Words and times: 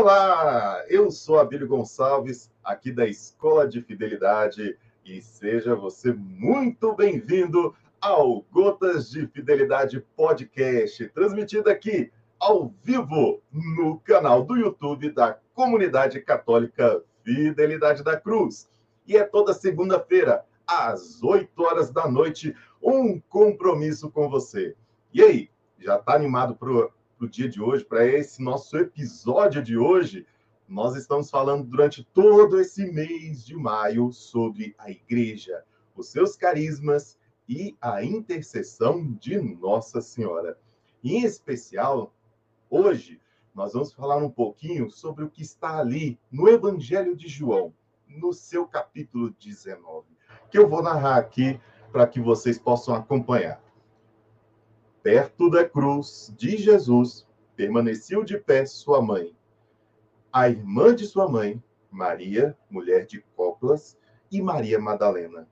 Olá, 0.00 0.84
eu 0.88 1.10
sou 1.10 1.40
Abílio 1.40 1.66
Gonçalves, 1.66 2.52
aqui 2.62 2.92
da 2.92 3.04
Escola 3.08 3.66
de 3.66 3.82
Fidelidade, 3.82 4.78
e 5.04 5.20
seja 5.20 5.74
você 5.74 6.12
muito 6.12 6.94
bem-vindo 6.94 7.74
ao 8.00 8.42
Gotas 8.42 9.10
de 9.10 9.26
Fidelidade 9.26 10.00
Podcast, 10.16 11.08
transmitido 11.08 11.68
aqui 11.68 12.12
ao 12.38 12.72
vivo 12.84 13.42
no 13.50 13.98
canal 13.98 14.44
do 14.44 14.56
YouTube 14.56 15.10
da 15.10 15.36
Comunidade 15.52 16.20
Católica 16.20 17.02
Fidelidade 17.24 18.04
da 18.04 18.16
Cruz. 18.16 18.70
E 19.04 19.16
é 19.16 19.24
toda 19.24 19.52
segunda-feira, 19.52 20.44
às 20.64 21.24
8 21.24 21.60
horas 21.60 21.90
da 21.90 22.06
noite, 22.08 22.54
um 22.80 23.18
compromisso 23.18 24.08
com 24.12 24.28
você. 24.28 24.76
E 25.12 25.20
aí, 25.20 25.50
já 25.76 25.96
está 25.96 26.14
animado 26.14 26.54
para 26.54 26.88
o 27.20 27.28
dia 27.28 27.48
de 27.48 27.60
hoje, 27.60 27.84
para 27.84 28.06
esse 28.06 28.40
nosso 28.40 28.76
episódio 28.76 29.62
de 29.62 29.76
hoje? 29.76 30.26
Nós 30.68 30.94
estamos 30.94 31.30
falando 31.30 31.64
durante 31.64 32.04
todo 32.04 32.60
esse 32.60 32.86
mês 32.92 33.44
de 33.44 33.56
maio 33.56 34.12
sobre 34.12 34.74
a 34.78 34.90
igreja, 34.90 35.64
os 35.96 36.08
seus 36.08 36.36
carismas 36.36 37.18
e 37.48 37.76
a 37.80 38.04
intercessão 38.04 39.12
de 39.14 39.40
Nossa 39.40 40.00
Senhora. 40.00 40.58
Em 41.02 41.24
especial, 41.24 42.14
hoje, 42.70 43.20
nós 43.54 43.72
vamos 43.72 43.92
falar 43.92 44.18
um 44.18 44.30
pouquinho 44.30 44.90
sobre 44.90 45.24
o 45.24 45.30
que 45.30 45.42
está 45.42 45.78
ali 45.78 46.18
no 46.30 46.48
Evangelho 46.48 47.16
de 47.16 47.26
João, 47.26 47.72
no 48.06 48.32
seu 48.32 48.66
capítulo 48.66 49.34
19, 49.40 50.06
que 50.50 50.58
eu 50.58 50.68
vou 50.68 50.82
narrar 50.82 51.16
aqui 51.16 51.58
para 51.90 52.06
que 52.06 52.20
vocês 52.20 52.58
possam 52.58 52.94
acompanhar. 52.94 53.60
Perto 55.10 55.48
da 55.48 55.66
cruz 55.66 56.30
de 56.36 56.58
Jesus, 56.58 57.26
permaneceu 57.56 58.22
de 58.22 58.36
pé 58.36 58.66
sua 58.66 59.00
mãe 59.00 59.34
a 60.30 60.50
irmã 60.50 60.94
de 60.94 61.06
sua 61.06 61.26
mãe, 61.26 61.64
Maria, 61.90 62.54
mulher 62.68 63.06
de 63.06 63.22
Coplas, 63.34 63.96
e 64.30 64.42
Maria 64.42 64.78
Madalena. 64.78 65.48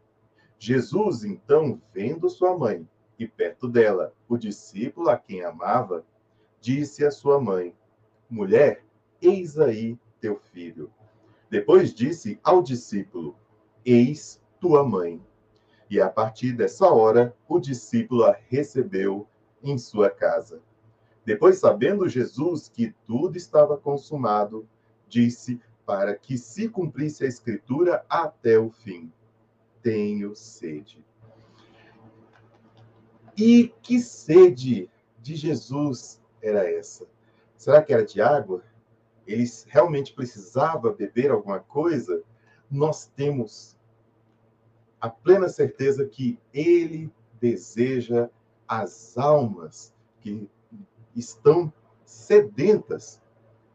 Jesus, 0.58 1.24
então, 1.24 1.80
vendo 1.94 2.28
sua 2.28 2.54
mãe 2.54 2.86
e 3.18 3.26
perto 3.26 3.66
dela 3.66 4.12
o 4.28 4.36
discípulo 4.36 5.08
a 5.08 5.16
quem 5.16 5.42
amava, 5.42 6.04
disse 6.60 7.02
à 7.02 7.10
sua 7.10 7.40
mãe: 7.40 7.74
Mulher, 8.28 8.84
eis 9.22 9.58
aí 9.58 9.98
teu 10.20 10.36
filho. 10.36 10.92
Depois 11.48 11.94
disse 11.94 12.38
ao 12.44 12.62
discípulo: 12.62 13.34
Eis 13.86 14.38
tua 14.60 14.86
mãe. 14.86 15.18
E 15.88 15.98
a 15.98 16.10
partir 16.10 16.52
dessa 16.52 16.90
hora, 16.90 17.34
o 17.48 17.58
discípulo 17.58 18.24
a 18.24 18.36
recebeu 18.50 19.26
em 19.70 19.78
sua 19.78 20.10
casa. 20.10 20.60
Depois, 21.24 21.58
sabendo 21.58 22.08
Jesus 22.08 22.68
que 22.68 22.94
tudo 23.06 23.36
estava 23.36 23.76
consumado, 23.76 24.68
disse 25.08 25.60
para 25.84 26.16
que 26.16 26.38
se 26.38 26.68
cumprisse 26.68 27.24
a 27.24 27.28
escritura 27.28 28.04
até 28.08 28.58
o 28.58 28.70
fim: 28.70 29.12
Tenho 29.82 30.34
sede. 30.34 31.04
E 33.36 33.72
que 33.82 34.00
sede 34.00 34.88
de 35.20 35.34
Jesus 35.34 36.22
era 36.40 36.70
essa? 36.70 37.06
Será 37.56 37.82
que 37.82 37.92
era 37.92 38.04
de 38.04 38.20
água? 38.20 38.62
Ele 39.26 39.44
realmente 39.66 40.14
precisava 40.14 40.92
beber 40.92 41.30
alguma 41.30 41.58
coisa? 41.58 42.22
Nós 42.70 43.06
temos 43.06 43.76
a 45.00 45.10
plena 45.10 45.48
certeza 45.48 46.06
que 46.06 46.38
ele 46.52 47.12
deseja 47.40 48.30
as 48.68 49.16
almas 49.16 49.94
que 50.20 50.48
estão 51.14 51.72
sedentas 52.04 53.20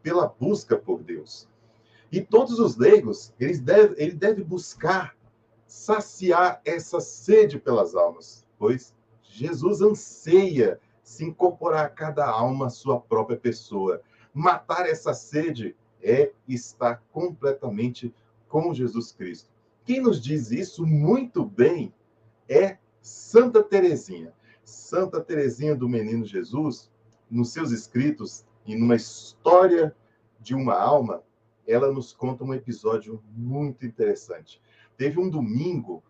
pela 0.02 0.28
busca 0.28 0.78
por 0.78 1.02
Deus. 1.04 1.48
E 2.12 2.20
todos 2.22 2.60
os 2.60 2.76
leigos, 2.76 3.34
eles 3.40 3.60
deve, 3.60 3.96
ele 4.02 4.14
deve 4.14 4.44
buscar 4.44 5.16
saciar 5.66 6.62
essa 6.66 7.00
sede 7.00 7.58
pelas 7.58 7.96
almas, 7.96 8.46
pois 8.58 8.94
Jesus 9.24 9.82
anseia 9.82 10.80
se 11.02 11.24
incorporar 11.24 11.86
a 11.86 11.90
cada 11.90 12.28
alma 12.28 12.68
a 12.68 12.70
sua 12.70 13.00
própria 13.00 13.38
pessoa. 13.38 14.02
Matar 14.34 14.88
essa 14.88 15.14
sede 15.14 15.76
é 16.02 16.32
estar 16.48 17.02
completamente 17.12 18.14
com 18.48 18.74
Jesus 18.74 19.12
Cristo. 19.12 19.50
Quem 19.86 20.02
nos 20.02 20.22
diz 20.22 20.52
isso 20.52 20.86
muito 20.86 21.46
bem 21.46 21.94
é 22.50 22.78
Santa 23.02 23.64
Teresinha. 23.64 24.34
Santa 24.64 25.22
Teresinha 25.22 25.76
do 25.76 25.90
Menino 25.90 26.26
Jesus, 26.26 26.92
nos 27.30 27.52
seus 27.52 27.72
escritos 27.72 28.46
e 28.66 28.76
numa 28.76 28.96
história 28.96 29.96
de 30.40 30.54
uma 30.54 30.76
alma, 30.76 31.24
ela 31.68 31.92
nos 31.92 32.14
conta 32.14 32.44
um 32.44 32.54
episódio 32.54 33.24
muito 33.32 33.86
interessante. 33.86 34.62
Teve 34.98 35.20
um 35.20 35.30
domingo, 35.30 36.04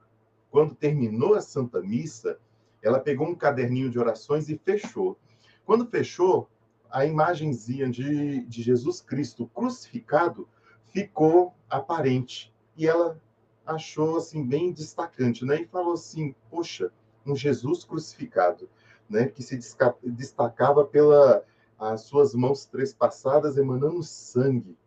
quando 0.50 0.76
terminou 0.76 1.36
a 1.36 1.42
Santa 1.42 1.82
Missa, 1.82 2.40
ela 2.82 3.00
pegou 3.00 3.28
um 3.28 3.36
caderninho 3.36 3.90
de 3.90 4.00
orações 4.00 4.50
e 4.50 4.58
fechou. 4.58 5.18
Quando 5.66 5.86
fechou, 5.86 6.50
a 6.90 7.06
imagenzinha 7.06 7.90
de, 7.90 8.42
de 8.46 8.62
Jesus 8.62 9.02
Cristo 9.02 9.48
crucificado 9.54 10.48
ficou 10.92 11.54
aparente. 11.70 12.54
E 12.76 12.88
ela 12.88 13.20
achou 13.66 14.18
assim 14.18 14.46
bem 14.46 14.72
destacante, 14.72 15.46
né? 15.46 15.62
E 15.62 15.68
falou 15.68 15.94
assim: 15.94 16.36
"Poxa, 16.50 16.92
um 17.26 17.36
Jesus 17.36 17.84
crucificado, 17.84 18.70
né, 19.10 19.28
que 19.28 19.44
se 19.44 19.60
destacava 20.04 20.86
pela 20.86 21.44
as 21.78 22.02
suas 22.02 22.36
mãos 22.36 22.66
trespassadas 22.66 23.58
emanando 23.58 24.04
sangue. 24.04 24.78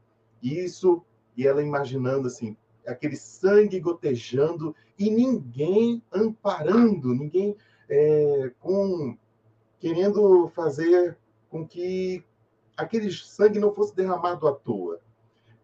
Isso, 0.41 1.03
e 1.37 1.45
ela 1.45 1.61
imaginando 1.61 2.29
assim, 2.29 2.57
aquele 2.87 3.17
sangue 3.17 3.81
gotejando 3.81 4.77
e 4.97 5.11
ninguém 5.11 6.01
amparando, 6.13 7.13
ninguém 7.13 7.57
é, 7.89 8.53
com 8.61 9.19
querendo 9.81 10.49
fazer 10.49 11.19
com 11.51 11.67
que 11.67 12.25
aquele 12.77 13.11
sangue 13.13 13.59
não 13.59 13.75
fosse 13.75 13.95
derramado 13.95 14.47
à 14.47 14.53
toa. 14.53 15.01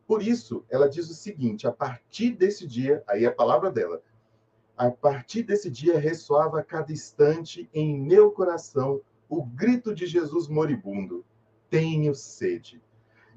Por 0.07 0.23
isso, 0.23 0.65
ela 0.69 0.89
diz 0.89 1.09
o 1.09 1.15
seguinte: 1.15 1.67
a 1.67 1.73
partir 1.73 2.33
desse 2.33 2.67
dia, 2.67 3.03
aí 3.07 3.25
é 3.25 3.29
a 3.29 3.33
palavra 3.33 3.71
dela, 3.71 4.03
a 4.81 4.91
partir 4.91 5.43
desse 5.43 5.71
dia 5.71 5.99
ressoava 5.99 6.61
a 6.61 6.65
cada 6.65 6.91
instante 6.91 7.69
em 7.75 8.01
meu 8.01 8.31
coração 8.31 9.03
o 9.29 9.45
grito 9.45 9.95
de 9.95 10.07
Jesus 10.07 10.49
moribundo: 10.49 11.23
Tenho 11.69 12.15
sede. 12.15 12.81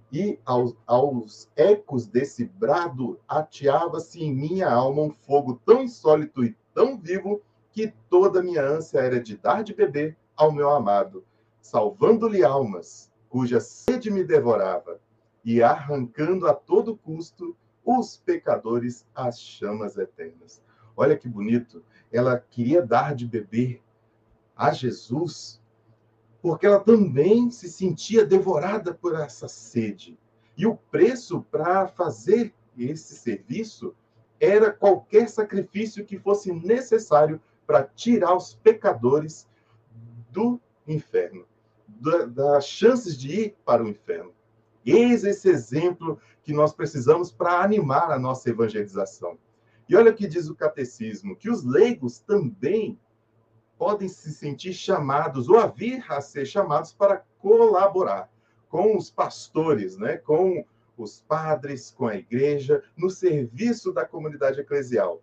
E 0.10 0.40
aos, 0.46 0.74
aos 0.88 1.52
ecos 1.54 2.08
desse 2.08 2.46
brado 2.46 3.20
ateava-se 3.28 4.24
em 4.24 4.34
minha 4.34 4.72
alma 4.72 5.02
um 5.02 5.12
fogo 5.12 5.60
tão 5.66 5.84
insólito 5.84 6.46
e 6.46 6.56
tão 6.74 6.98
vivo 6.98 7.42
que 7.74 7.94
toda 8.10 8.42
minha 8.42 8.66
ânsia 8.66 9.00
era 9.00 9.20
de 9.20 9.36
dar 9.36 9.66
de 9.66 9.74
beber 9.74 10.16
ao 10.38 10.50
meu 10.50 10.70
amado, 10.70 11.26
salvando-lhe 11.60 12.42
almas, 12.42 13.12
cuja 13.28 13.60
sede 13.60 14.10
me 14.10 14.24
devorava, 14.24 14.98
e 15.44 15.62
arrancando 15.62 16.48
a 16.48 16.54
todo 16.54 16.96
custo 16.96 17.54
os 17.84 18.16
pecadores 18.16 19.06
às 19.14 19.42
chamas 19.42 19.98
eternas. 19.98 20.64
Olha 20.96 21.18
que 21.18 21.28
bonito. 21.28 21.84
Ela 22.12 22.38
queria 22.40 22.86
dar 22.86 23.16
de 23.16 23.26
beber 23.26 23.82
a 24.56 24.72
Jesus 24.72 25.62
porque 26.42 26.66
ela 26.66 26.80
também 26.80 27.50
se 27.50 27.70
sentia 27.70 28.26
devorada 28.26 28.94
por 28.94 29.16
essa 29.16 29.48
sede. 29.48 30.20
E 30.58 30.68
o 30.68 30.76
preço 30.76 31.42
para 31.50 31.88
fazer 31.88 32.54
esse 32.78 33.16
serviço 33.16 33.96
era 34.42 34.70
qualquer 34.70 35.30
sacrifício 35.30 36.06
que 36.06 36.20
fosse 36.20 36.52
necessário 36.52 37.40
para 37.66 37.84
tirar 37.84 38.36
os 38.36 38.54
pecadores 38.54 39.48
do 40.32 40.60
inferno, 40.86 41.46
das 42.34 42.68
chances 42.68 43.18
de 43.18 43.32
ir 43.32 43.56
para 43.64 43.82
o 43.82 43.88
inferno. 43.88 44.34
Eis 44.86 45.24
esse 45.24 45.48
exemplo 45.48 46.20
que 46.44 46.52
nós 46.52 46.74
precisamos 46.74 47.32
para 47.32 47.64
animar 47.64 48.12
a 48.12 48.20
nossa 48.20 48.50
evangelização. 48.50 49.38
E 49.88 49.96
olha 49.96 50.12
o 50.12 50.16
que 50.16 50.28
diz 50.28 50.48
o 50.48 50.56
catecismo: 50.56 51.36
que 51.36 51.50
os 51.50 51.64
leigos 51.64 52.20
também 52.20 53.00
podem 53.78 54.08
se 54.08 54.32
sentir 54.32 54.74
chamados 54.74 55.50
ou 55.50 55.60
a 55.60 55.68
vir 55.68 56.04
a 56.10 56.22
ser 56.22 56.46
chamados 56.46 56.94
para 56.94 57.24
colaborar 57.40 58.30
com 58.70 58.96
os 58.98 59.12
pastores, 59.12 59.98
né, 59.98 60.18
com 60.18 60.66
os 60.98 61.22
padres, 61.22 61.92
com 61.92 62.08
a 62.08 62.16
igreja, 62.16 62.84
no 62.96 63.10
serviço 63.10 63.92
da 63.92 64.06
comunidade 64.06 64.60
eclesial. 64.60 65.22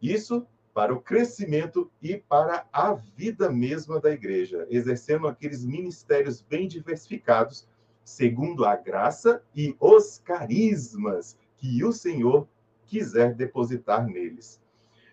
Isso 0.00 0.46
para 0.72 0.92
o 0.92 1.00
crescimento 1.00 1.90
e 2.02 2.16
para 2.16 2.66
a 2.72 2.94
vida 2.94 3.48
mesma 3.50 4.00
da 4.00 4.10
igreja, 4.10 4.66
exercendo 4.68 5.28
aqueles 5.28 5.64
ministérios 5.64 6.42
bem 6.42 6.66
diversificados, 6.66 7.68
segundo 8.04 8.64
a 8.64 8.74
graça 8.74 9.40
e 9.54 9.76
os 9.78 10.18
carismas 10.24 11.36
que 11.56 11.84
o 11.84 11.92
Senhor 11.92 12.48
quiser 12.86 13.34
depositar 13.34 14.06
neles. 14.06 14.60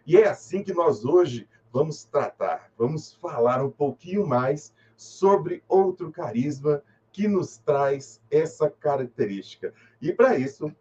E 0.06 0.18
é 0.18 0.28
assim 0.28 0.64
que 0.64 0.74
nós 0.74 1.06
hoje 1.06 1.48
vamos 1.72 2.04
tratar, 2.04 2.72
vamos 2.78 3.14
falar 3.14 3.64
um 3.64 3.72
pouquinho 3.72 4.28
mais 4.28 4.74
sobre 4.98 5.64
outro 5.68 6.12
carisma 6.12 6.84
que 7.12 7.28
nos 7.28 7.58
traz 7.58 8.22
essa 8.30 8.70
característica. 8.70 9.74
E 10.02 10.12
para 10.14 10.38
isso, 10.38 10.72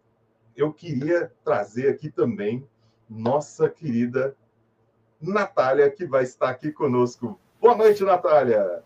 eu 0.55 0.71
queria 0.71 1.31
trazer 1.43 1.89
aqui 1.89 2.09
também 2.09 2.67
nossa 3.09 3.69
querida 3.69 4.35
Natália, 5.19 5.89
que 5.89 6.05
vai 6.05 6.23
estar 6.23 6.49
aqui 6.49 6.71
conosco. 6.71 7.39
Boa 7.59 7.75
noite, 7.75 8.03
Natália! 8.03 8.83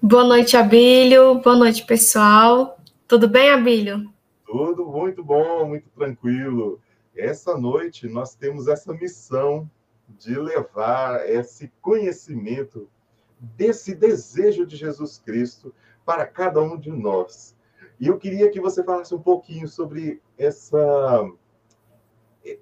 Boa 0.00 0.24
noite, 0.24 0.56
Abílio. 0.56 1.40
Boa 1.40 1.56
noite, 1.56 1.84
pessoal. 1.84 2.78
Tudo 3.08 3.28
bem, 3.28 3.50
Abílio? 3.50 4.12
Tudo 4.44 4.86
muito 4.86 5.24
bom, 5.24 5.66
muito 5.66 5.88
tranquilo. 5.90 6.80
Essa 7.16 7.56
noite 7.56 8.06
nós 8.08 8.34
temos 8.34 8.68
essa 8.68 8.92
missão 8.92 9.68
de 10.08 10.38
levar 10.38 11.28
esse 11.28 11.72
conhecimento 11.80 12.88
desse 13.40 13.94
desejo 13.94 14.66
de 14.66 14.76
Jesus 14.76 15.18
Cristo 15.18 15.74
para 16.04 16.26
cada 16.26 16.62
um 16.62 16.78
de 16.78 16.90
nós. 16.90 17.56
E 17.98 18.06
eu 18.06 18.18
queria 18.18 18.50
que 18.50 18.60
você 18.60 18.84
falasse 18.84 19.14
um 19.14 19.20
pouquinho 19.20 19.66
sobre 19.66 20.20
essa 20.36 21.28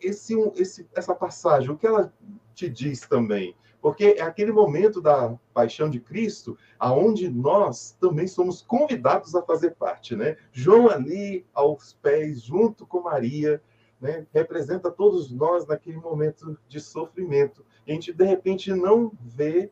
esse, 0.00 0.34
esse, 0.56 0.88
essa 0.94 1.14
passagem, 1.14 1.70
o 1.70 1.76
que 1.76 1.86
ela 1.86 2.10
te 2.54 2.70
diz 2.70 3.00
também? 3.00 3.54
Porque 3.82 4.16
é 4.18 4.22
aquele 4.22 4.50
momento 4.50 4.98
da 4.98 5.36
paixão 5.52 5.90
de 5.90 6.00
Cristo, 6.00 6.56
aonde 6.78 7.28
nós 7.28 7.94
também 8.00 8.26
somos 8.26 8.62
convidados 8.62 9.34
a 9.34 9.42
fazer 9.42 9.72
parte, 9.72 10.16
né? 10.16 10.38
João 10.52 10.88
ali 10.88 11.44
aos 11.52 11.92
pés, 11.92 12.40
junto 12.40 12.86
com 12.86 13.02
Maria, 13.02 13.60
né? 14.04 14.26
representa 14.34 14.90
todos 14.90 15.30
nós 15.30 15.66
naquele 15.66 15.96
momento 15.96 16.58
de 16.68 16.78
sofrimento. 16.78 17.64
A 17.88 17.90
gente, 17.90 18.12
de 18.12 18.22
repente, 18.22 18.70
não 18.70 19.10
vê 19.18 19.70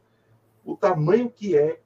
o 0.64 0.74
tamanho 0.74 1.30
que 1.30 1.54
é 1.54 1.80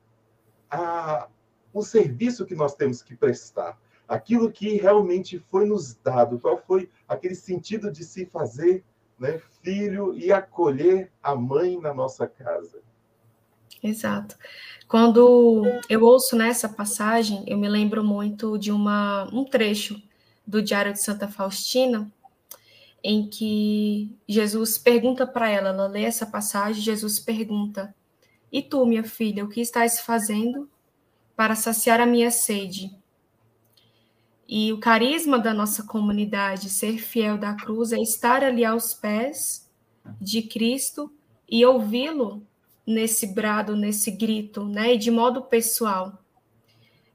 a, 0.70 1.26
o 1.74 1.82
serviço 1.82 2.46
que 2.46 2.54
nós 2.54 2.76
temos 2.76 3.02
que 3.02 3.16
prestar 3.16 3.76
aquilo 4.06 4.52
que 4.52 4.76
realmente 4.76 5.40
foi 5.40 5.66
nos 5.66 5.96
dado, 5.96 6.38
qual 6.38 6.62
foi 6.64 6.88
aquele 7.08 7.34
sentido 7.34 7.90
de 7.90 8.04
se 8.04 8.26
fazer 8.26 8.84
né, 9.18 9.40
filho 9.60 10.16
e 10.16 10.30
acolher 10.30 11.10
a 11.20 11.34
mãe 11.34 11.80
na 11.80 11.92
nossa 11.92 12.28
casa. 12.28 12.78
Exato. 13.82 14.36
Quando 14.86 15.64
eu 15.88 16.04
ouço 16.04 16.36
nessa 16.36 16.68
passagem, 16.68 17.42
eu 17.48 17.58
me 17.58 17.68
lembro 17.68 18.04
muito 18.04 18.56
de 18.56 18.70
uma, 18.70 19.28
um 19.32 19.44
trecho 19.44 20.00
do 20.46 20.62
Diário 20.62 20.92
de 20.92 21.02
Santa 21.02 21.26
Faustina, 21.26 22.08
em 23.08 23.28
que 23.28 24.18
Jesus 24.26 24.76
pergunta 24.76 25.24
para 25.24 25.48
ela, 25.48 25.68
ela 25.68 25.86
lê 25.86 26.02
essa 26.02 26.26
passagem, 26.26 26.82
Jesus 26.82 27.20
pergunta: 27.20 27.94
E 28.50 28.60
tu, 28.60 28.84
minha 28.84 29.04
filha, 29.04 29.44
o 29.44 29.48
que 29.48 29.60
estás 29.60 30.00
fazendo 30.00 30.68
para 31.36 31.54
saciar 31.54 32.00
a 32.00 32.06
minha 32.06 32.32
sede? 32.32 32.90
E 34.48 34.72
o 34.72 34.80
carisma 34.80 35.38
da 35.38 35.54
nossa 35.54 35.84
comunidade, 35.84 36.68
ser 36.68 36.98
fiel 36.98 37.38
da 37.38 37.54
cruz, 37.54 37.92
é 37.92 38.00
estar 38.00 38.42
ali 38.42 38.64
aos 38.64 38.92
pés 38.92 39.70
de 40.20 40.42
Cristo 40.42 41.12
e 41.48 41.64
ouvi-lo 41.64 42.44
nesse 42.84 43.28
brado, 43.28 43.76
nesse 43.76 44.10
grito, 44.10 44.64
né? 44.64 44.94
E 44.94 44.98
de 44.98 45.12
modo 45.12 45.42
pessoal. 45.42 46.24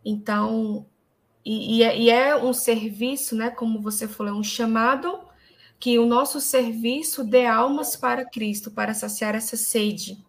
Então, 0.06 0.86
e, 1.44 1.80
e, 1.80 1.84
é, 1.84 2.00
e, 2.00 2.10
é, 2.10 2.36
um 2.38 2.54
serviço, 2.54 3.36
né? 3.36 3.50
Como 3.50 3.82
você 3.82 4.08
falou, 4.08 4.34
é 4.34 4.36
um 4.38 4.44
chamado 4.44 5.30
que 5.82 5.98
o 5.98 6.06
nosso 6.06 6.40
serviço 6.40 7.24
dê 7.24 7.48
almas 7.48 7.96
para 7.96 8.24
Cristo, 8.24 8.70
para 8.70 8.94
saciar 8.94 9.34
essa 9.34 9.58
sede. 9.58 10.24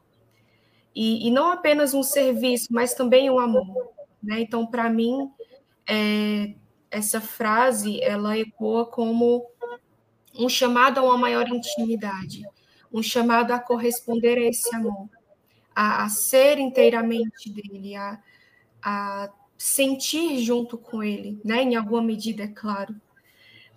E, 0.95 1.29
e 1.29 1.31
não 1.31 1.53
apenas 1.53 1.93
um 1.93 2.03
serviço, 2.03 2.69
mas 2.71 2.95
também 2.95 3.31
um 3.31 3.39
amor, 3.39 3.93
né? 4.23 4.41
Então, 4.41 4.67
para 4.67 4.89
mim, 4.89 5.31
é, 5.87 6.55
essa 6.91 7.21
frase 7.21 8.03
ela 8.03 8.39
ecoa 8.39 8.87
como 8.87 9.47
um 10.39 10.49
chamado 10.49 10.99
a 10.99 11.03
uma 11.03 11.19
maior 11.19 11.47
intimidade, 11.47 12.43
um 12.91 13.03
chamado 13.03 13.53
a 13.53 13.59
corresponder 13.59 14.39
a 14.39 14.49
esse 14.49 14.75
amor, 14.75 15.07
a, 15.75 16.05
a 16.05 16.09
ser 16.09 16.59
inteiramente 16.59 17.51
dele, 17.51 17.95
a, 17.95 18.19
a 18.83 19.29
sentir 19.59 20.39
junto 20.39 20.79
com 20.79 21.03
ele, 21.03 21.39
né? 21.45 21.63
Em 21.63 21.77
alguma 21.77 22.01
medida, 22.01 22.45
é 22.45 22.49
claro, 22.49 22.99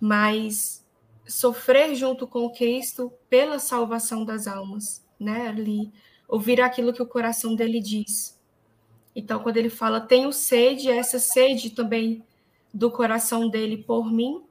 mas 0.00 0.85
sofrer 1.26 1.94
junto 1.94 2.26
com 2.26 2.50
Cristo 2.50 3.12
pela 3.28 3.58
salvação 3.58 4.24
das 4.24 4.46
almas, 4.46 5.04
né? 5.18 5.48
Ali 5.48 5.92
ouvir 6.28 6.60
aquilo 6.60 6.92
que 6.92 7.02
o 7.02 7.06
coração 7.06 7.54
dele 7.54 7.80
diz. 7.80 8.38
Então, 9.14 9.40
quando 9.40 9.56
ele 9.56 9.70
fala 9.70 10.00
tenho 10.00 10.32
sede, 10.32 10.90
essa 10.90 11.18
sede 11.18 11.70
também 11.70 12.24
do 12.72 12.90
coração 12.90 13.48
dele 13.48 13.78
por 13.78 14.12
mim 14.12 14.42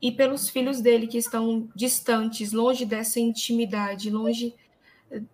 e 0.00 0.12
pelos 0.12 0.48
filhos 0.48 0.80
dele 0.80 1.06
que 1.06 1.18
estão 1.18 1.68
distantes, 1.74 2.52
longe 2.52 2.84
dessa 2.84 3.18
intimidade, 3.18 4.10
longe 4.10 4.54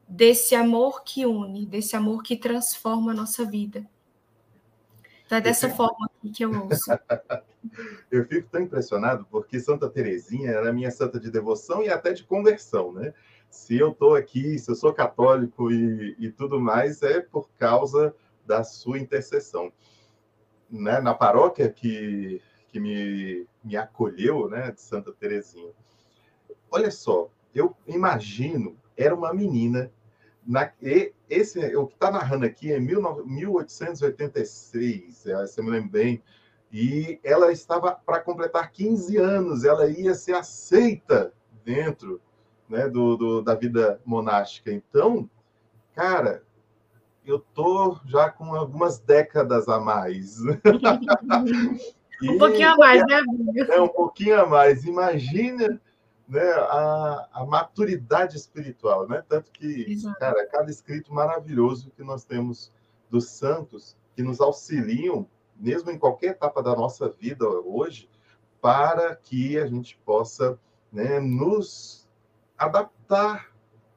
desse 0.09 0.55
amor 0.55 1.03
que 1.03 1.27
une, 1.27 1.67
desse 1.67 1.97
amor 1.97 2.23
que 2.23 2.37
transforma 2.37 3.11
a 3.11 3.15
nossa 3.15 3.45
vida. 3.45 3.85
Então 5.27 5.39
é 5.39 5.41
dessa 5.41 5.67
eu 5.67 5.75
forma 5.75 6.11
que 6.35 6.45
eu 6.45 6.65
ouço. 6.65 6.91
eu 8.11 8.25
fico 8.27 8.49
tão 8.51 8.61
impressionado 8.61 9.27
porque 9.31 9.59
Santa 9.59 9.89
Teresinha 9.89 10.51
era 10.51 10.73
minha 10.73 10.91
santa 10.91 11.19
de 11.19 11.31
devoção 11.31 11.83
e 11.83 11.89
até 11.89 12.13
de 12.13 12.25
conversão, 12.25 12.93
né? 12.93 13.15
Se 13.49 13.79
eu 13.79 13.93
estou 13.93 14.15
aqui, 14.15 14.59
se 14.59 14.71
eu 14.71 14.75
sou 14.75 14.93
católico 14.93 15.71
e, 15.71 16.17
e 16.19 16.31
tudo 16.31 16.61
mais, 16.61 17.03
é 17.03 17.21
por 17.21 17.49
causa 17.59 18.15
da 18.45 18.63
sua 18.65 18.99
intercessão 18.99 19.73
né, 20.71 21.01
na 21.01 21.15
paróquia 21.15 21.71
que, 21.71 22.41
que 22.69 22.81
me, 22.81 23.47
me 23.63 23.77
acolheu, 23.77 24.49
né, 24.49 24.73
de 24.73 24.81
Santa 24.81 25.13
Terezinha. 25.13 25.73
Olha 26.71 26.91
só, 26.91 27.31
eu 27.55 27.75
imagino, 27.87 28.77
era 28.97 29.15
uma 29.15 29.33
menina, 29.33 29.91
na, 30.47 30.71
esse, 31.29 31.77
o 31.77 31.87
que 31.87 31.95
está 31.95 32.11
narrando 32.11 32.45
aqui 32.45 32.73
é 32.73 32.79
1886, 32.79 35.15
se 35.15 35.59
eu 35.59 35.65
me 35.65 35.71
lembro 35.71 35.91
bem, 35.91 36.23
e 36.73 37.21
ela 37.23 37.53
estava 37.53 37.93
para 37.93 38.21
completar 38.21 38.71
15 38.71 39.17
anos, 39.17 39.65
ela 39.65 39.89
ia 39.89 40.15
ser 40.15 40.35
aceita 40.35 41.33
dentro 41.65 42.21
né, 42.69 42.89
do, 42.89 43.17
do, 43.17 43.43
da 43.43 43.55
vida 43.55 44.01
monástica. 44.05 44.73
Então, 44.73 45.31
cara, 45.95 46.43
eu 47.25 47.39
tô 47.39 47.97
já 48.05 48.29
com 48.29 48.55
algumas 48.55 48.99
décadas 48.99 49.69
a 49.69 49.79
mais. 49.79 50.41
um 52.23 52.39
pouquinho 52.39 52.71
a 52.71 52.77
mais, 52.77 53.03
né? 53.07 53.23
É, 53.69 53.81
um 53.81 53.89
pouquinho 53.89 54.41
a 54.41 54.47
mais. 54.47 54.85
Imagina 54.85 55.81
né, 56.27 56.51
a, 56.53 57.29
a 57.33 57.47
maturidade 57.47 58.37
espiritual, 58.37 59.07
né? 59.07 59.23
Tanto 59.29 59.51
que, 59.51 59.91
Exato. 59.91 60.19
cara, 60.19 60.47
cada 60.47 60.71
escrito 60.71 61.13
maravilhoso 61.13 61.91
que 61.91 62.03
nós 62.03 62.25
temos 62.25 62.73
dos 63.11 63.29
santos 63.29 63.97
que 64.17 64.23
nos 64.23 64.41
auxiliam, 64.41 65.27
mesmo 65.57 65.91
em 65.91 65.99
qualquer 65.99 66.29
etapa 66.29 66.63
da 66.63 66.75
nossa 66.75 67.09
vida 67.09 67.47
hoje, 67.49 68.09
para 68.61 69.15
que 69.15 69.59
a 69.59 69.67
gente 69.67 69.99
possa 70.05 70.59
né, 70.91 71.21
nos 71.21 72.09
adaptar 72.57 73.53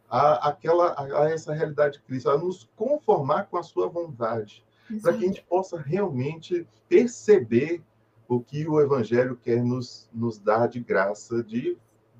a, 0.10 0.50
aquela, 0.50 0.88
a, 0.94 1.24
a 1.24 1.32
essa 1.32 1.54
realidade 1.54 1.98
de 1.98 2.04
Cristo, 2.04 2.30
a 2.30 2.38
nos 2.38 2.70
conformar 2.76 3.48
com 3.48 3.58
a 3.58 3.64
sua 3.64 3.88
vontade, 3.88 4.66
para 5.02 5.14
que 5.14 5.24
a 5.24 5.28
gente 5.28 5.44
possa 5.44 5.78
realmente 5.80 6.68
perceber 6.88 7.84
o 8.28 8.42
que 8.42 8.68
o 8.68 8.82
Evangelho 8.82 9.38
quer 9.38 9.64
nos, 9.64 10.10
nos 10.14 10.38
dar 10.38 10.68
de 10.68 10.80
graça, 10.80 11.44
de 11.44 11.78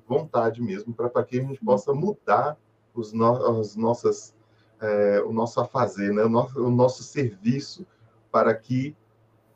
vontade 0.08 0.62
mesmo, 0.62 0.94
para 0.94 1.22
que 1.22 1.38
a 1.38 1.42
gente 1.42 1.62
possa 1.62 1.92
mudar 1.92 2.56
os 2.94 3.12
no, 3.12 3.60
as 3.60 3.76
nossas, 3.76 4.34
é, 4.80 5.20
o 5.20 5.32
nosso 5.32 5.60
afazer, 5.60 6.12
né? 6.12 6.24
o, 6.24 6.28
nosso, 6.28 6.64
o 6.64 6.70
nosso 6.70 7.02
serviço, 7.02 7.86
para 8.32 8.54
que 8.54 8.96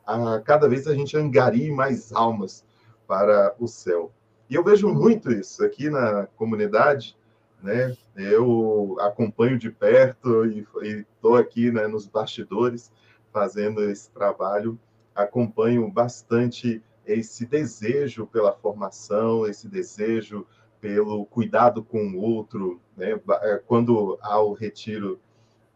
a, 0.05 0.39
cada 0.39 0.67
vez 0.69 0.87
a 0.87 0.93
gente 0.93 1.17
angarie 1.17 1.71
mais 1.71 2.13
almas 2.13 2.65
para 3.07 3.55
o 3.59 3.67
céu. 3.67 4.11
E 4.49 4.55
eu 4.55 4.63
vejo 4.63 4.87
muito 4.87 5.31
isso 5.31 5.63
aqui 5.63 5.89
na 5.89 6.27
comunidade, 6.37 7.17
né? 7.61 7.95
Eu 8.15 8.97
acompanho 8.99 9.57
de 9.57 9.71
perto 9.71 10.45
e 10.45 10.67
estou 10.83 11.35
aqui 11.35 11.71
né, 11.71 11.87
nos 11.87 12.05
bastidores 12.05 12.91
fazendo 13.31 13.81
esse 13.89 14.11
trabalho, 14.11 14.77
acompanho 15.15 15.89
bastante 15.89 16.83
esse 17.05 17.45
desejo 17.45 18.25
pela 18.27 18.53
formação, 18.53 19.45
esse 19.45 19.67
desejo 19.67 20.45
pelo 20.79 21.25
cuidado 21.25 21.83
com 21.83 22.13
o 22.13 22.21
outro, 22.21 22.81
né? 22.95 23.19
É, 23.41 23.61
quando 23.65 24.17
há 24.21 24.39
o 24.41 24.53
retiro 24.53 25.19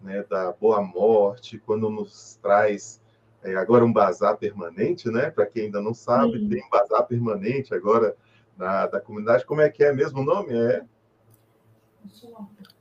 né, 0.02 0.24
da 0.30 0.52
boa 0.52 0.82
morte, 0.82 1.58
quando 1.60 1.90
nos 1.90 2.38
traz 2.42 3.02
é, 3.44 3.56
agora 3.56 3.86
um 3.86 3.94
bazar 3.94 4.38
permanente, 4.38 5.10
né? 5.10 5.30
Para 5.30 5.46
quem 5.46 5.66
ainda 5.66 5.82
não 5.82 5.94
sabe, 5.94 6.40
Sim. 6.40 6.50
tem 6.50 6.64
um 6.64 6.70
bazar 6.70 7.06
permanente 7.06 7.74
agora 7.74 8.16
na 8.58 8.88
da 8.88 9.00
comunidade. 9.00 9.46
Como 9.46 9.62
é 9.62 9.70
que 9.70 9.84
é 9.84 9.94
mesmo 9.94 10.22
o 10.22 10.26
nome? 10.26 10.54
É 10.54 10.84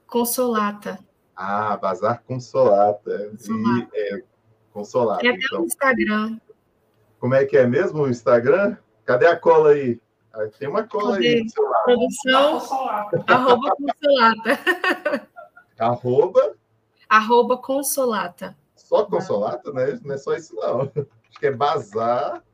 Consolata. 0.07 0.99
Ah, 1.35 1.77
Bazar 1.77 2.23
Consolata. 2.25 3.31
Consolata. 3.31 3.91
E, 3.95 4.15
é, 4.15 4.23
Consolata. 4.73 5.21
Tem 5.21 5.31
até 5.31 5.45
então. 5.45 5.63
o 5.63 5.65
Instagram. 5.67 6.39
Como 7.27 7.35
é 7.35 7.45
que 7.45 7.57
é 7.57 7.67
mesmo 7.67 8.05
o 8.05 8.09
Instagram? 8.09 8.77
Cadê 9.05 9.27
a 9.27 9.37
cola 9.37 9.71
aí? 9.71 10.01
Tem 10.61 10.69
uma 10.69 10.87
cola 10.87 11.15
Cadê? 11.15 11.27
aí 11.27 11.49
seu 11.49 11.65
lado. 11.65 11.83
Produção, 11.83 12.57
arroba 13.27 13.77
consolata. 13.77 15.27
arroba? 15.77 16.57
Arroba 17.09 17.59
consolata. 17.59 18.57
Só 18.77 19.05
consolata, 19.07 19.73
né? 19.73 19.99
Não 20.05 20.15
é 20.15 20.19
só 20.19 20.37
isso, 20.37 20.55
não. 20.55 20.83
Acho 20.83 21.41
que 21.41 21.47
é 21.49 21.51
bazar, 21.51 22.45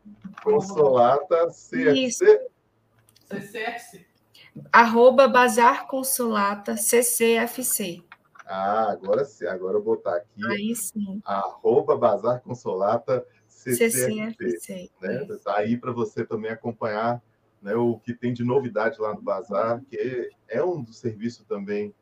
consolata, 0.43 1.49
CFC. 1.49 1.93
Isso. 1.93 2.25
CCFC. 3.27 4.07
Arroba 4.73 5.29
bazar 5.29 5.87
consolata, 5.87 6.79
CCFC. 6.79 8.03
Ah, 8.47 8.91
agora 8.91 9.27
sim. 9.27 9.45
Agora 9.45 9.77
eu 9.77 9.83
vou 9.83 9.97
botar 9.97 10.17
aqui. 10.17 10.47
Aí 10.47 10.75
sim. 10.75 11.21
Arroba 11.27 11.95
bazar 11.95 12.41
consolata, 12.41 13.19
CCFC. 13.19 13.42
CCFC. 13.63 14.91
Né? 15.01 15.27
Tá 15.45 15.57
aí 15.57 15.77
para 15.77 15.93
você 15.93 16.25
também 16.25 16.51
acompanhar 16.51 17.23
né, 17.61 17.75
o 17.75 17.99
que 17.99 18.13
tem 18.13 18.33
de 18.33 18.45
novidade 18.45 19.01
lá 19.01 19.15
no 19.15 19.23
Bazar, 19.23 19.83
que 19.89 20.31
é 20.49 20.63
um 20.65 20.83
dos 20.83 20.99
serviços 20.99 21.47
também 21.47 21.95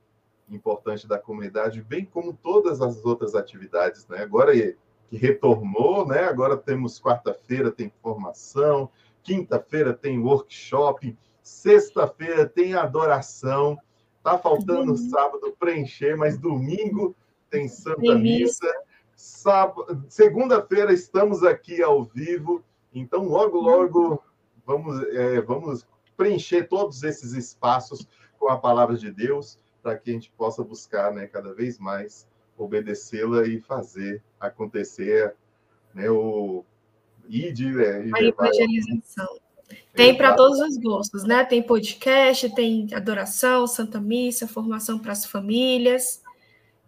importante 0.48 1.06
da 1.06 1.18
comunidade, 1.18 1.82
bem 1.82 2.04
como 2.04 2.32
todas 2.32 2.80
as 2.80 3.04
outras 3.04 3.34
atividades. 3.34 4.06
Né? 4.08 4.18
Agora 4.18 4.52
que 4.52 5.16
retornou, 5.16 6.06
né? 6.06 6.24
agora 6.24 6.56
temos 6.56 7.00
quarta-feira 7.00 7.70
tem 7.70 7.92
formação, 8.02 8.90
quinta-feira 9.22 9.92
tem 9.92 10.18
workshop, 10.18 11.16
sexta-feira 11.42 12.46
tem 12.46 12.74
adoração, 12.74 13.78
tá 14.22 14.38
faltando 14.38 14.92
uhum. 14.92 14.96
sábado 14.96 15.54
preencher, 15.58 16.16
mas 16.16 16.38
domingo 16.38 17.14
tem 17.50 17.68
Santa 17.68 18.14
Missa. 18.14 18.66
Sábado, 19.20 20.02
segunda-feira 20.08 20.94
estamos 20.94 21.44
aqui 21.44 21.82
ao 21.82 22.04
vivo, 22.04 22.64
então 22.92 23.24
logo, 23.24 23.60
logo 23.60 24.24
vamos, 24.64 25.02
é, 25.08 25.42
vamos 25.42 25.86
preencher 26.16 26.66
todos 26.68 27.02
esses 27.02 27.34
espaços 27.34 28.08
com 28.38 28.48
a 28.48 28.56
palavra 28.56 28.96
de 28.96 29.10
Deus, 29.10 29.58
para 29.82 29.98
que 29.98 30.08
a 30.08 30.14
gente 30.14 30.32
possa 30.38 30.64
buscar 30.64 31.12
né, 31.12 31.26
cada 31.26 31.52
vez 31.52 31.78
mais 31.78 32.26
obedecê-la 32.56 33.46
e 33.46 33.60
fazer 33.60 34.22
acontecer 34.40 35.34
né, 35.92 36.10
o 36.10 36.64
ID, 37.28 37.74
né, 37.74 38.10
a 38.14 38.22
evangelização. 38.22 39.38
Tem 39.92 40.16
para 40.16 40.34
todos 40.34 40.58
os 40.60 40.78
gostos, 40.78 41.24
né? 41.24 41.44
Tem 41.44 41.62
podcast, 41.62 42.54
tem 42.54 42.88
adoração, 42.94 43.66
Santa 43.66 44.00
Missa, 44.00 44.48
formação 44.48 44.98
para 44.98 45.12
as 45.12 45.26
famílias. 45.26 46.22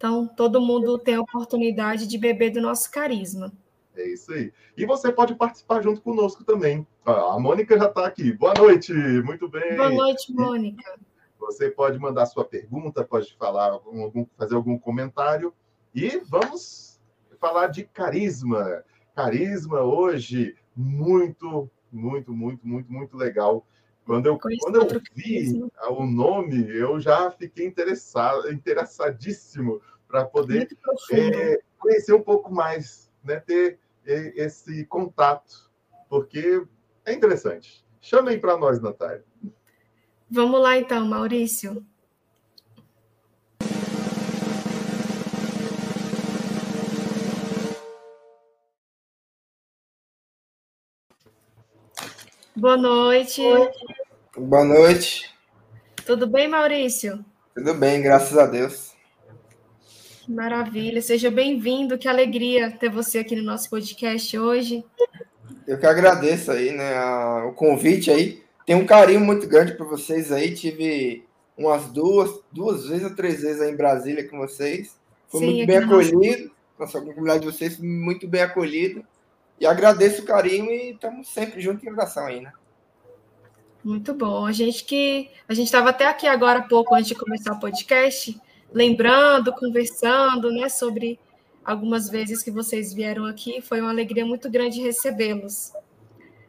Então, 0.03 0.27
todo 0.27 0.59
mundo 0.59 0.99
tem 0.99 1.15
a 1.15 1.21
oportunidade 1.21 2.05
de 2.07 2.17
beber 2.17 2.49
do 2.49 2.59
nosso 2.59 2.91
carisma. 2.91 3.53
É 3.95 4.05
isso 4.05 4.33
aí. 4.33 4.51
E 4.75 4.85
você 4.85 5.13
pode 5.13 5.33
participar 5.33 5.81
junto 5.81 6.01
conosco 6.01 6.43
também. 6.43 6.85
a 7.05 7.39
Mônica 7.39 7.77
já 7.77 7.85
está 7.85 8.05
aqui. 8.05 8.33
Boa 8.33 8.53
noite, 8.53 8.91
muito 9.23 9.47
bem. 9.47 9.77
Boa 9.77 9.89
noite, 9.89 10.29
Mônica. 10.33 10.99
Você 11.39 11.71
pode 11.71 11.97
mandar 11.99 12.25
sua 12.25 12.43
pergunta, 12.43 13.05
pode 13.05 13.33
falar 13.37 13.71
algum, 13.71 14.25
fazer 14.37 14.55
algum 14.55 14.77
comentário. 14.77 15.53
E 15.95 16.21
vamos 16.27 16.99
falar 17.39 17.67
de 17.67 17.85
carisma. 17.85 18.83
Carisma 19.15 19.83
hoje 19.83 20.57
muito, 20.75 21.71
muito, 21.89 22.33
muito, 22.33 22.67
muito, 22.67 22.91
muito 22.91 23.15
legal. 23.15 23.65
Quando 24.05 24.25
eu, 24.25 24.37
quando 24.37 24.75
eu 24.75 25.01
vi 25.15 25.63
o 25.87 26.05
nome, 26.05 26.69
eu 26.69 26.99
já 26.99 27.31
fiquei 27.31 27.65
interessado, 27.65 28.51
interessadíssimo 28.51 29.79
para 30.13 30.25
poder 30.25 30.67
é, 31.11 31.59
conhecer 31.79 32.13
um 32.13 32.21
pouco 32.21 32.53
mais, 32.53 33.09
né? 33.23 33.39
ter 33.39 33.79
esse 34.05 34.85
contato, 34.85 35.71
porque 36.07 36.63
é 37.03 37.13
interessante. 37.13 37.83
Chamem 37.99 38.39
para 38.39 38.55
nós, 38.55 38.79
Natália. 38.79 39.25
Vamos 40.29 40.61
lá, 40.61 40.77
então, 40.77 41.03
Maurício. 41.07 41.83
Boa 52.55 52.77
noite. 52.77 53.41
Boa 54.37 54.63
noite. 54.63 55.33
Tudo 56.05 56.27
bem, 56.27 56.47
Maurício? 56.47 57.25
Tudo 57.55 57.73
bem, 57.73 57.99
graças 57.99 58.37
a 58.37 58.45
Deus. 58.45 58.92
Maravilha, 60.27 61.01
seja 61.01 61.29
bem-vindo, 61.29 61.97
que 61.97 62.07
alegria 62.07 62.71
ter 62.71 62.89
você 62.89 63.19
aqui 63.19 63.35
no 63.35 63.43
nosso 63.43 63.69
podcast 63.69 64.37
hoje. 64.37 64.85
Eu 65.67 65.77
que 65.77 65.85
agradeço 65.85 66.51
aí, 66.51 66.71
né, 66.71 66.95
a, 66.95 67.45
o 67.45 67.53
convite 67.53 68.09
aí. 68.09 68.41
Tenho 68.65 68.79
um 68.79 68.85
carinho 68.85 69.19
muito 69.19 69.47
grande 69.47 69.73
por 69.73 69.87
vocês 69.87 70.31
aí. 70.31 70.53
Tive 70.53 71.25
umas 71.57 71.87
duas, 71.87 72.41
duas 72.51 72.87
vezes 72.87 73.03
ou 73.03 73.15
três 73.15 73.41
vezes 73.41 73.61
aí 73.61 73.71
em 73.71 73.75
Brasília 73.75 74.27
com 74.27 74.37
vocês. 74.37 74.97
Fui 75.27 75.41
Sim, 75.41 75.45
muito 75.47 75.67
bem 75.67 75.77
acolhido. 75.77 76.51
Nossa, 76.79 76.97
a 76.97 77.01
comunidade 77.01 77.39
de 77.41 77.51
vocês 77.51 77.77
muito 77.79 78.27
bem 78.27 78.41
acolhido. 78.41 79.05
E 79.59 79.65
agradeço 79.65 80.21
o 80.21 80.25
carinho 80.25 80.71
e 80.71 80.91
estamos 80.91 81.27
sempre 81.27 81.59
juntos 81.59 81.83
em 81.83 81.91
oração 81.91 82.25
aí, 82.25 82.39
né? 82.39 82.51
Muito 83.83 84.13
bom. 84.13 84.45
A 84.45 84.53
gente 84.53 84.85
que 84.85 85.29
a 85.47 85.53
gente 85.53 85.65
estava 85.65 85.89
até 85.89 86.07
aqui 86.07 86.27
agora 86.27 86.59
há 86.59 86.63
pouco 86.63 86.95
antes 86.95 87.07
de 87.07 87.15
começar 87.15 87.51
o 87.53 87.59
podcast 87.59 88.39
lembrando, 88.73 89.53
conversando, 89.53 90.51
né, 90.51 90.67
sobre 90.67 91.19
algumas 91.63 92.09
vezes 92.09 92.43
que 92.43 92.51
vocês 92.51 92.93
vieram 92.93 93.25
aqui. 93.25 93.61
Foi 93.61 93.79
uma 93.79 93.91
alegria 93.91 94.25
muito 94.25 94.49
grande 94.49 94.81
recebê-los. 94.81 95.71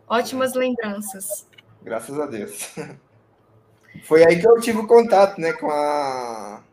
Ótimas 0.08 0.54
lembranças. 0.54 1.46
Graças 1.82 2.18
a 2.18 2.26
Deus. 2.26 2.74
Foi 4.04 4.24
aí 4.24 4.40
que 4.40 4.48
eu 4.48 4.60
tive 4.60 4.78
o 4.78 4.86
contato, 4.86 5.40
né, 5.40 5.52
com 5.52 5.70
a 5.70 6.64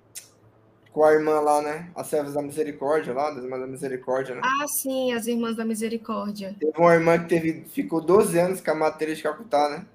com 0.91 1.05
a 1.05 1.13
irmã 1.13 1.39
lá, 1.39 1.61
né? 1.61 1.89
As 1.95 2.07
Servas 2.07 2.33
da 2.33 2.41
Misericórdia 2.41 3.13
lá, 3.13 3.31
das 3.31 3.43
Irmãs 3.43 3.61
da 3.61 3.67
Misericórdia, 3.67 4.35
né? 4.35 4.41
Ah, 4.43 4.67
sim, 4.67 5.13
as 5.13 5.25
Irmãs 5.25 5.55
da 5.55 5.63
Misericórdia. 5.63 6.53
Teve 6.59 6.77
uma 6.77 6.93
irmã 6.93 7.17
que 7.17 7.29
teve, 7.29 7.63
ficou 7.69 8.01
12 8.01 8.37
anos 8.37 8.61
com 8.61 8.71
a 8.71 8.75
matéria 8.75 9.15
de 9.15 9.23
Calcutá, 9.23 9.69
né? 9.69 9.85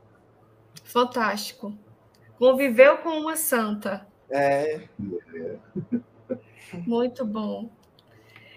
Fantástico. 0.84 1.74
Conviveu 2.38 2.98
com 2.98 3.10
uma 3.10 3.36
santa. 3.36 4.06
É. 4.30 4.82
Muito 6.86 7.24
bom. 7.24 7.70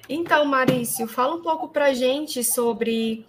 Então, 0.07 0.43
Marício, 0.45 1.07
fala 1.07 1.35
um 1.35 1.41
pouco 1.41 1.69
para 1.69 1.85
a 1.85 1.93
gente 1.93 2.43
sobre, 2.43 3.25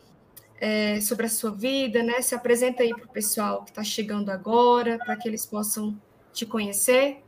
é, 0.59 1.01
sobre 1.01 1.27
a 1.27 1.29
sua 1.29 1.51
vida, 1.51 2.03
né? 2.03 2.23
Se 2.23 2.35
apresenta 2.35 2.83
aí 2.83 2.91
para 2.91 3.05
o 3.05 3.09
pessoal 3.09 3.65
que 3.65 3.71
está 3.71 3.85
chegando 3.85 4.31
agora, 4.31 4.99
para 4.99 5.17
que 5.17 5.29
eles 5.29 5.45
possam 5.45 6.01
te 6.33 6.47
conhecer. 6.47 7.23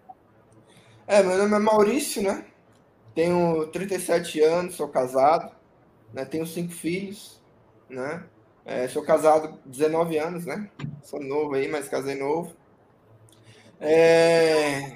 É, 1.06 1.22
meu 1.22 1.36
nome 1.36 1.54
é 1.54 1.58
Maurício, 1.58 2.22
né? 2.22 2.46
Tenho 3.14 3.66
37 3.66 4.40
anos, 4.40 4.74
sou 4.74 4.88
casado, 4.88 5.54
né? 6.14 6.24
Tenho 6.24 6.46
cinco 6.46 6.72
filhos, 6.72 7.38
né? 7.90 8.24
É, 8.64 8.88
sou 8.88 9.02
casado 9.02 9.58
19 9.66 10.16
anos, 10.18 10.46
né? 10.46 10.70
Sou 11.02 11.20
novo 11.20 11.54
aí, 11.54 11.68
mas 11.68 11.88
casei 11.88 12.14
novo. 12.14 12.54
É, 13.84 14.92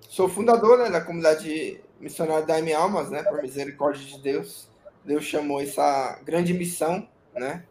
sou 0.00 0.28
fundador 0.28 0.78
né, 0.78 0.90
da 0.90 1.00
comunidade 1.00 1.80
missionária 2.00 2.44
da 2.44 2.58
M 2.58 2.72
Almas, 2.72 3.08
né? 3.08 3.22
Por 3.22 3.40
misericórdia 3.40 4.04
de 4.04 4.18
Deus. 4.18 4.68
Deus 5.04 5.24
chamou 5.24 5.60
essa 5.62 6.18
grande 6.24 6.52
missão, 6.52 7.08
né? 7.32 7.62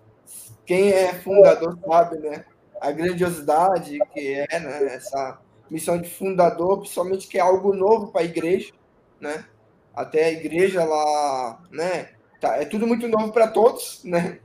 Quem 0.65 0.93
é 0.93 1.13
fundador 1.13 1.77
sabe, 1.85 2.19
né? 2.19 2.45
A 2.79 2.89
grandiosidade 2.91 3.99
que 4.13 4.45
é 4.49 4.59
né, 4.59 4.95
essa 4.95 5.39
missão 5.69 5.99
de 5.99 6.09
fundador, 6.09 6.79
principalmente 6.79 7.27
que 7.27 7.37
é 7.37 7.41
algo 7.41 7.73
novo 7.75 8.07
para 8.07 8.21
a 8.21 8.25
igreja, 8.25 8.71
né? 9.19 9.45
Até 9.93 10.25
a 10.25 10.31
igreja 10.31 10.85
lá, 10.85 11.61
né? 11.69 12.11
Tá, 12.39 12.55
é 12.55 12.65
tudo 12.65 12.87
muito 12.87 13.09
novo 13.09 13.33
para 13.33 13.49
todos, 13.49 14.01
né? 14.05 14.39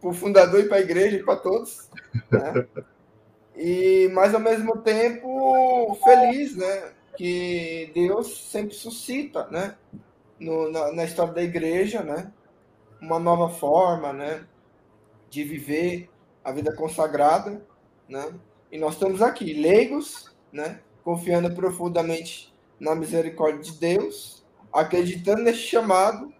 Para 0.00 0.10
o 0.10 0.14
fundador 0.14 0.60
e 0.60 0.68
para 0.68 0.76
a 0.76 0.80
igreja 0.80 1.16
e 1.16 1.24
para 1.24 1.36
todos. 1.36 1.88
Né? 2.30 2.66
E, 3.56 4.08
mas 4.12 4.34
ao 4.34 4.40
mesmo 4.40 4.78
tempo, 4.78 5.96
feliz, 6.04 6.56
né? 6.56 6.92
Que 7.16 7.90
Deus 7.94 8.50
sempre 8.50 8.74
suscita, 8.74 9.46
né? 9.48 9.76
No, 10.38 10.70
na, 10.70 10.92
na 10.92 11.04
história 11.04 11.32
da 11.32 11.42
igreja, 11.42 12.02
né? 12.02 12.32
Uma 13.00 13.18
nova 13.18 13.48
forma, 13.48 14.12
né? 14.12 14.44
De 15.30 15.44
viver 15.44 16.10
a 16.42 16.50
vida 16.50 16.74
consagrada, 16.74 17.64
né? 18.08 18.34
E 18.72 18.78
nós 18.78 18.94
estamos 18.94 19.22
aqui, 19.22 19.52
leigos, 19.52 20.34
né? 20.52 20.80
Confiando 21.04 21.54
profundamente 21.54 22.52
na 22.80 22.94
misericórdia 22.94 23.62
de 23.62 23.78
Deus, 23.78 24.44
acreditando 24.72 25.42
nesse 25.42 25.60
chamado 25.60 26.32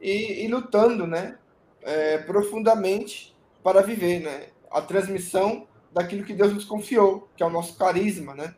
e, 0.00 0.44
e 0.44 0.48
lutando, 0.48 1.06
né? 1.06 1.38
É, 1.82 2.16
profundamente 2.18 3.36
para 3.62 3.82
viver, 3.82 4.20
né? 4.20 4.46
A 4.70 4.80
transmissão 4.80 5.66
daquilo 5.94 6.24
que 6.24 6.34
Deus 6.34 6.52
nos 6.52 6.64
confiou, 6.64 7.28
que 7.36 7.42
é 7.42 7.46
o 7.46 7.50
nosso 7.50 7.78
carisma, 7.78 8.34
né? 8.34 8.54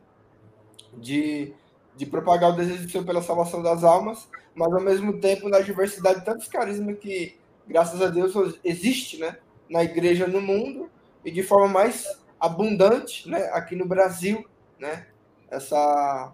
De, 0.94 1.52
de 1.94 2.06
propagar 2.06 2.50
o 2.50 2.56
desejo 2.56 2.84
do 2.84 2.90
Senhor 2.90 3.04
pela 3.04 3.22
salvação 3.22 3.62
das 3.62 3.84
almas, 3.84 4.26
mas 4.54 4.72
ao 4.72 4.80
mesmo 4.80 5.20
tempo 5.20 5.50
na 5.50 5.60
diversidade 5.60 6.20
de 6.20 6.24
tantos 6.24 6.48
carismas 6.48 6.98
que, 6.98 7.38
graças 7.68 8.00
a 8.00 8.08
Deus, 8.08 8.58
existe 8.64 9.18
né, 9.18 9.36
na 9.68 9.84
igreja 9.84 10.26
no 10.26 10.40
mundo 10.40 10.90
e 11.22 11.30
de 11.30 11.42
forma 11.42 11.68
mais 11.68 12.18
abundante 12.40 13.28
né, 13.28 13.50
aqui 13.52 13.76
no 13.76 13.84
Brasil, 13.84 14.42
né, 14.78 15.06
essa, 15.50 16.32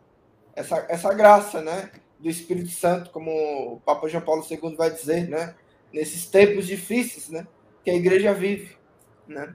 essa, 0.55 0.87
essa 0.89 1.13
graça 1.13 1.61
né, 1.61 1.91
do 2.21 2.29
Espírito 2.29 2.71
Santo, 2.71 3.11
como 3.11 3.31
o 3.75 3.81
Papa 3.81 4.09
João 4.09 4.23
Paulo 4.23 4.47
II 4.49 4.77
vai 4.77 4.91
dizer, 4.91 5.29
né, 5.29 5.57
nesses 5.93 6.27
tempos 6.27 6.67
difíceis 6.67 7.29
né, 7.29 7.45
que 7.85 7.91
a 7.91 7.95
igreja 7.95 8.33
vive. 8.33 8.77
Né. 9.27 9.53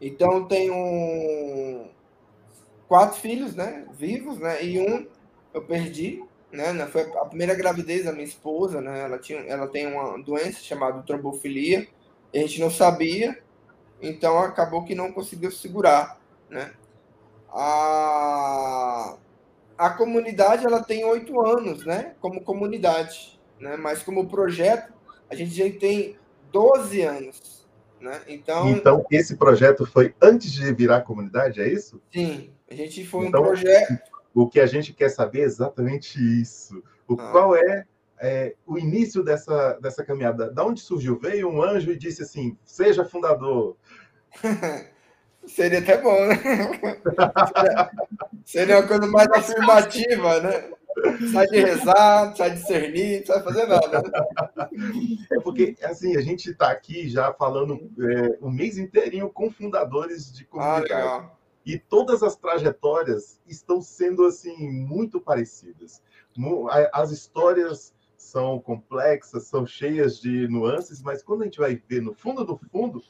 Então, 0.00 0.46
tenho 0.46 1.88
quatro 2.86 3.20
filhos 3.20 3.54
né, 3.54 3.86
vivos, 3.92 4.38
né, 4.38 4.64
e 4.64 4.80
um 4.80 5.06
eu 5.52 5.62
perdi, 5.62 6.24
né, 6.50 6.72
foi 6.86 7.02
a 7.02 7.24
primeira 7.26 7.54
gravidez 7.54 8.04
da 8.04 8.12
minha 8.12 8.24
esposa, 8.24 8.80
né, 8.80 9.00
ela, 9.02 9.18
tinha, 9.18 9.40
ela 9.40 9.66
tem 9.68 9.86
uma 9.86 10.22
doença 10.22 10.60
chamada 10.60 11.02
trombofilia, 11.02 11.86
a 12.34 12.38
gente 12.38 12.60
não 12.60 12.70
sabia, 12.70 13.38
então 14.00 14.38
acabou 14.38 14.84
que 14.84 14.94
não 14.94 15.12
conseguiu 15.12 15.50
segurar, 15.50 16.18
né. 16.48 16.72
A, 17.50 19.16
a 19.76 19.90
comunidade 19.90 20.66
ela 20.66 20.82
tem 20.82 21.04
oito 21.04 21.40
anos, 21.40 21.84
né, 21.84 22.14
como 22.20 22.42
comunidade, 22.42 23.38
né, 23.58 23.76
mas 23.76 24.02
como 24.02 24.28
projeto 24.28 24.92
a 25.30 25.34
gente 25.34 25.50
já 25.50 25.78
tem 25.78 26.16
12 26.50 27.02
anos, 27.02 27.57
né? 28.00 28.20
Então, 28.28 28.68
então 28.68 29.06
esse 29.10 29.36
projeto 29.36 29.86
foi 29.86 30.14
antes 30.20 30.52
de 30.52 30.72
virar 30.72 31.02
comunidade, 31.02 31.60
é 31.60 31.68
isso? 31.68 32.00
Sim, 32.12 32.50
a 32.70 32.74
gente 32.74 33.04
foi 33.04 33.26
então, 33.26 33.42
um 33.42 33.46
projeto. 33.46 33.98
O 34.34 34.48
que 34.48 34.60
a 34.60 34.66
gente 34.66 34.92
quer 34.92 35.08
saber 35.08 35.40
é 35.40 35.44
exatamente 35.44 36.18
isso. 36.40 36.82
O 37.08 37.14
ah. 37.14 37.32
qual 37.32 37.56
é, 37.56 37.84
é, 38.20 38.54
o 38.66 38.78
início 38.78 39.22
dessa, 39.22 39.78
dessa 39.80 40.04
caminhada? 40.04 40.50
Da 40.50 40.64
onde 40.64 40.80
surgiu? 40.80 41.18
Veio 41.18 41.48
um 41.48 41.62
anjo 41.62 41.90
e 41.90 41.98
disse 41.98 42.22
assim: 42.22 42.56
seja 42.64 43.04
fundador. 43.04 43.76
Seria 45.46 45.78
até 45.78 45.96
bom, 45.96 46.26
né? 46.26 46.36
Seria 48.44 48.80
uma 48.80 48.86
coisa 48.86 49.06
mais 49.06 49.28
afirmativa, 49.28 50.40
né? 50.40 50.70
Sai 51.32 51.46
de 51.46 51.60
rezar, 51.60 52.36
sai 52.36 52.50
de 52.50 52.56
discernir, 52.56 53.18
não 53.20 53.26
sai 53.26 53.42
fazer 53.42 53.66
nada. 53.66 54.02
É 55.30 55.40
porque, 55.40 55.76
assim, 55.82 56.16
a 56.16 56.20
gente 56.20 56.50
está 56.50 56.70
aqui 56.70 57.08
já 57.08 57.32
falando 57.32 57.90
é, 57.98 58.38
um 58.40 58.50
mês 58.50 58.78
inteirinho 58.78 59.28
com 59.30 59.50
fundadores 59.50 60.32
de 60.32 60.44
comunidade. 60.44 60.92
Ah, 60.92 61.30
e 61.64 61.78
todas 61.78 62.22
as 62.22 62.34
trajetórias 62.34 63.40
estão 63.46 63.82
sendo, 63.82 64.24
assim, 64.24 64.56
muito 64.70 65.20
parecidas. 65.20 66.02
As 66.92 67.10
histórias 67.10 67.92
são 68.16 68.58
complexas, 68.58 69.44
são 69.44 69.66
cheias 69.66 70.20
de 70.20 70.48
nuances, 70.48 71.02
mas 71.02 71.22
quando 71.22 71.42
a 71.42 71.44
gente 71.44 71.58
vai 71.58 71.80
ver 71.88 72.02
no 72.02 72.14
fundo 72.14 72.44
do 72.44 72.58
fundo, 72.70 73.02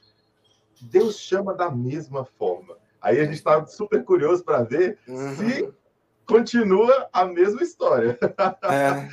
Deus 0.80 1.18
chama 1.18 1.54
da 1.54 1.70
mesma 1.70 2.24
forma. 2.24 2.76
Aí 3.00 3.20
a 3.20 3.24
gente 3.24 3.34
está 3.34 3.64
super 3.66 4.04
curioso 4.04 4.44
para 4.44 4.62
ver 4.62 4.98
uhum. 5.06 5.36
se 5.36 5.72
continua 6.28 7.08
a 7.12 7.24
mesma 7.24 7.62
história. 7.62 8.18
É. 8.62 9.08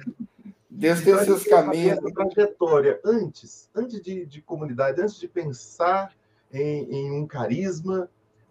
Deus 0.69 1.01
tem 1.01 1.13
os 1.13 1.21
seus 1.21 1.43
caminhos. 1.45 1.97
Essa 1.97 2.11
trajetória, 2.11 2.99
antes, 3.03 3.69
antes 3.73 4.01
de, 4.01 4.25
de 4.25 4.41
comunidade, 4.41 5.01
antes 5.01 5.17
de 5.17 5.27
pensar 5.27 6.13
em, 6.51 6.83
em, 6.93 7.11
um 7.11 7.25
carisma, 7.25 8.09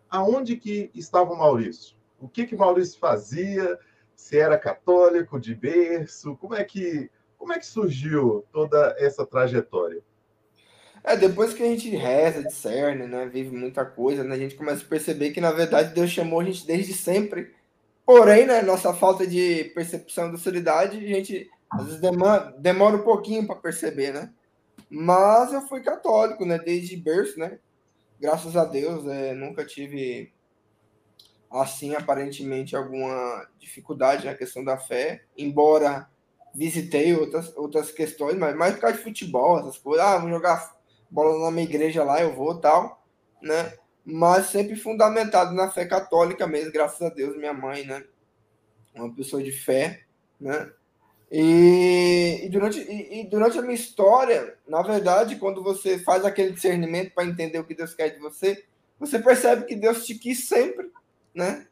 aonde 0.09 0.57
que 0.57 0.91
estava 0.95 1.33
o 1.33 1.39
Maurício? 1.39 1.95
O 2.19 2.27
que 2.27 2.47
que 2.47 2.57
Maurício 2.57 2.99
fazia? 2.99 3.79
Se 4.17 4.39
era 4.39 4.57
católico 4.57 5.39
de 5.39 5.55
berço? 5.55 6.35
Como 6.37 6.55
é 6.55 6.65
que 6.65 7.11
como 7.37 7.53
é 7.53 7.59
que 7.59 7.67
surgiu 7.67 8.43
toda 8.51 8.97
essa 8.99 9.27
trajetória? 9.27 10.01
É, 11.03 11.15
depois 11.15 11.53
que 11.53 11.63
a 11.63 11.67
gente 11.67 11.91
reza, 11.91 12.43
discerne, 12.43 13.07
né, 13.07 13.27
vive 13.27 13.55
muita 13.55 13.85
coisa, 13.85 14.25
né, 14.25 14.35
a 14.35 14.39
gente 14.39 14.55
começa 14.55 14.83
a 14.83 14.89
perceber 14.89 15.31
que, 15.33 15.43
na 15.43 15.53
verdade, 15.53 15.93
Deus 15.93 16.09
chamou 16.09 16.41
a 16.41 16.45
gente 16.45 16.67
desde 16.67 16.95
sempre 16.95 17.53
Porém, 18.07 18.47
né, 18.47 18.61
nossa 18.63 18.93
falta 18.93 19.27
de 19.27 19.65
percepção 19.75 20.31
da 20.31 20.39
seriedade, 20.39 20.99
a 20.99 21.09
gente 21.09 21.51
às 21.71 21.85
vezes 21.85 22.01
demora, 22.01 22.55
demora 22.59 22.97
um 22.97 23.03
pouquinho 23.03 23.47
para 23.47 23.57
perceber, 23.57 24.13
né? 24.13 24.33
Mas 24.91 25.53
eu 25.53 25.63
fui 25.63 25.83
católico, 25.83 26.45
né, 26.45 26.59
desde 26.59 26.97
berço, 26.97 27.39
né? 27.39 27.59
Graças 28.21 28.57
a 28.57 28.65
Deus, 28.65 29.07
é, 29.07 29.35
nunca 29.35 29.65
tive 29.65 30.33
assim 31.51 31.95
aparentemente 31.95 32.77
alguma 32.77 33.47
dificuldade 33.59 34.27
na 34.27 34.35
questão 34.35 34.65
da 34.65 34.77
fé, 34.77 35.25
embora 35.37 36.09
visitei 36.55 37.15
outras 37.15 37.57
outras 37.57 37.91
questões, 37.91 38.37
mas 38.37 38.55
mais 38.57 38.75
por 38.75 38.83
causa 38.83 38.97
de 38.97 39.03
futebol, 39.03 39.59
essas 39.59 39.79
coisas, 39.79 40.05
ah, 40.05 40.17
vamos 40.17 40.31
jogar 40.31 40.75
bola 41.11 41.45
na 41.45 41.51
minha 41.51 41.65
igreja 41.65 42.03
lá, 42.05 42.21
eu 42.21 42.35
vou, 42.35 42.59
tal, 42.61 43.05
né? 43.41 43.73
Mas 44.05 44.47
sempre 44.47 44.77
fundamentado 44.77 45.55
na 45.55 45.71
fé 45.71 45.87
católica 45.87 46.47
mesmo, 46.47 46.73
graças 46.73 47.01
a 47.01 47.09
Deus, 47.09 47.37
minha 47.37 47.55
mãe, 47.55 47.87
né? 47.87 48.05
Uma 48.95 49.13
pessoa 49.15 49.43
de 49.43 49.51
fé, 49.51 50.03
né? 50.39 50.71
E, 51.33 52.43
e 52.45 52.49
durante, 52.49 52.79
e, 52.81 53.21
e, 53.21 53.27
durante 53.29 53.59
a 53.59 53.63
minha 53.63 53.75
história, 53.75 54.57
na 54.69 54.83
verdade, 54.83 55.37
quando 55.37 55.63
você 55.63 55.99
faz 55.99 56.25
aquele 56.25 56.53
discernimento 56.53 57.13
para 57.13 57.25
entender 57.25 57.59
o 57.59 57.65
que 57.65 57.75
Deus 57.75 57.95
quer 57.95 58.11
de 58.11 58.21
você, 58.21 58.65
você 59.01 59.19
percebe 59.19 59.65
que 59.65 59.75
Deus 59.75 60.07
te 60.07 60.15
quis 60.15 60.47
sempre, 60.47 60.91
né? 61.35 61.67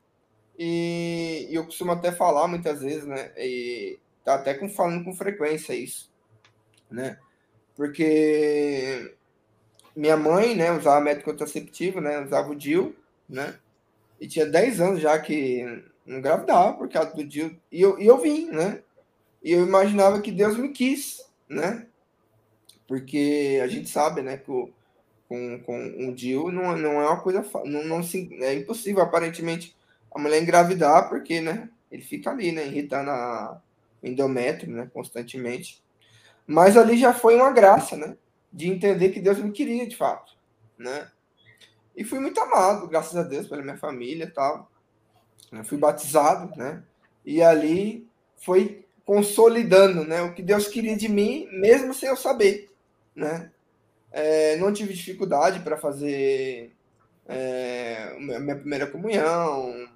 E, 0.59 1.49
e 1.51 1.55
eu 1.55 1.65
costumo 1.65 1.93
até 1.93 2.11
falar 2.11 2.49
muitas 2.49 2.81
vezes, 2.81 3.05
né? 3.05 3.31
E 3.37 3.99
tá 4.25 4.35
até 4.35 4.55
com, 4.55 4.69
falando 4.69 5.05
com 5.05 5.15
frequência 5.15 5.75
isso, 5.75 6.11
né? 6.91 7.19
Porque 7.77 9.15
minha 9.95 10.17
mãe, 10.17 10.55
né, 10.55 10.73
usava 10.73 11.01
método 11.01 11.25
contraceptivo, 11.25 12.01
né, 12.01 12.21
usava 12.21 12.51
o 12.51 12.55
DIL, 12.55 12.97
né, 13.29 13.55
e 14.21 14.27
tinha 14.27 14.47
10 14.47 14.81
anos 14.81 15.01
já 15.01 15.19
que 15.19 15.85
não 16.07 16.19
engravidava 16.19 16.75
por 16.75 16.89
causa 16.89 17.15
do 17.15 17.25
DIL, 17.25 17.57
e 17.71 17.81
eu, 17.81 17.99
e 17.99 18.07
eu 18.07 18.19
vim, 18.19 18.51
né, 18.51 18.83
e 19.43 19.53
eu 19.53 19.67
imaginava 19.67 20.21
que 20.21 20.31
Deus 20.31 20.57
me 20.57 20.71
quis, 20.71 21.25
né, 21.49 21.87
porque 22.87 23.61
a 23.63 23.69
gente 23.69 23.89
sabe, 23.89 24.23
né, 24.23 24.37
que 24.37 24.51
o, 24.51 24.71
com, 25.29 25.61
com 25.61 25.79
um 25.99 26.13
DIL 26.13 26.51
não, 26.51 26.77
não 26.77 27.01
é 27.01 27.07
uma 27.07 27.21
coisa, 27.21 27.45
não, 27.65 27.85
não 27.85 28.03
se, 28.03 28.29
é 28.41 28.55
impossível 28.55 29.03
aparentemente 29.03 29.75
a 30.15 30.19
mulher 30.19 30.43
engravidar, 30.43 31.09
porque, 31.09 31.41
né, 31.41 31.69
ele 31.91 32.03
fica 32.03 32.31
ali, 32.31 32.53
né, 32.53 32.67
irritando 32.67 33.11
a, 33.11 33.61
endométrio, 34.03 34.75
né, 34.75 34.91
constantemente, 34.93 35.83
mas 36.47 36.77
ali 36.77 36.97
já 36.97 37.15
foi 37.15 37.37
uma 37.37 37.53
graça, 37.53 37.97
né, 37.97 38.17
de 38.53 38.69
entender 38.69 39.11
que 39.11 39.21
Deus 39.21 39.39
me 39.39 39.51
queria 39.51 39.87
de 39.87 39.97
fato, 39.97 40.33
né? 40.79 41.11
E 41.97 42.05
fui 42.05 42.19
muito 42.19 42.41
amado, 42.41 42.87
graças 42.87 43.17
a 43.17 43.23
Deus, 43.23 43.47
pela 43.47 43.63
minha 43.63 43.77
família 43.77 44.25
e 44.25 44.31
tal. 44.31 44.71
Eu 45.51 45.65
fui 45.65 45.79
batizado, 45.79 46.57
né? 46.57 46.83
E 47.25 47.43
ali 47.43 48.07
foi 48.37 48.85
consolidando, 49.05 50.05
né? 50.05 50.23
O 50.23 50.35
que 50.35 50.43
Deus 50.43 50.69
queria 50.69 50.97
de 50.97 51.09
mim, 51.09 51.49
mesmo 51.53 51.93
sem 51.93 52.09
eu 52.09 52.17
saber, 52.17 52.71
né? 53.15 53.51
É, 54.11 54.57
não 54.57 54.73
tive 54.73 54.93
dificuldade 54.93 55.61
para 55.61 55.77
fazer 55.77 56.73
é, 57.27 58.15
minha 58.19 58.57
primeira 58.57 58.87
comunhão, 58.87 59.89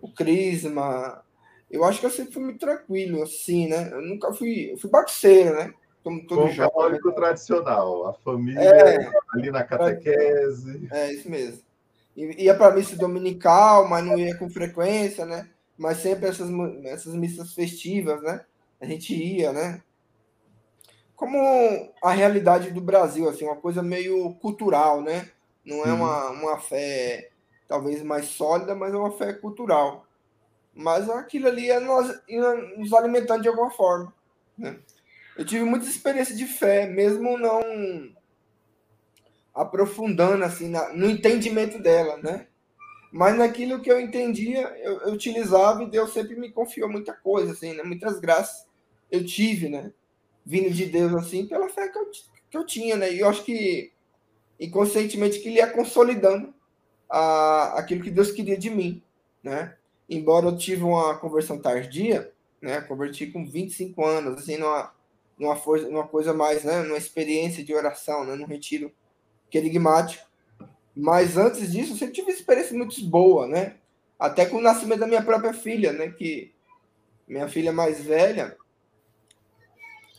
o 0.00 0.12
crisma. 0.12 1.24
Eu 1.70 1.84
acho 1.84 2.00
que 2.00 2.06
eu 2.06 2.10
sempre 2.10 2.32
fui 2.32 2.44
muito 2.44 2.58
tranquilo, 2.58 3.22
assim, 3.22 3.68
né? 3.68 3.90
Eu 3.92 4.02
nunca 4.02 4.32
fui, 4.32 4.72
eu 4.72 4.78
fui 4.78 4.90
bagunceiro, 4.90 5.54
né? 5.56 5.74
Como 6.04 6.24
todo 6.26 6.42
jovem. 6.48 6.56
católico 6.56 7.12
tradicional, 7.12 8.06
a 8.06 8.12
família 8.12 8.60
é, 8.60 9.10
ali 9.32 9.50
na 9.50 9.64
catequese. 9.64 10.86
É, 10.92 11.10
isso 11.10 11.30
mesmo. 11.30 11.62
Ia 12.14 12.54
para 12.54 12.74
missa 12.74 12.94
dominical, 12.94 13.88
mas 13.88 14.04
não 14.04 14.18
ia 14.18 14.36
com 14.36 14.48
frequência, 14.50 15.24
né? 15.24 15.48
Mas 15.76 15.98
sempre 15.98 16.28
essas, 16.28 16.48
essas 16.84 17.14
missas 17.14 17.54
festivas, 17.54 18.22
né? 18.22 18.44
A 18.80 18.84
gente 18.84 19.14
ia, 19.14 19.50
né? 19.50 19.82
Como 21.16 21.38
a 22.02 22.10
realidade 22.10 22.70
do 22.70 22.82
Brasil, 22.82 23.28
assim, 23.28 23.46
uma 23.46 23.56
coisa 23.56 23.82
meio 23.82 24.34
cultural, 24.34 25.00
né? 25.00 25.30
Não 25.64 25.84
é 25.84 25.92
uma, 25.92 26.30
uma 26.30 26.58
fé 26.58 27.30
talvez 27.66 28.02
mais 28.02 28.26
sólida, 28.26 28.74
mas 28.74 28.92
é 28.92 28.96
uma 28.96 29.10
fé 29.10 29.32
cultural. 29.32 30.06
Mas 30.74 31.08
aquilo 31.08 31.48
ali 31.48 31.70
é 31.70 31.80
nós, 31.80 32.14
nos 32.76 32.92
alimentando 32.92 33.42
de 33.42 33.48
alguma 33.48 33.70
forma, 33.70 34.12
né? 34.56 34.78
Eu 35.36 35.44
tive 35.44 35.64
muita 35.64 35.86
experiência 35.86 36.34
de 36.34 36.46
fé, 36.46 36.86
mesmo 36.86 37.38
não 37.38 37.60
aprofundando 39.54 40.44
assim 40.44 40.68
na, 40.68 40.92
no 40.92 41.08
entendimento 41.08 41.78
dela, 41.78 42.16
né? 42.18 42.46
Mas 43.12 43.36
naquilo 43.36 43.80
que 43.80 43.90
eu 43.90 44.00
entendia, 44.00 44.62
eu, 44.82 45.00
eu, 45.02 45.12
utilizava 45.12 45.84
e 45.84 45.90
Deus 45.90 46.12
sempre 46.12 46.34
me 46.34 46.50
confiou 46.50 46.90
muita 46.90 47.12
coisa, 47.12 47.52
assim, 47.52 47.72
né? 47.72 47.82
Muitas 47.82 48.18
graças 48.18 48.66
eu 49.10 49.24
tive, 49.24 49.68
né? 49.68 49.92
Vindo 50.44 50.70
de 50.70 50.86
Deus 50.86 51.14
assim 51.14 51.46
pela 51.46 51.68
fé 51.68 51.88
que 51.88 51.98
eu, 51.98 52.10
que 52.50 52.56
eu 52.56 52.66
tinha, 52.66 52.96
né? 52.96 53.12
E 53.12 53.20
eu 53.20 53.28
acho 53.28 53.44
que 53.44 53.92
inconscientemente 54.58 55.40
que 55.40 55.48
ele 55.48 55.58
ia 55.58 55.70
consolidando 55.70 56.52
a, 57.08 57.78
aquilo 57.78 58.02
que 58.02 58.10
Deus 58.10 58.32
queria 58.32 58.58
de 58.58 58.70
mim, 58.70 59.02
né? 59.42 59.76
embora 60.08 60.46
eu 60.46 60.56
tive 60.56 60.82
uma 60.82 61.16
conversão 61.16 61.58
tardia, 61.58 62.32
né? 62.60 62.80
Converti 62.80 63.26
com 63.26 63.46
25 63.46 64.04
anos, 64.04 64.38
assim, 64.38 64.56
numa, 64.56 64.92
numa, 65.38 65.56
força, 65.56 65.88
numa 65.88 66.06
coisa 66.06 66.32
mais, 66.32 66.64
né? 66.64 66.82
Numa 66.82 66.98
experiência 66.98 67.64
de 67.64 67.74
oração, 67.74 68.24
né? 68.24 68.34
Num 68.34 68.46
retiro 68.46 68.92
querigmático. 69.50 70.26
Mas 70.96 71.36
antes 71.36 71.72
disso, 71.72 71.92
eu 71.92 71.96
sempre 71.96 72.14
tive 72.14 72.30
experiência 72.30 72.76
muito 72.76 73.04
boa, 73.06 73.46
né? 73.46 73.76
Até 74.18 74.46
com 74.46 74.58
o 74.58 74.62
nascimento 74.62 75.00
da 75.00 75.06
minha 75.06 75.22
própria 75.22 75.52
filha, 75.52 75.92
né? 75.92 76.10
Que 76.10 76.52
minha 77.26 77.48
filha 77.48 77.72
mais 77.72 78.00
velha, 78.00 78.56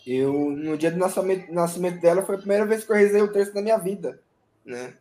eu, 0.05 0.33
no 0.51 0.77
dia 0.77 0.91
do 0.91 0.97
nascimento, 0.97 1.51
nascimento 1.51 1.99
dela, 1.99 2.25
foi 2.25 2.35
a 2.35 2.39
primeira 2.39 2.65
vez 2.65 2.83
que 2.83 2.91
eu 2.91 2.95
rezei 2.95 3.21
o 3.21 3.31
terço 3.31 3.53
da 3.53 3.61
minha 3.61 3.77
vida, 3.77 4.21
né? 4.63 4.95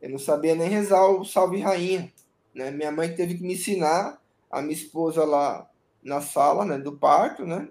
Eu 0.00 0.10
não 0.10 0.18
sabia 0.18 0.54
nem 0.54 0.68
rezar 0.68 1.06
o 1.06 1.24
Salve 1.24 1.60
Rainha, 1.60 2.12
né? 2.54 2.70
Minha 2.70 2.90
mãe 2.90 3.14
teve 3.14 3.36
que 3.36 3.42
me 3.42 3.54
ensinar, 3.54 4.20
a 4.50 4.60
minha 4.60 4.74
esposa 4.74 5.24
lá 5.24 5.68
na 6.02 6.20
sala, 6.20 6.64
né, 6.64 6.78
do 6.78 6.92
parto, 6.92 7.46
né? 7.46 7.68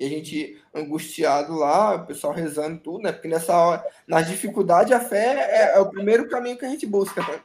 E 0.00 0.06
a 0.06 0.08
gente 0.08 0.58
angustiado 0.74 1.54
lá, 1.54 1.96
o 1.96 2.06
pessoal 2.06 2.32
rezando 2.32 2.80
tudo, 2.80 3.02
né? 3.02 3.12
Porque 3.12 3.28
nessa 3.28 3.54
hora, 3.54 3.84
nas 4.08 4.26
dificuldades, 4.26 4.94
a 4.94 4.98
fé 4.98 5.46
é, 5.50 5.76
é 5.76 5.78
o 5.78 5.90
primeiro 5.90 6.26
caminho 6.26 6.56
que 6.56 6.64
a 6.64 6.70
gente 6.70 6.86
busca, 6.86 7.20
né? 7.20 7.42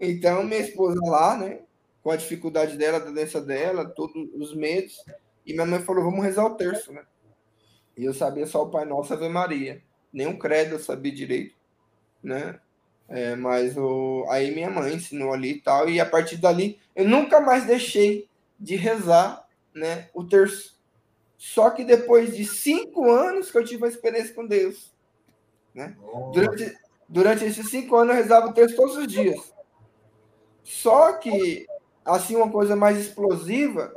Então, 0.00 0.42
minha 0.42 0.60
esposa 0.60 1.00
lá, 1.04 1.38
né? 1.38 1.60
Com 2.02 2.10
a 2.10 2.16
dificuldade 2.16 2.76
dela, 2.76 2.98
da 2.98 3.12
doença 3.12 3.40
dela, 3.40 3.88
todos 3.88 4.28
os 4.34 4.56
medos. 4.56 5.04
E 5.46 5.52
minha 5.52 5.64
mãe 5.64 5.80
falou, 5.80 6.02
vamos 6.02 6.24
rezar 6.24 6.44
o 6.44 6.56
terço, 6.56 6.92
né? 6.92 7.02
E 7.96 8.04
eu 8.04 8.12
sabia 8.12 8.44
só 8.44 8.64
o 8.64 8.70
Pai 8.70 8.84
Nosso 8.84 9.12
Ave 9.14 9.28
Maria. 9.28 9.80
O 10.12 10.36
credo 10.36 10.74
eu 10.74 10.78
sabia 10.80 11.14
direito, 11.14 11.54
né? 12.20 12.58
É, 13.08 13.36
mas 13.36 13.76
o... 13.76 14.26
aí 14.30 14.52
minha 14.52 14.68
mãe 14.70 14.94
ensinou 14.94 15.32
ali 15.32 15.52
e 15.52 15.60
tal. 15.60 15.88
E 15.88 16.00
a 16.00 16.06
partir 16.06 16.38
dali, 16.38 16.80
eu 16.96 17.06
nunca 17.06 17.40
mais 17.40 17.66
deixei 17.66 18.28
de 18.58 18.74
rezar 18.74 19.46
né, 19.72 20.08
o 20.12 20.24
terço. 20.24 20.73
Só 21.46 21.68
que 21.68 21.84
depois 21.84 22.34
de 22.34 22.46
cinco 22.46 23.10
anos 23.10 23.50
que 23.50 23.58
eu 23.58 23.64
tive 23.64 23.82
uma 23.82 23.88
experiência 23.88 24.34
com 24.34 24.46
Deus. 24.46 24.90
Né? 25.74 25.94
Durante, 26.32 26.78
durante 27.06 27.44
esses 27.44 27.68
cinco 27.68 27.96
anos 27.96 28.16
eu 28.16 28.22
rezava 28.22 28.46
o 28.46 28.54
terço 28.54 28.74
todos 28.74 28.96
os 28.96 29.06
dias. 29.06 29.52
Só 30.62 31.12
que, 31.12 31.66
assim, 32.02 32.34
uma 32.34 32.50
coisa 32.50 32.74
mais 32.74 32.98
explosiva, 32.98 33.94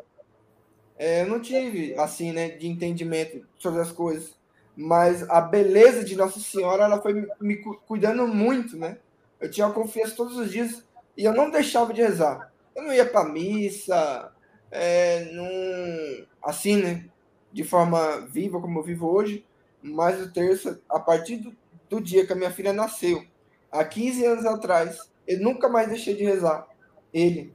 é, 0.98 1.22
eu 1.22 1.28
não 1.28 1.40
tive, 1.40 1.96
assim, 1.98 2.34
né, 2.34 2.50
de 2.50 2.68
entendimento 2.68 3.48
sobre 3.58 3.80
as 3.80 3.94
coisas. 3.94 4.36
Mas 4.76 5.28
a 5.30 5.40
beleza 5.40 6.04
de 6.04 6.18
Nossa 6.18 6.42
Senhora, 6.42 6.84
ela 6.84 7.02
foi 7.02 7.14
me, 7.14 7.28
me 7.40 7.56
cuidando 7.88 8.28
muito, 8.28 8.76
né? 8.76 8.98
Eu 9.40 9.50
tinha 9.50 9.70
confiança 9.70 10.18
todos 10.18 10.36
os 10.36 10.52
dias 10.52 10.84
e 11.16 11.24
eu 11.24 11.34
não 11.34 11.50
deixava 11.50 11.94
de 11.94 12.02
rezar. 12.02 12.52
Eu 12.76 12.84
não 12.84 12.94
ia 12.94 13.06
para 13.06 13.30
missa, 13.30 14.34
é, 14.70 15.30
num, 15.32 16.26
assim, 16.44 16.84
né? 16.84 17.10
De 17.52 17.64
forma 17.64 18.22
viva, 18.28 18.60
como 18.60 18.80
eu 18.80 18.84
vivo 18.84 19.08
hoje, 19.08 19.46
mas 19.82 20.22
o 20.22 20.32
terço, 20.32 20.80
a 20.90 21.00
partir 21.00 21.38
do, 21.38 21.56
do 21.90 22.02
dia 22.02 22.26
que 22.26 22.34
a 22.34 22.36
minha 22.36 22.52
filha 22.52 22.74
nasceu, 22.74 23.24
há 23.72 23.84
15 23.84 24.26
anos 24.26 24.46
atrás, 24.46 25.10
eu 25.28 25.40
nunca 25.40 25.70
mais 25.70 25.88
deixei 25.88 26.16
de 26.16 26.24
rezar. 26.24 26.68
Ele, 27.14 27.54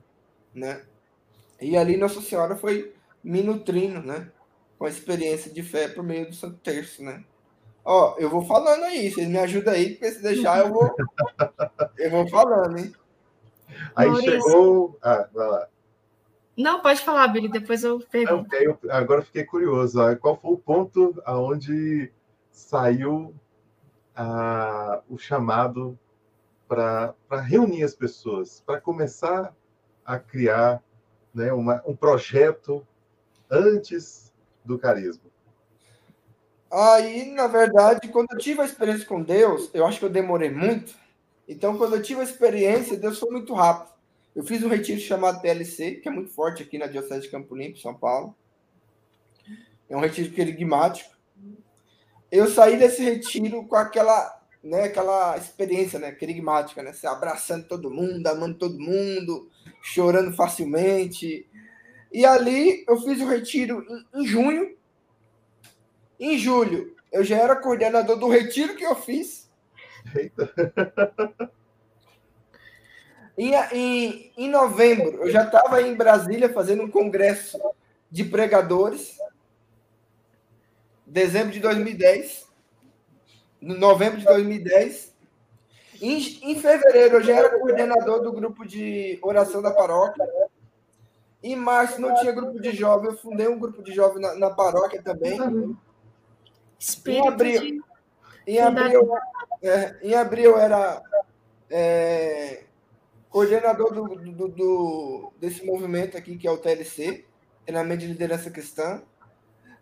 né? 0.55 0.83
E 1.61 1.77
ali 1.77 1.97
Nossa 1.97 2.21
Senhora 2.21 2.57
foi 2.57 2.95
me 3.23 3.43
nutrindo, 3.43 4.03
né? 4.03 4.31
Com 4.79 4.87
a 4.87 4.89
experiência 4.89 5.53
de 5.53 5.63
fé 5.63 5.89
por 5.89 6.03
meio 6.03 6.27
do 6.27 6.35
Santo 6.35 6.59
Terço, 6.59 7.03
né? 7.03 7.25
Ó, 7.85 8.17
eu 8.19 8.31
vou 8.31 8.45
falando 8.45 8.85
aí, 8.85 9.11
vocês 9.11 9.29
me 9.29 9.39
ajudam 9.39 9.75
aí, 9.75 9.91
porque 9.91 10.11
se 10.13 10.23
deixar 10.23 10.61
eu 10.61 10.73
vou, 10.73 10.95
eu 11.99 12.11
vou 12.11 12.29
falando, 12.29 12.79
hein? 12.79 12.93
Aí 13.95 14.09
Maurício. 14.09 14.43
chegou. 14.43 14.99
Ah, 15.03 15.29
vai 15.33 15.49
lá. 15.49 15.69
Não, 16.57 16.81
pode 16.81 17.01
falar, 17.01 17.29
Billy, 17.29 17.49
depois 17.49 17.83
eu 17.83 18.01
pergunto. 18.01 18.47
Okay, 18.47 18.67
eu, 18.67 18.79
agora 18.91 19.23
fiquei 19.23 19.45
curioso. 19.45 19.99
Qual 20.19 20.37
foi 20.37 20.53
o 20.53 20.59
ponto 20.59 21.21
aonde 21.25 22.13
saiu 22.51 23.35
ah, 24.15 25.01
o 25.09 25.17
chamado 25.17 25.99
para 26.69 27.15
reunir 27.43 27.83
as 27.83 27.95
pessoas, 27.95 28.63
para 28.65 28.81
começar 28.81 29.55
a 30.05 30.19
criar 30.19 30.83
né, 31.35 31.53
uma, 31.53 31.83
um 31.87 31.97
projeto 31.97 32.87
antes 33.51 34.33
do 34.65 34.79
carisma? 34.79 35.31
Aí, 36.71 37.31
na 37.33 37.47
verdade, 37.47 38.09
quando 38.09 38.29
eu 38.33 38.39
tive 38.39 38.63
a 38.63 38.65
experiência 38.65 39.07
com 39.07 39.23
Deus, 39.23 39.71
eu 39.75 39.87
acho 39.87 39.99
que 39.99 40.05
eu 40.07 40.11
demorei 40.11 40.51
muito. 40.51 40.95
Então, 41.47 41.77
quando 41.77 41.97
eu 41.97 42.03
tive 42.03 42.21
a 42.21 42.25
experiência, 42.25 42.97
Deus 42.97 43.19
foi 43.19 43.31
muito 43.31 43.53
rápido. 43.53 43.92
Eu 44.35 44.45
fiz 44.45 44.63
um 44.63 44.69
retiro 44.69 45.01
chamado 45.01 45.43
PLC, 45.43 45.97
que 45.97 46.09
é 46.09 46.13
muito 46.13 46.31
forte 46.31 46.63
aqui 46.63 46.79
na 46.79 46.87
Diocese 46.87 47.23
de 47.23 47.29
Campo 47.29 47.55
Limpo, 47.55 47.79
São 47.79 47.95
Paulo. 47.95 48.35
É 49.89 49.97
um 49.97 50.01
retiro 50.01 50.33
querigmático. 50.33 51.15
Eu 52.31 52.49
saí 52.49 52.79
desse 52.79 53.03
retiro 53.03 53.63
com 53.67 53.77
aquela, 53.77 54.43
né, 54.65 54.85
aquela 54.85 55.37
experiência, 55.37 55.99
né, 55.99 56.13
querigmática, 56.13 56.83
né, 56.83 56.95
se 56.95 57.07
abraçando 57.07 57.69
todo 57.69 57.91
mundo, 57.91 58.27
amando 58.27 58.57
todo 58.57 58.81
mundo, 58.81 59.51
chorando 59.83 60.35
facilmente. 60.35 61.47
E 62.11 62.25
ali 62.25 62.85
eu 62.89 62.99
fiz 63.03 63.21
o 63.21 63.29
retiro 63.29 63.85
em, 64.15 64.23
em 64.23 64.27
junho. 64.27 64.77
Em 66.19 66.39
julho, 66.39 66.97
eu 67.13 67.23
já 67.23 67.37
era 67.37 67.57
coordenador 67.57 68.19
do 68.19 68.29
retiro 68.29 68.77
que 68.77 68.85
eu 68.85 68.95
fiz. 68.95 69.51
Eita. 70.17 71.53
Em, 73.37 73.55
em, 73.73 74.33
em 74.37 74.49
novembro, 74.51 75.23
eu 75.23 75.31
já 75.31 75.45
estava 75.45 75.81
em 75.81 75.95
Brasília 75.95 76.53
fazendo 76.53 76.83
um 76.83 76.91
congresso 76.91 77.59
de 78.11 78.25
pregadores. 78.25 79.17
Dezembro 81.07 81.53
de 81.53 81.61
2010. 81.61 82.47
Novembro 83.61 84.19
de 84.19 84.25
2010. 84.27 85.13
Em, 86.01 86.19
em 86.51 86.61
fevereiro, 86.61 87.17
eu 87.17 87.23
já 87.23 87.37
era 87.37 87.59
coordenador 87.59 88.23
do 88.23 88.33
grupo 88.33 88.67
de 88.67 89.19
oração 89.23 89.63
da 89.63 89.71
paróquia. 89.71 90.27
Em 91.43 91.57
março, 91.57 92.01
não 92.01 92.15
tinha 92.17 92.33
grupo 92.33 92.61
de 92.61 92.73
jovem. 92.73 93.11
Eu 93.11 93.17
fundei 93.17 93.49
um 93.49 93.59
grupo 93.59 93.83
de 93.83 93.93
jovem 93.93 94.21
na, 94.21 94.35
na 94.35 94.51
paróquia 94.51 95.03
também. 95.03 95.77
Espírito 96.79 97.25
em 97.25 97.29
abril, 97.29 97.61
de... 97.61 97.83
em 98.47 98.61
abril, 98.61 99.15
é, 99.63 99.97
em 100.03 100.15
abril 100.15 100.59
era 100.59 101.01
é, 101.71 102.65
coordenador 103.33 103.95
do, 103.95 104.05
do, 104.15 104.49
do, 104.49 105.33
desse 105.41 105.65
movimento 105.65 106.19
aqui, 106.19 106.37
que 106.37 106.47
é 106.47 106.51
o 106.51 106.59
TLC, 106.59 107.25
treinamento 107.65 108.03
de 108.03 108.09
liderança 108.09 108.51
cristã. 108.51 109.03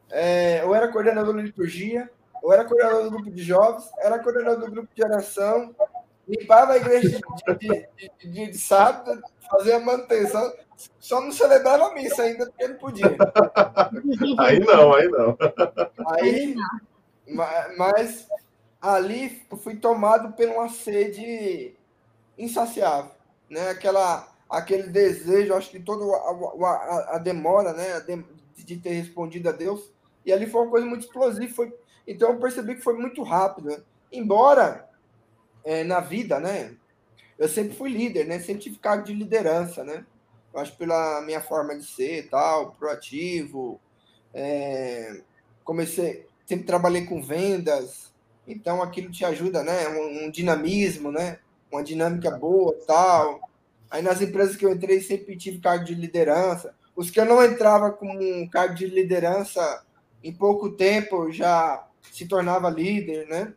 É, 0.08 0.62
eu 0.62 0.72
era 0.72 0.88
coordenador 0.88 1.34
da 1.34 1.42
liturgia, 1.42 2.08
eu 2.42 2.52
era 2.52 2.64
coordenador 2.64 3.04
do 3.04 3.10
grupo 3.10 3.30
de 3.30 3.42
jovens, 3.42 3.90
era 3.98 4.20
coordenador 4.20 4.66
do 4.66 4.70
grupo 4.70 4.88
de 4.94 5.04
oração, 5.04 5.74
limpava 6.28 6.72
a 6.72 6.76
igreja 6.76 7.08
de, 7.58 7.58
de, 7.58 7.88
de, 8.20 8.50
de, 8.52 8.58
sábado, 8.58 9.20
fazia 9.50 9.76
a 9.76 9.80
manutenção, 9.80 10.52
só 11.00 11.20
não 11.20 11.32
celebrava 11.32 11.88
a 11.88 11.94
missa 11.94 12.22
ainda, 12.22 12.46
porque 12.46 12.68
não 12.68 12.76
podia. 12.76 13.16
Aí 14.38 14.60
não, 14.60 14.94
aí 14.94 15.08
não. 15.08 15.36
Aí, 16.12 16.54
mas 17.76 18.28
ali 18.80 19.44
fui 19.60 19.74
tomado 19.74 20.32
por 20.34 20.46
uma 20.46 20.68
sede 20.68 21.74
insaciável 22.38 23.19
né? 23.50 23.70
Aquela, 23.70 24.32
aquele 24.48 24.84
desejo, 24.84 25.54
acho 25.54 25.70
que 25.70 25.80
toda 25.80 26.04
a, 26.04 26.66
a, 26.66 27.16
a 27.16 27.18
demora, 27.18 27.72
né? 27.72 28.00
De, 28.56 28.76
ter 28.76 28.90
respondido 28.90 29.48
a 29.48 29.52
Deus. 29.52 29.90
E 30.24 30.32
ali 30.32 30.46
foi 30.46 30.62
uma 30.62 30.70
coisa 30.70 30.86
muito 30.86 31.02
explosiva. 31.02 31.52
Foi, 31.52 31.74
então 32.06 32.30
eu 32.30 32.38
percebi 32.38 32.76
que 32.76 32.82
foi 32.82 32.94
muito 32.94 33.22
rápido. 33.22 33.70
Né? 33.70 33.82
Embora 34.12 34.88
é, 35.64 35.82
na 35.82 36.00
vida, 36.00 36.38
né? 36.38 36.76
Eu 37.38 37.48
sempre 37.48 37.74
fui 37.74 37.90
líder, 37.90 38.26
né? 38.26 38.38
Sempre 38.38 38.62
tive 38.62 38.78
cargo 38.78 39.04
de 39.04 39.12
liderança, 39.12 39.82
né? 39.82 40.04
Eu 40.52 40.60
acho 40.60 40.76
pela 40.76 41.20
minha 41.22 41.40
forma 41.40 41.76
de 41.76 41.84
ser, 41.84 42.28
tal, 42.28 42.72
proativo. 42.72 43.80
É, 44.32 45.22
comecei, 45.64 46.26
sempre 46.46 46.66
trabalhei 46.66 47.06
com 47.06 47.22
vendas, 47.22 48.12
então 48.46 48.82
aquilo 48.82 49.10
te 49.10 49.24
ajuda, 49.24 49.62
né? 49.62 49.88
Um, 49.88 50.24
um 50.26 50.30
dinamismo, 50.30 51.10
né? 51.10 51.38
Uma 51.70 51.82
dinâmica 51.82 52.30
boa 52.30 52.76
tal. 52.86 53.40
Aí 53.90 54.02
nas 54.02 54.20
empresas 54.20 54.56
que 54.56 54.64
eu 54.64 54.72
entrei 54.72 55.00
sempre 55.00 55.36
tive 55.36 55.58
cargo 55.58 55.84
de 55.84 55.94
liderança. 55.94 56.74
Os 56.94 57.10
que 57.10 57.20
eu 57.20 57.24
não 57.24 57.44
entrava 57.44 57.90
com 57.90 58.06
um 58.06 58.48
cargo 58.48 58.74
de 58.74 58.86
liderança, 58.86 59.84
em 60.22 60.32
pouco 60.32 60.70
tempo 60.70 61.30
já 61.32 61.86
se 62.12 62.26
tornava 62.26 62.68
líder, 62.68 63.26
né? 63.28 63.52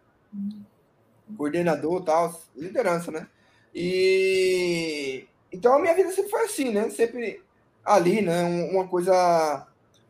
Coordenador 1.38 2.04
tal, 2.04 2.41
liderança, 2.56 3.12
né? 3.12 3.28
E 3.73 5.28
então 5.52 5.76
a 5.76 5.80
minha 5.80 5.93
vida 5.93 6.12
sempre 6.12 6.32
foi 6.32 6.45
assim, 6.45 6.71
né? 6.71 6.89
Sempre 6.89 7.43
ali, 7.84 8.21
né? 8.21 8.43
Uma 8.71 8.88
coisa 8.88 9.67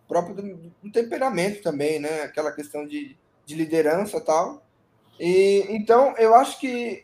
própria 0.08 0.36
do, 0.36 0.72
do 0.82 0.92
temperamento 0.92 1.62
também, 1.62 2.00
né? 2.00 2.22
Aquela 2.22 2.52
questão 2.52 2.86
de, 2.86 3.18
de 3.46 3.56
liderança 3.56 4.22
tal. 4.22 4.64
E 5.20 5.66
então 5.70 6.16
eu 6.18 6.36
acho 6.36 6.60
que 6.60 7.04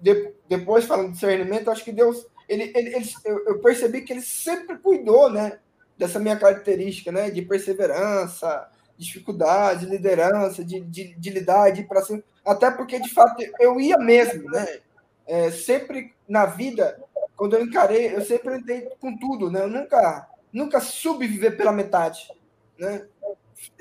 de, 0.00 0.32
depois 0.48 0.84
falando 0.84 1.08
de 1.08 1.12
discernimento, 1.12 1.70
acho 1.70 1.84
que 1.84 1.92
Deus 1.92 2.26
ele, 2.50 2.72
ele, 2.74 2.96
ele 2.96 3.08
eu, 3.24 3.46
eu, 3.46 3.58
percebi 3.60 4.02
que 4.02 4.12
ele 4.12 4.22
sempre 4.22 4.76
cuidou, 4.76 5.30
né? 5.30 5.60
Dessa 5.96 6.18
minha 6.18 6.36
característica, 6.36 7.12
né? 7.12 7.30
De 7.30 7.42
perseverança, 7.42 8.68
dificuldade, 8.98 9.86
liderança, 9.86 10.64
de, 10.64 10.80
de, 10.80 11.14
de 11.14 11.30
lidar, 11.30 11.70
de 11.70 11.82
ir 11.82 11.86
para 11.86 12.02
cima. 12.02 12.22
Até 12.44 12.68
porque, 12.68 12.98
de 12.98 13.08
fato, 13.08 13.40
eu 13.60 13.80
ia 13.80 13.96
mesmo, 13.98 14.50
né? 14.50 14.80
É, 15.28 15.52
sempre 15.52 16.12
na 16.28 16.44
vida, 16.44 17.00
quando 17.36 17.54
eu 17.54 17.62
encarei, 17.62 18.12
eu 18.14 18.20
sempre 18.22 18.56
entrei 18.56 18.88
com 19.00 19.16
tudo, 19.16 19.48
né? 19.48 19.62
Eu 19.62 19.68
nunca, 19.68 20.28
nunca 20.52 20.80
soube 20.80 21.28
viver 21.28 21.56
pela 21.56 21.70
metade, 21.70 22.32
né? 22.76 23.06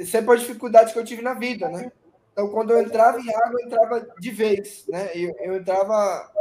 Sempre 0.05 0.35
a 0.35 0.37
dificuldade 0.37 0.93
que 0.93 0.99
eu 0.99 1.05
tive 1.05 1.23
na 1.23 1.33
vida, 1.33 1.67
né? 1.69 1.91
Então, 2.31 2.49
quando 2.49 2.71
eu 2.71 2.81
entrava 2.81 3.19
em 3.19 3.29
água, 3.33 3.59
eu 3.59 3.65
entrava 3.65 4.07
de 4.19 4.31
vez, 4.31 4.85
né? 4.87 5.11
Eu, 5.15 5.35
eu 5.39 5.55
entrava... 5.57 6.31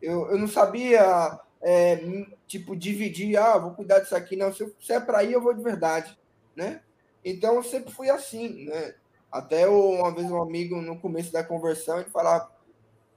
Eu, 0.00 0.30
eu 0.30 0.38
não 0.38 0.48
sabia, 0.48 1.38
é, 1.62 2.26
tipo, 2.46 2.76
dividir, 2.76 3.36
ah, 3.38 3.56
vou 3.58 3.72
cuidar 3.72 4.00
disso 4.00 4.14
aqui. 4.14 4.36
Não, 4.36 4.52
se, 4.52 4.70
se 4.80 4.92
é 4.92 5.00
para 5.00 5.24
ir, 5.24 5.32
eu 5.32 5.40
vou 5.40 5.54
de 5.54 5.62
verdade, 5.62 6.16
né? 6.54 6.82
Então, 7.24 7.54
eu 7.54 7.62
sempre 7.62 7.92
fui 7.92 8.10
assim, 8.10 8.66
né? 8.66 8.94
Até 9.32 9.66
uma 9.66 10.14
vez 10.14 10.30
um 10.30 10.40
amigo, 10.40 10.76
no 10.80 11.00
começo 11.00 11.32
da 11.32 11.42
conversão, 11.42 11.98
ele 11.98 12.10
falava, 12.10 12.48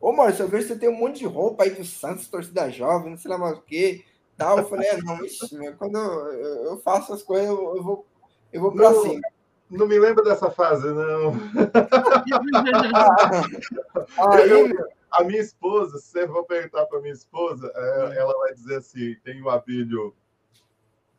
ô, 0.01 0.12
Maurício, 0.12 0.43
eu 0.43 0.47
vejo 0.47 0.67
que 0.67 0.73
você 0.73 0.80
tem 0.80 0.89
um 0.89 0.97
monte 0.97 1.19
de 1.19 1.25
roupa 1.27 1.63
aí 1.63 1.71
do 1.71 1.86
Santos, 1.86 2.27
torcida 2.27 2.71
jovem, 2.71 3.12
não 3.12 3.17
sei 3.17 3.30
lá 3.30 3.38
mais 3.38 3.58
o 3.58 3.62
quê, 3.62 4.03
tal. 4.36 4.58
Eu 4.58 4.67
falei, 4.67 4.88
é, 4.88 4.97
não, 4.97 5.23
isso, 5.23 5.47
quando 5.77 5.97
eu, 5.97 6.65
eu, 6.71 6.77
faço 6.80 7.13
as 7.13 7.21
coisas, 7.21 7.47
eu, 7.47 7.75
eu 7.75 7.84
vou, 7.84 8.06
eu 8.51 8.62
vou 8.62 8.73
não, 8.73 9.03
cima. 9.03 9.21
Não 9.69 9.86
me 9.86 9.99
lembro 9.99 10.23
dessa 10.23 10.49
fase, 10.49 10.88
não. 10.88 11.34
aí, 14.32 14.49
eu, 14.49 14.69
a 15.12 15.23
minha 15.23 15.41
esposa, 15.41 15.97
se 15.97 16.12
você 16.12 16.27
for 16.27 16.45
perguntar 16.45 16.86
para 16.86 17.01
minha 17.01 17.13
esposa, 17.13 17.69
é, 17.75 18.17
ela 18.17 18.34
vai 18.38 18.53
dizer 18.53 18.77
assim, 18.77 19.15
tem 19.23 19.41
o 19.41 19.49
Abílio 19.49 20.15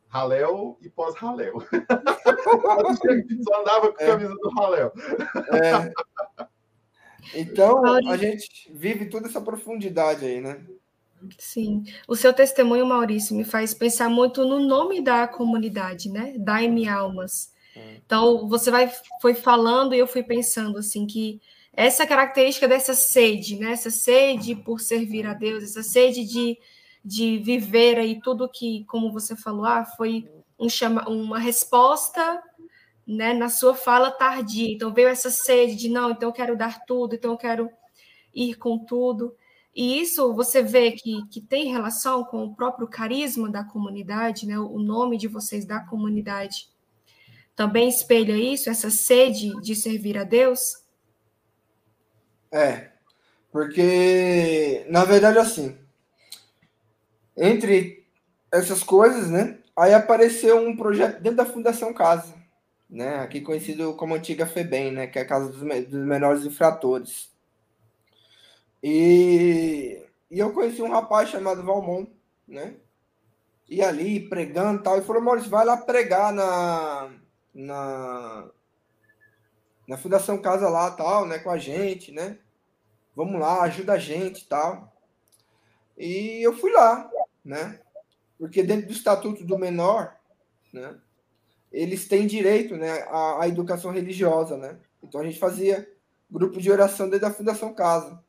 Raléu 0.07 0.79
e 0.81 0.89
pós-Raléu. 0.89 1.61
Só 3.43 3.61
andava 3.61 3.93
com 3.93 4.01
a 4.01 4.03
é. 4.03 4.07
camisa 4.07 4.33
do 4.33 4.49
Raléu. 4.49 4.91
É. 5.53 5.93
Então, 7.35 7.85
a 7.85 8.17
gente 8.17 8.71
vive 8.73 9.05
toda 9.05 9.27
essa 9.27 9.39
profundidade 9.39 10.25
aí, 10.25 10.41
né? 10.41 10.65
Sim. 11.37 11.83
O 12.07 12.15
seu 12.15 12.33
testemunho, 12.33 12.87
Maurício, 12.87 13.35
me 13.35 13.43
faz 13.43 13.73
pensar 13.73 14.09
muito 14.09 14.45
no 14.45 14.59
nome 14.59 15.03
da 15.03 15.27
comunidade, 15.27 16.09
né? 16.09 16.33
Daime 16.39 16.87
Almas. 16.87 17.51
Então, 17.75 18.47
você 18.47 18.71
vai, 18.71 18.91
foi 19.21 19.33
falando 19.33 19.93
e 19.93 19.99
eu 19.99 20.07
fui 20.07 20.23
pensando, 20.23 20.77
assim, 20.77 21.05
que 21.05 21.41
essa 21.73 22.05
característica 22.05 22.67
dessa 22.67 22.93
sede, 22.93 23.57
né? 23.57 23.71
Essa 23.71 23.89
sede 23.89 24.55
por 24.55 24.79
servir 24.79 25.25
a 25.25 25.33
Deus, 25.33 25.63
essa 25.63 25.83
sede 25.83 26.25
de 26.25 26.57
de 27.03 27.37
viver 27.37 27.97
aí 27.97 28.19
tudo 28.21 28.49
que, 28.49 28.83
como 28.85 29.11
você 29.11 29.35
falou, 29.35 29.65
ah, 29.65 29.85
foi 29.85 30.29
um 30.57 30.69
chama, 30.69 31.07
uma 31.07 31.39
resposta 31.39 32.41
né, 33.07 33.33
na 33.33 33.49
sua 33.49 33.73
fala 33.73 34.11
tardia. 34.11 34.71
Então 34.71 34.93
veio 34.93 35.07
essa 35.07 35.29
sede 35.29 35.75
de 35.75 35.89
não, 35.89 36.11
então 36.11 36.29
eu 36.29 36.33
quero 36.33 36.57
dar 36.57 36.85
tudo, 36.85 37.15
então 37.15 37.31
eu 37.31 37.37
quero 37.37 37.69
ir 38.33 38.55
com 38.55 38.77
tudo. 38.77 39.35
E 39.73 39.99
isso 40.01 40.33
você 40.33 40.61
vê 40.61 40.91
que, 40.91 41.25
que 41.27 41.41
tem 41.41 41.71
relação 41.71 42.23
com 42.23 42.43
o 42.43 42.55
próprio 42.55 42.87
carisma 42.87 43.49
da 43.49 43.63
comunidade, 43.63 44.45
né? 44.45 44.59
o 44.59 44.79
nome 44.79 45.17
de 45.17 45.27
vocês 45.27 45.65
da 45.65 45.79
comunidade 45.79 46.67
também 47.59 47.89
espelha 47.89 48.37
isso, 48.37 48.69
essa 48.69 48.89
sede 48.89 49.51
de 49.59 49.75
servir 49.75 50.17
a 50.17 50.23
Deus? 50.23 50.81
É, 52.49 52.91
porque, 53.51 54.85
na 54.87 55.03
verdade, 55.03 55.39
assim, 55.39 55.77
entre 57.35 58.07
essas 58.49 58.81
coisas, 58.81 59.29
né? 59.29 59.57
Aí 59.75 59.93
apareceu 59.93 60.57
um 60.57 60.77
projeto 60.77 61.19
dentro 61.19 61.35
da 61.35 61.45
Fundação 61.45 61.93
Casa, 61.93 62.33
né? 62.89 63.19
Aqui 63.19 63.41
conhecido 63.41 63.93
como 63.95 64.15
antiga 64.15 64.45
FEBEM, 64.45 64.93
né? 64.93 65.07
Que 65.07 65.19
é 65.19 65.23
a 65.23 65.27
Casa 65.27 65.51
dos, 65.51 65.59
dos 65.59 66.05
Menores 66.05 66.45
Infratores. 66.45 67.29
E, 68.81 70.01
e 70.31 70.39
eu 70.39 70.53
conheci 70.53 70.81
um 70.81 70.91
rapaz 70.91 71.27
chamado 71.27 71.61
Valmon, 71.61 72.05
né? 72.47 72.75
E 73.67 73.81
ali 73.81 74.29
pregando 74.29 74.79
e 74.79 74.83
tal, 74.83 74.97
e 74.97 75.01
falou: 75.01 75.21
Maurício, 75.21 75.49
vai 75.49 75.65
lá 75.65 75.75
pregar 75.75 76.31
na, 76.31 77.11
na, 77.59 78.49
na 79.87 79.97
Fundação 79.97 80.41
Casa 80.41 80.69
lá, 80.69 80.91
tal, 80.91 81.25
né? 81.25 81.39
Com 81.39 81.49
a 81.49 81.57
gente, 81.57 82.11
né? 82.11 82.37
Vamos 83.15 83.39
lá, 83.39 83.63
ajuda 83.63 83.93
a 83.93 83.99
gente 83.99 84.47
tal. 84.47 84.93
E 85.97 86.45
eu 86.45 86.57
fui 86.57 86.71
lá 86.71 87.09
né? 87.43 87.79
Porque 88.37 88.63
dentro 88.63 88.87
do 88.87 88.93
estatuto 88.93 89.43
do 89.43 89.57
menor, 89.57 90.15
né? 90.71 90.97
Eles 91.71 92.07
têm 92.07 92.25
direito, 92.25 92.75
né, 92.75 93.03
à, 93.09 93.43
à 93.43 93.47
educação 93.47 93.91
religiosa, 93.91 94.57
né? 94.57 94.79
Então 95.03 95.21
a 95.21 95.23
gente 95.23 95.39
fazia 95.39 95.87
grupo 96.29 96.59
de 96.59 96.71
oração 96.71 97.09
dentro 97.09 97.27
da 97.27 97.33
Fundação 97.33 97.73
Casa, 97.73 98.23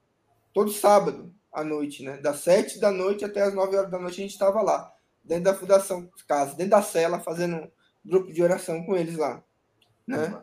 todo 0.53 0.71
sábado 0.71 1.35
à 1.53 1.64
noite, 1.64 2.03
né? 2.03 2.19
Das 2.19 2.40
sete 2.40 2.79
da 2.79 2.90
noite 2.90 3.25
até 3.25 3.43
as 3.43 3.55
nove 3.55 3.77
horas 3.77 3.90
da 3.90 3.99
noite 3.99 4.21
a 4.21 4.23
gente 4.23 4.33
estava 4.33 4.61
lá, 4.62 4.93
dentro 5.23 5.45
da 5.45 5.55
Fundação 5.55 6.11
Casa, 6.27 6.55
dentro 6.55 6.71
da 6.71 6.83
cela, 6.83 7.21
fazendo 7.21 7.71
grupo 8.05 8.33
de 8.33 8.43
oração 8.43 8.85
com 8.85 8.97
eles 8.97 9.17
lá, 9.17 9.43
né? 10.07 10.41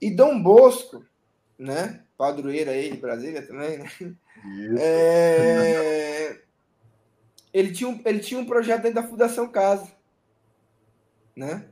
E 0.00 0.10
Dom 0.10 0.42
Bosco, 0.42 1.04
né? 1.58 2.04
Padroeira 2.16 2.72
aí 2.72 2.90
de 2.90 2.96
Brasília 2.96 3.46
também, 3.46 3.78
né? 3.78 3.90
É 4.80 6.40
ele 7.52 7.72
tinha, 7.72 7.88
um, 7.88 8.00
ele 8.04 8.20
tinha 8.20 8.40
um 8.40 8.46
projeto 8.46 8.82
dentro 8.82 9.02
da 9.02 9.08
Fundação 9.08 9.48
Casa, 9.48 9.90
né? 11.34 11.66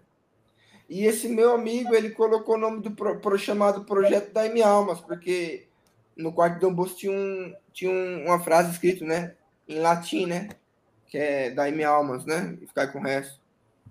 E 0.89 1.05
esse 1.05 1.29
meu 1.29 1.53
amigo, 1.53 1.95
ele 1.95 2.11
colocou 2.11 2.55
o 2.55 2.59
nome 2.59 2.81
do 2.81 2.93
pro, 2.93 3.21
pro 3.21 3.39
chamado 3.39 3.85
Projeto 3.85 4.33
da 4.33 4.47
M 4.47 4.63
Almas, 4.63 5.01
porque 5.01 5.67
no 6.17 6.33
quarto 6.33 6.55
de 6.55 6.61
Dom 6.61 6.73
Bosco 6.73 6.97
tinha, 6.97 7.13
um, 7.13 7.55
tinha 7.73 7.91
um, 7.91 8.25
uma 8.27 8.39
frase 8.39 8.71
escrita, 8.71 9.05
né? 9.05 9.35
Em 9.69 9.81
latim, 9.81 10.27
né? 10.27 10.49
Que 11.07 11.19
é 11.19 11.51
da 11.51 11.69
M 11.69 11.83
Almas, 11.83 12.25
né? 12.25 12.57
E 12.61 12.67
ficar 12.67 12.89
com 12.89 13.01
o 13.01 13.03
resto. 13.03 13.41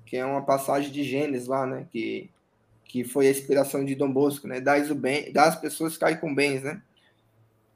Que 0.06 0.18
é 0.18 0.26
uma 0.26 0.44
passagem 0.44 0.91
de 0.91 1.04
Gênesis 1.04 1.48
lá, 1.48 1.65
né? 1.65 1.88
Que, 1.91 2.30
que 2.84 3.04
foi 3.04 3.28
a 3.28 3.32
inspiração 3.32 3.84
de 3.84 3.96
Dom 3.96 4.12
Bosco, 4.12 4.48
né? 4.48 4.62
Das, 4.62 4.89
o 4.89 4.96
bem, 4.96 5.32
das 5.32 5.56
pessoas 5.56 5.98
caem 5.98 6.18
com 6.18 6.34
bens, 6.34 6.63
né? 6.63 6.82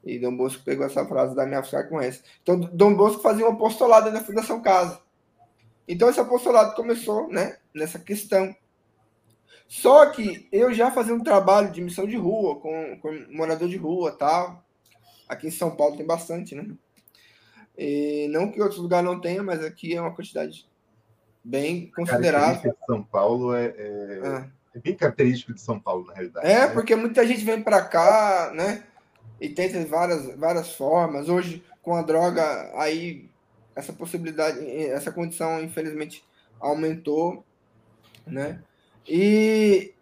E 0.04 0.18
Dom 0.18 0.36
Bosco 0.36 0.62
pegou 0.64 0.86
essa 0.86 1.04
frase 1.06 1.34
da 1.34 1.46
minha 1.46 1.62
ficar 1.62 1.84
com 1.84 2.00
essa. 2.00 2.22
Então, 2.42 2.58
Dom 2.58 2.94
Bosco 2.94 3.20
fazia 3.20 3.46
um 3.46 3.52
apostolado 3.52 4.10
na 4.10 4.22
Fundação 4.22 4.62
Casa. 4.62 5.00
Então, 5.86 6.08
esse 6.08 6.20
apostolado 6.20 6.74
começou 6.74 7.28
né, 7.28 7.58
nessa 7.74 7.98
questão. 7.98 8.54
Só 9.68 10.06
que 10.06 10.48
eu 10.50 10.72
já 10.72 10.90
fazia 10.90 11.14
um 11.14 11.22
trabalho 11.22 11.70
de 11.70 11.80
missão 11.80 12.06
de 12.06 12.16
rua, 12.16 12.58
com, 12.60 12.98
com 13.00 13.26
morador 13.30 13.68
de 13.68 13.76
rua 13.76 14.12
tal. 14.12 14.64
Aqui 15.28 15.46
em 15.46 15.50
São 15.50 15.76
Paulo 15.76 15.96
tem 15.96 16.06
bastante, 16.06 16.54
né? 16.54 16.66
E 17.76 18.26
não 18.30 18.50
que 18.50 18.60
outros 18.60 18.80
lugares 18.80 19.08
não 19.08 19.20
tenha, 19.20 19.42
mas 19.42 19.64
aqui 19.64 19.94
é 19.94 20.00
uma 20.00 20.14
quantidade 20.14 20.68
bem 21.42 21.90
considerável. 21.94 22.72
de 22.72 22.86
São 22.86 23.02
Paulo 23.02 23.54
é, 23.54 23.66
é, 23.66 24.20
ah. 24.24 24.46
é, 24.74 24.78
bem 24.78 24.94
característico 24.94 25.54
de 25.54 25.60
São 25.60 25.78
Paulo, 25.78 26.06
na 26.06 26.14
realidade. 26.14 26.46
É, 26.46 26.60
né? 26.60 26.68
porque 26.68 26.94
muita 26.94 27.26
gente 27.26 27.44
vem 27.44 27.62
para 27.62 27.82
cá, 27.82 28.52
né? 28.54 28.84
e 29.40 29.48
tenta 29.48 29.82
várias, 29.86 30.36
várias 30.36 30.74
formas. 30.74 31.28
Hoje, 31.28 31.64
com 31.82 31.94
a 31.94 32.02
droga, 32.02 32.70
aí 32.74 33.28
essa 33.74 33.92
possibilidade, 33.92 34.64
essa 34.86 35.10
condição, 35.10 35.62
infelizmente, 35.62 36.22
aumentou, 36.60 37.42
né? 38.26 38.62
E, 39.08 39.94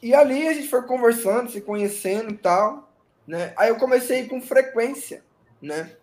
e 0.00 0.14
ali 0.14 0.46
a 0.46 0.52
gente 0.52 0.68
foi 0.68 0.82
conversando, 0.86 1.50
se 1.50 1.60
conhecendo 1.60 2.30
e 2.30 2.36
tal, 2.36 2.92
né? 3.26 3.52
Aí 3.56 3.68
eu 3.68 3.76
comecei 3.76 4.28
com 4.28 4.40
frequência, 4.40 5.24
né? 5.60 5.96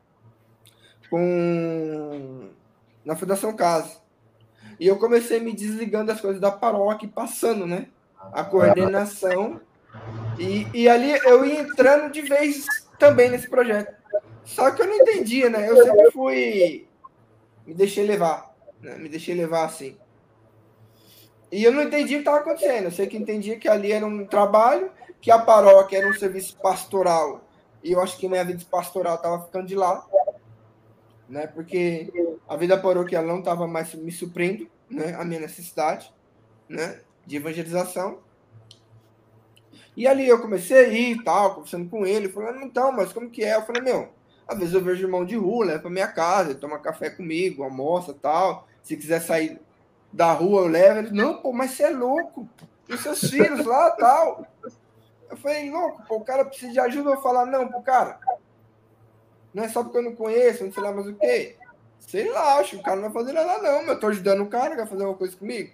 Com... 1.09 2.49
Na 3.05 3.15
Fundação 3.15 3.55
Casa. 3.55 4.01
E 4.79 4.87
eu 4.87 4.97
comecei 4.97 5.39
me 5.39 5.53
desligando 5.53 6.07
das 6.07 6.21
coisas 6.21 6.39
da 6.39 6.51
paróquia, 6.51 7.09
passando, 7.13 7.65
né? 7.65 7.87
A 8.31 8.43
coordenação 8.43 9.59
e, 10.39 10.67
e 10.73 10.89
ali 10.89 11.11
eu 11.23 11.45
ia 11.45 11.61
entrando 11.61 12.11
de 12.11 12.21
vez 12.21 12.65
também 12.99 13.29
nesse 13.29 13.49
projeto. 13.49 13.95
Só 14.43 14.71
que 14.71 14.81
eu 14.81 14.85
não 14.85 14.95
entendia, 14.95 15.49
né? 15.49 15.69
Eu 15.69 15.83
sempre 15.83 16.11
fui. 16.11 16.87
Me 17.65 17.73
deixei 17.73 18.05
levar. 18.05 18.55
Né? 18.81 18.97
Me 18.97 19.09
deixei 19.09 19.35
levar 19.35 19.65
assim. 19.65 19.97
E 21.51 21.63
eu 21.63 21.71
não 21.71 21.83
entendi 21.83 22.13
o 22.13 22.17
que 22.17 22.21
estava 22.21 22.37
acontecendo. 22.37 22.85
Eu 22.85 22.91
sei 22.91 23.07
que 23.07 23.17
entendia 23.17 23.57
que 23.57 23.67
ali 23.67 23.91
era 23.91 24.05
um 24.05 24.25
trabalho, 24.25 24.91
que 25.19 25.31
a 25.31 25.39
paróquia 25.39 25.97
era 25.97 26.09
um 26.09 26.13
serviço 26.13 26.57
pastoral. 26.57 27.41
E 27.83 27.91
eu 27.91 28.01
acho 28.01 28.17
que 28.17 28.27
minha 28.27 28.43
vida 28.43 28.63
pastoral 28.69 29.15
estava 29.15 29.43
ficando 29.43 29.67
de 29.67 29.75
lado. 29.75 30.05
Né? 31.27 31.47
Porque 31.47 32.09
a 32.47 32.55
vida 32.55 32.77
paroquial 32.77 33.25
não 33.25 33.39
estava 33.39 33.67
mais 33.67 33.93
me 33.93 34.11
suprindo, 34.11 34.69
né? 34.89 35.15
A 35.15 35.25
minha 35.25 35.41
necessidade, 35.41 36.13
né? 36.69 37.01
De 37.25 37.35
evangelização. 37.35 38.19
E 39.95 40.07
ali 40.07 40.27
eu 40.27 40.39
comecei 40.39 40.77
a 40.77 40.87
ir 40.87 41.17
e 41.17 41.23
tal, 41.23 41.55
conversando 41.55 41.89
com 41.89 42.05
ele, 42.05 42.29
falando, 42.29 42.61
então, 42.61 42.91
mas 42.91 43.11
como 43.11 43.29
que 43.29 43.43
é? 43.43 43.55
Eu 43.55 43.63
falei, 43.63 43.81
meu, 43.81 44.13
Às 44.47 44.57
vezes 44.57 44.73
eu 44.73 44.81
vejo 44.81 45.05
irmão 45.05 45.25
de 45.25 45.35
rua, 45.35 45.65
leva 45.65 45.81
para 45.81 45.89
minha 45.89 46.07
casa, 46.07 46.51
ele 46.51 46.59
toma 46.59 46.79
café 46.79 47.09
comigo, 47.09 47.63
almoça 47.63 48.13
tal. 48.13 48.65
Se 48.81 48.95
quiser 48.95 49.19
sair 49.21 49.59
da 50.13 50.31
rua, 50.31 50.61
eu 50.61 50.67
levo. 50.67 50.99
Ele, 50.99 51.11
não, 51.11 51.41
pô, 51.41 51.51
mas 51.51 51.71
você 51.71 51.83
é 51.83 51.89
louco. 51.89 52.47
E 52.87 52.93
os 52.93 53.01
seus 53.01 53.19
filhos 53.29 53.65
lá 53.65 53.91
tal. 53.91 54.47
Eu 55.29 55.35
falei, 55.35 55.69
louco, 55.69 56.01
pô, 56.07 56.15
o 56.15 56.23
cara 56.23 56.45
precisa 56.45 56.71
de 56.71 56.79
ajuda. 56.79 57.09
Eu 57.09 57.21
falar, 57.21 57.45
não, 57.45 57.67
pro 57.67 57.81
cara. 57.81 58.19
Não 59.53 59.63
é 59.63 59.69
só 59.69 59.83
porque 59.83 59.97
eu 59.97 60.03
não 60.03 60.15
conheço, 60.15 60.63
não 60.63 60.71
sei 60.71 60.81
lá 60.81 60.93
mais 60.93 61.07
o 61.07 61.15
quê. 61.15 61.57
Sei 61.99 62.29
lá, 62.31 62.57
acho 62.59 62.71
que 62.71 62.77
o 62.77 62.83
cara 62.83 62.95
não 62.95 63.09
vai 63.09 63.23
fazer 63.23 63.33
nada, 63.33 63.61
não. 63.61 63.79
Mas 63.81 63.89
eu 63.89 63.99
tô 63.99 64.07
ajudando 64.07 64.43
o 64.43 64.49
cara, 64.49 64.75
vai 64.75 64.87
fazer 64.87 65.03
uma 65.03 65.15
coisa 65.15 65.35
comigo. 65.35 65.73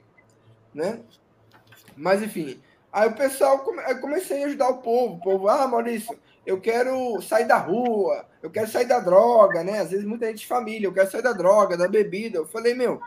Né? 0.74 1.02
Mas 1.96 2.22
enfim. 2.22 2.62
Aí 2.92 3.10
o 3.10 3.16
pessoal, 3.16 3.64
eu 3.88 4.00
comecei 4.00 4.44
a 4.44 4.48
ajudar 4.48 4.70
o 4.70 4.78
povo. 4.78 5.16
O 5.16 5.20
povo, 5.20 5.50
ah, 5.50 5.68
Maurício, 5.68 6.18
eu 6.46 6.60
quero 6.60 7.22
sair 7.22 7.48
da 7.48 7.58
rua, 7.58 8.26
eu 8.42 8.52
quero 8.52 8.68
sair 8.68 8.86
da 8.86 9.00
droga, 9.00 9.64
né? 9.64 9.80
Às 9.80 9.92
vezes 9.92 10.06
muita 10.06 10.28
gente 10.28 10.40
de 10.40 10.48
família, 10.48 10.88
eu 10.88 10.94
quero 10.94 11.10
sair 11.10 11.22
da 11.22 11.34
droga, 11.34 11.78
da 11.78 11.88
bebida. 11.88 12.38
Eu 12.38 12.48
falei, 12.48 12.74
meu, 12.74 13.02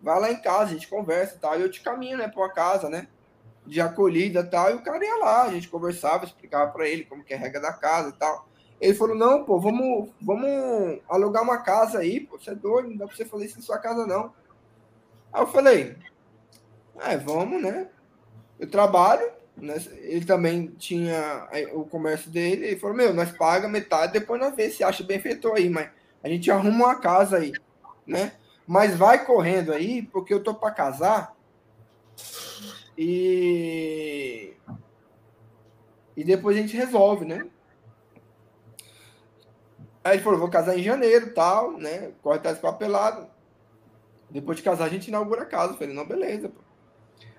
vai 0.00 0.18
lá 0.18 0.30
em 0.30 0.40
casa, 0.40 0.64
a 0.64 0.74
gente 0.74 0.88
conversa 0.88 1.36
e 1.36 1.38
tal. 1.38 1.58
E 1.58 1.62
eu 1.62 1.70
te 1.70 1.80
caminho, 1.80 2.18
né, 2.18 2.28
pra 2.28 2.40
uma 2.40 2.52
casa, 2.52 2.88
né? 2.88 3.06
De 3.66 3.80
acolhida 3.80 4.40
e 4.40 4.44
tal. 4.44 4.70
E 4.70 4.74
o 4.74 4.82
cara 4.82 5.04
ia 5.04 5.16
lá, 5.16 5.42
a 5.42 5.50
gente 5.50 5.68
conversava, 5.68 6.24
explicava 6.24 6.70
para 6.72 6.88
ele 6.88 7.04
como 7.04 7.22
que 7.22 7.32
é 7.32 7.36
a 7.36 7.40
regra 7.40 7.60
da 7.60 7.72
casa 7.72 8.08
e 8.08 8.12
tal. 8.12 8.48
Ele 8.80 8.94
falou, 8.94 9.14
não, 9.14 9.44
pô, 9.44 9.60
vamos, 9.60 10.08
vamos 10.20 11.00
alugar 11.08 11.42
uma 11.42 11.58
casa 11.58 11.98
aí, 11.98 12.20
pô, 12.20 12.38
você 12.38 12.50
é 12.50 12.54
doido, 12.54 12.88
não 12.88 12.96
dá 12.96 13.06
pra 13.06 13.14
você 13.14 13.24
fazer 13.24 13.44
isso 13.44 13.56
na 13.56 13.62
sua 13.62 13.78
casa, 13.78 14.06
não. 14.06 14.32
Aí 15.32 15.42
eu 15.42 15.46
falei, 15.46 15.96
é, 17.00 17.16
vamos, 17.16 17.62
né? 17.62 17.88
eu 18.60 18.68
trabalho, 18.68 19.26
né? 19.56 19.74
ele 20.02 20.24
também 20.24 20.66
tinha 20.78 21.48
o 21.72 21.84
comércio 21.84 22.30
dele, 22.30 22.66
ele 22.66 22.78
falou, 22.78 22.94
meu, 22.94 23.14
nós 23.14 23.32
paga 23.32 23.66
metade, 23.66 24.12
depois 24.12 24.38
nós 24.38 24.54
vê 24.54 24.70
se 24.70 24.84
acha 24.84 25.02
benfeitor 25.02 25.56
aí, 25.56 25.70
mas 25.70 25.88
a 26.22 26.28
gente 26.28 26.50
arruma 26.50 26.86
uma 26.86 27.00
casa 27.00 27.38
aí, 27.38 27.52
né? 28.06 28.32
Mas 28.66 28.94
vai 28.94 29.24
correndo 29.24 29.72
aí, 29.72 30.02
porque 30.02 30.32
eu 30.32 30.42
tô 30.42 30.54
para 30.54 30.70
casar 30.70 31.34
e 32.96 34.52
e 36.14 36.22
depois 36.22 36.56
a 36.56 36.60
gente 36.60 36.76
resolve, 36.76 37.24
né? 37.24 37.46
Aí 40.02 40.16
ele 40.16 40.22
falou, 40.22 40.38
vou 40.38 40.50
casar 40.50 40.78
em 40.78 40.82
janeiro, 40.82 41.34
tal, 41.34 41.72
né? 41.72 42.12
Corre 42.22 42.38
atrás 42.38 42.58
papelado. 42.58 43.28
Depois 44.30 44.56
de 44.56 44.64
casar, 44.64 44.84
a 44.84 44.88
gente 44.88 45.08
inaugura 45.08 45.42
a 45.42 45.46
casa. 45.46 45.72
Eu 45.72 45.76
falei, 45.76 45.94
não, 45.94 46.06
beleza, 46.06 46.48
pô. 46.48 46.60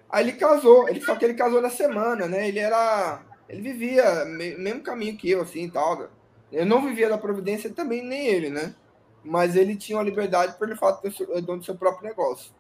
Aí 0.10 0.26
ele 0.26 0.34
casou, 0.34 0.90
ele, 0.90 1.00
só 1.02 1.16
que 1.16 1.24
ele 1.24 1.34
casou 1.34 1.62
na 1.62 1.70
semana, 1.70 2.28
né? 2.28 2.48
Ele 2.48 2.60
era. 2.60 3.24
Ele 3.48 3.62
vivia 3.62 4.26
mesmo 4.26 4.82
caminho 4.82 5.18
que 5.18 5.30
eu, 5.30 5.42
assim 5.42 5.70
tal. 5.70 6.10
Eu 6.52 6.66
não 6.66 6.82
vivia 6.82 7.10
da 7.10 7.18
Providência 7.18 7.70
também, 7.70 8.04
nem 8.04 8.28
ele, 8.28 8.50
né? 8.50 8.76
Mas 9.24 9.56
ele 9.56 9.76
tinha 9.76 9.98
uma 9.98 10.04
liberdade 10.04 10.58
pelo 10.58 10.76
fato 10.76 11.02
de 11.02 11.16
ser 11.16 11.26
dono 11.42 11.60
do 11.60 11.66
seu 11.66 11.76
próprio 11.76 12.10
negócio. 12.10 12.52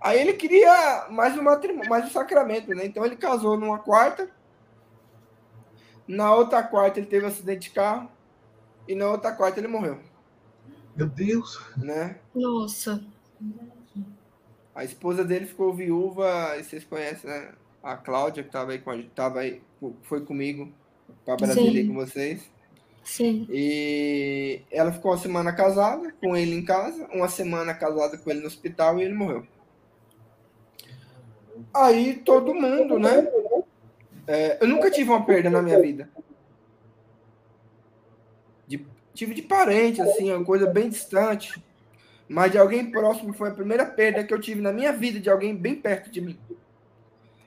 Aí 0.00 0.20
ele 0.20 0.34
queria 0.34 1.08
mais 1.10 1.36
um 1.36 1.42
matrimônio, 1.42 1.90
mais 1.90 2.04
um 2.04 2.10
sacramento, 2.10 2.72
né? 2.72 2.86
Então 2.86 3.04
ele 3.04 3.16
casou 3.16 3.58
numa 3.58 3.80
quarta. 3.80 4.30
Na 6.06 6.32
outra 6.32 6.62
quarta 6.62 7.00
ele 7.00 7.06
teve 7.06 7.24
um 7.24 7.28
acidente 7.28 7.68
de 7.68 7.74
carro. 7.74 8.08
E 8.88 8.94
na 8.94 9.08
outra 9.08 9.32
quarta 9.32 9.60
ele 9.60 9.68
morreu. 9.68 10.00
Meu 10.96 11.06
Deus! 11.06 11.60
Né? 11.76 12.18
Nossa. 12.34 13.00
A 14.74 14.82
esposa 14.82 15.24
dele 15.24 15.46
ficou 15.46 15.72
viúva, 15.72 16.56
e 16.58 16.64
vocês 16.64 16.82
conhecem, 16.84 17.30
né? 17.30 17.52
A 17.82 17.96
Cláudia, 17.96 18.42
que 18.42 18.48
estava 18.48 18.72
aí, 18.72 18.78
com 18.78 18.90
a, 18.90 19.02
tava 19.14 19.40
aí, 19.40 19.62
foi 20.02 20.24
comigo 20.24 20.72
para 21.24 21.36
Brasília 21.36 21.86
com 21.86 21.94
vocês. 21.94 22.50
Sim. 23.04 23.46
E 23.50 24.60
ela 24.70 24.92
ficou 24.92 25.10
uma 25.10 25.18
semana 25.18 25.52
casada 25.52 26.12
com 26.20 26.36
ele 26.36 26.54
em 26.54 26.64
casa, 26.64 27.08
uma 27.12 27.28
semana 27.28 27.72
casada 27.72 28.18
com 28.18 28.30
ele 28.30 28.40
no 28.40 28.46
hospital 28.46 28.98
e 28.98 29.04
ele 29.04 29.14
morreu. 29.14 29.46
Aí 31.72 32.14
todo 32.24 32.54
mundo, 32.54 32.98
né? 32.98 33.26
É, 34.26 34.62
eu 34.62 34.68
nunca 34.68 34.90
tive 34.90 35.08
uma 35.10 35.24
perda 35.24 35.48
na 35.48 35.62
minha 35.62 35.80
vida. 35.80 36.10
De, 38.66 38.86
tive 39.18 39.34
de 39.34 39.42
parente, 39.42 40.00
assim, 40.00 40.32
uma 40.32 40.44
coisa 40.44 40.66
bem 40.66 40.88
distante 40.88 41.62
mas 42.28 42.52
de 42.52 42.58
alguém 42.58 42.90
próximo 42.90 43.32
foi 43.32 43.48
a 43.48 43.54
primeira 43.54 43.86
perda 43.86 44.22
que 44.22 44.34
eu 44.34 44.40
tive 44.40 44.60
na 44.60 44.70
minha 44.70 44.92
vida 44.92 45.18
de 45.18 45.30
alguém 45.30 45.56
bem 45.56 45.74
perto 45.74 46.10
de 46.10 46.20
mim. 46.20 46.38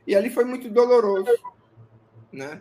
E 0.07 0.15
ali 0.15 0.31
foi 0.31 0.43
muito 0.43 0.67
doloroso, 0.67 1.31
né? 2.31 2.59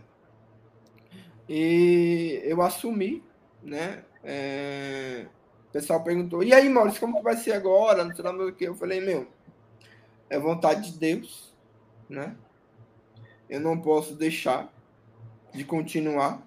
E 1.49 2.40
eu 2.44 2.61
assumi, 2.61 3.25
né? 3.62 4.05
É... 4.23 5.27
O 5.68 5.73
pessoal 5.73 6.05
perguntou: 6.05 6.42
"E 6.42 6.53
aí, 6.53 6.68
Maurício, 6.68 7.01
como 7.01 7.16
que 7.16 7.23
vai 7.23 7.37
ser 7.37 7.53
agora?" 7.53 8.05
Não 8.05 8.14
sei 8.14 8.23
lá 8.23 8.33
o 8.33 8.53
que. 8.53 8.64
Eu 8.64 8.75
falei: 8.75 9.01
"Meu, 9.01 9.27
é 10.29 10.38
vontade 10.38 10.92
de 10.92 10.99
Deus, 10.99 11.55
né? 12.09 12.37
Eu 13.49 13.61
não 13.61 13.81
posso 13.81 14.14
deixar 14.14 14.70
de 15.55 15.64
continuar, 15.64 16.46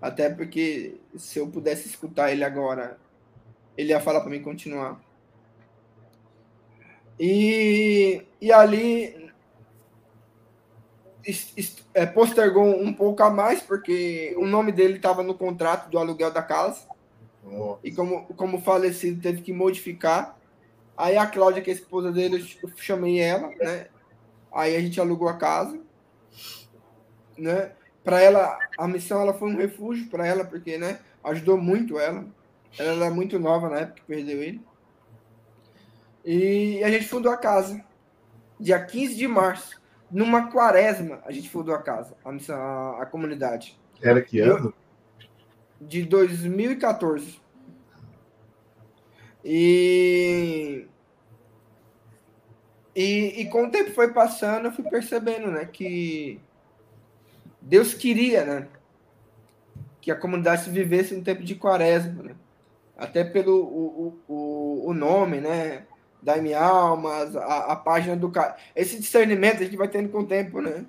até 0.00 0.30
porque 0.30 0.96
se 1.16 1.38
eu 1.38 1.48
pudesse 1.48 1.88
escutar 1.88 2.32
ele 2.32 2.44
agora, 2.44 2.98
ele 3.76 3.90
ia 3.90 4.00
falar 4.00 4.20
para 4.20 4.30
mim 4.30 4.42
continuar. 4.42 5.00
E, 7.18 8.22
e 8.40 8.50
ali 8.50 9.30
é, 11.92 12.06
postergou 12.06 12.64
um 12.64 12.92
pouco 12.92 13.22
a 13.22 13.30
mais, 13.30 13.60
porque 13.60 14.34
o 14.38 14.46
nome 14.46 14.72
dele 14.72 14.96
estava 14.96 15.22
no 15.22 15.34
contrato 15.34 15.90
do 15.90 15.98
aluguel 15.98 16.30
da 16.30 16.42
casa. 16.42 16.88
Nossa. 17.44 17.80
E 17.84 17.92
como, 17.92 18.24
como 18.34 18.60
falecido, 18.60 19.20
teve 19.20 19.42
que 19.42 19.52
modificar. 19.52 20.38
Aí 20.96 21.16
a 21.16 21.26
Cláudia, 21.26 21.62
que 21.62 21.70
é 21.70 21.72
a 21.72 21.76
esposa 21.76 22.12
dele, 22.12 22.44
eu 22.62 22.70
chamei 22.76 23.18
ela, 23.20 23.48
né? 23.56 23.86
Aí 24.52 24.76
a 24.76 24.80
gente 24.80 25.00
alugou 25.00 25.28
a 25.28 25.36
casa, 25.36 25.78
né? 27.38 27.72
Para 28.02 28.20
ela, 28.20 28.58
a 28.78 28.88
missão 28.88 29.20
ela 29.20 29.34
foi 29.34 29.50
um 29.50 29.56
refúgio 29.56 30.08
para 30.08 30.26
ela, 30.26 30.44
porque, 30.44 30.78
né? 30.78 31.00
Ajudou 31.22 31.58
muito 31.58 31.98
ela. 31.98 32.24
Ela 32.78 33.06
era 33.06 33.14
muito 33.14 33.38
nova 33.38 33.68
na 33.68 33.80
época 33.80 34.00
que 34.00 34.06
perdeu 34.06 34.42
ele. 34.42 34.60
E 36.24 36.82
a 36.82 36.90
gente 36.90 37.08
fundou 37.08 37.32
a 37.32 37.36
casa. 37.36 37.84
Dia 38.58 38.82
15 38.84 39.14
de 39.14 39.28
março. 39.28 39.80
Numa 40.10 40.50
quaresma, 40.50 41.20
a 41.24 41.30
gente 41.30 41.48
fundou 41.48 41.74
a 41.74 41.80
casa, 41.80 42.16
a, 42.24 42.32
missão, 42.32 42.56
a, 42.56 43.02
a 43.02 43.06
comunidade. 43.06 43.78
Era 44.02 44.20
que 44.20 44.40
ano? 44.40 44.74
De 45.80 46.02
2014. 46.04 47.40
E, 49.44 50.86
e, 52.94 53.40
e 53.40 53.48
com 53.48 53.66
o 53.66 53.70
tempo 53.70 53.92
foi 53.92 54.12
passando, 54.12 54.66
eu 54.66 54.72
fui 54.72 54.84
percebendo, 54.84 55.50
né, 55.50 55.64
que 55.64 56.40
Deus 57.60 57.94
queria, 57.94 58.44
né, 58.44 58.68
que 60.00 60.10
a 60.10 60.16
comunidade 60.16 60.64
se 60.64 60.70
vivesse 60.70 61.14
um 61.14 61.22
tempo 61.22 61.42
de 61.42 61.54
quaresma, 61.54 62.22
né? 62.22 62.34
até 63.00 63.24
pelo 63.24 63.62
o, 63.64 64.20
o, 64.28 64.82
o 64.88 64.94
nome, 64.94 65.40
né? 65.40 65.84
Daime 66.22 66.52
Almas, 66.52 67.34
a, 67.34 67.72
a 67.72 67.76
página 67.76 68.14
do. 68.14 68.30
Esse 68.76 69.00
discernimento 69.00 69.62
a 69.62 69.64
gente 69.64 69.76
vai 69.76 69.88
tendo 69.88 70.10
com 70.10 70.18
o 70.18 70.26
tempo, 70.26 70.60
né? 70.60 70.84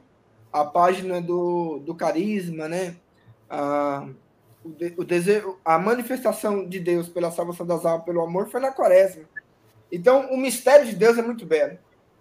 A 0.51 0.65
página 0.65 1.21
do, 1.21 1.79
do 1.79 1.95
carisma, 1.95 2.67
né? 2.67 2.95
A, 3.49 4.05
o, 4.63 4.69
de, 4.71 4.93
o 4.97 5.05
desejo, 5.05 5.57
a 5.63 5.79
manifestação 5.79 6.67
de 6.67 6.81
Deus 6.81 7.07
pela 7.07 7.31
salvação 7.31 7.65
das 7.65 7.85
almas, 7.85 8.05
pelo 8.05 8.21
amor, 8.21 8.49
foi 8.49 8.59
na 8.59 8.71
quaresma. 8.71 9.23
Então, 9.89 10.29
o 10.31 10.37
mistério 10.37 10.85
de 10.85 10.95
Deus 10.95 11.17
é 11.17 11.21
muito 11.21 11.45
belo, 11.45 11.77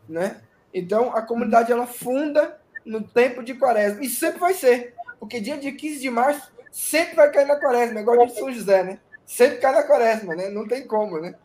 né? 0.09 0.41
Então, 0.73 1.15
a 1.17 1.21
comunidade 1.21 1.73
ela 1.73 1.87
funda 1.89 2.60
no 2.85 3.03
tempo 3.03 3.43
de 3.43 3.55
quaresma. 3.55 4.03
E 4.05 4.09
sempre 4.09 4.41
vai 4.41 4.55
ser. 4.55 4.95
Porque 5.19 5.41
dia 5.41 5.59
de 5.59 5.73
15 5.73 6.01
de 6.01 6.11
março 6.11 6.53
sempre 6.73 7.17
vai 7.17 7.31
cair 7.31 7.47
na 7.47 7.57
quaresma, 7.57 8.01
igual 8.01 8.27
de 8.27 8.35
São 8.35 8.53
José, 8.53 8.83
né? 8.83 9.01
sempre 9.31 9.59
cai 9.59 9.73
na 9.73 9.85
quaresma, 9.85 10.35
né? 10.35 10.49
Não 10.49 10.67
tem 10.67 10.85
como, 10.85 11.21
né? 11.21 11.37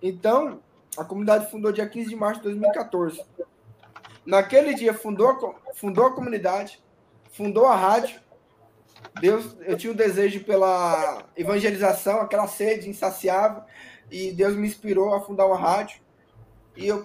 Então, 0.00 0.60
a 0.96 1.04
comunidade 1.04 1.50
fundou 1.50 1.72
dia 1.72 1.88
15 1.88 2.08
de 2.08 2.14
março 2.14 2.40
de 2.40 2.44
2014. 2.44 3.20
Naquele 4.24 4.74
dia 4.74 4.94
fundou, 4.94 5.58
fundou 5.74 6.06
a 6.06 6.14
comunidade, 6.14 6.80
fundou 7.32 7.66
a 7.66 7.74
rádio. 7.74 8.20
Deus, 9.20 9.56
eu 9.62 9.76
tinha 9.76 9.92
um 9.92 9.96
desejo 9.96 10.44
pela 10.44 11.24
evangelização, 11.36 12.20
aquela 12.20 12.46
sede 12.46 12.88
insaciável, 12.88 13.64
e 14.08 14.30
Deus 14.30 14.54
me 14.54 14.68
inspirou 14.68 15.12
a 15.12 15.20
fundar 15.20 15.46
uma 15.46 15.58
rádio. 15.58 16.00
E 16.76 16.86
eu 16.86 17.04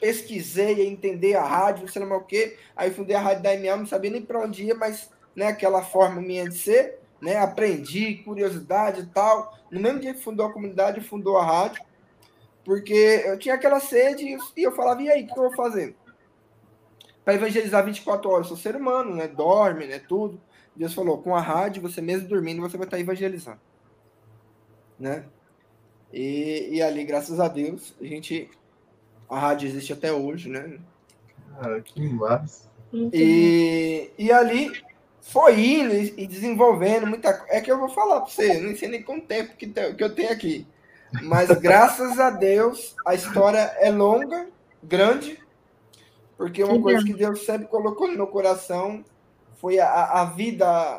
pesquisei 0.00 0.86
entender 0.86 1.34
a 1.34 1.44
rádio, 1.44 1.88
sei 1.88 2.04
lá 2.04 2.16
o 2.16 2.24
quê. 2.24 2.56
Aí 2.74 2.90
fundei 2.90 3.14
a 3.14 3.20
rádio 3.20 3.42
da 3.42 3.56
MA, 3.56 3.76
não 3.76 3.86
sabia 3.86 4.10
nem 4.10 4.22
para 4.22 4.40
onde 4.40 4.64
ia, 4.64 4.74
mas 4.74 5.10
né, 5.36 5.46
aquela 5.46 5.82
forma 5.82 6.20
minha 6.20 6.48
de 6.48 6.56
ser 6.56 7.00
né? 7.20 7.36
Aprendi, 7.36 8.16
curiosidade 8.24 9.02
e 9.02 9.06
tal. 9.06 9.56
No 9.70 9.80
mesmo 9.80 10.00
dia 10.00 10.14
que 10.14 10.22
fundou 10.22 10.46
a 10.46 10.52
comunidade, 10.52 11.00
fundou 11.00 11.36
a 11.36 11.44
rádio, 11.44 11.82
porque 12.64 13.22
eu 13.24 13.38
tinha 13.38 13.54
aquela 13.54 13.80
sede 13.80 14.36
e 14.56 14.62
eu 14.62 14.72
falava, 14.72 15.02
e 15.02 15.10
aí, 15.10 15.24
o 15.24 15.26
que 15.26 15.32
eu 15.32 15.44
vou 15.44 15.54
fazer? 15.54 15.94
Para 17.24 17.34
evangelizar 17.34 17.84
24 17.84 18.30
horas, 18.30 18.46
eu 18.46 18.56
sou 18.56 18.56
ser 18.56 18.76
humano, 18.76 19.14
né? 19.14 19.28
Dorme, 19.28 19.86
né? 19.86 19.98
Tudo. 19.98 20.40
Deus 20.74 20.94
falou, 20.94 21.20
com 21.20 21.36
a 21.36 21.40
rádio, 21.40 21.82
você 21.82 22.00
mesmo 22.00 22.28
dormindo, 22.28 22.62
você 22.62 22.76
vai 22.76 22.86
estar 22.86 22.98
evangelizando. 22.98 23.60
Né? 24.98 25.26
E, 26.12 26.68
e 26.72 26.82
ali, 26.82 27.04
graças 27.04 27.38
a 27.38 27.48
Deus, 27.48 27.94
a 28.00 28.04
gente. 28.04 28.50
A 29.30 29.38
rádio 29.38 29.68
existe 29.68 29.92
até 29.92 30.12
hoje, 30.12 30.48
né? 30.48 30.78
Ah, 31.58 31.80
que 31.80 32.08
massa. 32.08 32.68
E, 32.92 34.10
e 34.18 34.32
ali 34.32 34.72
foi 35.20 35.60
indo 35.60 35.94
e 35.94 36.26
desenvolvendo 36.26 37.06
muita 37.06 37.32
coisa. 37.32 37.54
É 37.54 37.60
que 37.60 37.70
eu 37.70 37.78
vou 37.78 37.88
falar 37.88 38.20
para 38.22 38.30
você, 38.30 38.60
não 38.60 38.76
sei 38.76 38.88
nem 38.88 39.02
quanto 39.02 39.26
tempo 39.26 39.56
que, 39.56 39.68
que 39.68 40.02
eu 40.04 40.14
tenho 40.14 40.32
aqui. 40.32 40.66
Mas 41.22 41.48
graças 41.60 42.18
a 42.18 42.30
Deus, 42.30 42.96
a 43.06 43.14
história 43.14 43.76
é 43.78 43.90
longa, 43.90 44.48
grande, 44.82 45.38
porque 46.36 46.64
uma 46.64 46.80
coisa 46.80 47.04
que 47.04 47.14
Deus 47.14 47.44
sempre 47.44 47.68
colocou 47.68 48.08
no 48.08 48.14
meu 48.14 48.26
coração 48.26 49.04
foi 49.60 49.78
a, 49.78 50.22
a 50.22 50.24
vida 50.24 50.98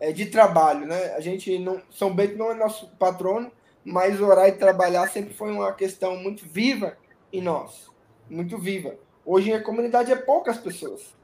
é, 0.00 0.12
de 0.12 0.26
trabalho, 0.26 0.86
né? 0.86 1.14
A 1.14 1.20
gente 1.20 1.58
não. 1.58 1.80
São 1.90 2.14
Bento 2.14 2.36
não 2.36 2.50
é 2.50 2.54
nosso 2.54 2.88
patrono, 2.98 3.52
mas 3.84 4.20
orar 4.20 4.48
e 4.48 4.52
trabalhar 4.52 5.08
sempre 5.08 5.34
foi 5.34 5.50
uma 5.50 5.72
questão 5.72 6.16
muito 6.16 6.46
viva 6.46 6.96
em 7.32 7.42
nós. 7.42 7.90
Muito 8.28 8.56
viva. 8.56 8.96
Hoje 9.24 9.52
a 9.52 9.62
comunidade 9.62 10.10
é 10.10 10.16
poucas 10.16 10.58
pessoas, 10.58 11.14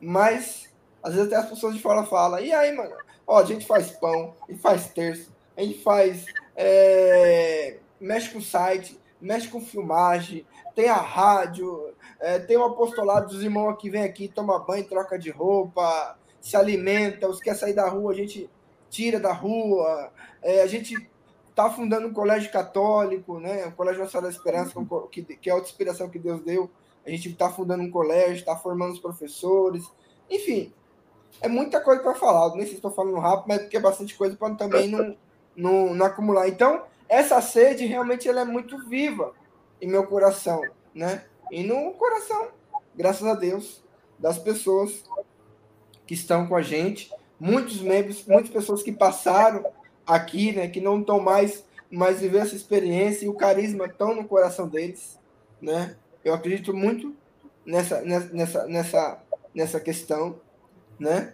mas 0.00 0.68
às 1.02 1.14
vezes 1.14 1.28
até 1.28 1.36
as 1.36 1.48
pessoas 1.48 1.74
de 1.74 1.80
fora 1.80 2.04
falam, 2.04 2.40
e 2.40 2.52
aí, 2.52 2.74
mano? 2.74 2.94
Ó, 3.26 3.38
a 3.38 3.44
gente 3.44 3.66
faz 3.66 3.90
pão, 3.90 4.34
a 4.46 4.52
gente 4.52 4.60
faz 4.60 4.88
terço, 4.88 5.32
a 5.56 5.62
gente 5.62 5.82
faz. 5.82 6.26
É, 6.56 7.78
mexe 8.00 8.30
com 8.30 8.40
site, 8.40 9.00
mexe 9.20 9.48
com 9.48 9.60
filmagem, 9.60 10.46
tem 10.74 10.88
a 10.88 10.96
rádio, 10.96 11.94
é, 12.18 12.38
tem 12.38 12.56
o 12.56 12.64
apostolado 12.64 13.28
dos 13.28 13.42
irmãos 13.42 13.76
que 13.76 13.88
vem 13.88 14.02
aqui, 14.02 14.28
toma 14.28 14.58
banho, 14.58 14.84
troca 14.84 15.18
de 15.18 15.30
roupa, 15.30 16.18
se 16.40 16.56
alimenta, 16.56 17.28
os 17.28 17.38
que 17.38 17.44
quer 17.44 17.54
sair 17.54 17.74
da 17.74 17.88
rua, 17.88 18.12
a 18.12 18.16
gente 18.16 18.48
tira 18.88 19.20
da 19.20 19.32
rua, 19.32 20.12
é, 20.42 20.62
a 20.62 20.66
gente 20.66 20.94
está 21.50 21.68
fundando 21.68 22.06
um 22.06 22.12
colégio 22.12 22.50
católico, 22.50 23.38
né? 23.38 23.66
O 23.66 23.72
Colégio 23.72 24.02
Nacional 24.02 24.30
da 24.30 24.34
Esperança, 24.34 24.72
que, 25.10 25.22
que 25.22 25.50
é 25.50 25.52
a 25.52 25.56
outra 25.56 25.70
inspiração 25.70 26.08
que 26.08 26.18
Deus 26.18 26.40
deu. 26.40 26.70
A 27.04 27.10
gente 27.10 27.28
está 27.28 27.50
fundando 27.50 27.82
um 27.82 27.90
colégio, 27.90 28.36
está 28.36 28.56
formando 28.56 28.92
os 28.92 29.00
professores, 29.00 29.84
enfim, 30.30 30.72
é 31.40 31.48
muita 31.48 31.80
coisa 31.80 32.02
para 32.02 32.14
falar. 32.14 32.50
Nem 32.50 32.60
sei 32.60 32.68
se 32.68 32.74
estou 32.76 32.90
falando 32.90 33.18
rápido, 33.18 33.48
mas 33.48 33.62
porque 33.62 33.76
é 33.76 33.80
bastante 33.80 34.16
coisa 34.16 34.36
para 34.36 34.54
também 34.54 34.88
não, 34.88 35.16
não, 35.56 35.94
não, 35.94 36.06
acumular. 36.06 36.48
Então, 36.48 36.84
essa 37.08 37.40
sede 37.40 37.84
realmente 37.86 38.28
ela 38.28 38.40
é 38.40 38.44
muito 38.44 38.78
viva 38.88 39.32
em 39.80 39.88
meu 39.88 40.06
coração, 40.06 40.62
né? 40.94 41.24
E 41.50 41.64
no 41.64 41.92
coração, 41.94 42.48
graças 42.94 43.26
a 43.26 43.34
Deus, 43.34 43.82
das 44.18 44.38
pessoas 44.38 45.04
que 46.06 46.14
estão 46.14 46.46
com 46.46 46.54
a 46.54 46.62
gente, 46.62 47.10
muitos 47.38 47.80
membros, 47.80 48.24
muitas 48.26 48.50
pessoas 48.50 48.82
que 48.82 48.92
passaram 48.92 49.64
aqui, 50.14 50.52
né, 50.52 50.68
que 50.68 50.80
não 50.80 51.00
estão 51.00 51.20
mais, 51.20 51.64
mais 51.90 52.20
vivendo 52.20 52.42
essa 52.42 52.56
experiência 52.56 53.24
e 53.24 53.28
o 53.28 53.34
carisma 53.34 53.86
estão 53.86 54.14
no 54.14 54.24
coração 54.24 54.68
deles, 54.68 55.18
né? 55.60 55.96
Eu 56.24 56.34
acredito 56.34 56.74
muito 56.74 57.14
nessa, 57.64 58.02
nessa, 58.02 58.66
nessa, 58.66 59.22
nessa 59.54 59.80
questão 59.80 60.38
né? 61.00 61.32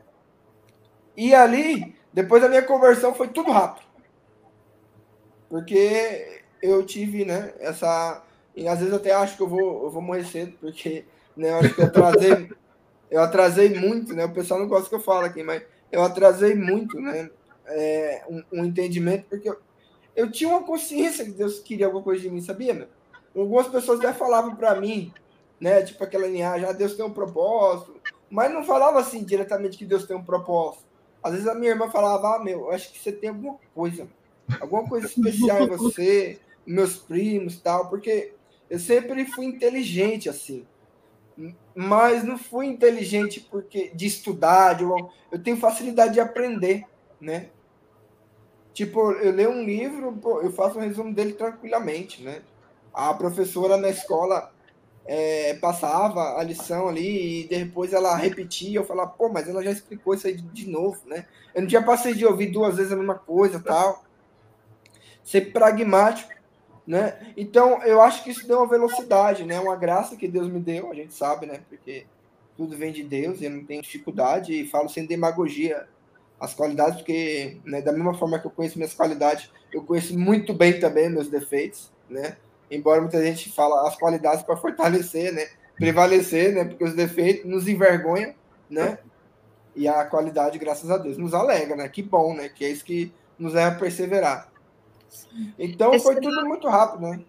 E 1.16 1.34
ali, 1.34 1.96
depois 2.12 2.40
da 2.40 2.48
minha 2.48 2.62
conversão, 2.62 3.12
foi 3.12 3.26
tudo 3.28 3.50
rápido. 3.50 3.84
Porque 5.50 6.42
eu 6.62 6.86
tive, 6.86 7.24
né, 7.24 7.52
essa. 7.58 8.22
E 8.54 8.68
às 8.68 8.78
vezes 8.78 8.94
até 8.94 9.12
acho 9.12 9.36
que 9.36 9.42
eu 9.42 9.48
vou, 9.48 9.84
eu 9.84 9.90
vou 9.90 10.00
morrer 10.00 10.24
cedo, 10.24 10.56
porque 10.60 11.04
né, 11.36 11.50
eu 11.50 11.56
acho 11.56 11.74
que 11.74 11.80
eu 11.80 11.86
atrasei, 11.86 12.50
eu 13.10 13.20
atrasei 13.20 13.78
muito, 13.78 14.14
né? 14.14 14.24
O 14.24 14.32
pessoal 14.32 14.60
não 14.60 14.68
gosta 14.68 14.88
que 14.88 14.94
eu 14.94 15.00
falo 15.00 15.26
aqui, 15.26 15.42
mas 15.42 15.62
eu 15.90 16.02
atrasei 16.02 16.54
muito, 16.54 16.98
né? 17.00 17.28
É, 17.68 18.24
um, 18.28 18.42
um, 18.52 18.64
entendimento, 18.64 19.26
porque 19.28 19.48
eu, 19.48 19.58
eu 20.14 20.30
tinha 20.30 20.48
uma 20.48 20.62
consciência 20.62 21.24
que 21.24 21.32
Deus 21.32 21.58
queria 21.58 21.86
alguma 21.86 22.02
coisa 22.02 22.22
de 22.22 22.30
mim, 22.30 22.40
sabia, 22.40 22.72
meu? 22.72 22.88
Algumas 23.36 23.66
pessoas 23.66 23.98
até 23.98 24.12
falavam 24.12 24.54
para 24.54 24.80
mim, 24.80 25.12
né? 25.60 25.82
Tipo 25.82 26.04
aquela 26.04 26.26
linhagem, 26.26 26.68
ah, 26.68 26.72
Deus 26.72 26.94
tem 26.94 27.04
um 27.04 27.12
propósito, 27.12 28.00
mas 28.30 28.52
não 28.52 28.64
falava 28.64 29.00
assim 29.00 29.24
diretamente 29.24 29.76
que 29.76 29.84
Deus 29.84 30.06
tem 30.06 30.16
um 30.16 30.24
propósito. 30.24 30.84
Às 31.22 31.32
vezes 31.32 31.48
a 31.48 31.54
minha 31.54 31.72
irmã 31.72 31.90
falava, 31.90 32.36
ah, 32.36 32.38
meu, 32.38 32.70
acho 32.70 32.92
que 32.92 32.98
você 32.98 33.10
tem 33.10 33.30
alguma 33.30 33.58
coisa, 33.74 34.06
alguma 34.60 34.88
coisa 34.88 35.06
especial 35.06 35.62
em 35.62 35.66
você, 35.68 36.38
meus 36.64 36.96
primos 36.96 37.60
tal, 37.60 37.88
porque 37.88 38.32
eu 38.70 38.78
sempre 38.78 39.24
fui 39.26 39.44
inteligente 39.44 40.28
assim. 40.28 40.64
Mas 41.74 42.24
não 42.24 42.38
fui 42.38 42.66
inteligente 42.66 43.40
porque 43.50 43.90
de 43.94 44.06
estudar, 44.06 44.74
de, 44.74 44.84
eu 44.84 45.42
tenho 45.42 45.56
facilidade 45.56 46.14
de 46.14 46.20
aprender, 46.20 46.84
né? 47.20 47.50
Tipo, 48.76 49.12
eu 49.12 49.32
leio 49.32 49.48
um 49.48 49.64
livro, 49.64 50.20
eu 50.42 50.52
faço 50.52 50.76
um 50.76 50.82
resumo 50.82 51.10
dele 51.14 51.32
tranquilamente, 51.32 52.22
né? 52.22 52.42
A 52.92 53.14
professora 53.14 53.78
na 53.78 53.88
escola 53.88 54.52
é, 55.06 55.54
passava 55.54 56.38
a 56.38 56.42
lição 56.42 56.86
ali 56.86 57.40
e 57.40 57.48
depois 57.48 57.94
ela 57.94 58.14
repetia, 58.14 58.78
eu 58.78 58.84
falava, 58.84 59.08
pô, 59.08 59.30
mas 59.30 59.48
ela 59.48 59.64
já 59.64 59.70
explicou 59.70 60.12
isso 60.12 60.26
aí 60.26 60.34
de, 60.34 60.68
novo, 60.68 61.00
né? 61.06 61.24
Eu 61.54 61.62
não 61.62 61.68
tinha 61.68 61.82
passei 61.82 62.12
de 62.12 62.26
ouvir 62.26 62.48
duas 62.48 62.76
vezes 62.76 62.92
a 62.92 62.96
mesma 62.96 63.14
coisa 63.14 63.58
tal. 63.58 64.04
Ser 65.24 65.52
pragmático, 65.54 66.34
né? 66.86 67.32
Então, 67.34 67.82
eu 67.82 68.02
acho 68.02 68.22
que 68.22 68.30
isso 68.30 68.46
deu 68.46 68.58
uma 68.58 68.68
velocidade, 68.68 69.46
né? 69.46 69.58
Uma 69.58 69.76
graça 69.76 70.16
que 70.16 70.28
Deus 70.28 70.48
me 70.48 70.60
deu, 70.60 70.90
a 70.90 70.94
gente 70.94 71.14
sabe, 71.14 71.46
né? 71.46 71.62
Porque 71.66 72.04
tudo 72.58 72.76
vem 72.76 72.92
de 72.92 73.02
Deus 73.02 73.40
eu 73.40 73.50
não 73.50 73.64
tenho 73.64 73.80
dificuldade 73.80 74.52
e 74.52 74.68
falo 74.68 74.90
sem 74.90 75.06
demagogia 75.06 75.88
as 76.38 76.54
qualidades, 76.54 76.96
porque 76.96 77.58
né, 77.64 77.80
da 77.80 77.92
mesma 77.92 78.14
forma 78.14 78.38
que 78.38 78.46
eu 78.46 78.50
conheço 78.50 78.78
minhas 78.78 78.94
qualidades, 78.94 79.50
eu 79.72 79.82
conheço 79.82 80.18
muito 80.18 80.52
bem 80.52 80.78
também 80.78 81.08
meus 81.08 81.28
defeitos, 81.28 81.90
né? 82.08 82.36
embora 82.70 83.00
muita 83.00 83.22
gente 83.22 83.50
fala 83.50 83.86
as 83.88 83.96
qualidades 83.96 84.42
para 84.42 84.56
fortalecer, 84.56 85.32
né? 85.32 85.48
Prevalecer, 85.76 86.54
né? 86.54 86.64
Porque 86.64 86.84
os 86.84 86.94
defeitos 86.94 87.48
nos 87.48 87.68
envergonham, 87.68 88.34
né? 88.68 88.98
E 89.74 89.86
a 89.86 90.04
qualidade, 90.04 90.58
graças 90.58 90.90
a 90.90 90.96
Deus, 90.96 91.18
nos 91.18 91.34
alega, 91.34 91.76
né? 91.76 91.88
Que 91.88 92.02
bom, 92.02 92.34
né? 92.34 92.48
Que 92.48 92.64
é 92.64 92.70
isso 92.70 92.84
que 92.84 93.12
nos 93.38 93.52
leva 93.52 93.76
a 93.76 93.78
perseverar. 93.78 94.50
Então 95.58 95.92
Essa... 95.92 96.04
foi 96.04 96.20
tudo 96.20 96.46
muito 96.46 96.68
rápido, 96.68 97.02
né? 97.02 97.20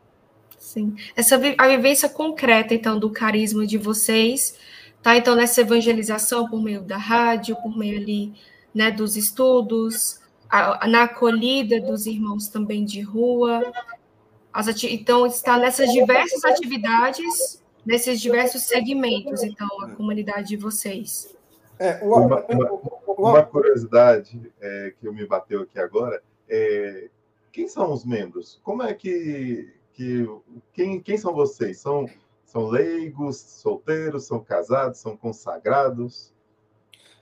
Sim. 0.58 0.96
Essa 1.16 1.40
a 1.58 1.68
vivência 1.68 2.10
concreta, 2.10 2.74
então, 2.74 2.98
do 2.98 3.12
carisma 3.12 3.66
de 3.66 3.78
vocês, 3.78 4.58
tá? 5.04 5.16
Então, 5.16 5.36
nessa 5.36 5.62
evangelização 5.62 6.50
por 6.50 6.62
meio 6.62 6.82
da 6.82 6.98
rádio, 6.98 7.56
por 7.58 7.78
meio 7.78 8.00
ali, 8.00 8.34
né, 8.78 8.92
dos 8.92 9.18
estudos, 9.18 10.22
a, 10.48 10.88
na 10.88 11.04
acolhida 11.06 11.82
dos 11.82 12.06
irmãos 12.06 12.48
também 12.48 12.86
de 12.86 13.02
rua, 13.02 13.74
então, 14.84 15.26
está 15.26 15.58
nessas 15.58 15.92
diversas 15.92 16.46
atividades, 16.46 17.64
nesses 17.84 18.22
diversos 18.22 18.62
segmentos, 18.62 19.42
então, 19.42 19.68
a 19.82 19.90
comunidade 19.90 20.50
de 20.50 20.58
vocês. 20.58 21.36
É, 21.80 22.04
uma, 22.04 22.46
uma, 22.46 22.72
uma, 23.08 23.44
curiosidade 23.44 24.40
é, 24.62 24.94
que 25.00 25.10
me 25.10 25.26
bateu 25.26 25.62
aqui 25.62 25.80
agora 25.80 26.22
é 26.48 27.10
quem 27.52 27.68
são 27.68 27.92
os 27.92 28.06
membros? 28.06 28.60
Como 28.64 28.84
é 28.84 28.94
que, 28.94 29.74
que 29.94 30.28
quem, 30.72 31.00
quem 31.00 31.18
são 31.18 31.34
vocês? 31.34 31.80
São, 31.80 32.08
são 32.46 32.68
leigos, 32.68 33.38
solteiros, 33.38 34.26
são 34.26 34.40
casados, 34.40 35.00
são 35.00 35.18
consagrados? 35.18 36.32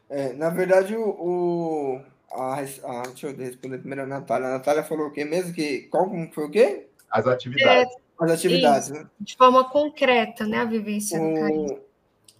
É, 0.09 0.33
na 0.33 0.49
verdade, 0.49 0.95
o, 0.95 1.09
o 1.09 2.01
a, 2.31 2.59
a, 2.59 3.01
deixa 3.03 3.27
eu 3.27 3.35
responder 3.35 3.79
primeiro 3.79 4.03
a 4.03 4.07
Natália. 4.07 4.47
A 4.47 4.51
Natália 4.51 4.83
falou 4.83 5.07
o 5.07 5.11
quê 5.11 5.25
mesmo? 5.25 5.53
Que, 5.53 5.83
qual 5.83 6.09
foi 6.31 6.45
o 6.45 6.51
quê? 6.51 6.87
As 7.09 7.25
atividades. 7.25 7.93
É, 7.93 7.97
as 8.19 8.31
atividades, 8.31 8.87
isso, 8.89 8.97
né? 8.97 9.09
De 9.19 9.35
forma 9.35 9.69
concreta, 9.69 10.45
né? 10.45 10.59
A 10.59 10.65
vivência 10.65 11.19
o, 11.19 11.27
do 11.27 11.39
carisma. 11.39 11.79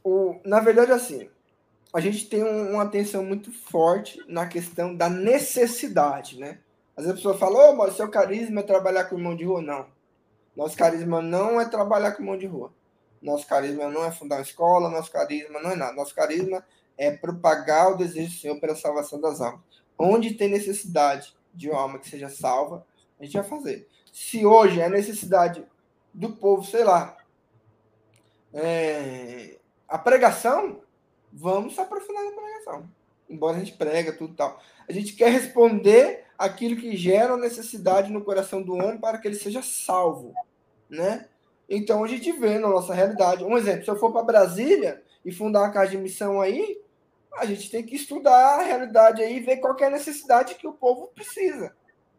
O, 0.04 0.40
na 0.46 0.60
verdade, 0.60 0.92
assim, 0.92 1.30
a 1.94 2.00
gente 2.00 2.28
tem 2.28 2.44
uma 2.44 2.84
atenção 2.84 3.24
muito 3.24 3.52
forte 3.52 4.22
na 4.28 4.46
questão 4.46 4.96
da 4.96 5.10
necessidade, 5.10 6.40
né? 6.40 6.60
Às 6.96 7.06
vezes 7.06 7.12
a 7.12 7.16
pessoa 7.16 7.38
fala, 7.38 7.70
oh, 7.70 7.76
mas 7.76 7.96
seu 7.96 8.10
carisma 8.10 8.62
é 8.62 8.64
trabalhar 8.64 9.06
com 9.06 9.18
irmão 9.18 9.36
de 9.36 9.44
rua. 9.44 9.62
Não. 9.62 9.86
Nosso 10.56 10.78
carisma 10.78 11.22
não 11.22 11.60
é 11.60 11.66
trabalhar 11.66 12.12
com 12.12 12.22
irmão 12.22 12.38
de 12.38 12.46
rua. 12.46 12.72
Nosso 13.22 13.48
carisma 13.48 13.90
não 13.90 14.06
é 14.06 14.12
fundar 14.12 14.36
uma 14.36 14.42
escola, 14.42 14.90
nosso 14.90 15.12
carisma 15.12 15.60
não 15.62 15.72
é 15.72 15.76
nada. 15.76 15.94
Nosso 15.94 16.16
carisma 16.16 16.64
é 16.98 17.12
propagar 17.12 17.92
o 17.92 17.98
desejo 17.98 18.34
do 18.34 18.40
Senhor 18.40 18.60
pela 18.60 18.76
salvação 18.76 19.20
das 19.20 19.42
almas. 19.42 19.62
Onde 19.98 20.34
tem 20.34 20.50
necessidade 20.50 21.36
de 21.54 21.70
uma 21.70 21.80
alma 21.80 22.00
que 22.00 22.10
seja 22.10 22.30
salva, 22.30 22.86
a 23.20 23.24
gente 23.24 23.38
vai 23.38 23.44
fazer 23.44 23.88
se 24.16 24.46
hoje 24.46 24.80
é 24.80 24.88
necessidade 24.88 25.62
do 26.14 26.32
povo, 26.38 26.64
sei 26.64 26.86
lá, 26.86 27.18
é, 28.54 29.58
a 29.90 29.98
pregação, 29.98 30.80
vamos 31.34 31.76
se 31.76 31.82
aprofundar 31.82 32.24
na 32.24 32.32
pregação. 32.32 32.90
Embora 33.30 33.58
a 33.58 33.60
gente 33.60 33.74
prega 33.74 34.14
tudo 34.14 34.34
tal. 34.34 34.58
A 34.88 34.94
gente 34.94 35.12
quer 35.18 35.30
responder 35.34 36.24
aquilo 36.38 36.78
que 36.78 36.96
gera 36.96 37.36
necessidade 37.36 38.10
no 38.10 38.24
coração 38.24 38.62
do 38.62 38.76
homem 38.76 38.98
para 38.98 39.18
que 39.18 39.28
ele 39.28 39.36
seja 39.36 39.62
salvo, 39.62 40.34
né? 40.90 41.28
Então 41.70 42.02
a 42.02 42.08
gente 42.08 42.32
vê 42.32 42.58
na 42.58 42.70
nossa 42.70 42.94
realidade. 42.94 43.44
Um 43.44 43.58
exemplo, 43.58 43.84
se 43.84 43.92
eu 43.92 44.00
for 44.00 44.14
para 44.14 44.24
Brasília 44.24 45.04
e 45.26 45.32
fundar 45.34 45.60
uma 45.60 45.74
casa 45.74 45.92
de 45.92 45.98
missão 45.98 46.40
aí, 46.40 46.80
a 47.38 47.46
gente 47.46 47.70
tem 47.70 47.84
que 47.84 47.96
estudar 47.96 48.60
a 48.60 48.64
realidade 48.64 49.22
aí 49.22 49.38
e 49.38 49.42
ver 49.42 49.58
qual 49.58 49.76
é 49.80 49.86
a 49.86 49.90
necessidade 49.90 50.56
que 50.56 50.68
o 50.68 50.74
povo 50.74 51.08
precisa. 51.14 51.76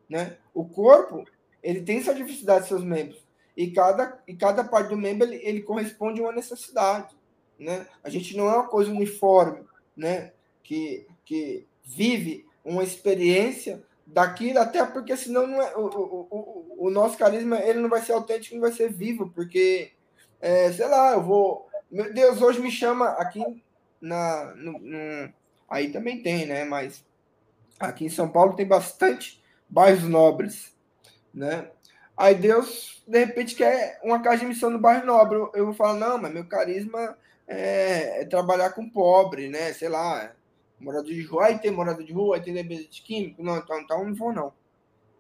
Né? 0.09 0.37
O 0.55 0.65
corpo, 0.65 1.25
ele 1.63 1.83
tem 1.83 2.03
sua 2.03 2.15
diversidade, 2.15 2.69
seus 2.69 2.85
membros. 2.85 3.25
E 3.57 3.71
cada, 3.71 4.23
e 4.29 4.35
cada 4.35 4.63
parte 4.63 4.91
do 4.91 4.97
membro, 4.97 5.27
ele, 5.27 5.41
ele 5.43 5.63
corresponde 5.63 6.21
a 6.21 6.25
uma 6.25 6.33
necessidade. 6.33 7.17
Né? 7.59 7.87
A 8.05 8.11
gente 8.11 8.37
não 8.37 8.49
é 8.49 8.55
uma 8.55 8.69
coisa 8.69 8.91
uniforme, 8.91 9.65
né? 9.97 10.33
que, 10.63 11.07
que 11.25 11.67
vive 11.85 12.47
uma 12.65 12.85
experiência 12.85 13.83
daquilo, 14.07 14.59
até 14.59 14.85
porque 14.85 15.17
senão 15.17 15.47
não 15.47 15.63
é, 15.63 15.75
o, 15.77 15.87
o, 15.87 16.29
o, 16.31 16.87
o 16.87 16.91
nosso 16.91 17.17
carisma 17.17 17.59
ele 17.59 17.81
não 17.81 17.89
vai 17.89 18.03
ser 18.03 18.13
autêntico, 18.13 18.55
não 18.55 18.63
vai 18.63 18.73
ser 18.73 18.93
vivo, 18.93 19.31
porque, 19.35 19.93
é, 20.41 20.71
sei 20.73 20.87
lá, 20.87 21.13
eu 21.13 21.23
vou. 21.23 21.67
Meu 21.91 22.13
Deus, 22.13 22.43
hoje 22.43 22.61
me 22.61 22.71
chama 22.71 23.11
aqui 23.11 23.41
na. 24.07 24.55
No, 24.55 24.79
no, 24.79 25.33
aí 25.69 25.91
também 25.91 26.23
tem, 26.23 26.47
né? 26.47 26.65
Mas 26.65 27.05
aqui 27.79 28.05
em 28.05 28.11
São 28.11 28.29
Paulo 28.29 28.55
tem 28.55 28.67
bastante 28.67 29.43
bairros 29.69 30.05
nobres, 30.05 30.75
né? 31.33 31.71
Aí 32.17 32.35
Deus, 32.35 33.03
de 33.07 33.19
repente, 33.19 33.55
quer 33.55 34.01
uma 34.03 34.23
casa 34.23 34.39
de 34.39 34.47
missão 34.47 34.71
no 34.71 34.79
bairro 34.79 35.05
nobre. 35.05 35.37
Eu 35.55 35.67
vou 35.67 35.75
falar, 35.75 35.95
não, 35.95 36.19
mas 36.19 36.33
meu 36.33 36.47
carisma 36.47 37.17
é, 37.47 38.23
é 38.23 38.25
trabalhar 38.25 38.71
com 38.71 38.89
pobre, 38.89 39.49
né? 39.49 39.73
Sei 39.75 39.89
lá, 39.89 40.33
morador 40.81 41.13
de 41.13 41.23
rua. 41.23 41.47
Aí 41.47 41.59
tem 41.59 41.71
morador 41.71 42.05
de 42.05 42.13
rua, 42.13 42.37
aí 42.37 42.43
tem 42.43 42.55
dependente 42.55 42.89
de 42.89 43.03
químico. 43.03 43.43
Não, 43.43 43.59
então, 43.59 43.81
então 43.81 44.05
não 44.05 44.15
vou, 44.15 44.33
não. 44.33 44.53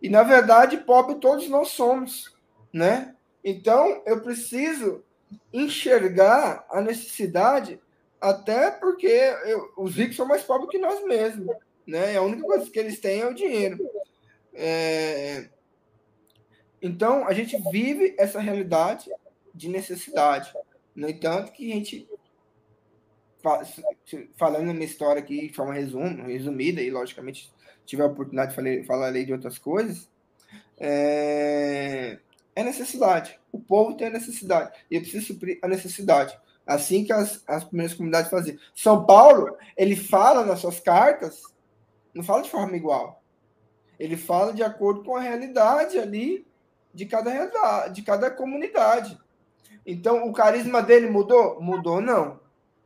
E, 0.00 0.08
na 0.08 0.22
verdade, 0.22 0.78
pobre 0.78 1.16
todos 1.16 1.48
nós 1.48 1.68
somos, 1.68 2.34
né? 2.72 3.14
Então, 3.44 4.02
eu 4.06 4.20
preciso 4.20 5.04
enxergar 5.52 6.66
a 6.70 6.80
necessidade, 6.80 7.80
até 8.20 8.70
porque 8.70 9.06
eu, 9.06 9.72
os 9.76 9.94
ricos 9.94 10.16
são 10.16 10.26
mais 10.26 10.42
pobres 10.42 10.70
que 10.70 10.78
nós 10.78 11.04
mesmos, 11.04 11.54
né? 11.86 12.16
A 12.16 12.22
única 12.22 12.42
coisa 12.42 12.70
que 12.70 12.78
eles 12.78 12.98
têm 13.00 13.20
é 13.20 13.26
o 13.26 13.34
dinheiro. 13.34 13.78
É, 14.54 15.48
então, 16.80 17.26
a 17.26 17.32
gente 17.32 17.56
vive 17.70 18.14
essa 18.18 18.40
realidade 18.40 19.10
de 19.54 19.68
necessidade. 19.68 20.52
No 20.94 21.08
entanto, 21.08 21.52
que 21.52 21.70
a 21.70 21.74
gente, 21.74 22.08
falando 24.36 24.72
minha 24.72 24.86
história 24.86 25.20
aqui 25.20 25.48
de 25.48 25.54
forma 25.54 25.74
resum, 25.74 26.22
resumida, 26.22 26.80
e 26.80 26.90
logicamente 26.90 27.52
tive 27.84 28.02
a 28.02 28.06
oportunidade 28.06 28.50
de 28.50 28.56
falar, 28.56 28.84
falar 28.84 29.24
de 29.24 29.32
outras 29.32 29.58
coisas, 29.58 30.08
é, 30.78 32.18
é 32.54 32.64
necessidade. 32.64 33.38
O 33.52 33.58
povo 33.58 33.96
tem 33.96 34.08
a 34.08 34.10
necessidade. 34.10 34.78
E 34.90 34.96
eu 34.96 35.00
preciso 35.00 35.26
suprir 35.26 35.58
a 35.62 35.68
necessidade. 35.68 36.38
Assim 36.66 37.04
que 37.04 37.12
as, 37.12 37.42
as 37.46 37.64
primeiras 37.64 37.94
comunidades 37.94 38.30
faziam. 38.30 38.58
São 38.74 39.06
Paulo, 39.06 39.56
ele 39.76 39.94
fala 39.94 40.44
nas 40.44 40.58
suas 40.58 40.80
cartas, 40.80 41.40
não 42.12 42.24
fala 42.24 42.42
de 42.42 42.50
forma 42.50 42.76
igual. 42.76 43.22
Ele 43.98 44.16
fala 44.16 44.52
de 44.52 44.62
acordo 44.62 45.04
com 45.04 45.16
a 45.16 45.20
realidade 45.20 45.98
ali 45.98 46.46
de 46.92 47.06
cada, 47.06 47.88
de 47.88 48.02
cada 48.02 48.30
comunidade. 48.30 49.18
Então, 49.86 50.28
o 50.28 50.32
carisma 50.32 50.82
dele 50.82 51.08
mudou? 51.08 51.60
Mudou, 51.60 52.00
não. 52.00 52.40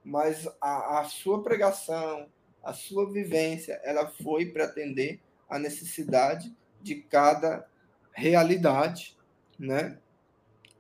Mas 0.05 0.47
a, 0.61 1.01
a 1.01 1.05
sua 1.05 1.43
pregação, 1.43 2.28
a 2.62 2.72
sua 2.72 3.11
vivência, 3.11 3.81
ela 3.83 4.09
foi 4.22 4.47
para 4.47 4.64
atender 4.64 5.20
a 5.49 5.59
necessidade 5.59 6.55
de 6.83 6.97
cada 6.97 7.66
realidade, 8.12 9.16
né? 9.59 9.99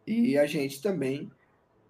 E 0.06 0.36
a 0.36 0.46
gente 0.46 0.82
também, 0.82 1.30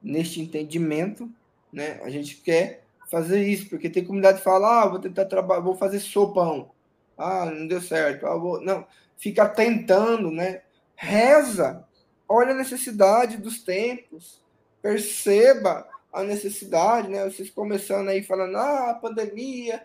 neste 0.03 0.41
entendimento, 0.41 1.31
né? 1.73 2.01
A 2.03 2.11
gente 2.11 2.37
quer 2.37 2.85
fazer 3.11 3.45
isso, 3.45 3.69
porque 3.69 3.91
tem 3.91 4.05
comunidade 4.05 4.39
que 4.39 4.45
fala, 4.45 4.83
ah, 4.83 4.87
vou 4.87 5.01
tentar 5.01 5.25
trabalhar, 5.27 5.61
vou 5.61 5.77
fazer 5.77 6.01
sopão. 6.01 6.71
Ah, 7.19 7.47
não 7.47 7.67
deu 7.67 7.81
certo. 7.81 8.27
Ah, 8.27 8.37
vou... 8.37 8.61
Não, 8.61 8.87
fica 9.19 9.49
tentando, 9.49 10.31
né? 10.31 10.63
Reza, 10.95 11.85
olha 12.29 12.53
a 12.53 12.57
necessidade 12.57 13.37
dos 13.37 13.63
tempos, 13.63 14.41
perceba 14.81 15.87
a 16.13 16.23
necessidade, 16.23 17.09
né? 17.09 17.25
Vocês 17.25 17.51
começando 17.51 18.09
aí 18.09 18.23
falando, 18.23 18.57
ah, 18.57 18.99
pandemia, 19.01 19.83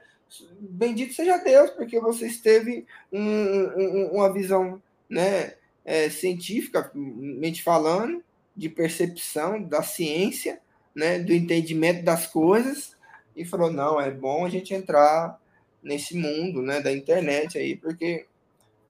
bendito 0.60 1.14
seja 1.14 1.38
Deus, 1.38 1.70
porque 1.72 2.00
você 2.00 2.30
teve 2.42 2.86
um, 3.12 3.20
um, 3.22 4.10
uma 4.14 4.32
visão, 4.32 4.82
né, 5.10 5.54
é, 5.84 6.10
científica, 6.10 6.92
mente 6.94 7.62
falando, 7.64 8.24
de 8.56 8.70
percepção 8.70 9.62
da 9.62 9.84
ciência, 9.84 10.62
né, 10.94 11.20
do 11.20 11.34
entendimento 11.34 12.04
das 12.04 12.28
coisas, 12.28 12.96
e 13.36 13.44
falou, 13.44 13.72
não, 13.72 14.00
é 14.00 14.10
bom 14.10 14.46
a 14.46 14.50
gente 14.50 14.74
entrar 14.74 15.40
nesse 15.84 16.16
mundo, 16.16 16.62
né, 16.62 16.82
da 16.82 16.92
internet 16.92 17.58
aí, 17.58 17.76
porque 17.76 18.26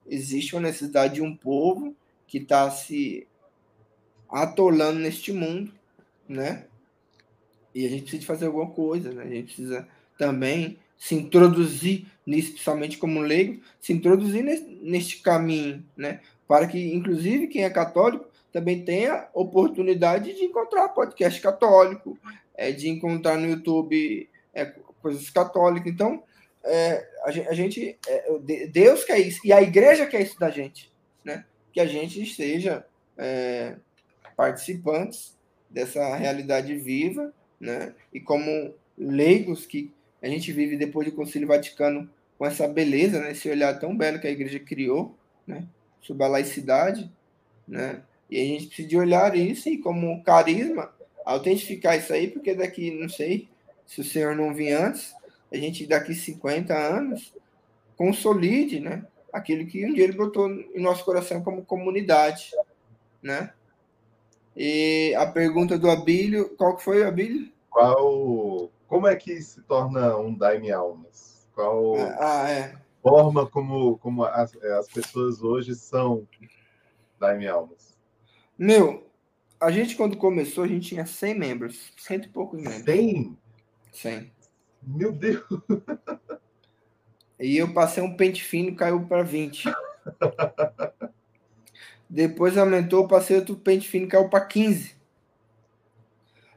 existe 0.06 0.54
uma 0.54 0.62
necessidade 0.62 1.14
de 1.14 1.22
um 1.22 1.34
povo 1.36 1.94
que 2.26 2.38
está 2.38 2.70
se 2.70 3.26
atolando 4.28 4.98
neste 4.98 5.32
mundo, 5.32 5.72
né? 6.28 6.66
E 7.74 7.86
a 7.86 7.88
gente 7.88 8.02
precisa 8.02 8.26
fazer 8.26 8.46
alguma 8.46 8.70
coisa, 8.70 9.12
né? 9.12 9.22
A 9.22 9.28
gente 9.28 9.46
precisa 9.46 9.86
também 10.18 10.78
se 10.98 11.14
introduzir 11.14 12.06
nisso, 12.26 12.52
principalmente 12.52 12.98
como 12.98 13.20
leigo, 13.20 13.60
se 13.80 13.92
introduzir 13.92 14.42
neste 14.82 15.18
caminho, 15.18 15.84
né? 15.96 16.20
Para 16.48 16.66
que, 16.66 16.94
inclusive, 16.94 17.48
quem 17.48 17.64
é 17.64 17.70
católico 17.70 18.26
também 18.56 18.82
tenha 18.82 19.28
oportunidade 19.34 20.32
de 20.32 20.42
encontrar 20.42 20.88
podcast 20.88 21.38
católico, 21.42 22.18
é, 22.54 22.72
de 22.72 22.88
encontrar 22.88 23.36
no 23.36 23.46
YouTube 23.50 24.30
é, 24.54 24.64
coisas 25.02 25.28
católicas. 25.28 25.92
Então, 25.92 26.22
é, 26.64 27.06
a 27.22 27.30
gente, 27.30 27.48
a 27.48 27.52
gente 27.52 27.98
é, 28.08 28.66
Deus 28.68 29.04
quer 29.04 29.18
isso 29.18 29.42
e 29.44 29.52
a 29.52 29.60
igreja 29.60 30.06
quer 30.06 30.22
isso 30.22 30.40
da 30.40 30.48
gente, 30.48 30.90
né? 31.22 31.44
que 31.70 31.78
a 31.78 31.84
gente 31.84 32.22
esteja 32.22 32.86
é, 33.18 33.76
participantes 34.34 35.36
dessa 35.68 36.16
realidade 36.16 36.74
viva, 36.76 37.34
né? 37.60 37.94
E 38.10 38.18
como 38.18 38.74
leigos 38.96 39.66
que 39.66 39.92
a 40.22 40.28
gente 40.28 40.50
vive 40.50 40.78
depois 40.78 41.06
do 41.06 41.14
Concílio 41.14 41.46
Vaticano 41.46 42.08
com 42.38 42.46
essa 42.46 42.66
beleza, 42.66 43.20
né? 43.20 43.32
Esse 43.32 43.50
olhar 43.50 43.78
tão 43.78 43.94
belo 43.94 44.18
que 44.18 44.26
a 44.26 44.30
igreja 44.30 44.58
criou, 44.58 45.14
né? 45.46 45.66
Sobre 46.00 46.24
a 46.24 46.28
laicidade, 46.28 47.12
né? 47.68 48.00
E 48.30 48.40
a 48.40 48.44
gente 48.44 48.66
precisa 48.66 48.98
olhar 48.98 49.36
isso 49.36 49.68
e 49.68 49.78
como 49.78 50.22
carisma, 50.22 50.92
autentificar 51.24 51.96
isso 51.96 52.12
aí, 52.12 52.28
porque 52.28 52.54
daqui, 52.54 52.90
não 52.90 53.08
sei, 53.08 53.48
se 53.86 54.00
o 54.00 54.04
Senhor 54.04 54.34
não 54.34 54.54
vir 54.54 54.72
antes, 54.72 55.14
a 55.52 55.56
gente 55.56 55.86
daqui 55.86 56.14
50 56.14 56.74
anos 56.74 57.32
consolide, 57.96 58.80
né? 58.80 59.04
aquilo 59.36 59.66
que 59.66 59.84
um 59.84 59.92
dia 59.92 60.04
ele 60.04 60.14
botou 60.14 60.48
em 60.50 60.80
nosso 60.80 61.04
coração 61.04 61.42
como 61.42 61.64
comunidade, 61.64 62.50
né? 63.22 63.52
E 64.56 65.14
a 65.16 65.26
pergunta 65.26 65.78
do 65.78 65.90
Abílio, 65.90 66.56
qual 66.56 66.76
que 66.76 66.82
foi, 66.82 67.04
Abílio? 67.04 67.50
Qual, 67.68 68.70
como 68.88 69.06
é 69.06 69.14
que 69.14 69.40
se 69.42 69.60
torna 69.62 70.16
um 70.16 70.34
daime 70.34 70.72
almas? 70.72 71.46
Qual 71.54 71.96
ah, 72.18 72.48
é. 72.48 72.74
forma 73.02 73.46
como, 73.46 73.98
como 73.98 74.24
as, 74.24 74.56
as 74.56 74.88
pessoas 74.88 75.42
hoje 75.42 75.74
são 75.74 76.26
daime 77.20 77.46
almas? 77.46 77.85
Meu, 78.58 79.10
a 79.60 79.70
gente 79.70 79.96
quando 79.96 80.16
começou, 80.16 80.64
a 80.64 80.68
gente 80.68 80.88
tinha 80.88 81.06
100 81.06 81.38
membros, 81.38 81.92
cento 81.98 82.26
e 82.26 82.28
poucos 82.28 82.60
membros. 82.60 82.84
100? 82.84 83.38
100. 83.92 84.32
Meu 84.82 85.12
Deus! 85.12 85.44
E 87.38 87.56
eu 87.58 87.72
passei 87.74 88.02
um 88.02 88.16
pente 88.16 88.42
fino, 88.42 88.74
caiu 88.74 89.04
para 89.06 89.22
20. 89.22 89.64
Depois 92.08 92.56
aumentou, 92.56 93.06
passei 93.06 93.36
outro 93.36 93.56
pente 93.56 93.86
fino, 93.86 94.08
caiu 94.08 94.28
para 94.28 94.44
15. 94.44 94.96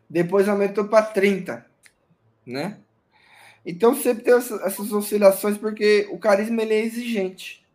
Depois 0.09 0.47
aumentou 0.47 0.87
para 0.87 1.05
30, 1.05 1.65
né? 2.45 2.79
Então 3.65 3.93
sempre 3.93 4.23
tem 4.23 4.33
essas 4.33 4.91
oscilações 4.91 5.57
porque 5.57 6.07
o 6.11 6.17
carisma 6.17 6.61
ele 6.61 6.73
é 6.73 6.83
exigente. 6.83 7.65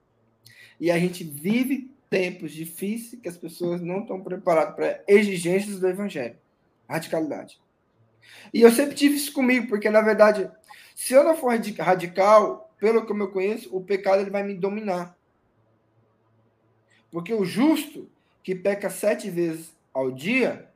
E 0.80 0.90
a 0.90 0.98
gente 0.98 1.22
vive 1.22 1.93
tempos 2.14 2.52
difíceis 2.52 3.20
que 3.20 3.28
as 3.28 3.36
pessoas 3.36 3.80
não 3.80 4.02
estão 4.02 4.22
preparadas 4.22 4.76
para 4.76 5.02
exigências 5.08 5.80
do 5.80 5.88
evangelho, 5.88 6.36
radicalidade. 6.88 7.60
E 8.52 8.62
eu 8.62 8.70
sempre 8.70 8.94
tive 8.94 9.16
isso 9.16 9.32
comigo, 9.32 9.66
porque 9.66 9.90
na 9.90 10.00
verdade, 10.00 10.48
se 10.94 11.12
eu 11.12 11.24
não 11.24 11.36
for 11.36 11.52
radical, 11.80 12.72
pelo 12.78 13.04
que 13.04 13.12
eu 13.12 13.32
conheço, 13.32 13.76
o 13.76 13.82
pecado 13.82 14.22
ele 14.22 14.30
vai 14.30 14.44
me 14.44 14.54
dominar. 14.54 15.18
Porque 17.10 17.34
o 17.34 17.44
justo 17.44 18.08
que 18.44 18.54
peca 18.54 18.88
sete 18.88 19.28
vezes 19.28 19.74
ao 19.92 20.12
dia, 20.12 20.70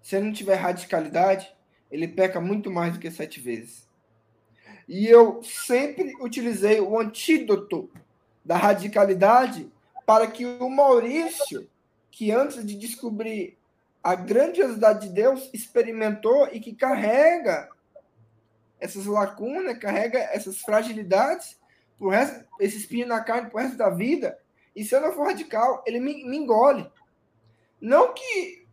se 0.00 0.16
ele 0.16 0.26
não 0.26 0.32
tiver 0.32 0.54
radicalidade, 0.54 1.54
ele 1.90 2.08
peca 2.08 2.40
muito 2.40 2.70
mais 2.70 2.94
do 2.94 2.98
que 2.98 3.10
sete 3.10 3.38
vezes. 3.38 3.86
E 4.88 5.06
eu 5.06 5.42
sempre 5.42 6.14
utilizei 6.22 6.80
o 6.80 6.98
antídoto 6.98 7.90
da 8.42 8.56
radicalidade 8.56 9.70
para 10.06 10.26
que 10.26 10.44
o 10.44 10.68
Maurício, 10.68 11.68
que 12.10 12.30
antes 12.30 12.64
de 12.64 12.74
descobrir 12.74 13.56
a 14.02 14.14
grandiosidade 14.14 15.08
de 15.08 15.14
Deus, 15.14 15.48
experimentou 15.52 16.48
e 16.52 16.60
que 16.60 16.74
carrega 16.74 17.68
essas 18.78 19.06
lacunas, 19.06 19.78
carrega 19.78 20.18
essas 20.18 20.60
fragilidades, 20.60 21.58
por 21.98 22.10
resto, 22.10 22.44
esse 22.60 22.76
espinho 22.76 23.06
na 23.06 23.20
carne 23.20 23.48
pro 23.48 23.60
resto 23.60 23.78
da 23.78 23.88
vida. 23.88 24.38
E 24.76 24.84
se 24.84 24.94
eu 24.94 25.00
não 25.00 25.12
for 25.12 25.26
radical, 25.26 25.82
ele 25.86 26.00
me, 26.00 26.24
me 26.24 26.36
engole. 26.36 26.90
Não 27.80 28.12
que 28.12 28.66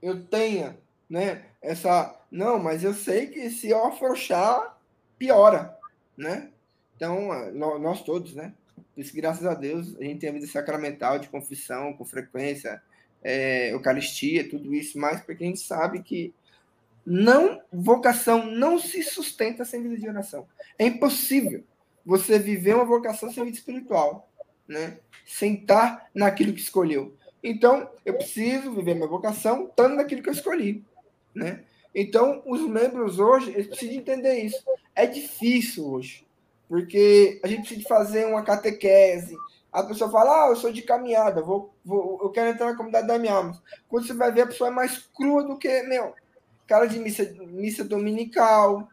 eu 0.00 0.24
tenha, 0.24 0.78
né, 1.08 1.44
essa. 1.60 2.18
Não, 2.30 2.58
mas 2.58 2.82
eu 2.82 2.94
sei 2.94 3.26
que 3.26 3.50
se 3.50 3.68
eu 3.68 3.84
afrouxar, 3.84 4.78
piora, 5.18 5.78
né? 6.16 6.50
Então, 6.96 7.28
nós 7.52 8.02
todos, 8.02 8.34
né? 8.34 8.54
Por 8.94 9.00
isso, 9.00 9.14
graças 9.16 9.46
a 9.46 9.54
Deus, 9.54 9.96
a 9.96 10.04
gente 10.04 10.20
tem 10.20 10.28
a 10.28 10.32
vida 10.32 10.46
sacramental 10.46 11.18
de 11.18 11.28
confissão 11.28 11.92
com 11.94 12.04
frequência, 12.04 12.82
é, 13.22 13.72
Eucaristia, 13.72 14.48
tudo 14.48 14.74
isso, 14.74 14.98
mas 14.98 15.20
porque 15.20 15.44
a 15.44 15.46
gente 15.46 15.60
sabe 15.60 16.02
que 16.02 16.34
não 17.04 17.60
vocação 17.72 18.46
não 18.46 18.78
se 18.78 19.02
sustenta 19.02 19.64
sem 19.64 19.82
vida 19.82 19.96
de 19.96 20.08
oração. 20.08 20.46
É 20.78 20.86
impossível 20.86 21.64
você 22.04 22.38
viver 22.38 22.74
uma 22.74 22.84
vocação 22.84 23.32
sem 23.32 23.44
vida 23.44 23.56
espiritual, 23.56 24.30
né? 24.66 24.98
Sem 25.26 25.54
estar 25.54 26.08
naquilo 26.14 26.52
que 26.52 26.60
escolheu. 26.60 27.16
Então, 27.42 27.90
eu 28.04 28.14
preciso 28.14 28.72
viver 28.72 28.94
minha 28.94 29.08
vocação 29.08 29.66
estando 29.66 29.96
naquilo 29.96 30.22
que 30.22 30.28
eu 30.28 30.32
escolhi, 30.34 30.84
né? 31.34 31.64
Então, 31.94 32.42
os 32.46 32.60
membros 32.62 33.18
hoje, 33.18 33.50
eles 33.50 33.66
precisam 33.66 33.96
entender 33.96 34.38
isso. 34.38 34.62
É 34.94 35.06
difícil 35.06 35.86
hoje, 35.86 36.26
porque 36.72 37.38
a 37.44 37.48
gente 37.48 37.66
precisa 37.66 37.86
fazer 37.86 38.24
uma 38.24 38.42
catequese. 38.42 39.36
A 39.70 39.82
pessoa 39.82 40.10
fala, 40.10 40.46
ah, 40.46 40.48
eu 40.48 40.56
sou 40.56 40.72
de 40.72 40.80
caminhada, 40.80 41.42
vou, 41.42 41.74
vou, 41.84 42.18
eu 42.22 42.30
quero 42.30 42.48
entrar 42.48 42.70
na 42.70 42.74
comunidade 42.74 43.06
da 43.06 43.18
minha 43.18 43.34
alma. 43.34 43.62
Quando 43.90 44.06
você 44.06 44.14
vai 44.14 44.32
ver, 44.32 44.40
a 44.40 44.46
pessoa 44.46 44.68
é 44.68 44.72
mais 44.72 44.96
crua 45.14 45.44
do 45.44 45.58
que, 45.58 45.82
meu, 45.82 46.14
cara 46.66 46.86
de 46.86 46.98
missa, 46.98 47.30
missa 47.40 47.84
dominical, 47.84 48.88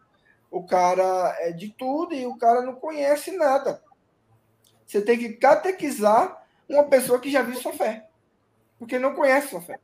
o 0.51 0.61
cara 0.61 1.37
é 1.39 1.53
de 1.53 1.69
tudo 1.69 2.13
e 2.13 2.25
o 2.25 2.37
cara 2.37 2.61
não 2.63 2.75
conhece 2.75 3.31
nada. 3.37 3.81
Você 4.85 5.01
tem 5.01 5.17
que 5.17 5.29
catequizar 5.37 6.45
uma 6.67 6.83
pessoa 6.83 7.17
que 7.17 7.31
já 7.31 7.41
viu 7.43 7.55
sua 7.55 7.71
fé, 7.71 8.09
porque 8.77 8.99
não 8.99 9.15
conhece 9.15 9.51
sua 9.51 9.61
fé. 9.61 9.79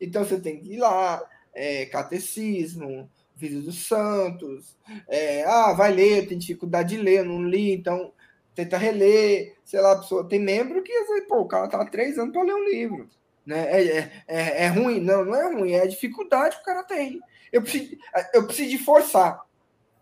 Então 0.00 0.24
você 0.24 0.40
tem 0.40 0.60
que 0.60 0.74
ir 0.74 0.78
lá, 0.78 1.28
é, 1.52 1.86
catecismo, 1.86 3.10
vida 3.42 3.60
dos 3.60 3.86
santos, 3.86 4.76
é, 5.08 5.44
ah, 5.44 5.72
vai 5.72 5.92
ler, 5.92 6.28
tem 6.28 6.38
dificuldade 6.38 6.96
de 6.96 7.02
ler, 7.02 7.24
não 7.24 7.42
li, 7.42 7.72
então 7.72 8.12
tenta 8.54 8.78
reler, 8.78 9.56
sei 9.64 9.80
lá, 9.80 9.96
pessoa 9.96 10.28
tem 10.28 10.38
membro 10.38 10.82
que, 10.82 10.92
pô, 11.28 11.40
o 11.40 11.48
cara 11.48 11.66
tá 11.66 11.80
há 11.80 11.86
três 11.86 12.18
anos 12.18 12.32
para 12.32 12.44
ler 12.44 12.54
um 12.54 12.68
livro, 12.68 13.08
né? 13.44 13.66
É, 13.72 13.86
é, 13.86 14.12
é, 14.28 14.64
é, 14.64 14.66
ruim? 14.68 15.00
Não, 15.00 15.24
não 15.24 15.34
é 15.34 15.52
ruim, 15.52 15.72
é 15.72 15.82
a 15.82 15.88
dificuldade 15.88 16.56
que 16.56 16.62
o 16.62 16.64
cara 16.64 16.84
tem. 16.84 17.20
Eu 17.52 17.62
preciso, 17.62 17.96
eu 18.32 18.46
preciso 18.46 18.70
de 18.70 18.78
forçar. 18.78 19.44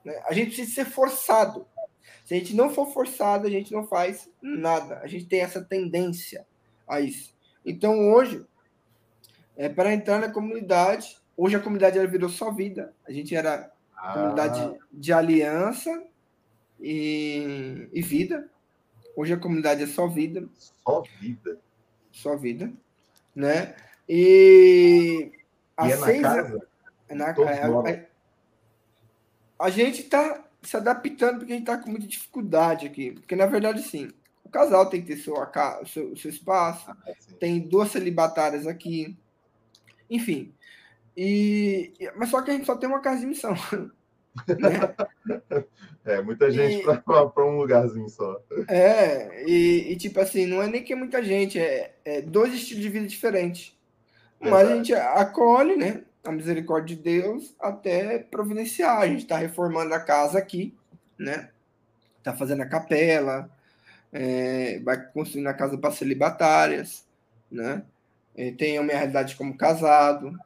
Né? 0.04 0.20
A 0.26 0.34
gente 0.34 0.48
precisa 0.48 0.74
ser 0.74 0.84
forçado. 0.84 1.66
Se 2.24 2.34
a 2.34 2.38
gente 2.38 2.54
não 2.54 2.70
for 2.70 2.92
forçado, 2.92 3.46
a 3.46 3.50
gente 3.50 3.72
não 3.72 3.86
faz 3.86 4.28
nada. 4.40 5.00
A 5.02 5.06
gente 5.06 5.26
tem 5.26 5.40
essa 5.40 5.64
tendência 5.64 6.46
a 6.86 7.00
isso. 7.00 7.34
Então, 7.64 8.12
hoje, 8.12 8.44
é, 9.56 9.68
para 9.68 9.92
entrar 9.92 10.18
na 10.18 10.30
comunidade, 10.30 11.19
hoje 11.40 11.56
a 11.56 11.60
comunidade 11.60 11.98
ela 11.98 12.06
virou 12.06 12.28
só 12.28 12.50
vida. 12.50 12.92
A 13.08 13.12
gente 13.12 13.34
era 13.34 13.72
ah. 13.96 14.12
comunidade 14.12 14.78
de 14.92 15.10
aliança 15.10 16.04
e, 16.78 17.88
e 17.92 18.02
vida. 18.02 18.46
Hoje 19.16 19.32
a 19.32 19.38
comunidade 19.38 19.82
é 19.82 19.86
só 19.86 20.06
vida. 20.06 20.46
Só 20.84 21.02
vida. 21.18 21.58
Só 22.12 22.36
vida. 22.36 22.70
Né? 23.34 23.74
E. 24.06 25.32
E 25.82 25.92
é 25.92 25.96
na 25.96 26.06
seis, 26.06 26.20
casa? 26.20 26.68
Na, 27.10 27.24
a, 27.24 27.30
a, 27.30 27.36
a, 29.66 29.70
gente 29.70 30.02
está 30.02 30.44
se 30.62 30.76
adaptando 30.76 31.38
porque 31.38 31.52
a 31.52 31.56
gente 31.56 31.68
está 31.68 31.78
com 31.78 31.90
muita 31.90 32.06
dificuldade 32.06 32.86
aqui. 32.86 33.12
Porque, 33.12 33.34
na 33.34 33.46
verdade, 33.46 33.82
sim, 33.82 34.10
o 34.44 34.50
casal 34.50 34.90
tem 34.90 35.00
que 35.00 35.14
ter 35.14 35.16
seu, 35.16 35.34
seu, 35.86 36.14
seu 36.16 36.30
espaço, 36.30 36.90
ah, 36.90 36.96
tem 37.38 37.60
duas 37.60 37.90
celibatárias 37.90 38.66
aqui. 38.66 39.16
Enfim. 40.10 40.52
E, 41.22 41.92
mas 42.16 42.30
só 42.30 42.40
que 42.40 42.50
a 42.50 42.54
gente 42.54 42.64
só 42.64 42.74
tem 42.74 42.88
uma 42.88 43.00
casa 43.00 43.20
de 43.20 43.26
missão. 43.26 43.54
Né? 44.46 45.64
É, 46.04 46.22
muita 46.22 46.52
gente 46.52 46.84
para 46.84 47.44
um 47.44 47.58
lugarzinho 47.58 48.08
só. 48.08 48.40
É, 48.68 49.44
e, 49.44 49.92
e, 49.92 49.96
tipo 49.96 50.20
assim, 50.20 50.46
não 50.46 50.62
é 50.62 50.68
nem 50.68 50.84
que 50.84 50.92
é 50.92 50.96
muita 50.96 51.20
gente, 51.20 51.58
é, 51.58 51.96
é 52.04 52.22
dois 52.22 52.54
estilos 52.54 52.80
de 52.80 52.88
vida 52.88 53.08
diferentes. 53.08 53.76
Mas 54.40 54.70
a 54.70 54.76
gente 54.76 54.94
acolhe, 54.94 55.76
né? 55.76 56.04
A 56.24 56.30
misericórdia 56.30 56.96
de 56.96 57.02
Deus 57.02 57.56
até 57.60 58.20
providenciar. 58.20 58.98
A 59.00 59.08
gente 59.08 59.22
está 59.22 59.36
reformando 59.36 59.92
a 59.92 60.00
casa 60.00 60.38
aqui, 60.38 60.72
né? 61.18 61.50
Tá 62.22 62.32
fazendo 62.32 62.62
a 62.62 62.66
capela, 62.66 63.50
é, 64.12 64.78
vai 64.78 65.04
construindo 65.10 65.48
a 65.48 65.54
casa 65.54 65.76
para 65.76 65.90
celibatárias, 65.90 67.04
né? 67.50 67.82
É, 68.36 68.52
tenho 68.52 68.80
a 68.80 68.84
minha 68.84 68.96
realidade 68.96 69.34
como 69.34 69.56
casado, 69.56 70.38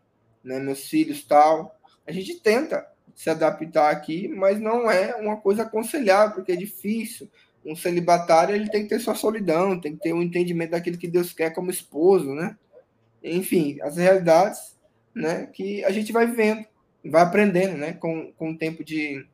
né? 0.45 0.59
Meus 0.59 0.89
filhos 0.89 1.25
tal. 1.25 1.79
A 2.07 2.13
gente 2.13 2.39
tenta 2.41 2.87
se 3.15 3.31
adaptar 3.31 3.91
aqui, 3.91 4.29
mas 4.29 4.61
não 4.61 4.91
é 4.91 5.15
uma 5.17 5.37
coisa 5.37 5.63
aconselhável, 5.63 6.35
porque 6.35 6.53
é 6.53 6.57
difícil. 6.57 7.31
Um 7.65 7.75
celibatário 7.75 8.55
ele 8.55 8.69
tem 8.69 8.83
que 8.83 8.91
ter 8.91 9.01
sua 9.01 9.15
solidão, 9.15 9.81
tem 9.81 9.95
que 9.95 10.03
ter 10.03 10.13
um 10.13 10.23
entendimento 10.23 10.73
daquilo 10.73 10.99
que 10.99 11.09
Deus 11.09 11.33
quer 11.33 11.51
como 11.55 11.71
esposo, 11.71 12.35
né? 12.35 12.57
Enfim, 13.23 13.79
as 13.81 13.97
realidades, 13.97 14.77
né? 15.15 15.47
Que 15.47 15.83
a 15.85 15.91
gente 15.91 16.13
vai 16.13 16.27
vivendo, 16.27 16.67
vai 17.05 17.23
aprendendo, 17.23 17.79
né? 17.79 17.95
Com, 17.95 18.33
com 18.33 18.51
o 18.51 18.59
tempo 18.59 18.85
de, 18.85 19.27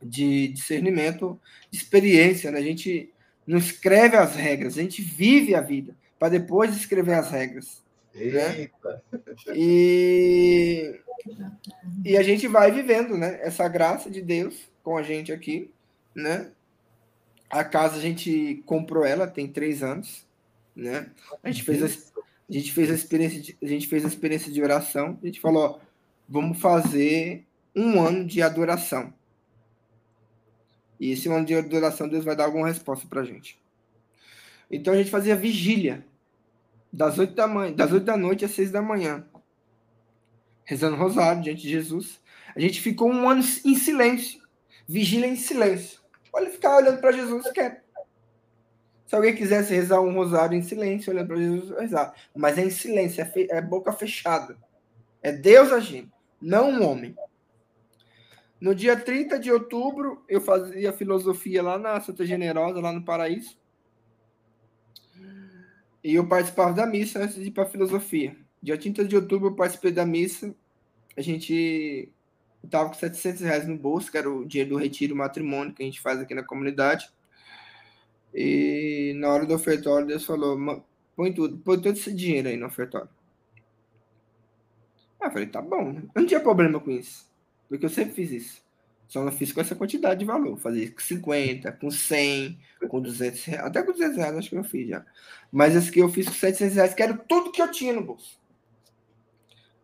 de 0.00 0.48
discernimento, 0.48 1.40
de 1.70 1.78
experiência, 1.78 2.50
né? 2.52 2.58
A 2.58 2.62
gente 2.62 3.12
não 3.46 3.58
escreve 3.58 4.16
as 4.16 4.36
regras, 4.36 4.78
a 4.78 4.82
gente 4.82 5.02
vive 5.02 5.54
a 5.54 5.60
vida 5.60 5.96
para 6.18 6.28
depois 6.28 6.76
escrever 6.76 7.14
as 7.14 7.30
regras. 7.30 7.82
Né? 8.14 8.60
Eita. 8.60 9.02
Né? 9.12 9.20
E 9.54 11.00
e 12.04 12.16
a 12.16 12.22
gente 12.22 12.48
vai 12.48 12.70
vivendo, 12.70 13.16
né? 13.16 13.38
Essa 13.42 13.68
graça 13.68 14.10
de 14.10 14.22
Deus 14.22 14.70
com 14.82 14.96
a 14.96 15.02
gente 15.02 15.32
aqui, 15.32 15.70
né? 16.14 16.50
A 17.48 17.64
casa 17.64 17.96
a 17.96 18.00
gente 18.00 18.62
comprou 18.64 19.04
ela 19.04 19.26
tem 19.26 19.48
três 19.48 19.82
anos, 19.82 20.26
né? 20.74 21.10
A 21.42 21.50
gente 21.50 21.62
fez 21.62 21.82
a, 21.82 21.86
a 21.86 22.52
gente 22.52 22.72
fez 22.72 22.90
a 22.90 22.94
experiência 22.94 23.40
de, 23.40 23.58
a 23.62 23.66
gente 23.66 23.86
fez 23.86 24.04
a 24.04 24.08
experiência 24.08 24.50
de 24.52 24.62
oração. 24.62 25.18
A 25.22 25.26
gente 25.26 25.40
falou, 25.40 25.62
ó, 25.62 25.78
vamos 26.28 26.58
fazer 26.60 27.44
um 27.74 28.00
ano 28.00 28.24
de 28.24 28.40
adoração. 28.40 29.12
E 30.98 31.12
esse 31.12 31.28
ano 31.28 31.44
de 31.44 31.54
adoração 31.54 32.08
Deus 32.08 32.24
vai 32.24 32.36
dar 32.36 32.44
alguma 32.44 32.68
resposta 32.68 33.06
para 33.06 33.20
a 33.20 33.24
gente. 33.24 33.58
Então 34.70 34.94
a 34.94 34.96
gente 34.96 35.10
fazia 35.10 35.36
vigília 35.36 36.04
das 36.92 37.18
oito 37.18 37.34
da 37.34 37.46
manhã, 37.46 37.72
das 37.72 37.92
oito 37.92 38.04
da 38.04 38.16
noite 38.16 38.44
às 38.44 38.50
seis 38.50 38.70
da 38.70 38.82
manhã 38.82 39.26
rezando 40.70 40.96
rosário 40.96 41.42
diante 41.42 41.62
de 41.62 41.68
Jesus. 41.68 42.20
A 42.54 42.60
gente 42.60 42.80
ficou 42.80 43.10
um 43.10 43.28
ano 43.28 43.42
em 43.64 43.74
silêncio, 43.74 44.40
vigília 44.86 45.26
em 45.26 45.34
silêncio. 45.34 46.00
Olha, 46.32 46.48
ficar 46.48 46.76
olhando 46.76 47.00
para 47.00 47.10
Jesus 47.10 47.50
quieto. 47.50 47.82
Se 49.04 49.16
alguém 49.16 49.34
quisesse 49.34 49.74
rezar 49.74 50.00
um 50.00 50.14
rosário 50.14 50.56
em 50.56 50.62
silêncio, 50.62 51.12
olhando 51.12 51.26
para 51.26 51.36
Jesus, 51.38 51.76
rezar. 51.76 52.14
Mas 52.36 52.56
é 52.56 52.64
em 52.64 52.70
silêncio, 52.70 53.20
é, 53.20 53.24
fe... 53.24 53.48
é 53.50 53.60
boca 53.60 53.92
fechada. 53.92 54.56
É 55.20 55.32
Deus 55.32 55.72
agindo, 55.72 56.12
não 56.40 56.70
um 56.70 56.88
homem. 56.88 57.16
No 58.60 58.72
dia 58.72 58.96
30 58.96 59.40
de 59.40 59.50
outubro, 59.50 60.24
eu 60.28 60.40
fazia 60.40 60.92
filosofia 60.92 61.64
lá 61.64 61.78
na 61.78 62.00
Santa 62.00 62.24
Generosa, 62.24 62.80
lá 62.80 62.92
no 62.92 63.04
Paraíso. 63.04 63.58
E 66.02 66.14
eu 66.14 66.26
participava 66.26 66.72
da 66.72 66.86
missa 66.86 67.22
antes 67.22 67.36
de 67.36 67.48
ir 67.48 67.50
para 67.50 67.66
filosofia. 67.66 68.36
Dia 68.62 68.78
30 68.78 69.04
de 69.04 69.16
outubro 69.16 69.48
eu 69.48 69.54
participei 69.54 69.92
da 69.92 70.06
missa. 70.06 70.54
A 71.16 71.20
gente 71.20 72.10
estava 72.64 72.88
com 72.88 72.94
700 72.94 73.42
reais 73.42 73.66
no 73.66 73.76
bolso, 73.76 74.10
que 74.10 74.18
era 74.18 74.30
o 74.30 74.44
dinheiro 74.44 74.70
do 74.70 74.76
retiro 74.76 75.16
matrimônio 75.16 75.74
que 75.74 75.82
a 75.82 75.86
gente 75.86 76.00
faz 76.00 76.20
aqui 76.20 76.34
na 76.34 76.42
comunidade. 76.42 77.10
E 78.34 79.12
na 79.16 79.28
hora 79.28 79.46
do 79.46 79.54
ofertório, 79.54 80.06
Deus 80.06 80.24
falou: 80.24 80.84
põe 81.16 81.32
tudo, 81.32 81.58
põe 81.58 81.80
todo 81.80 81.96
esse 81.96 82.14
dinheiro 82.14 82.48
aí 82.48 82.56
no 82.56 82.66
ofertório. 82.66 83.08
Ah, 85.20 85.26
eu 85.26 85.30
falei: 85.30 85.46
tá 85.46 85.60
bom. 85.60 86.00
Eu 86.14 86.22
não 86.22 86.26
tinha 86.26 86.40
problema 86.40 86.80
com 86.80 86.90
isso, 86.90 87.30
porque 87.68 87.84
eu 87.84 87.90
sempre 87.90 88.14
fiz 88.14 88.30
isso. 88.30 88.69
Só 89.10 89.24
não 89.24 89.32
fiz 89.32 89.50
com 89.50 89.60
essa 89.60 89.74
quantidade 89.74 90.20
de 90.20 90.24
valor. 90.24 90.56
Fazia 90.56 90.88
com 90.88 91.00
50, 91.00 91.72
com 91.72 91.90
100, 91.90 92.60
com 92.88 93.00
200 93.00 93.44
reais. 93.44 93.66
Até 93.66 93.82
com 93.82 93.90
200 93.90 94.16
reais 94.16 94.36
acho 94.36 94.50
que 94.50 94.56
eu 94.56 94.62
fiz 94.62 94.88
já. 94.88 95.04
Mas 95.50 95.74
esse 95.74 95.90
que 95.90 95.98
eu 95.98 96.08
fiz 96.08 96.28
com 96.28 96.32
700 96.32 96.76
reais, 96.76 96.94
que 96.94 97.02
era 97.02 97.18
tudo 97.18 97.50
que 97.50 97.60
eu 97.60 97.68
tinha 97.72 97.92
no 97.92 98.04
bolso. 98.04 98.38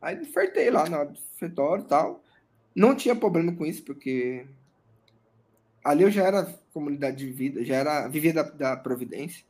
Aí 0.01 0.17
ofertei 0.23 0.71
lá 0.71 0.89
no 0.89 1.11
ofertório 1.11 1.83
e 1.83 1.89
tal. 1.89 2.23
Não 2.73 2.95
tinha 2.95 3.17
problema 3.17 3.53
com 3.53 3.67
isso, 3.67 3.83
porque 3.83 4.47
ali 5.83 6.05
eu 6.05 6.11
já 6.11 6.23
era 6.23 6.45
comunidade 6.73 7.17
de 7.17 7.29
vida, 7.29 7.65
já 7.65 7.75
era 7.75 8.07
vivia 8.07 8.33
da, 8.33 8.43
da 8.45 8.77
providência. 8.77 9.45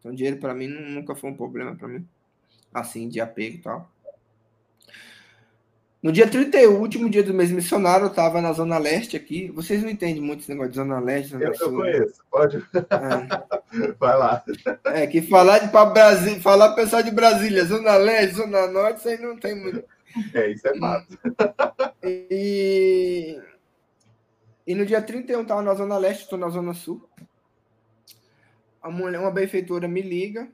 Então 0.00 0.12
dinheiro 0.12 0.38
para 0.38 0.52
mim 0.52 0.66
nunca 0.66 1.14
foi 1.14 1.30
um 1.30 1.36
problema 1.36 1.76
para 1.76 1.86
mim, 1.86 2.04
assim 2.74 3.08
de 3.08 3.20
apego 3.20 3.54
e 3.58 3.60
tal. 3.60 3.88
No 6.02 6.10
dia 6.10 6.28
31, 6.28 6.80
último 6.80 7.08
dia 7.08 7.22
do 7.22 7.32
mês 7.32 7.52
missionário, 7.52 8.06
eu 8.06 8.10
estava 8.10 8.42
na 8.42 8.52
Zona 8.52 8.76
Leste 8.76 9.16
aqui. 9.16 9.52
Vocês 9.52 9.84
não 9.84 9.88
entendem 9.88 10.20
muito 10.20 10.40
esse 10.40 10.50
negócio 10.50 10.72
de 10.72 10.76
Zona 10.76 10.98
Leste, 10.98 11.30
Zona 11.30 11.44
Eu, 11.44 11.52
eu 11.52 11.72
conheço, 11.72 12.24
pode. 12.28 12.56
É. 12.56 13.92
Vai 14.00 14.18
lá. 14.18 14.44
É, 14.86 15.06
que 15.06 15.22
falar 15.22 15.60
de 15.60 15.68
para 15.68 15.90
Brasil, 15.90 16.40
falar 16.40 16.74
pessoal 16.74 17.04
de 17.04 17.12
Brasília, 17.12 17.64
Zona 17.64 17.94
Leste, 17.94 18.34
Zona 18.34 18.66
Norte, 18.66 18.98
isso 18.98 19.08
aí 19.10 19.18
não 19.18 19.38
tem 19.38 19.54
muito. 19.54 19.84
É, 20.34 20.50
isso 20.50 20.66
é 20.66 20.76
fato. 20.76 21.18
E, 22.02 23.40
e 24.66 24.74
no 24.74 24.84
dia 24.84 25.00
31 25.00 25.44
tava 25.44 25.62
na 25.62 25.74
Zona 25.74 25.98
Leste, 25.98 26.24
estou 26.24 26.38
na 26.38 26.48
Zona 26.48 26.74
Sul. 26.74 27.08
A 28.82 28.90
mulher, 28.90 29.20
uma 29.20 29.30
benfeitora 29.30 29.86
me 29.86 30.02
liga 30.02 30.48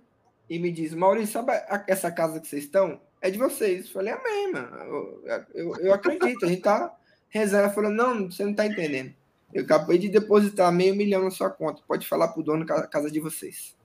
e 0.48 0.58
me 0.58 0.70
diz, 0.70 0.92
Maurício, 0.92 1.32
sabe 1.32 1.52
essa 1.86 2.12
casa 2.12 2.38
que 2.38 2.46
vocês 2.46 2.64
estão? 2.64 3.00
É 3.20 3.30
de 3.30 3.38
vocês. 3.38 3.86
Eu 3.86 3.92
falei, 3.92 4.12
amém, 4.12 4.52
mano. 4.52 4.76
Eu, 4.76 5.24
eu, 5.54 5.76
eu 5.76 5.92
acredito, 5.92 6.44
a 6.44 6.48
gente 6.48 6.62
tá 6.62 6.96
rezando. 7.28 7.64
Ela 7.64 7.72
falou, 7.72 7.90
não, 7.90 8.30
você 8.30 8.44
não 8.44 8.54
tá 8.54 8.66
entendendo. 8.66 9.14
Eu 9.52 9.64
acabei 9.64 9.98
de 9.98 10.08
depositar 10.08 10.72
meio 10.72 10.94
milhão 10.94 11.24
na 11.24 11.30
sua 11.30 11.50
conta. 11.50 11.82
Pode 11.86 12.06
falar 12.06 12.28
pro 12.28 12.42
dono 12.42 12.64
da 12.64 12.86
casa 12.86 13.10
de 13.10 13.18
vocês. 13.18 13.76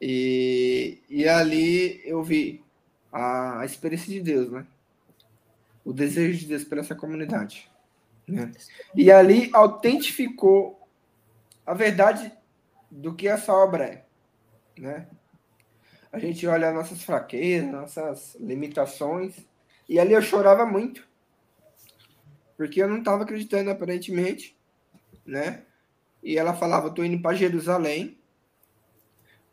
E, 0.00 1.02
e 1.08 1.28
ali 1.28 2.00
eu 2.04 2.22
vi 2.22 2.64
a, 3.12 3.60
a 3.60 3.64
experiência 3.64 4.08
de 4.08 4.20
Deus, 4.20 4.50
né? 4.50 4.66
O 5.84 5.92
desejo 5.92 6.38
de 6.38 6.46
Deus 6.46 6.64
por 6.64 6.78
essa 6.78 6.94
comunidade. 6.94 7.70
Né? 8.26 8.50
E 8.94 9.10
ali 9.10 9.50
autentificou 9.52 10.88
a 11.66 11.74
verdade 11.74 12.32
do 12.90 13.14
que 13.14 13.28
essa 13.28 13.52
obra 13.52 13.84
é. 13.84 14.04
Né? 14.78 15.06
A 16.12 16.18
gente 16.18 16.46
olha 16.46 16.72
nossas 16.72 17.02
fraquezas, 17.04 17.70
nossas 17.70 18.34
limitações, 18.40 19.46
e 19.88 19.98
ali 19.98 20.12
eu 20.12 20.22
chorava 20.22 20.66
muito. 20.66 21.08
Porque 22.56 22.82
eu 22.82 22.88
não 22.88 22.98
estava 22.98 23.22
acreditando 23.22 23.70
aparentemente, 23.70 24.56
né? 25.24 25.62
E 26.22 26.36
ela 26.36 26.52
falava, 26.52 26.88
eu 26.88 26.94
tô 26.94 27.04
indo 27.04 27.22
para 27.22 27.36
Jerusalém, 27.36 28.18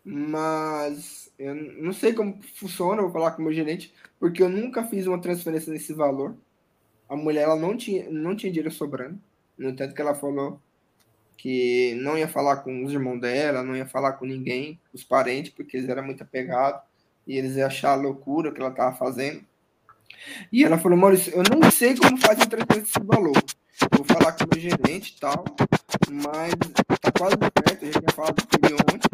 mas 0.03 1.31
eu 1.37 1.53
não 1.53 1.93
sei 1.93 2.13
como 2.13 2.41
funciona, 2.55 3.01
vou 3.01 3.11
falar 3.11 3.31
com 3.31 3.41
o 3.41 3.45
meu 3.45 3.53
gerente, 3.53 3.93
porque 4.19 4.41
eu 4.41 4.49
nunca 4.49 4.83
fiz 4.83 5.05
uma 5.05 5.21
transferência 5.21 5.71
nesse 5.71 5.93
valor. 5.93 6.35
A 7.07 7.15
mulher 7.15 7.43
ela 7.43 7.55
não 7.55 7.77
tinha, 7.77 8.09
não 8.09 8.35
tinha 8.35 8.51
dinheiro 8.51 8.73
sobrando. 8.73 9.21
No 9.57 9.69
entanto 9.69 9.93
que 9.93 10.01
ela 10.01 10.15
falou 10.15 10.61
que 11.37 11.93
não 12.01 12.17
ia 12.17 12.27
falar 12.27 12.57
com 12.57 12.83
os 12.83 12.91
irmãos 12.91 13.19
dela, 13.19 13.63
não 13.63 13.75
ia 13.75 13.85
falar 13.85 14.13
com 14.13 14.25
ninguém, 14.25 14.79
os 14.91 15.03
parentes, 15.03 15.53
porque 15.53 15.77
eles 15.77 15.87
eram 15.87 16.03
muito 16.03 16.23
apegados 16.23 16.81
e 17.27 17.37
eles 17.37 17.55
iam 17.55 17.67
achar 17.67 17.95
loucura 17.95 18.49
o 18.49 18.53
que 18.53 18.59
ela 18.59 18.71
estava 18.71 18.95
fazendo. 18.95 19.45
E 20.51 20.63
ela 20.63 20.77
falou, 20.77 20.97
Maurício, 20.97 21.33
eu 21.33 21.43
não 21.43 21.69
sei 21.69 21.95
como 21.95 22.17
faz 22.17 22.41
a 22.41 22.45
transferência 22.45 22.99
desse 22.99 23.07
valor. 23.07 23.37
Vou 23.95 24.05
falar 24.05 24.31
com 24.31 24.45
o 24.45 24.47
meu 24.51 24.59
gerente 24.59 25.15
e 25.15 25.19
tal, 25.19 25.45
mas 26.09 26.53
tá 26.99 27.11
quase 27.11 27.37
perto, 27.37 27.85
eu 27.85 27.93
já 27.93 27.99
tinha 27.99 28.15
falado 28.15 28.47
comigo 28.47 28.81
ontem, 28.91 29.09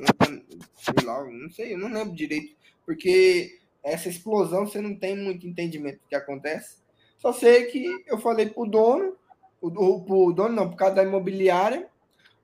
ontem, 0.00 0.44
sei 0.76 1.06
lá, 1.06 1.24
não 1.24 1.50
sei, 1.50 1.74
eu 1.74 1.78
não 1.78 1.92
lembro 1.92 2.16
direito, 2.16 2.56
porque 2.84 3.60
essa 3.84 4.08
explosão 4.08 4.66
você 4.66 4.80
não 4.80 4.96
tem 4.96 5.16
muito 5.16 5.46
entendimento 5.46 5.98
do 5.98 6.08
que 6.08 6.16
acontece. 6.16 6.78
Só 7.18 7.32
sei 7.32 7.66
que 7.66 8.02
eu 8.08 8.18
falei 8.18 8.46
pro 8.46 8.66
dono, 8.66 9.16
o, 9.62 9.68
o, 9.68 10.04
pro 10.04 10.32
dono 10.32 10.54
não, 10.54 10.68
pro 10.68 10.76
cara 10.76 10.94
da 10.94 11.02
imobiliária, 11.04 11.88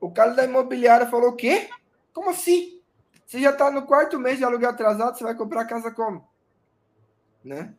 o 0.00 0.10
cara 0.10 0.32
da 0.32 0.44
imobiliária 0.44 1.06
falou, 1.06 1.30
o 1.30 1.36
quê? 1.36 1.68
Como 2.14 2.30
assim? 2.30 2.80
Você 3.26 3.40
já 3.40 3.52
tá 3.52 3.70
no 3.70 3.82
quarto 3.84 4.18
mês 4.18 4.38
de 4.38 4.44
aluguel 4.44 4.70
atrasado, 4.70 5.18
você 5.18 5.24
vai 5.24 5.34
comprar 5.34 5.62
a 5.62 5.66
casa 5.66 5.90
como? 5.90 6.26
Né? 7.44 7.74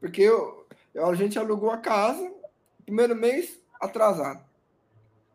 Porque 0.00 0.22
eu- 0.22 0.66
a 0.96 1.14
gente 1.14 1.38
alugou 1.38 1.70
a 1.70 1.78
casa, 1.78 2.32
primeiro 2.86 3.14
mês 3.16 3.60
atrasado. 3.80 4.44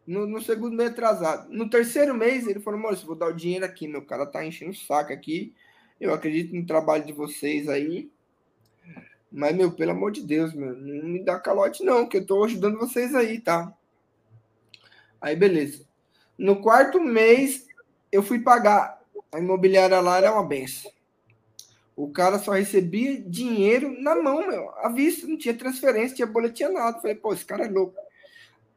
No, 0.07 0.25
no 0.25 0.41
segundo 0.41 0.75
mês 0.75 0.89
atrasado. 0.91 1.51
No 1.51 1.69
terceiro 1.69 2.15
mês, 2.15 2.47
ele 2.47 2.59
falou, 2.59 2.79
Maurício, 2.79 3.05
vou 3.05 3.15
dar 3.15 3.27
o 3.27 3.35
dinheiro 3.35 3.65
aqui, 3.65 3.87
meu 3.87 4.03
cara 4.03 4.25
tá 4.25 4.43
enchendo 4.43 4.71
o 4.71 4.75
saco 4.75 5.13
aqui. 5.13 5.53
Eu 5.99 6.13
acredito 6.13 6.55
no 6.55 6.65
trabalho 6.65 7.05
de 7.05 7.13
vocês 7.13 7.67
aí. 7.67 8.09
Mas, 9.31 9.55
meu, 9.55 9.71
pelo 9.71 9.91
amor 9.91 10.11
de 10.11 10.21
Deus, 10.21 10.53
meu, 10.53 10.75
não 10.75 11.07
me 11.07 11.23
dá 11.23 11.39
calote, 11.39 11.83
não, 11.83 12.07
que 12.07 12.17
eu 12.17 12.25
tô 12.25 12.43
ajudando 12.43 12.79
vocês 12.79 13.13
aí, 13.13 13.39
tá? 13.39 13.71
Aí, 15.21 15.35
beleza. 15.35 15.85
No 16.37 16.61
quarto 16.61 16.99
mês, 16.99 17.67
eu 18.11 18.23
fui 18.23 18.39
pagar. 18.39 18.99
A 19.31 19.39
imobiliária 19.39 19.99
lá 19.99 20.17
era 20.17 20.33
uma 20.33 20.43
benção. 20.43 20.91
O 21.95 22.09
cara 22.09 22.39
só 22.39 22.53
recebia 22.53 23.21
dinheiro 23.21 24.01
na 24.01 24.15
mão, 24.15 24.47
meu, 24.47 24.69
à 24.77 24.89
vista, 24.89 25.27
não 25.27 25.37
tinha 25.37 25.53
transferência, 25.53 26.15
tinha 26.15 26.27
boletim, 26.27 26.63
nada. 26.63 26.99
Falei, 27.01 27.15
pô, 27.15 27.33
esse 27.33 27.45
cara 27.45 27.65
é 27.65 27.69
louco. 27.69 27.95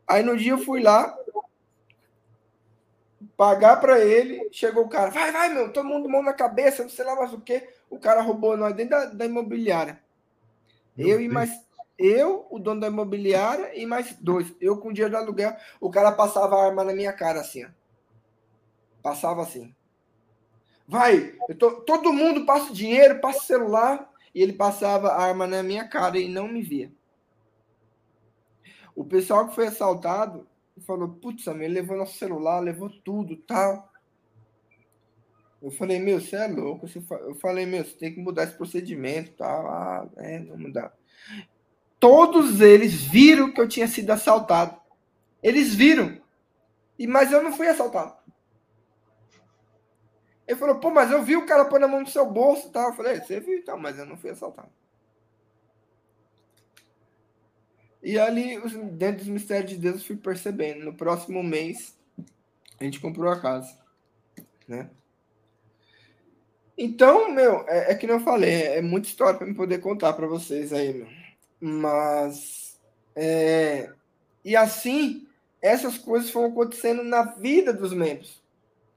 Aí 0.06 0.22
no 0.22 0.36
dia 0.36 0.52
eu 0.52 0.58
fui 0.58 0.82
lá 0.82 1.16
pagar 3.36 3.76
para 3.76 4.04
ele, 4.04 4.48
chegou 4.50 4.84
o 4.84 4.88
cara, 4.88 5.10
vai, 5.10 5.30
vai, 5.30 5.48
meu, 5.48 5.72
todo 5.72 5.88
mundo 5.88 6.08
mão 6.08 6.22
na 6.22 6.32
cabeça, 6.32 6.82
não 6.82 6.90
sei 6.90 7.04
lá 7.04 7.14
mais 7.14 7.32
o 7.32 7.40
que. 7.40 7.66
O 7.88 7.98
cara 7.98 8.20
roubou 8.20 8.56
nós 8.56 8.74
dentro 8.74 8.90
da, 8.90 9.04
da 9.06 9.24
imobiliária. 9.24 10.01
Eu 10.96 11.20
e 11.20 11.28
mais 11.28 11.50
eu, 11.98 12.46
o 12.50 12.58
dono 12.58 12.80
da 12.80 12.88
imobiliária 12.88 13.76
e 13.78 13.86
mais 13.86 14.16
dois. 14.20 14.54
Eu 14.60 14.78
com 14.78 14.88
o 14.88 14.92
dinheiro 14.92 15.12
do 15.12 15.18
aluguel, 15.18 15.56
o 15.80 15.90
cara 15.90 16.12
passava 16.12 16.56
a 16.56 16.66
arma 16.66 16.84
na 16.84 16.92
minha 16.94 17.12
cara 17.12 17.40
assim, 17.40 17.64
ó. 17.64 17.68
Passava 19.02 19.42
assim. 19.42 19.74
Vai, 20.86 21.34
eu 21.48 21.56
tô- 21.56 21.80
todo 21.82 22.12
mundo 22.12 22.44
passa 22.44 22.72
dinheiro, 22.72 23.20
passa 23.20 23.40
celular 23.46 24.10
e 24.34 24.42
ele 24.42 24.52
passava 24.52 25.08
a 25.08 25.22
arma 25.22 25.46
na 25.46 25.62
minha 25.62 25.88
cara 25.88 26.18
e 26.18 26.28
não 26.28 26.48
me 26.48 26.62
via. 26.62 26.92
O 28.94 29.04
pessoal 29.04 29.48
que 29.48 29.54
foi 29.54 29.66
assaltado 29.66 30.46
falou: 30.86 31.08
Putz, 31.08 31.46
ele 31.46 31.68
levou 31.68 31.96
nosso 31.96 32.16
celular, 32.18 32.60
levou 32.60 32.90
tudo 33.04 33.36
tal. 33.36 33.91
Eu 35.62 35.70
falei: 35.70 36.00
Meu, 36.00 36.20
você 36.20 36.34
é 36.34 36.48
louco. 36.48 36.86
Eu 37.20 37.34
falei: 37.36 37.64
Meu, 37.64 37.84
você 37.84 37.92
tem 37.92 38.12
que 38.12 38.20
mudar 38.20 38.44
esse 38.44 38.54
procedimento 38.54 39.32
tal. 39.32 39.68
Ah, 39.68 40.08
é, 40.16 40.40
não 40.40 40.58
mudar. 40.58 40.92
Todos 42.00 42.60
eles 42.60 42.94
viram 42.94 43.52
que 43.52 43.60
eu 43.60 43.68
tinha 43.68 43.86
sido 43.86 44.10
assaltado. 44.10 44.76
Eles 45.40 45.72
viram. 45.72 46.20
E, 46.98 47.06
mas 47.06 47.30
eu 47.30 47.42
não 47.42 47.52
fui 47.52 47.68
assaltado. 47.68 48.16
Ele 50.48 50.58
falou: 50.58 50.80
Pô, 50.80 50.90
mas 50.90 51.12
eu 51.12 51.22
vi 51.22 51.36
o 51.36 51.46
cara 51.46 51.64
pôr 51.64 51.78
na 51.78 51.86
mão 51.86 52.00
no 52.00 52.08
seu 52.08 52.28
bolso 52.28 52.70
tal. 52.70 52.88
Eu 52.88 52.96
falei: 52.96 53.14
"É, 53.14 53.20
Você 53.20 53.38
viu 53.38 53.56
então, 53.56 53.78
mas 53.78 53.96
eu 53.98 54.04
não 54.04 54.16
fui 54.16 54.30
assaltado. 54.30 54.70
E 58.02 58.18
ali, 58.18 58.60
dentro 58.94 59.18
dos 59.18 59.28
mistérios 59.28 59.70
de 59.70 59.76
Deus, 59.76 60.00
eu 60.00 60.06
fui 60.06 60.16
percebendo. 60.16 60.84
No 60.84 60.92
próximo 60.92 61.40
mês, 61.40 61.96
a 62.80 62.82
gente 62.82 62.98
comprou 62.98 63.30
a 63.30 63.40
casa. 63.40 63.78
Né? 64.66 64.90
Então, 66.84 67.30
meu, 67.32 67.64
é, 67.68 67.92
é 67.92 67.94
que 67.94 68.06
eu 68.06 68.18
falei, 68.18 68.50
é, 68.50 68.78
é 68.78 68.82
muita 68.82 69.06
história 69.06 69.38
para 69.38 69.46
eu 69.46 69.54
poder 69.54 69.78
contar 69.78 70.14
para 70.14 70.26
vocês 70.26 70.72
aí, 70.72 70.92
meu. 70.92 71.06
Mas, 71.60 72.76
é, 73.14 73.88
e 74.44 74.56
assim, 74.56 75.24
essas 75.62 75.96
coisas 75.96 76.28
foram 76.28 76.48
acontecendo 76.48 77.04
na 77.04 77.22
vida 77.22 77.72
dos 77.72 77.92
membros. 77.92 78.42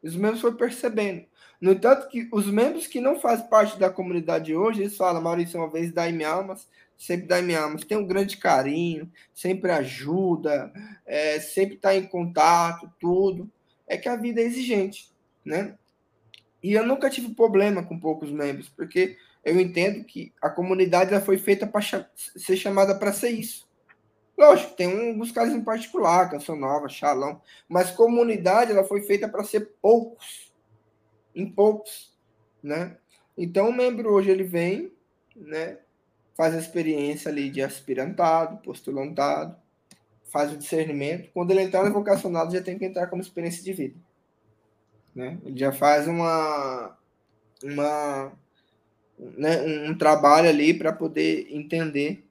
Os 0.01 0.15
membros 0.15 0.41
foram 0.41 0.57
percebendo. 0.57 1.27
No 1.61 1.73
entanto, 1.73 2.07
que 2.07 2.27
os 2.31 2.47
membros 2.47 2.87
que 2.87 2.99
não 2.99 3.19
fazem 3.19 3.47
parte 3.49 3.77
da 3.77 3.87
comunidade 3.87 4.55
hoje, 4.55 4.81
eles 4.81 4.97
falam, 4.97 5.21
Maurício, 5.21 5.59
uma 5.59 5.69
vez 5.69 5.91
dá-me 5.91 6.23
almas, 6.23 6.67
sempre 6.97 7.27
dá-me 7.27 7.55
almas. 7.55 7.85
Tem 7.85 7.99
um 7.99 8.07
grande 8.07 8.37
carinho, 8.37 9.07
sempre 9.31 9.69
ajuda, 9.69 10.73
é, 11.05 11.39
sempre 11.39 11.75
está 11.75 11.95
em 11.95 12.07
contato, 12.07 12.91
tudo. 12.99 13.47
É 13.85 13.95
que 13.95 14.09
a 14.09 14.15
vida 14.15 14.41
é 14.41 14.43
exigente, 14.43 15.11
né? 15.45 15.75
E 16.65 16.73
eu 16.73 16.83
nunca 16.83 17.11
tive 17.11 17.35
problema 17.35 17.83
com 17.83 17.99
poucos 17.99 18.31
membros, 18.31 18.67
porque 18.67 19.17
eu 19.43 19.59
entendo 19.59 20.03
que 20.03 20.33
a 20.41 20.49
comunidade 20.49 21.11
já 21.11 21.21
foi 21.21 21.37
feita 21.37 21.67
para 21.67 21.79
ser 22.15 22.57
chamada 22.57 22.95
para 22.95 23.13
ser 23.13 23.29
isso. 23.29 23.69
Lógico, 24.35 24.73
tem 24.73 24.87
uns 25.15 25.31
casos 25.31 25.53
em 25.53 25.63
particular, 25.63 26.27
Canção 26.27 26.55
Nova, 26.55 26.89
Shalom, 26.89 27.37
mas 27.69 27.91
comunidade 27.91 28.71
ela 28.71 28.83
foi 28.83 29.03
feita 29.03 29.29
para 29.29 29.43
ser 29.43 29.73
poucos, 29.79 30.51
em 31.35 31.47
poucos, 31.47 32.11
né? 32.63 32.97
Então 33.37 33.69
o 33.69 33.73
membro 33.73 34.11
hoje 34.11 34.31
ele 34.31 34.43
vem, 34.43 34.91
né? 35.35 35.77
Faz 36.33 36.55
a 36.55 36.59
experiência 36.59 37.29
ali 37.29 37.51
de 37.51 37.61
aspirantado, 37.61 38.57
postulantado, 38.63 39.55
faz 40.31 40.51
o 40.51 40.57
discernimento. 40.57 41.29
Quando 41.31 41.51
ele 41.51 41.61
entrar 41.61 41.85
no 41.85 41.93
vocacionado, 41.93 42.51
já 42.51 42.61
tem 42.63 42.79
que 42.79 42.85
entrar 42.85 43.05
como 43.05 43.21
experiência 43.21 43.63
de 43.63 43.71
vida, 43.71 43.99
né? 45.15 45.39
Ele 45.45 45.57
já 45.57 45.71
faz 45.71 46.07
uma 46.07 46.97
uma 47.63 48.33
né, 49.17 49.61
um, 49.89 49.97
trabalho 49.97 50.49
ali 50.49 50.73
para 50.73 50.91
poder 50.91 51.47
entender, 51.49 52.25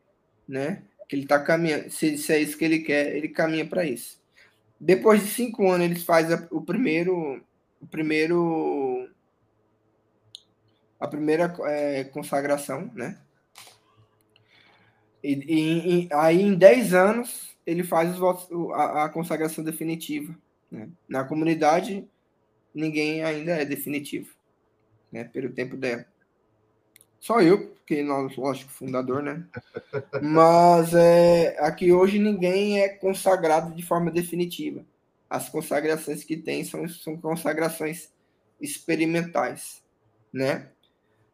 né? 0.47 0.83
Que 1.09 1.17
ele 1.17 1.23
está 1.23 1.41
caminhando, 1.41 1.91
se, 1.91 2.19
se 2.19 2.33
é 2.33 2.39
isso 2.39 2.59
que 2.59 2.65
ele 2.65 2.81
quer, 2.81 3.17
ele 3.17 3.29
caminha 3.29 3.67
para 3.67 3.85
isso. 3.85 4.23
Depois 4.79 5.23
de 5.23 5.29
cinco 5.29 5.69
anos, 5.71 5.87
eles 5.87 6.03
fazem 6.05 6.39
o 6.51 6.61
primeiro, 6.61 7.43
o 7.81 7.87
primeiro 7.87 9.09
a 11.01 11.09
primeira 11.09 11.55
é, 11.65 12.05
consagração, 12.05 12.91
né? 12.95 13.19
E, 15.23 15.33
e, 15.33 16.05
e, 16.05 16.09
aí, 16.13 16.43
em 16.43 16.55
10 16.55 16.93
anos, 16.93 17.57
ele 17.67 17.83
faz 17.83 18.11
os 18.11 18.19
votos, 18.19 18.47
a, 18.73 19.05
a 19.05 19.09
consagração 19.09 19.65
definitiva. 19.65 20.37
Né? 20.71 20.89
Na 21.09 21.25
comunidade, 21.25 22.07
ninguém 22.75 23.23
ainda 23.23 23.53
é 23.53 23.65
definitivo, 23.65 24.35
né? 25.13 25.25
Pelo 25.25 25.53
tempo 25.53 25.77
dela. 25.77 26.05
Só 27.21 27.41
eu, 27.41 27.69
porque 27.69 28.03
nós, 28.03 28.37
lógico, 28.37 28.71
fundador, 28.71 29.23
né? 29.23 29.47
Mas 30.23 30.93
é, 30.93 31.57
aqui 31.61 31.91
hoje 31.91 32.19
ninguém 32.19 32.81
é 32.81 32.89
consagrado 32.89 33.75
de 33.75 33.83
forma 33.83 34.11
definitiva. 34.11 34.85
As 35.31 35.49
consagrações 35.49 36.23
que 36.23 36.37
tem 36.37 36.65
são, 36.65 36.87
são 36.89 37.17
consagrações 37.17 38.13
experimentais, 38.61 39.83
né? 40.33 40.69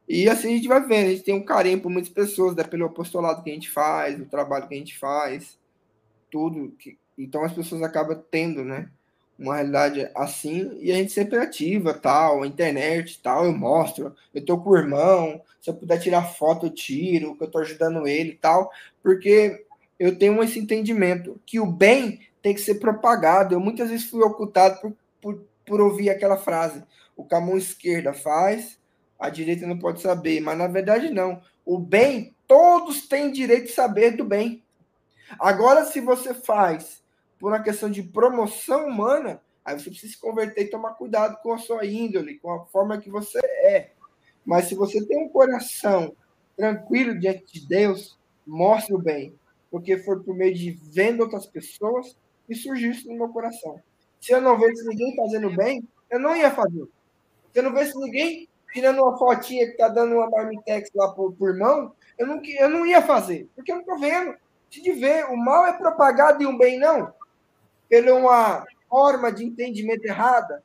E 0.09 0.29
assim 0.29 0.49
a 0.49 0.57
gente 0.57 0.69
vai 0.69 0.81
vendo, 0.87 1.07
a 1.07 1.11
gente 1.11 1.23
tem 1.23 1.35
um 1.35 1.45
carinho 1.45 1.81
por 1.81 1.91
muitas 1.91 2.13
pessoas, 2.13 2.57
né, 2.57 2.65
pelo 2.65 2.87
apostolado 2.87 3.43
que 3.45 3.51
a 3.51 3.55
gente 3.55 3.71
faz, 3.71 4.21
o 4.21 4.27
trabalho 4.27 4.67
que 4.67 4.75
a 4.75 4.79
gente 4.79 4.99
faz, 4.99 5.59
tudo. 6.31 6.73
Que, 6.79 6.99
então 7.17 7.45
as 7.45 7.53
pessoas 7.53 7.83
acabam 7.83 8.21
tendo, 8.31 8.65
né? 8.65 8.91
Uma 9.41 9.55
realidade 9.55 10.07
assim, 10.15 10.77
e 10.81 10.93
a 10.93 10.97
gente 10.97 11.13
sempre 11.13 11.39
ativa, 11.39 11.95
tal, 11.95 12.45
internet, 12.45 13.21
tal, 13.23 13.47
eu 13.47 13.57
mostro, 13.57 14.15
eu 14.35 14.45
tô 14.45 14.59
com 14.59 14.71
o 14.71 14.77
irmão, 14.77 15.41
se 15.63 15.71
eu 15.71 15.75
puder 15.75 15.99
tirar 15.99 16.23
foto, 16.23 16.67
eu 16.67 16.71
tiro, 16.71 17.35
que 17.35 17.45
eu 17.45 17.51
tô 17.51 17.59
ajudando 17.59 18.07
ele 18.07 18.39
tal, 18.39 18.71
porque 19.03 19.65
eu 19.99 20.19
tenho 20.19 20.43
esse 20.43 20.59
entendimento 20.59 21.41
que 21.47 21.59
o 21.59 21.65
bem 21.65 22.21
tem 22.43 22.55
que 22.55 22.61
ser 22.61 22.77
propagado. 22.77 23.55
Eu 23.55 23.61
muitas 23.61 23.91
vezes 23.91 24.09
fui 24.09 24.23
ocultado 24.23 24.81
por, 24.81 24.97
por, 25.21 25.45
por 25.67 25.81
ouvir 25.81 26.11
aquela 26.11 26.37
frase: 26.37 26.83
o 27.17 27.25
que 27.25 27.35
a 27.35 27.41
mão 27.41 27.57
esquerda 27.57 28.13
faz, 28.13 28.79
a 29.19 29.29
direita 29.29 29.67
não 29.67 29.79
pode 29.79 30.01
saber. 30.01 30.41
Mas 30.41 30.59
na 30.59 30.67
verdade, 30.67 31.11
não. 31.11 31.43
O 31.65 31.79
bem, 31.79 32.35
todos 32.47 33.07
têm 33.09 33.31
direito 33.31 33.67
de 33.67 33.73
saber 33.73 34.13
do 34.13 34.25
bem. 34.25 34.63
Agora, 35.39 35.85
se 35.85 36.01
você 36.01 36.35
faz 36.35 37.00
por 37.41 37.51
uma 37.51 37.63
questão 37.63 37.91
de 37.91 38.03
promoção 38.03 38.87
humana, 38.87 39.41
aí 39.65 39.77
você 39.77 39.89
precisa 39.89 40.13
se 40.13 40.21
converter 40.21 40.65
e 40.65 40.71
tomar 40.71 40.91
cuidado 40.91 41.39
com 41.43 41.55
a 41.55 41.59
sua 41.59 41.87
índole, 41.87 42.39
com 42.39 42.53
a 42.53 42.67
forma 42.67 43.01
que 43.01 43.11
você 43.11 43.41
é. 43.45 43.91
Mas 44.45 44.67
se 44.67 44.75
você 44.75 45.05
tem 45.07 45.25
um 45.25 45.29
coração 45.29 46.15
tranquilo 46.57 47.19
diante 47.19 47.61
de 47.61 47.67
Deus, 47.67 48.19
mostre 48.47 48.95
o 48.95 48.99
bem. 48.99 49.35
Porque 49.71 49.97
foi 49.99 50.21
por 50.21 50.35
meio 50.37 50.55
de 50.55 50.71
vendo 50.71 51.23
outras 51.23 51.47
pessoas 51.47 52.17
que 52.47 52.55
surgiu 52.55 52.91
isso 52.91 53.09
no 53.09 53.17
meu 53.17 53.29
coração. 53.29 53.81
Se 54.21 54.33
eu 54.33 54.41
não 54.41 54.59
visse 54.59 54.87
ninguém 54.87 55.17
fazendo 55.17 55.55
bem, 55.57 55.83
eu 56.11 56.19
não 56.19 56.37
ia 56.37 56.51
fazer. 56.51 56.87
Se 57.53 57.59
eu 57.59 57.63
não 57.63 57.75
visse 57.75 57.99
ninguém 57.99 58.49
tirando 58.73 59.03
uma 59.03 59.17
fotinha 59.17 59.67
que 59.67 59.77
tá 59.77 59.89
dando 59.89 60.17
uma 60.17 60.29
marmitex 60.29 60.91
lá 60.95 61.11
por, 61.13 61.33
por 61.33 61.51
irmão, 61.51 61.93
eu 62.19 62.27
não, 62.27 62.41
eu 62.45 62.69
não 62.69 62.85
ia 62.85 63.01
fazer, 63.01 63.49
porque 63.57 63.73
eu 63.73 63.77
não 63.77 63.85
tô 63.85 63.97
vendo. 63.97 64.35
De 64.69 64.93
ver, 64.93 65.25
o 65.25 65.37
mal 65.37 65.67
é 65.67 65.73
propagado 65.73 66.43
e 66.43 66.47
o 66.47 66.57
bem 66.57 66.79
não. 66.79 67.13
Pela 67.91 68.15
uma 68.15 68.65
forma 68.89 69.31
de 69.31 69.45
entendimento 69.45 70.07
errada, 70.07 70.65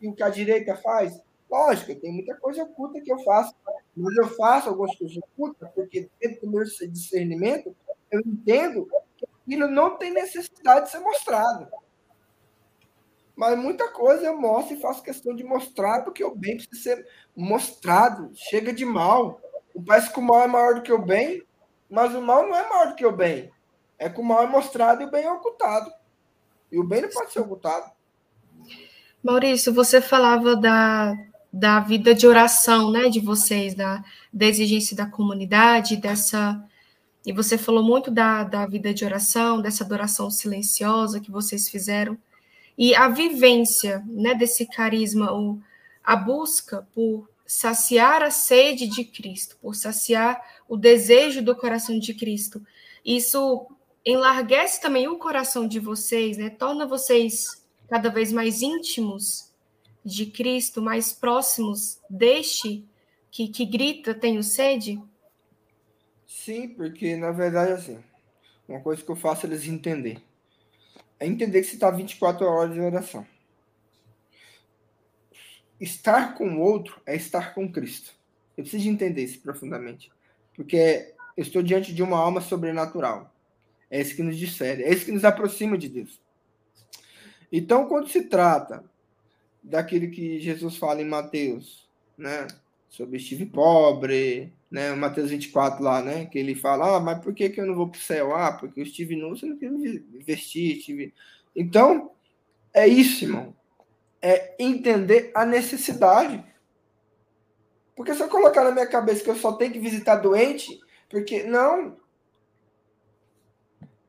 e 0.00 0.08
o 0.08 0.14
que 0.14 0.22
a 0.22 0.28
direita 0.28 0.74
faz. 0.74 1.20
Lógico, 1.48 1.94
tem 1.94 2.12
muita 2.12 2.34
coisa 2.34 2.64
oculta 2.64 3.00
que 3.00 3.12
eu 3.12 3.18
faço, 3.20 3.54
mas 3.96 4.16
eu 4.16 4.28
faço 4.30 4.68
algumas 4.68 4.96
coisas 4.96 5.16
ocultas, 5.18 5.70
porque 5.74 6.10
dentro 6.20 6.40
do 6.40 6.50
meu 6.50 6.64
discernimento, 6.64 7.76
eu 8.10 8.20
entendo 8.20 8.88
que 9.16 9.24
aquilo 9.24 9.68
não 9.68 9.96
tem 9.96 10.10
necessidade 10.10 10.86
de 10.86 10.90
ser 10.90 10.98
mostrado. 10.98 11.68
Mas 13.36 13.58
muita 13.58 13.88
coisa 13.90 14.26
eu 14.26 14.38
mostro 14.38 14.74
e 14.74 14.80
faço 14.80 15.02
questão 15.02 15.34
de 15.34 15.44
mostrar, 15.44 16.02
porque 16.02 16.24
o 16.24 16.34
bem 16.34 16.56
precisa 16.56 16.96
ser 16.96 17.06
mostrado. 17.34 18.30
Chega 18.34 18.72
de 18.72 18.84
mal. 18.84 19.40
Parece 19.86 20.12
que 20.12 20.18
o 20.18 20.22
mal 20.22 20.42
é 20.42 20.46
maior 20.46 20.74
do 20.74 20.82
que 20.82 20.92
o 20.92 21.02
bem, 21.02 21.42
mas 21.88 22.14
o 22.14 22.20
mal 22.20 22.46
não 22.46 22.54
é 22.54 22.68
maior 22.68 22.88
do 22.88 22.94
que 22.94 23.06
o 23.06 23.12
bem. 23.12 23.50
É 23.98 24.08
que 24.08 24.20
o 24.20 24.24
mal 24.24 24.42
é 24.42 24.46
mostrado 24.46 25.02
e 25.02 25.06
o 25.06 25.10
bem 25.10 25.24
é 25.24 25.32
ocultado. 25.32 25.90
E 26.72 26.78
o 26.78 26.82
bem 26.82 27.02
não 27.02 27.10
pode 27.10 27.30
ser 27.30 27.40
ocultado. 27.40 27.92
Maurício, 29.22 29.72
você 29.72 30.00
falava 30.00 30.56
da, 30.56 31.14
da 31.52 31.78
vida 31.80 32.14
de 32.14 32.26
oração, 32.26 32.90
né, 32.90 33.10
de 33.10 33.20
vocês, 33.20 33.74
da, 33.74 34.02
da 34.32 34.46
exigência 34.46 34.96
da 34.96 35.04
comunidade, 35.04 35.96
dessa. 35.96 36.64
E 37.24 37.32
você 37.32 37.58
falou 37.58 37.84
muito 37.84 38.10
da, 38.10 38.42
da 38.42 38.66
vida 38.66 38.92
de 38.92 39.04
oração, 39.04 39.60
dessa 39.60 39.84
adoração 39.84 40.30
silenciosa 40.30 41.20
que 41.20 41.30
vocês 41.30 41.68
fizeram. 41.68 42.16
E 42.76 42.94
a 42.94 43.06
vivência 43.08 44.02
né, 44.06 44.34
desse 44.34 44.66
carisma, 44.66 45.30
o, 45.30 45.60
a 46.02 46.16
busca 46.16 46.88
por 46.94 47.28
saciar 47.46 48.22
a 48.22 48.30
sede 48.30 48.86
de 48.86 49.04
Cristo, 49.04 49.58
por 49.60 49.76
saciar 49.76 50.40
o 50.66 50.76
desejo 50.76 51.42
do 51.42 51.54
coração 51.54 51.98
de 51.98 52.14
Cristo, 52.14 52.62
isso 53.04 53.68
enlarguece 54.04 54.80
também 54.80 55.08
o 55.08 55.18
coração 55.18 55.66
de 55.66 55.78
vocês, 55.78 56.36
né? 56.36 56.50
torna 56.50 56.86
vocês 56.86 57.64
cada 57.88 58.08
vez 58.08 58.32
mais 58.32 58.62
íntimos 58.62 59.52
de 60.04 60.26
Cristo, 60.26 60.82
mais 60.82 61.12
próximos 61.12 62.00
deste 62.08 62.84
que, 63.30 63.48
que 63.48 63.64
grita, 63.64 64.14
tenho 64.14 64.42
sede? 64.42 65.00
Sim, 66.26 66.68
porque 66.68 67.16
na 67.16 67.30
verdade, 67.30 67.72
assim, 67.72 67.98
uma 68.68 68.80
coisa 68.80 69.02
que 69.02 69.10
eu 69.10 69.16
faço 69.16 69.46
é 69.46 69.48
eles 69.48 69.66
entender 69.66 70.22
é 71.22 71.26
entender 71.26 71.60
que 71.60 71.68
você 71.68 71.74
está 71.74 71.88
24 71.88 72.44
horas 72.44 72.76
em 72.76 72.80
oração. 72.80 73.24
Estar 75.80 76.34
com 76.34 76.56
o 76.56 76.60
outro 76.60 77.00
é 77.06 77.14
estar 77.14 77.54
com 77.54 77.70
Cristo. 77.70 78.12
Eu 78.56 78.64
preciso 78.64 78.88
entender 78.88 79.22
isso 79.22 79.40
profundamente. 79.40 80.10
Porque 80.56 81.14
eu 81.36 81.42
estou 81.42 81.62
diante 81.62 81.94
de 81.94 82.02
uma 82.02 82.18
alma 82.18 82.40
sobrenatural. 82.40 83.31
É 83.92 84.00
isso 84.00 84.16
que 84.16 84.22
nos 84.22 84.38
difere, 84.38 84.84
é 84.84 84.90
isso 84.90 85.04
que 85.04 85.12
nos 85.12 85.22
aproxima 85.22 85.76
de 85.76 85.86
Deus. 85.86 86.18
Então, 87.52 87.86
quando 87.86 88.08
se 88.08 88.22
trata 88.22 88.82
daquilo 89.62 90.10
que 90.10 90.40
Jesus 90.40 90.78
fala 90.78 91.02
em 91.02 91.04
Mateus, 91.04 91.86
né, 92.16 92.46
sobre 92.88 93.18
estive 93.18 93.44
pobre, 93.44 94.50
né, 94.70 94.94
Mateus 94.94 95.28
24 95.28 95.84
lá, 95.84 96.00
né, 96.00 96.24
que 96.24 96.38
ele 96.38 96.54
fala, 96.54 96.96
ah, 96.96 97.00
mas 97.00 97.22
por 97.22 97.34
que, 97.34 97.50
que 97.50 97.60
eu 97.60 97.66
não 97.66 97.74
vou 97.74 97.86
para 97.86 97.98
o 97.98 98.00
céu? 98.00 98.34
Ah, 98.34 98.52
porque 98.52 98.80
eu 98.80 98.84
estive 98.84 99.14
nu, 99.14 99.36
você 99.36 99.44
não 99.44 99.58
quer 99.58 99.70
me 99.70 99.98
vestir, 100.24 100.78
estive... 100.78 101.12
Então, 101.54 102.12
é 102.72 102.88
isso, 102.88 103.26
irmão. 103.26 103.54
É 104.22 104.54
entender 104.58 105.30
a 105.34 105.44
necessidade. 105.44 106.42
Porque 107.94 108.14
se 108.14 108.22
eu 108.22 108.28
colocar 108.28 108.64
na 108.64 108.70
minha 108.70 108.86
cabeça 108.86 109.22
que 109.22 109.28
eu 109.28 109.36
só 109.36 109.52
tenho 109.52 109.72
que 109.72 109.78
visitar 109.78 110.16
doente, 110.16 110.80
porque 111.10 111.42
não. 111.42 112.00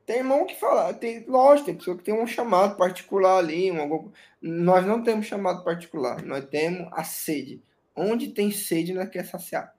Tem 0.06 0.18
irmão 0.18 0.46
que 0.46 0.54
fala, 0.58 0.92
tem, 0.92 1.24
lógico, 1.26 1.66
tem 1.66 1.76
pessoa 1.76 1.96
que 1.96 2.04
tem 2.04 2.14
um 2.14 2.26
chamado 2.26 2.76
particular 2.76 3.38
ali, 3.38 3.70
um, 3.70 4.10
nós 4.40 4.86
não 4.86 5.02
temos 5.02 5.26
chamado 5.26 5.64
particular, 5.64 6.22
nós 6.22 6.44
temos 6.44 6.88
a 6.92 7.02
sede. 7.02 7.62
Onde 7.96 8.28
tem 8.28 8.50
sede, 8.50 8.92
nós 8.92 9.08
quer 9.08 9.24
saciar. 9.24 9.74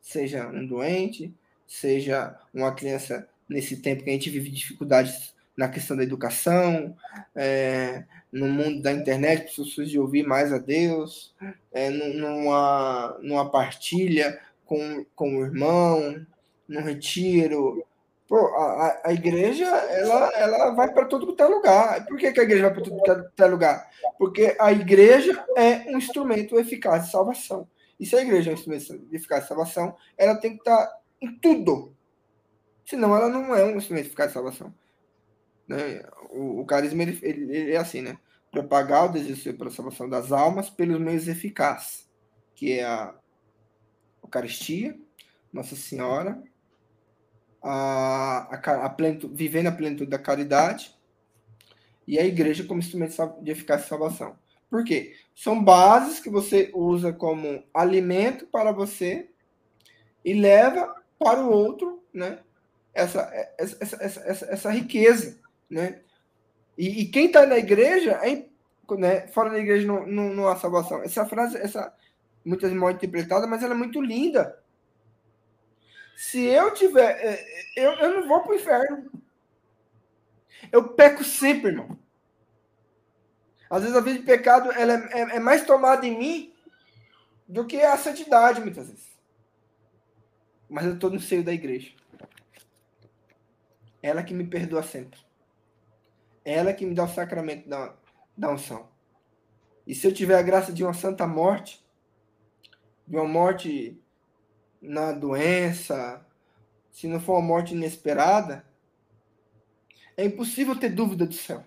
Seja 0.00 0.46
um 0.48 0.66
doente, 0.66 1.32
seja 1.66 2.38
uma 2.52 2.74
criança 2.74 3.26
nesse 3.48 3.76
tempo 3.76 4.04
que 4.04 4.10
a 4.10 4.12
gente 4.12 4.28
vive 4.28 4.50
dificuldades 4.50 5.34
na 5.56 5.68
questão 5.68 5.96
da 5.96 6.02
educação, 6.02 6.96
é, 7.34 8.04
no 8.32 8.46
mundo 8.46 8.82
da 8.82 8.92
internet, 8.92 9.56
pessoas 9.56 9.90
de 9.90 9.98
ouvir 9.98 10.26
mais 10.26 10.52
a 10.52 10.58
Deus, 10.58 11.34
é, 11.72 11.90
numa, 11.90 13.18
numa 13.22 13.50
partilha 13.50 14.40
com, 14.64 15.04
com 15.14 15.36
o 15.36 15.44
irmão, 15.44 16.24
no 16.68 16.80
retiro. 16.80 17.84
Pô, 18.30 18.46
a, 18.54 19.00
a 19.06 19.12
igreja 19.12 19.66
ela, 19.66 20.28
ela 20.36 20.70
vai 20.70 20.94
para 20.94 21.04
todo 21.06 21.34
é 21.36 21.44
lugar. 21.46 22.06
Por 22.06 22.16
que, 22.16 22.30
que 22.30 22.38
a 22.38 22.44
igreja 22.44 22.70
vai 22.70 22.74
para 22.74 22.84
todo 22.84 23.32
é 23.36 23.46
lugar? 23.46 23.90
Porque 24.16 24.56
a 24.60 24.70
igreja 24.70 25.44
é 25.56 25.90
um 25.90 25.98
instrumento 25.98 26.56
eficaz 26.56 27.06
de 27.06 27.10
salvação. 27.10 27.68
E 27.98 28.06
se 28.06 28.14
a 28.14 28.22
igreja 28.22 28.50
é 28.50 28.52
um 28.52 28.54
instrumento 28.54 29.08
eficaz 29.10 29.42
de 29.42 29.48
salvação, 29.48 29.96
ela 30.16 30.36
tem 30.36 30.52
que 30.52 30.58
estar 30.58 30.96
em 31.20 31.40
tudo. 31.40 31.92
Senão 32.86 33.16
ela 33.16 33.28
não 33.28 33.52
é 33.52 33.64
um 33.64 33.76
instrumento 33.76 34.06
eficaz 34.06 34.28
de 34.28 34.34
salvação. 34.34 34.72
Né? 35.66 36.00
O, 36.30 36.60
o 36.60 36.64
carisma 36.64 37.02
ele, 37.02 37.18
ele, 37.22 37.56
ele, 37.56 37.72
é 37.72 37.78
assim, 37.78 38.00
né? 38.00 38.16
Propagar 38.52 39.06
o 39.06 39.12
desejo 39.12 39.58
pela 39.58 39.72
salvação 39.72 40.08
das 40.08 40.30
almas 40.30 40.70
pelos 40.70 41.00
meios 41.00 41.26
eficazes, 41.26 42.08
que 42.54 42.78
é 42.78 42.84
a 42.84 43.12
Eucaristia, 44.22 44.96
Nossa 45.52 45.74
Senhora, 45.74 46.40
a, 47.62 48.48
a, 48.54 48.86
a 48.86 48.96
vivendo 49.32 49.68
a 49.68 49.72
plenitude 49.72 50.10
da 50.10 50.18
caridade 50.18 50.94
e 52.06 52.18
a 52.18 52.24
igreja 52.24 52.64
como 52.64 52.80
instrumento 52.80 53.14
de 53.42 53.50
eficácia 53.50 53.86
e 53.86 53.88
salvação. 53.88 54.38
Por 54.68 54.84
quê? 54.84 55.14
São 55.34 55.62
bases 55.62 56.20
que 56.20 56.30
você 56.30 56.70
usa 56.74 57.12
como 57.12 57.62
alimento 57.74 58.46
para 58.46 58.72
você 58.72 59.28
e 60.24 60.34
leva 60.34 60.94
para 61.18 61.42
o 61.44 61.50
outro, 61.50 62.02
né? 62.12 62.38
Essa, 62.92 63.30
essa, 63.58 63.76
essa, 63.80 64.20
essa, 64.20 64.46
essa 64.46 64.70
riqueza 64.70 65.40
né? 65.70 66.00
E, 66.76 67.02
e 67.02 67.06
quem 67.06 67.26
está 67.26 67.46
na 67.46 67.56
igreja, 67.56 68.18
é, 68.22 68.46
né? 68.98 69.28
fora 69.28 69.50
da 69.50 69.58
igreja 69.58 69.86
não, 69.86 70.06
não, 70.06 70.34
não 70.34 70.48
há 70.48 70.56
salvação. 70.56 71.02
Essa 71.02 71.24
frase, 71.24 71.56
essa, 71.58 71.94
muitas 72.44 72.72
mal 72.72 72.90
interpretada, 72.90 73.46
mas 73.46 73.62
ela 73.62 73.74
é 73.74 73.76
muito 73.76 74.00
linda. 74.02 74.58
Se 76.20 76.44
eu 76.44 76.74
tiver. 76.74 77.16
É, 77.18 77.64
eu, 77.74 77.92
eu 77.92 78.20
não 78.20 78.28
vou 78.28 78.42
para 78.42 78.52
o 78.52 78.54
inferno. 78.54 79.10
Eu 80.70 80.92
peco 80.92 81.24
sempre, 81.24 81.70
irmão. 81.70 81.98
Às 83.70 83.84
vezes 83.84 83.96
a 83.96 84.02
vida 84.02 84.18
de 84.18 84.26
pecado 84.26 84.70
ela 84.72 84.92
é, 84.92 85.18
é, 85.18 85.36
é 85.36 85.40
mais 85.40 85.64
tomada 85.64 86.06
em 86.06 86.18
mim 86.18 86.54
do 87.48 87.66
que 87.66 87.80
a 87.80 87.96
santidade, 87.96 88.60
muitas 88.60 88.90
vezes. 88.90 89.18
Mas 90.68 90.84
eu 90.84 90.92
estou 90.92 91.08
no 91.08 91.18
seio 91.18 91.42
da 91.42 91.54
igreja. 91.54 91.94
Ela 94.02 94.22
que 94.22 94.34
me 94.34 94.46
perdoa 94.46 94.82
sempre. 94.82 95.18
Ela 96.44 96.74
que 96.74 96.84
me 96.84 96.94
dá 96.94 97.04
o 97.04 97.08
sacramento 97.08 97.66
da, 97.66 97.96
da 98.36 98.52
unção. 98.52 98.90
E 99.86 99.94
se 99.94 100.06
eu 100.06 100.12
tiver 100.12 100.38
a 100.38 100.42
graça 100.42 100.70
de 100.70 100.84
uma 100.84 100.92
santa 100.92 101.26
morte, 101.26 101.82
de 103.08 103.16
uma 103.16 103.26
morte 103.26 103.98
na 104.80 105.12
doença, 105.12 106.24
se 106.90 107.06
não 107.06 107.20
for 107.20 107.34
uma 107.34 107.46
morte 107.46 107.74
inesperada, 107.74 108.64
é 110.16 110.24
impossível 110.24 110.78
ter 110.78 110.90
dúvida 110.90 111.26
do 111.26 111.34
céu. 111.34 111.64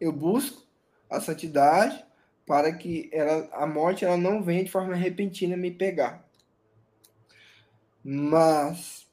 Eu 0.00 0.12
busco 0.12 0.66
a 1.08 1.20
santidade 1.20 2.04
para 2.46 2.72
que 2.72 3.08
ela, 3.12 3.48
a 3.52 3.66
morte 3.66 4.04
ela 4.04 4.16
não 4.16 4.42
venha 4.42 4.64
de 4.64 4.70
forma 4.70 4.94
repentina 4.94 5.56
me 5.56 5.70
pegar. 5.70 6.24
Mas 8.02 9.06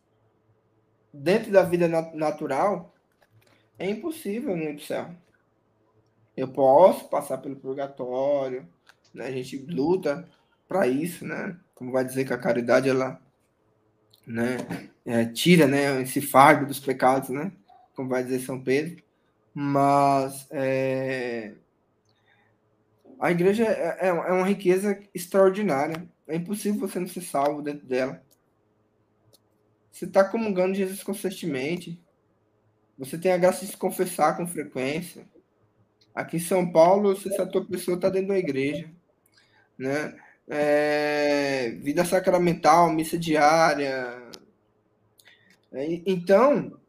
dentro 1.13 1.51
da 1.51 1.63
vida 1.63 1.87
natural 1.87 2.93
é 3.77 3.89
impossível 3.89 4.55
não 4.55 4.63
ir 4.63 4.75
para 4.75 4.83
o 4.83 4.85
céu. 4.85 5.15
Eu 6.35 6.47
posso 6.47 7.09
passar 7.09 7.39
pelo 7.39 7.55
purgatório, 7.55 8.67
né? 9.13 9.27
A 9.27 9.31
gente 9.31 9.57
luta 9.57 10.27
para 10.67 10.87
isso, 10.87 11.25
né? 11.25 11.59
Como 11.77 11.91
vai 11.91 12.03
dizer 12.03 12.25
que 12.25 12.33
a 12.33 12.39
caridade 12.39 12.89
ela, 12.89 13.21
né, 14.25 14.57
é, 15.05 15.25
tira, 15.25 15.67
né, 15.67 16.01
esse 16.01 16.19
fardo 16.19 16.65
dos 16.65 16.79
pecados, 16.79 17.29
né? 17.29 17.51
Como 17.95 18.09
vai 18.09 18.23
dizer 18.23 18.39
São 18.39 18.59
Pedro. 18.59 19.03
Mas 19.53 20.47
é, 20.49 21.53
a 23.19 23.29
igreja 23.29 23.63
é, 23.63 23.97
é, 24.01 24.07
é 24.07 24.11
uma 24.11 24.47
riqueza 24.47 24.99
extraordinária. 25.13 26.09
É 26.27 26.35
impossível 26.35 26.79
você 26.79 26.99
não 26.99 27.07
ser 27.07 27.21
salvo 27.21 27.61
dentro 27.61 27.85
dela. 27.85 28.23
Você 29.91 30.05
está 30.05 30.23
comungando 30.23 30.73
Jesus 30.73 31.03
constantemente. 31.03 32.01
Você 32.97 33.19
tem 33.19 33.31
a 33.31 33.37
graça 33.37 33.63
de 33.63 33.71
se 33.71 33.77
confessar 33.77 34.35
com 34.35 34.47
frequência. 34.47 35.27
Aqui 36.13 36.37
em 36.37 36.39
São 36.39 36.71
Paulo, 36.71 37.15
se 37.15 37.31
essa 37.31 37.45
tua 37.45 37.63
pessoa 37.63 37.97
está 37.97 38.09
dentro 38.09 38.29
da 38.29 38.39
igreja, 38.39 38.89
né? 39.77 40.17
É, 40.49 41.71
vida 41.81 42.05
sacramental, 42.05 42.91
missa 42.91 43.17
diária. 43.17 44.23
É, 45.71 46.01
então, 46.05 46.79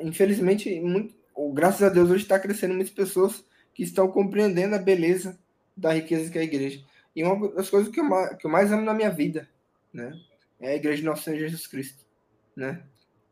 infelizmente, 0.00 0.80
muito, 0.80 1.14
graças 1.52 1.82
a 1.82 1.88
Deus, 1.88 2.10
hoje 2.10 2.22
está 2.22 2.38
crescendo 2.38 2.74
muitas 2.74 2.92
pessoas 2.92 3.44
que 3.72 3.82
estão 3.82 4.08
compreendendo 4.08 4.74
a 4.74 4.78
beleza 4.78 5.38
da 5.76 5.92
riqueza 5.92 6.30
que 6.30 6.38
é 6.38 6.40
a 6.42 6.44
igreja. 6.44 6.84
E 7.14 7.22
uma 7.24 7.48
das 7.52 7.70
coisas 7.70 7.92
que 7.92 8.00
eu, 8.00 8.06
que 8.36 8.46
eu 8.46 8.50
mais 8.50 8.70
amo 8.70 8.82
na 8.82 8.94
minha 8.94 9.10
vida, 9.10 9.48
né? 9.92 10.12
É 10.60 10.70
a 10.70 10.76
igreja 10.76 10.98
de 10.98 11.04
Nosso 11.04 11.22
Senhor 11.22 11.38
Jesus 11.38 11.66
Cristo, 11.66 12.04
né? 12.54 12.82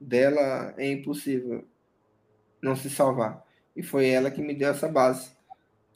Dela 0.01 0.75
é 0.77 0.91
impossível 0.91 1.65
não 2.63 2.77
se 2.77 2.89
salvar. 2.89 3.45
E 3.75 3.83
foi 3.83 4.09
ela 4.09 4.31
que 4.31 4.41
me 4.41 4.55
deu 4.55 4.71
essa 4.71 4.89
base 4.89 5.36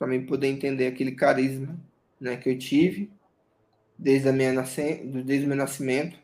mim 0.07 0.27
poder 0.27 0.49
entender 0.49 0.87
aquele 0.87 1.13
carisma, 1.13 1.79
né, 2.21 2.37
que 2.37 2.49
eu 2.49 2.59
tive 2.59 3.11
desde 3.99 4.29
a 4.29 4.33
minha 4.33 4.53
nascimento, 4.53 5.25
desde 5.25 5.45
o 5.45 5.49
meu 5.49 5.57
nascimento. 5.57 6.19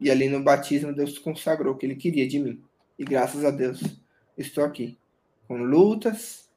E 0.00 0.10
ali 0.10 0.28
no 0.28 0.42
batismo 0.42 0.92
Deus 0.92 1.18
consagrou 1.18 1.74
o 1.74 1.76
que 1.76 1.86
ele 1.86 1.96
queria 1.96 2.26
de 2.26 2.38
mim. 2.38 2.62
E 2.98 3.04
graças 3.04 3.44
a 3.44 3.50
Deus 3.50 3.80
estou 4.36 4.64
aqui 4.64 4.98
com 5.46 5.58
lutas, 5.58 6.48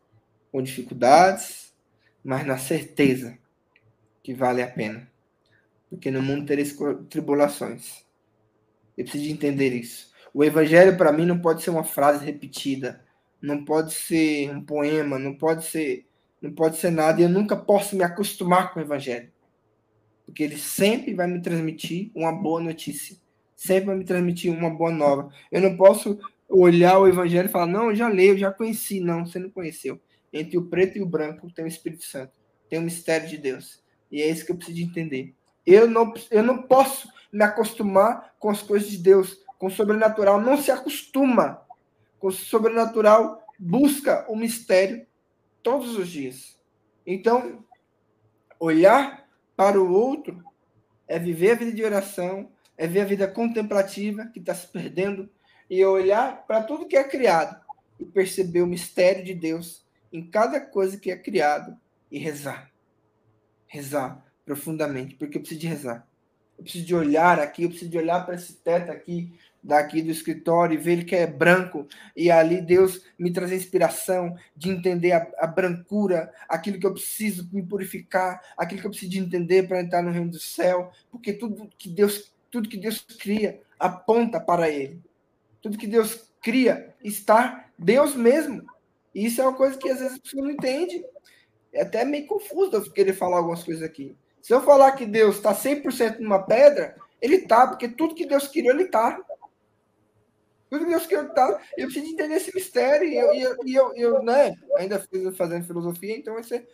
com 0.51 0.62
dificuldades, 0.62 1.74
mas 2.24 2.45
na 2.45 2.58
certeza 2.58 3.38
que 4.24 4.34
vale 4.34 4.62
a 4.62 4.68
pena. 4.68 5.10
Porque 5.89 6.12
no 6.12 6.22
mundo 6.22 6.45
tereis 6.45 6.76
tribulações. 7.10 8.03
Eu 8.97 9.05
preciso 9.05 9.32
entender 9.32 9.74
isso. 9.74 10.12
O 10.34 10.43
evangelho 10.43 10.97
para 10.97 11.12
mim 11.12 11.26
não 11.26 11.39
pode 11.39 11.62
ser 11.62 11.70
uma 11.70 11.84
frase 11.84 12.26
repetida, 12.26 13.03
não 13.41 13.64
pode 13.64 13.93
ser 13.93 14.49
um 14.49 14.64
poema, 14.64 15.18
não 15.18 15.34
pode 15.34 15.66
ser, 15.66 16.05
não 16.42 16.52
pode 16.52 16.78
ser 16.78 16.92
nada. 16.92 17.20
E 17.20 17.24
eu 17.24 17.30
nunca 17.30 17.56
posso 17.56 17.96
me 17.96 18.04
acostumar 18.04 18.74
com 18.74 18.80
o 18.80 18.84
evangelho, 18.84 19.32
porque 20.26 20.44
ele 20.44 20.58
sempre 20.58 21.14
vai 21.14 21.28
me 21.28 21.42
transmitir 21.42 22.12
uma 22.16 22.32
boa 22.32 22.62
notícia, 22.62 23.18
sempre 23.56 23.88
vai 23.88 23.96
me 23.96 24.06
transmitir 24.06 24.52
uma 24.52 24.70
boa 24.70 24.92
nova. 24.92 25.32
Eu 25.52 25.62
não 25.62 25.76
posso 25.76 26.20
olhar 26.50 27.00
o 27.00 27.08
evangelho 27.08 27.48
e 27.48 27.52
falar: 27.52 27.68
"Não, 27.68 27.90
eu 27.90 27.96
já 27.96 28.08
leio, 28.08 28.34
eu 28.34 28.38
já 28.38 28.52
conheci". 28.52 29.00
Não, 29.00 29.26
você 29.26 29.40
não 29.40 29.50
conheceu. 29.50 30.00
Entre 30.32 30.58
o 30.58 30.66
preto 30.66 30.98
e 30.98 31.02
o 31.02 31.06
branco 31.06 31.52
tem 31.52 31.66
o 31.66 31.68
Espírito 31.68 32.04
Santo, 32.04 32.34
tem 32.70 32.80
o 32.80 32.84
mistério 32.84 33.28
de 33.28 33.38
Deus. 33.38 33.82
E 34.12 34.22
é 34.22 34.30
isso 34.30 34.46
que 34.46 34.52
eu 34.52 34.58
preciso 34.58 34.82
entender. 34.82 35.34
Eu 35.66 35.90
não, 35.90 36.14
eu 36.30 36.44
não 36.44 36.62
posso 36.62 37.10
me 37.32 37.44
acostumar 37.44 38.34
com 38.40 38.50
as 38.50 38.62
coisas 38.62 38.90
de 38.90 38.98
Deus, 38.98 39.38
com 39.58 39.68
o 39.68 39.72
sobrenatural. 39.72 40.40
Não 40.40 40.58
se 40.58 40.72
acostuma 40.72 41.62
com 42.20 42.28
o 42.28 42.32
sobrenatural, 42.32 43.44
busca 43.60 44.26
o 44.30 44.36
mistério 44.36 45.07
todos 45.68 45.97
os 45.97 46.07
dias. 46.07 46.57
Então, 47.05 47.61
olhar 48.57 49.28
para 49.53 49.82
o 49.82 49.91
outro 49.91 50.41
é 51.05 51.20
viver 51.20 51.51
a 51.51 51.55
vida 51.55 51.74
de 51.74 51.84
oração, 51.84 52.49
é 52.78 52.88
ver 52.88 53.01
a 53.01 53.05
vida 53.05 53.28
contemplativa 53.28 54.28
que 54.28 54.39
está 54.39 54.55
se 54.55 54.65
perdendo 54.65 55.30
e 55.70 55.84
olhar 55.84 56.47
para 56.47 56.63
tudo 56.63 56.88
que 56.88 56.95
é 56.95 57.03
criado 57.03 57.61
e 57.99 58.05
perceber 58.05 58.61
o 58.61 58.68
mistério 58.68 59.26
de 59.26 59.34
Deus 59.34 59.86
em 60.09 60.26
cada 60.26 60.61
coisa 60.61 60.97
que 60.97 61.11
é 61.11 61.18
criado 61.18 61.78
e 62.09 62.18
rezar. 62.18 62.72
Rezar 63.68 64.26
profundamente, 64.45 65.15
porque 65.15 65.38
eu 65.38 65.41
preciso 65.41 65.59
de 65.59 65.68
rezar. 65.68 66.07
Eu 66.57 66.63
preciso 66.63 66.86
de 66.86 66.95
olhar 66.95 67.41
aqui, 67.41 67.63
eu 67.63 67.70
preciso 67.70 67.91
de 67.91 67.97
olhar 67.97 68.26
para 68.26 68.36
esse 68.36 68.53
teto 68.53 68.89
aqui 68.89 69.38
daqui 69.68 70.01
do 70.01 70.09
escritório 70.09 70.76
e 70.76 70.82
ver 70.82 71.03
que 71.03 71.15
é 71.15 71.28
branco, 71.28 71.86
e 72.15 72.32
ali 72.32 72.61
Deus 72.61 73.03
me 73.20 73.32
traz 73.32 73.51
inspiração 73.51 74.36
de 74.55 74.70
entender 74.70 75.11
a, 75.11 75.28
a, 75.39 75.45
brancura, 75.45 76.32
aquilo 76.47 76.80
que 76.80 76.88
eu 76.88 76.93
preciso 76.93 77.49
me 77.51 77.61
purificar, 77.61 78.41
aquilo 78.57 78.80
que 78.80 78.88
eu 78.88 78.91
preciso 78.91 79.11
de 79.11 79.20
entender 79.20 79.68
para 79.68 79.82
entrar 79.82 80.01
no 80.01 80.11
reino 80.11 80.32
do 80.32 80.39
céu, 80.39 80.89
porque 81.11 81.34
tudo 81.34 81.70
que 81.78 81.89
Deus, 81.89 82.34
tudo 82.49 82.70
que 82.70 82.78
Deus 82.78 83.05
cria 83.20 83.59
aponta 83.78 84.39
para 84.39 84.70
ele. 84.70 85.01
Tudo 85.61 85.78
que 85.78 85.88
Deus 85.88 86.32
cria 86.41 86.95
está 87.03 87.65
Deus 87.78 88.15
mesmo. 88.15 88.63
E 89.13 89.26
isso 89.26 89.41
é 89.41 89.43
uma 89.43 89.57
coisa 89.57 89.78
que 89.78 89.89
às 89.89 89.99
vezes 89.99 90.18
a 90.18 90.22
pessoa 90.22 90.43
não 90.43 90.51
entende. 90.51 91.03
É 91.74 91.82
até 91.82 92.05
meio 92.05 92.26
confuso 92.26 92.76
eu 92.76 92.91
querer 92.91 93.13
falar 93.13 93.38
algumas 93.38 93.63
coisas 93.63 93.84
aqui. 93.84 94.15
Se 94.41 94.53
eu 94.53 94.61
falar 94.61 94.93
que 94.93 95.05
Deus 95.05 95.36
está 95.36 95.53
100% 95.53 96.20
numa 96.20 96.41
pedra, 96.41 96.95
ele 97.22 97.38
está, 97.38 97.68
porque 97.68 97.89
tudo 97.89 98.15
que 98.15 98.26
Deus 98.26 98.47
criou, 98.47 98.74
ele 98.74 98.84
está. 98.84 99.20
Deus 100.70 101.05
criou 101.05 101.30
tá. 101.30 101.61
Eu 101.78 101.86
preciso 101.86 102.11
entender 102.11 102.36
esse 102.36 102.53
mistério. 102.53 103.07
E 103.07 103.15
eu, 103.15 103.34
eu, 103.34 103.57
eu, 103.65 103.93
eu 103.95 104.24
né, 104.24 104.55
ainda 104.76 105.03
fazendo 105.36 105.65
filosofia, 105.65 106.15
então 106.15 106.36
você 106.36 106.68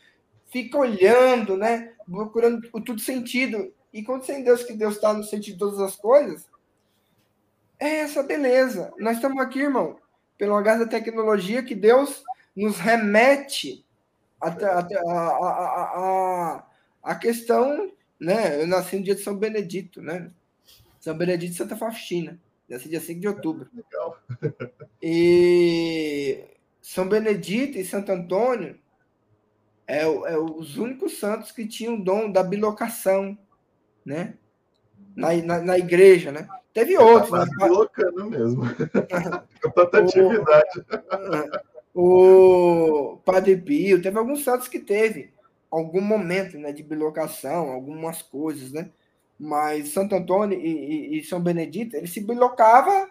fica 0.52 0.78
olhando, 0.78 1.58
né? 1.58 1.94
Procurando 2.10 2.68
o 2.72 2.82
tudo 2.82 3.00
sentido. 3.00 3.74
E 3.92 4.04
quando 4.04 4.24
você 4.24 4.42
Deus 4.42 4.64
que 4.64 4.74
Deus 4.74 4.96
está 4.96 5.14
no 5.14 5.24
sentido 5.24 5.54
de 5.54 5.60
todas 5.60 5.80
as 5.80 5.96
coisas, 5.96 6.48
é 7.80 8.00
essa 8.00 8.24
beleza. 8.24 8.94
Nós 8.98 9.18
estamos 9.18 9.42
aqui, 9.42 9.60
irmão, 9.60 9.98
pelo 10.38 10.56
lugar 10.56 10.80
da 10.80 10.88
tecnologia 10.88 11.64
que 11.64 11.76
Deus 11.76 12.24
nos 12.56 12.78
remete 12.78 13.86
a, 14.40 14.48
a, 14.50 14.80
a, 15.92 16.66
a, 17.04 17.16
questão, 17.16 17.92
né? 18.20 18.62
Eu 18.62 18.68
nasci 18.68 18.98
no 18.98 19.04
dia 19.04 19.16
de 19.16 19.22
São 19.22 19.36
Benedito, 19.36 20.02
né? 20.02 20.32
São 21.00 21.18
Benedito 21.18 21.54
e 21.54 21.58
Santa 21.58 21.76
Faustina. 21.76 22.40
Nasci 22.70 22.90
dia 22.90 23.02
5 23.02 23.20
de 23.20 23.28
outubro. 23.28 23.70
Legal. 23.74 24.18
E 25.02 26.44
São 26.82 27.08
Benedito 27.08 27.78
e 27.78 27.86
Santo 27.86 28.12
Antônio 28.12 28.80
é, 29.88 30.04
é, 30.04 30.38
os 30.38 30.78
únicos 30.78 31.20
santos 31.20 31.52
que 31.52 31.68
tinham 31.68 31.96
o 31.96 32.04
dom 32.04 32.32
da 32.32 32.44
bilocação, 32.44 33.38
né? 34.06 34.36
Na, 35.16 35.34
na, 35.34 35.62
na 35.62 35.78
igreja, 35.78 36.32
né? 36.32 36.48
Teve 36.74 36.98
outros. 36.98 37.30
Tá 37.30 37.46
né? 37.46 37.52
bilocando 37.58 38.30
mesmo. 38.30 38.64
tanta 39.76 40.00
atividade. 40.00 40.86
O, 41.94 43.14
o 43.14 43.18
Padre 43.18 43.58
Pio, 43.58 44.02
teve 44.02 44.18
alguns 44.18 44.44
santos 44.44 44.68
que 44.68 44.80
teve 44.80 45.32
algum 45.70 46.02
momento 46.02 46.58
né, 46.58 46.72
de 46.72 46.84
bilocação, 46.84 47.72
algumas 47.72 48.22
coisas, 48.22 48.72
né? 48.72 48.90
Mas 49.44 49.90
Santo 49.90 50.16
Antônio 50.16 50.58
e, 50.58 51.16
e, 51.16 51.20
e 51.20 51.24
São 51.26 51.42
Benedito, 51.42 51.98
ele 51.98 52.08
se 52.08 52.22
bilocava, 52.22 53.10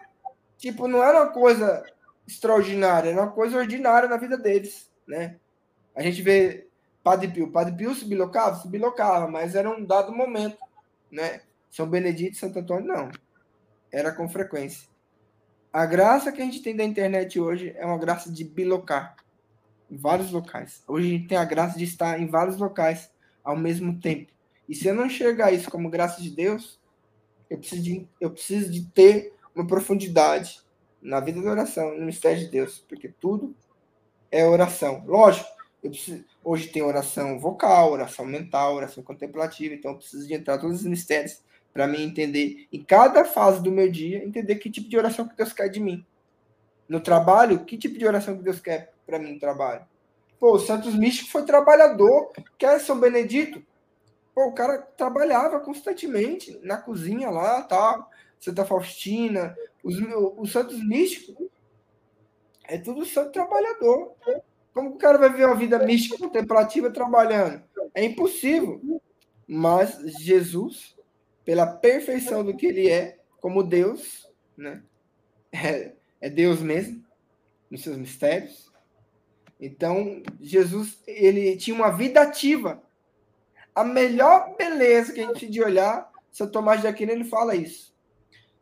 tipo, 0.57 0.87
não 0.87 1.03
era 1.03 1.21
uma 1.21 1.31
coisa 1.31 1.83
extraordinária, 2.27 3.11
era 3.11 3.21
uma 3.21 3.31
coisa 3.31 3.55
ordinária 3.55 4.09
na 4.09 4.17
vida 4.17 4.35
deles, 4.35 4.89
né? 5.07 5.35
A 5.95 6.01
gente 6.01 6.23
vê 6.23 6.67
Padre 7.03 7.27
Pio. 7.27 7.51
Padre 7.51 7.75
Pio 7.75 7.93
se 7.93 8.03
bilocava? 8.03 8.59
Se 8.59 8.67
bilocava, 8.67 9.27
mas 9.27 9.53
era 9.53 9.69
um 9.69 9.85
dado 9.85 10.11
momento, 10.11 10.57
né? 11.11 11.41
São 11.69 11.87
Benedito 11.87 12.33
e 12.33 12.39
Santo 12.39 12.57
Antônio, 12.57 12.87
não. 12.87 13.11
Era 13.91 14.11
com 14.11 14.27
frequência. 14.27 14.89
A 15.71 15.85
graça 15.85 16.31
que 16.31 16.41
a 16.41 16.45
gente 16.45 16.63
tem 16.63 16.75
da 16.75 16.83
internet 16.83 17.39
hoje 17.39 17.75
é 17.77 17.85
uma 17.85 17.99
graça 17.99 18.31
de 18.31 18.43
bilocar 18.43 19.15
em 19.89 19.97
vários 19.97 20.31
locais. 20.31 20.83
Hoje 20.87 21.07
a 21.07 21.09
gente 21.11 21.27
tem 21.27 21.37
a 21.37 21.45
graça 21.45 21.77
de 21.77 21.83
estar 21.83 22.19
em 22.19 22.25
vários 22.25 22.57
locais 22.57 23.11
ao 23.43 23.55
mesmo 23.55 23.99
tempo. 23.99 24.33
E 24.67 24.75
se 24.75 24.87
eu 24.87 24.95
não 24.95 25.05
enxergar 25.05 25.51
isso 25.51 25.69
como 25.69 25.89
graça 25.89 26.21
de 26.21 26.29
Deus, 26.29 26.79
eu 27.49 27.57
preciso 27.57 27.81
de, 27.81 28.07
eu 28.19 28.31
preciso 28.31 28.71
de 28.71 28.85
ter 28.85 29.33
uma 29.53 29.67
profundidade 29.67 30.61
na 31.01 31.19
vida 31.19 31.41
da 31.41 31.51
oração, 31.51 31.97
no 31.97 32.05
mistério 32.05 32.39
de 32.39 32.47
Deus, 32.47 32.83
porque 32.87 33.09
tudo 33.19 33.55
é 34.31 34.45
oração. 34.45 35.03
Lógico, 35.05 35.47
preciso, 35.81 36.23
hoje 36.43 36.69
tem 36.69 36.81
oração 36.81 37.39
vocal, 37.39 37.91
oração 37.91 38.25
mental, 38.25 38.75
oração 38.75 39.03
contemplativa, 39.03 39.73
então 39.73 39.91
eu 39.91 39.97
preciso 39.97 40.27
de 40.27 40.33
entrar 40.33 40.57
todos 40.57 40.79
os 40.79 40.85
mistérios 40.85 41.41
para 41.73 41.87
mim 41.87 42.03
entender 42.03 42.67
em 42.71 42.83
cada 42.83 43.25
fase 43.25 43.61
do 43.61 43.71
meu 43.71 43.91
dia, 43.91 44.23
entender 44.23 44.55
que 44.55 44.69
tipo 44.69 44.87
de 44.87 44.97
oração 44.97 45.27
que 45.27 45.35
Deus 45.35 45.51
quer 45.51 45.67
de 45.69 45.79
mim. 45.79 46.05
No 46.87 47.01
trabalho, 47.01 47.65
que 47.65 47.77
tipo 47.77 47.97
de 47.97 48.05
oração 48.05 48.37
que 48.37 48.43
Deus 48.43 48.59
quer 48.59 48.93
para 49.05 49.17
mim 49.17 49.33
no 49.33 49.39
trabalho? 49.39 49.85
Pô, 50.39 50.53
o 50.53 50.59
Santos 50.59 50.93
Místico 50.93 51.31
foi 51.31 51.45
trabalhador, 51.45 52.31
quer 52.57 52.79
São 52.79 52.99
Benedito? 52.99 53.63
Pô, 54.33 54.47
o 54.47 54.53
cara 54.53 54.79
trabalhava 54.79 55.59
constantemente 55.59 56.59
na 56.63 56.77
cozinha 56.77 57.29
lá, 57.29 57.61
tal, 57.61 58.09
Santa 58.39 58.65
Faustina, 58.65 59.55
os, 59.83 59.95
os 60.37 60.51
Santos 60.51 60.83
Místicos, 60.83 61.47
é 62.63 62.77
tudo 62.77 63.05
santo 63.05 63.31
trabalhador. 63.31 64.15
Como 64.73 64.91
o 64.91 64.97
cara 64.97 65.17
vai 65.17 65.29
viver 65.29 65.45
uma 65.45 65.55
vida 65.55 65.77
mística 65.79 66.17
contemplativa 66.17 66.89
trabalhando? 66.89 67.61
É 67.93 68.03
impossível. 68.03 68.81
Mas 69.47 69.99
Jesus, 70.19 70.95
pela 71.45 71.67
perfeição 71.67 72.43
do 72.43 72.55
que 72.55 72.65
ele 72.65 72.89
é, 72.89 73.19
como 73.39 73.63
Deus, 73.63 74.27
né? 74.57 74.81
É, 75.51 75.91
é 76.19 76.29
Deus 76.29 76.61
mesmo, 76.61 77.03
nos 77.69 77.83
seus 77.83 77.97
mistérios. 77.97 78.71
Então, 79.59 80.23
Jesus, 80.41 81.01
ele 81.05 81.55
tinha 81.57 81.75
uma 81.75 81.91
vida 81.91 82.21
ativa. 82.21 82.81
A 83.75 83.83
melhor 83.83 84.55
beleza 84.55 85.13
que 85.13 85.21
a 85.21 85.27
gente 85.27 85.47
de 85.47 85.61
olhar, 85.61 86.11
São 86.31 86.47
Tomás 86.47 86.81
de 86.81 86.87
Aquino, 86.87 87.11
ele 87.11 87.23
fala 87.23 87.55
isso. 87.55 87.93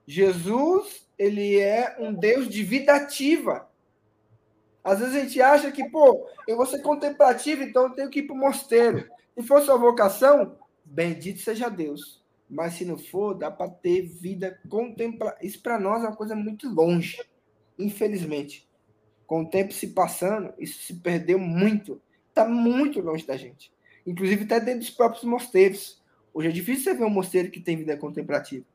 Jesus, 0.07 1.07
ele 1.18 1.59
é 1.59 1.97
um 1.99 2.14
Deus 2.14 2.47
de 2.47 2.64
vida 2.64 2.93
ativa. 2.93 3.70
Às 4.84 4.99
vezes 4.99 5.16
a 5.16 5.20
gente 5.20 5.41
acha 5.41 5.72
que, 5.72 5.88
pô, 5.89 6.28
eu 6.47 6.57
vou 6.57 6.66
ser 6.66 6.82
contemplativo, 6.82 7.62
então 7.64 7.84
eu 7.84 7.89
tenho 7.91 8.09
que 8.09 8.20
ir 8.20 8.24
para 8.24 8.36
o 8.36 8.39
mosteiro. 8.39 9.07
Se 9.38 9.43
for 9.43 9.62
sua 9.62 9.78
vocação, 9.78 10.57
bendito 10.84 11.39
seja 11.39 11.70
Deus. 11.70 12.22
Mas 12.49 12.74
se 12.74 12.86
não 12.86 12.97
for, 12.97 13.34
dá 13.34 13.49
para 13.49 13.70
ter 13.70 14.01
vida 14.01 14.59
contemplativa. 14.68 15.38
Isso 15.41 15.62
para 15.62 15.80
nós 15.80 16.03
é 16.03 16.07
uma 16.07 16.16
coisa 16.16 16.36
muito 16.36 16.68
longe, 16.68 17.18
infelizmente. 17.78 18.68
Com 19.26 19.43
o 19.43 19.49
tempo 19.49 19.72
se 19.72 19.88
passando, 19.88 20.53
isso 20.59 20.82
se 20.82 20.95
perdeu 20.95 21.39
muito. 21.39 22.01
Está 22.28 22.45
muito 22.45 22.99
longe 22.99 23.26
da 23.26 23.38
gente. 23.38 23.72
Inclusive 24.06 24.43
até 24.43 24.60
dentro 24.60 24.82
dos 24.82 24.89
próprios 24.89 25.24
mosteiros. 25.24 26.02
Hoje 26.34 26.47
é 26.47 26.52
difícil 26.52 26.84
você 26.84 26.93
ver 26.93 27.06
um 27.06 27.10
mosteiro 27.10 27.52
que 27.52 27.60
tem 27.60 27.78
vida 27.78 27.97
contemplativa. 27.97 28.66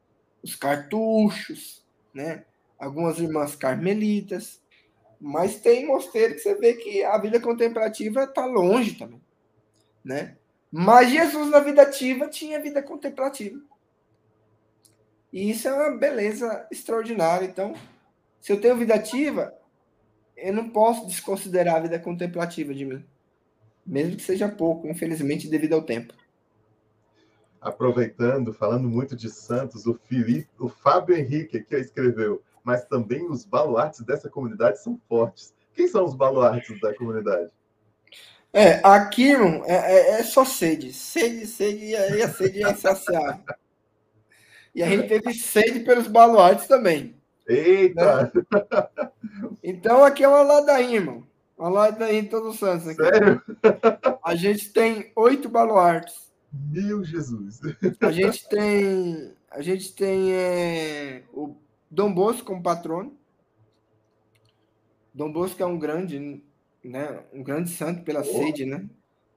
Os 0.43 0.55
cartuchos, 0.55 1.85
né? 2.13 2.45
Algumas 2.79 3.19
irmãs 3.19 3.57
carmelitas, 3.57 4.61
mas 5.21 5.59
tem 5.59 5.87
mosteiro 5.87 6.35
que 6.35 6.41
você 6.41 6.55
vê 6.55 6.75
que 6.75 7.03
a 7.03 7.17
vida 7.19 7.41
contemplativa 7.41 8.25
está 8.25 8.45
longe 8.45 8.95
também, 8.95 9.21
né? 10.05 10.37
Mas 10.71 11.11
Jesus 11.11 11.49
na 11.51 11.61
vida 11.61 11.83
ativa 11.83 12.29
tinha 12.29 12.61
vida 12.61 12.83
contemplativa. 12.83 13.59
E 15.33 15.51
isso 15.51 15.69
é 15.69 15.73
uma 15.73 15.97
beleza 15.97 16.67
extraordinária. 16.71 17.47
Então, 17.47 17.75
se 18.41 18.53
eu 18.53 18.61
tenho 18.61 18.77
vida 18.77 18.95
ativa, 18.95 19.55
eu 20.37 20.53
não 20.53 20.69
posso 20.69 21.07
desconsiderar 21.07 21.77
a 21.77 21.81
vida 21.81 21.99
contemplativa 21.99 22.75
de 22.75 22.85
mim. 22.85 23.05
Mesmo 23.87 24.17
que 24.17 24.23
seja 24.23 24.49
pouco, 24.49 24.89
infelizmente, 24.89 25.49
devido 25.49 25.75
ao 25.75 25.83
tempo. 25.83 26.13
Aproveitando, 27.61 28.53
falando 28.53 28.89
muito 28.89 29.17
de 29.17 29.31
Santos, 29.31 29.87
o, 29.87 29.95
Felipe, 29.95 30.49
o 30.59 30.69
Fábio 30.69 31.17
Henrique 31.17 31.63
que 31.63 31.77
escreveu 31.77 32.43
mas 32.67 32.85
também 32.85 33.25
os 33.31 33.45
baluartes 33.45 34.01
dessa 34.01 34.29
comunidade 34.29 34.83
são 34.83 35.01
fortes. 35.09 35.55
Quem 35.73 35.87
são 35.87 36.05
os 36.05 36.17
baluartes 36.17 36.81
da 36.81 36.93
comunidade? 36.93 37.49
É, 38.53 38.81
aqui, 38.83 39.31
irmão, 39.31 39.63
é, 39.65 39.75
é, 39.75 40.11
é 40.19 40.23
só 40.25 40.45
sede. 40.45 40.93
Sede, 40.93 41.47
sede, 41.47 41.85
e 41.85 41.95
a 41.95 42.29
sede 42.29 42.65
é 42.65 42.73
insaciável. 42.73 43.45
E 44.75 44.83
a 44.83 44.89
gente 44.89 45.07
teve 45.07 45.33
sede 45.33 45.81
pelos 45.81 46.09
baluartes 46.09 46.67
também. 46.67 47.15
Eita! 47.49 48.33
Né? 48.35 49.11
Então 49.63 50.03
aqui 50.03 50.25
é 50.25 50.29
uma 50.29 50.43
ladainha, 50.43 50.97
irmão. 50.97 51.23
Ladainha 51.59 52.21
em 52.21 52.29
todos 52.29 52.55
os 52.55 52.59
santos. 52.59 52.89
Aqui. 52.89 53.03
Sério? 53.03 53.43
A 54.23 54.35
gente 54.35 54.73
tem 54.73 55.13
oito 55.17 55.49
baluartes. 55.49 56.33
Meu 56.53 57.05
Jesus! 57.05 57.61
A 58.01 58.11
gente 58.11 58.49
tem. 58.49 59.33
A 59.51 59.63
gente 59.63 59.95
tem 59.95 60.33
é, 60.33 61.23
o 61.33 61.57
Dom 61.91 62.13
Bosco 62.13 62.47
como 62.47 62.63
patrono. 62.63 63.17
Dom 65.15 65.33
Bosco 65.33 65.63
é 65.63 65.67
um 65.67 65.79
grande, 65.79 66.45
né, 66.85 67.25
um 67.33 67.43
grande 67.43 67.71
santo 67.71 68.03
pela 68.03 68.21
oh. 68.21 68.25
sede, 68.25 68.67
né? 68.67 68.87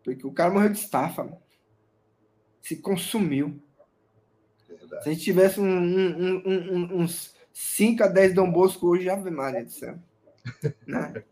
Porque 0.03 0.27
o 0.27 0.31
cara 0.31 0.51
morreu 0.51 0.69
de 0.69 0.79
estafa, 0.79 1.31
se 2.61 2.75
consumiu. 2.77 3.61
Verdade. 4.67 5.03
Se 5.03 5.09
a 5.09 5.13
gente 5.13 5.23
tivesse 5.23 5.59
um, 5.59 5.65
um, 5.65 6.43
um, 6.45 7.01
uns 7.01 7.33
5 7.53 8.03
a 8.03 8.07
10 8.07 8.33
Dom 8.33 8.51
Bosco 8.51 8.87
hoje, 8.87 9.09
Ave 9.09 9.29
Maria 9.29 9.63
do 9.63 9.71
céu. 9.71 9.97
né? 10.85 11.23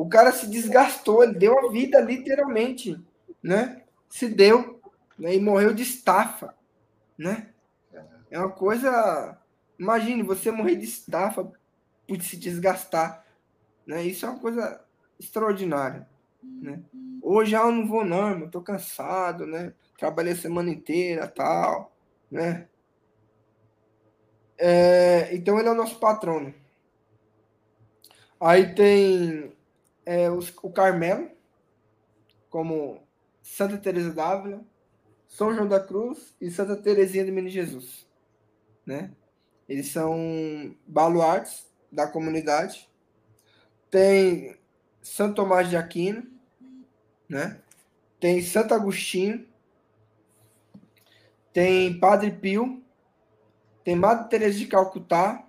O 0.00 0.08
cara 0.08 0.30
se 0.30 0.46
desgastou, 0.48 1.24
ele 1.24 1.34
deu 1.34 1.58
a 1.58 1.72
vida 1.72 2.00
literalmente, 2.00 3.00
né? 3.42 3.82
Se 4.08 4.28
deu, 4.28 4.80
né? 5.18 5.34
E 5.34 5.40
morreu 5.40 5.74
de 5.74 5.82
estafa, 5.82 6.54
né? 7.16 7.48
É, 8.30 8.38
uma 8.38 8.50
coisa 8.50 9.36
Imagine 9.78 10.22
você 10.22 10.50
morrer 10.50 10.74
de 10.76 10.84
estafa 10.84 11.50
por 12.06 12.22
se 12.22 12.36
desgastar. 12.36 13.24
Né? 13.86 14.02
Isso 14.04 14.26
é 14.26 14.28
uma 14.28 14.40
coisa 14.40 14.84
extraordinária. 15.18 16.08
Né? 16.42 16.82
Hoje 17.22 17.54
ah, 17.54 17.60
eu 17.60 17.72
não 17.72 17.86
vou 17.86 18.04
não, 18.04 18.30
irmão, 18.30 18.50
tô 18.50 18.60
cansado, 18.60 19.46
né? 19.46 19.72
Trabalhei 19.96 20.32
a 20.32 20.36
semana 20.36 20.70
inteira, 20.70 21.26
tal, 21.28 21.92
né? 22.30 22.68
É, 24.56 25.34
então 25.34 25.58
ele 25.58 25.68
é 25.68 25.72
o 25.72 25.76
nosso 25.76 25.98
patrono. 25.98 26.54
Aí 28.40 28.74
tem 28.74 29.52
é, 30.08 30.30
os, 30.30 30.50
o 30.62 30.70
Carmelo, 30.70 31.30
como 32.48 33.06
Santa 33.42 33.76
Teresa 33.76 34.10
d'Ávila, 34.10 34.64
São 35.28 35.54
João 35.54 35.68
da 35.68 35.78
Cruz 35.78 36.34
e 36.40 36.50
Santa 36.50 36.74
Teresinha 36.76 37.26
do 37.26 37.30
Menino 37.30 37.50
Jesus, 37.52 38.06
né? 38.86 39.10
Eles 39.68 39.88
são 39.88 40.74
baluartes 40.86 41.70
da 41.92 42.06
comunidade. 42.06 42.88
Tem 43.90 44.56
Santo 45.02 45.34
Tomás 45.34 45.68
de 45.68 45.76
Aquino, 45.76 46.26
né? 47.28 47.60
Tem 48.18 48.40
Santo 48.40 48.72
Agostinho, 48.72 49.46
tem 51.52 52.00
Padre 52.00 52.30
Pio, 52.30 52.82
tem 53.84 53.94
Madre 53.94 54.30
Teresa 54.30 54.58
de 54.58 54.66
Calcutá, 54.68 55.46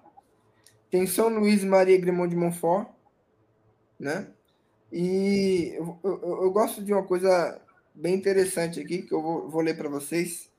tem 0.91 1.07
São 1.07 1.29
Luís 1.29 1.63
Maria 1.63 1.97
Grimond 1.97 2.29
de 2.29 2.35
Montfort, 2.35 2.89
né? 3.97 4.33
E 4.91 5.73
eu, 5.75 5.99
eu, 6.03 6.43
eu, 6.43 6.51
gosto 6.51 6.83
de 6.83 6.91
uma 6.91 7.03
coisa 7.03 7.61
bem 7.93 8.15
interessante 8.15 8.79
aqui 8.79 9.03
que 9.03 9.13
eu 9.13 9.21
vou, 9.21 9.49
vou 9.49 9.61
ler 9.61 9.77
para 9.77 9.89
vocês. 9.89 10.49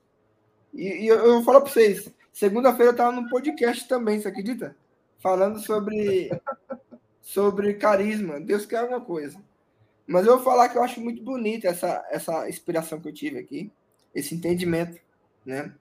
E, 0.73 1.03
e 1.03 1.07
eu, 1.07 1.17
eu 1.17 1.33
vou 1.33 1.43
falar 1.43 1.61
para 1.61 1.71
vocês. 1.71 2.09
Segunda-feira 2.31 2.89
eu 2.89 2.91
estava 2.91 3.11
num 3.11 3.27
podcast 3.27 3.87
também, 3.87 4.19
você 4.21 4.29
acredita? 4.29 4.75
Falando 5.19 5.59
sobre, 5.59 6.29
sobre 7.21 7.73
carisma. 7.73 8.39
Deus 8.39 8.65
quer 8.65 8.77
alguma 8.77 9.01
coisa. 9.01 9.37
Mas 10.07 10.25
eu 10.25 10.35
vou 10.35 10.43
falar 10.43 10.69
que 10.69 10.77
eu 10.77 10.83
acho 10.83 11.01
muito 11.01 11.21
bonita 11.23 11.67
essa, 11.67 12.05
essa 12.09 12.47
inspiração 12.49 12.99
que 12.99 13.07
eu 13.07 13.13
tive 13.13 13.37
aqui, 13.39 13.71
esse 14.15 14.33
entendimento, 14.33 14.99
né? 15.45 15.73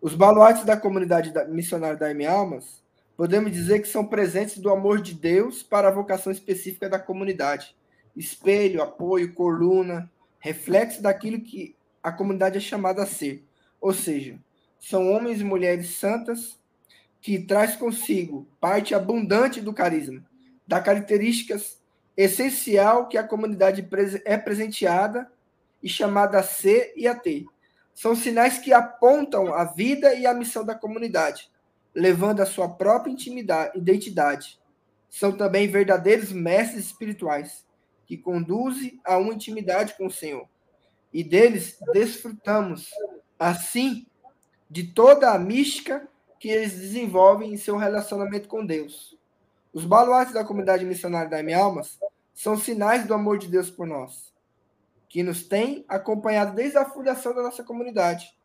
Os 0.00 0.14
baluartes 0.14 0.64
da 0.64 0.76
comunidade 0.76 1.32
missionária 1.48 1.96
da 1.96 2.10
M 2.10 2.26
Almas, 2.26 2.83
podemos 3.16 3.52
dizer 3.52 3.80
que 3.80 3.88
são 3.88 4.06
presentes 4.06 4.58
do 4.58 4.70
amor 4.70 5.00
de 5.00 5.14
Deus 5.14 5.62
para 5.62 5.88
a 5.88 5.92
vocação 5.92 6.32
específica 6.32 6.88
da 6.88 6.98
comunidade. 6.98 7.76
Espelho, 8.16 8.82
apoio, 8.82 9.32
coluna, 9.34 10.10
reflexo 10.38 11.02
daquilo 11.02 11.40
que 11.40 11.74
a 12.02 12.12
comunidade 12.12 12.58
é 12.58 12.60
chamada 12.60 13.02
a 13.02 13.06
ser. 13.06 13.42
Ou 13.80 13.92
seja, 13.92 14.38
são 14.78 15.10
homens 15.10 15.40
e 15.40 15.44
mulheres 15.44 15.88
santas 15.96 16.58
que 17.20 17.38
traz 17.38 17.74
consigo 17.74 18.46
parte 18.60 18.94
abundante 18.94 19.60
do 19.60 19.72
carisma, 19.72 20.24
das 20.66 20.84
características 20.84 21.78
essencial 22.16 23.08
que 23.08 23.18
a 23.18 23.26
comunidade 23.26 23.86
é 24.24 24.36
presenteada 24.36 25.30
e 25.82 25.88
chamada 25.88 26.38
a 26.38 26.42
ser 26.42 26.92
e 26.96 27.08
a 27.08 27.14
ter. 27.14 27.46
São 27.94 28.14
sinais 28.14 28.58
que 28.58 28.72
apontam 28.72 29.54
a 29.54 29.64
vida 29.64 30.14
e 30.14 30.26
a 30.26 30.34
missão 30.34 30.64
da 30.64 30.74
comunidade, 30.74 31.50
levando 31.94 32.40
a 32.40 32.46
sua 32.46 32.68
própria 32.68 33.12
intimidade, 33.12 33.78
identidade. 33.78 34.60
São 35.08 35.32
também 35.32 35.68
verdadeiros 35.68 36.32
mestres 36.32 36.86
espirituais, 36.86 37.64
que 38.06 38.16
conduzem 38.16 39.00
a 39.04 39.16
uma 39.16 39.32
intimidade 39.32 39.94
com 39.96 40.06
o 40.06 40.10
Senhor. 40.10 40.48
E 41.12 41.22
deles 41.22 41.78
desfrutamos, 41.92 42.90
assim, 43.38 44.06
de 44.68 44.88
toda 44.88 45.30
a 45.30 45.38
mística 45.38 46.08
que 46.40 46.48
eles 46.48 46.72
desenvolvem 46.72 47.52
em 47.52 47.56
seu 47.56 47.76
relacionamento 47.76 48.48
com 48.48 48.66
Deus. 48.66 49.16
Os 49.72 49.84
baluartes 49.84 50.34
da 50.34 50.44
comunidade 50.44 50.84
missionária 50.84 51.30
da 51.30 51.56
Almas 51.56 51.98
são 52.34 52.56
sinais 52.56 53.06
do 53.06 53.14
amor 53.14 53.38
de 53.38 53.48
Deus 53.48 53.70
por 53.70 53.86
nós 53.86 54.34
que 55.14 55.22
nos 55.22 55.44
tem 55.44 55.84
acompanhado 55.86 56.56
desde 56.56 56.76
a 56.76 56.84
fundação 56.84 57.32
da 57.32 57.40
nossa 57.40 57.62
comunidade. 57.62 58.36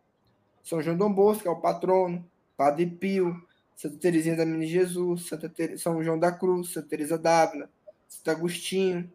São 0.64 0.80
João 0.84 0.96
Dom 0.96 1.12
Bosco, 1.12 1.48
é 1.48 1.52
o 1.52 1.60
patrono, 1.60 2.24
Padre 2.60 2.88
Pio, 2.88 3.42
Santa 3.74 3.96
Teresinha 3.96 4.36
da 4.36 4.46
Menina 4.46 4.66
Jesus, 4.66 5.28
Santa 5.28 5.48
Ter... 5.48 5.80
São 5.80 6.04
João 6.04 6.20
da 6.20 6.30
Cruz, 6.30 6.74
Santa 6.74 6.90
Teresa 6.90 7.18
d'Ávila, 7.18 7.70
Santo 8.06 8.32
Agostinho, 8.32 9.10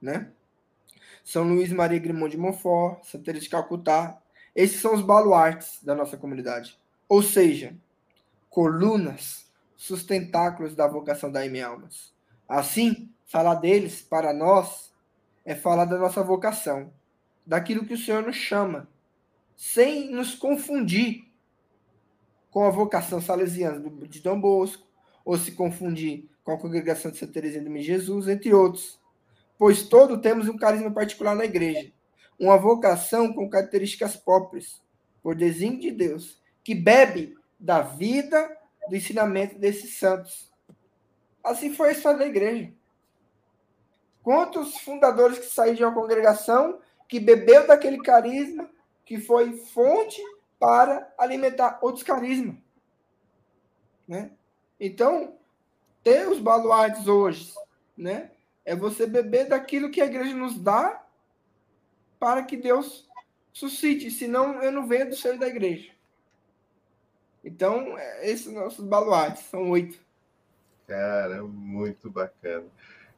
né? 0.00 0.32
São 1.22 1.44
Luís 1.44 1.72
Maria 1.72 2.00
Grimond 2.00 2.32
de 2.32 2.36
Montfort, 2.36 3.04
Santa 3.04 3.26
Teresa 3.26 3.44
de 3.44 3.50
Calcutá. 3.50 4.20
Esses 4.52 4.80
são 4.80 4.96
os 4.96 5.00
baluartes 5.00 5.78
da 5.80 5.94
nossa 5.94 6.16
comunidade. 6.16 6.76
Ou 7.08 7.22
seja, 7.22 7.72
colunas, 8.50 9.48
sustentáculos 9.76 10.74
da 10.74 10.88
vocação 10.88 11.30
da 11.30 11.46
M 11.46 11.62
Almas. 11.62 12.12
Assim, 12.48 13.08
falar 13.26 13.54
deles 13.54 14.02
para 14.02 14.32
nós 14.32 14.92
é 15.44 15.54
falar 15.54 15.84
da 15.84 15.98
nossa 15.98 16.20
vocação, 16.20 16.92
daquilo 17.46 17.86
que 17.86 17.94
o 17.94 17.98
Senhor 17.98 18.24
nos 18.24 18.34
chama, 18.34 18.88
sem 19.56 20.10
nos 20.10 20.34
confundir 20.34 21.30
com 22.52 22.64
a 22.64 22.70
vocação 22.70 23.20
salesiana 23.20 23.82
de 24.06 24.20
Dom 24.20 24.38
Bosco, 24.38 24.86
ou 25.24 25.38
se 25.38 25.52
confundir 25.52 26.28
com 26.44 26.52
a 26.52 26.58
congregação 26.58 27.10
de 27.10 27.16
Santa 27.16 27.32
Teresinha 27.32 27.64
de 27.64 27.82
Jesus, 27.82 28.28
entre 28.28 28.52
outros. 28.52 29.00
Pois 29.58 29.84
todos 29.84 30.20
temos 30.20 30.48
um 30.48 30.56
carisma 30.56 30.90
particular 30.90 31.34
na 31.34 31.46
igreja, 31.46 31.90
uma 32.38 32.58
vocação 32.58 33.32
com 33.32 33.48
características 33.48 34.16
próprias, 34.16 34.82
por 35.22 35.34
desígnio 35.34 35.80
de 35.80 35.90
Deus, 35.92 36.42
que 36.62 36.74
bebe 36.74 37.34
da 37.58 37.80
vida, 37.80 38.54
do 38.88 38.96
ensinamento 38.96 39.58
desses 39.58 39.96
santos. 39.96 40.52
Assim 41.42 41.72
foi 41.72 41.88
a 41.88 41.92
história 41.92 42.18
da 42.18 42.26
igreja. 42.26 42.70
Quantos 44.22 44.76
fundadores 44.78 45.38
que 45.38 45.46
saíram 45.46 45.76
de 45.76 45.84
uma 45.84 45.94
congregação 45.94 46.80
que 47.08 47.18
bebeu 47.18 47.66
daquele 47.66 48.02
carisma, 48.02 48.68
que 49.06 49.18
foi 49.18 49.56
fonte 49.56 50.20
para 50.62 51.12
alimentar 51.18 51.80
outros 51.82 52.04
carismas? 52.04 52.54
Né? 54.06 54.30
Então, 54.78 55.34
ter 56.04 56.28
os 56.28 56.38
baluartes 56.38 57.08
hoje, 57.08 57.52
né? 57.96 58.30
É 58.64 58.76
você 58.76 59.04
beber 59.04 59.48
daquilo 59.48 59.90
que 59.90 60.00
a 60.00 60.06
igreja 60.06 60.36
nos 60.36 60.56
dá 60.56 61.04
para 62.16 62.44
que 62.44 62.56
Deus 62.56 63.10
suscite, 63.52 64.08
senão 64.08 64.62
eu 64.62 64.70
não 64.70 64.86
venho 64.86 65.10
do 65.10 65.16
seio 65.16 65.36
da 65.36 65.48
igreja. 65.48 65.90
Então, 67.42 67.98
é, 67.98 68.30
esses 68.30 68.44
são 68.44 68.54
nossos 68.54 68.84
baluartes, 68.84 69.42
são 69.46 69.68
oito. 69.68 69.98
Cara, 70.86 71.42
muito 71.42 72.08
bacana. 72.08 72.66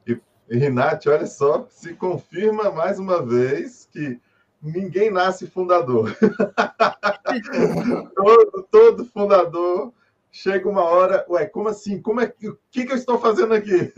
E 0.07 0.57
Renate, 0.57 1.11
olha 1.11 1.27
só, 1.27 1.67
se 1.69 1.93
confirma 1.93 2.71
mais 2.71 2.99
uma 2.99 3.23
vez 3.23 3.87
que 3.93 4.19
ninguém 4.65 5.11
nasce 5.11 5.47
fundador. 5.47 6.17
todo, 8.17 8.69
todo 8.71 9.05
fundador 9.05 9.93
chega 10.33 10.69
uma 10.69 10.83
hora, 10.83 11.25
ué, 11.29 11.47
como 11.47 11.69
assim? 11.69 12.01
Como 12.01 12.21
é 12.21 12.33
o 12.43 12.59
que, 12.71 12.87
que 12.87 12.93
eu 12.93 12.97
estou 12.97 13.19
fazendo 13.19 13.55
aqui? 13.55 13.93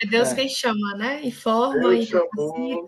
É 0.00 0.06
Deus 0.06 0.32
é. 0.32 0.34
quem 0.34 0.48
chama, 0.48 0.96
né? 0.96 1.22
E 1.22 1.32
forma 1.32 1.90
Deus 1.90 2.04
e 2.04 2.06
chamou, 2.06 2.86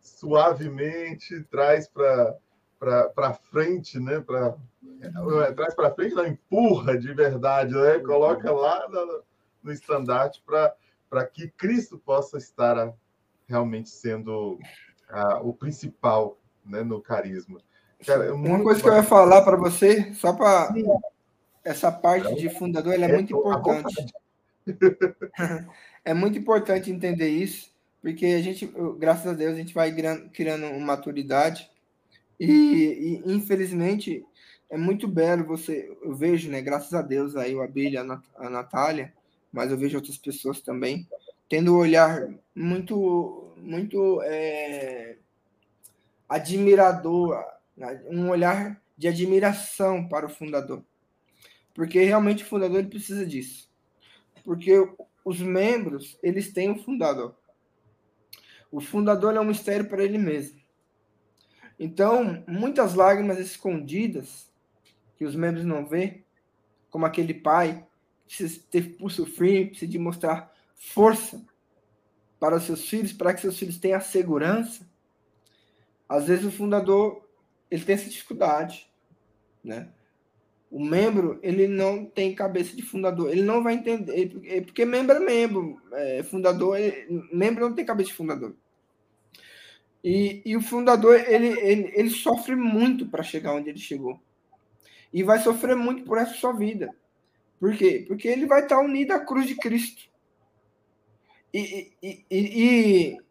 suavemente 0.00 1.42
traz 1.50 1.88
para 1.88 2.36
para 2.78 3.34
frente, 3.34 3.98
né? 3.98 4.20
Pra, 4.20 4.54
é, 5.00 5.52
traz 5.52 5.74
para 5.74 5.92
frente, 5.92 6.14
não 6.14 6.26
empurra 6.26 6.96
de 6.96 7.12
verdade, 7.12 7.74
né? 7.74 7.98
Coloca 7.98 8.52
lá 8.52 8.88
no, 8.88 9.22
no 9.62 9.72
estandarte 9.72 10.42
para 10.44 10.74
para 11.10 11.26
que 11.26 11.48
Cristo 11.48 11.98
possa 11.98 12.36
estar 12.36 12.92
realmente 13.48 13.88
sendo 13.88 14.58
o 15.42 15.52
principal 15.52 16.38
né, 16.64 16.82
no 16.82 17.00
carisma. 17.00 17.60
Cara, 18.04 18.26
é 18.26 18.32
Uma 18.32 18.62
coisa 18.62 18.80
que 18.80 18.88
eu 18.88 18.94
ia 18.94 19.02
falar 19.02 19.42
para 19.42 19.56
você, 19.56 20.12
só 20.14 20.32
para 20.32 20.72
essa 21.64 21.90
parte 21.90 22.34
de 22.36 22.48
fundador, 22.48 22.94
ela 22.94 23.06
é, 23.06 23.10
é 23.10 23.14
muito 23.14 23.36
importante. 23.36 24.12
é 26.04 26.14
muito 26.14 26.38
importante 26.38 26.90
entender 26.90 27.28
isso, 27.28 27.70
porque 28.00 28.26
a 28.26 28.42
gente, 28.42 28.70
graças 28.98 29.26
a 29.26 29.32
Deus, 29.32 29.54
a 29.54 29.58
gente 29.58 29.74
vai 29.74 29.94
criando 30.32 30.78
maturidade 30.80 31.70
e, 32.38 33.22
e, 33.26 33.32
infelizmente 33.32 34.24
é 34.70 34.76
muito 34.76 35.08
belo 35.08 35.44
você, 35.44 35.96
eu 36.02 36.14
vejo, 36.14 36.50
né, 36.50 36.60
graças 36.60 36.92
a 36.92 37.00
Deus 37.00 37.34
aí 37.34 37.54
o 37.54 37.62
Abílio, 37.62 38.00
a 38.36 38.50
Natália, 38.50 39.12
mas 39.50 39.70
eu 39.70 39.78
vejo 39.78 39.96
outras 39.96 40.18
pessoas 40.18 40.60
também 40.60 41.08
tendo 41.48 41.74
um 41.74 41.78
olhar 41.78 42.28
muito, 42.54 43.47
muito 43.60 44.20
é, 44.22 45.16
admirador, 46.28 47.44
um 48.08 48.28
olhar 48.28 48.80
de 48.96 49.08
admiração 49.08 50.08
para 50.08 50.26
o 50.26 50.30
fundador, 50.30 50.84
porque 51.74 52.02
realmente 52.02 52.42
o 52.42 52.46
fundador 52.46 52.78
ele 52.80 52.88
precisa 52.88 53.24
disso, 53.24 53.70
porque 54.44 54.74
os 55.24 55.40
membros 55.40 56.18
eles 56.22 56.52
têm 56.52 56.70
um 56.70 56.78
fundador. 56.78 57.36
O 58.70 58.80
fundador 58.80 59.34
é 59.34 59.40
um 59.40 59.44
mistério 59.44 59.88
para 59.88 60.04
ele 60.04 60.18
mesmo. 60.18 60.60
Então, 61.78 62.44
muitas 62.46 62.94
lágrimas 62.94 63.38
escondidas 63.38 64.50
que 65.16 65.24
os 65.24 65.34
membros 65.34 65.64
não 65.64 65.86
vê, 65.86 66.22
como 66.90 67.06
aquele 67.06 67.32
pai 67.32 67.86
precisa 68.26 68.60
ter 68.70 68.96
pulso 68.96 69.24
firme, 69.24 69.70
precisa 69.70 69.90
de 69.90 69.98
mostrar 69.98 70.52
força 70.74 71.44
para 72.38 72.60
seus 72.60 72.88
filhos, 72.88 73.12
para 73.12 73.34
que 73.34 73.40
seus 73.40 73.58
filhos 73.58 73.78
tenham 73.78 74.00
segurança. 74.00 74.86
Às 76.08 76.26
vezes 76.26 76.44
o 76.44 76.50
fundador 76.50 77.26
ele 77.70 77.84
tem 77.84 77.94
essa 77.94 78.08
dificuldade, 78.08 78.90
né? 79.62 79.88
O 80.70 80.84
membro 80.84 81.38
ele 81.42 81.66
não 81.66 82.04
tem 82.04 82.34
cabeça 82.34 82.76
de 82.76 82.82
fundador, 82.82 83.30
ele 83.30 83.42
não 83.42 83.62
vai 83.62 83.74
entender, 83.74 84.62
porque 84.64 84.84
membro 84.84 85.16
é 85.16 85.20
membro, 85.20 85.80
é, 85.92 86.22
fundador, 86.22 86.78
ele, 86.78 87.26
membro 87.32 87.68
não 87.68 87.74
tem 87.74 87.84
cabeça 87.84 88.10
de 88.10 88.16
fundador. 88.16 88.54
E, 90.04 90.42
e 90.44 90.56
o 90.56 90.60
fundador 90.60 91.16
ele, 91.16 91.58
ele, 91.60 91.92
ele 91.94 92.10
sofre 92.10 92.54
muito 92.54 93.06
para 93.06 93.22
chegar 93.22 93.54
onde 93.54 93.70
ele 93.70 93.78
chegou 93.78 94.20
e 95.12 95.22
vai 95.22 95.38
sofrer 95.38 95.74
muito 95.74 96.04
por 96.04 96.18
essa 96.18 96.34
sua 96.34 96.52
vida. 96.52 96.94
Por 97.58 97.74
quê? 97.76 98.04
Porque 98.06 98.28
ele 98.28 98.46
vai 98.46 98.62
estar 98.62 98.78
unido 98.78 99.12
à 99.12 99.18
cruz 99.18 99.46
de 99.46 99.56
Cristo. 99.56 100.08
E, 101.52 101.92
e, 102.02 102.24
e, 102.30 102.64
e 103.10 103.22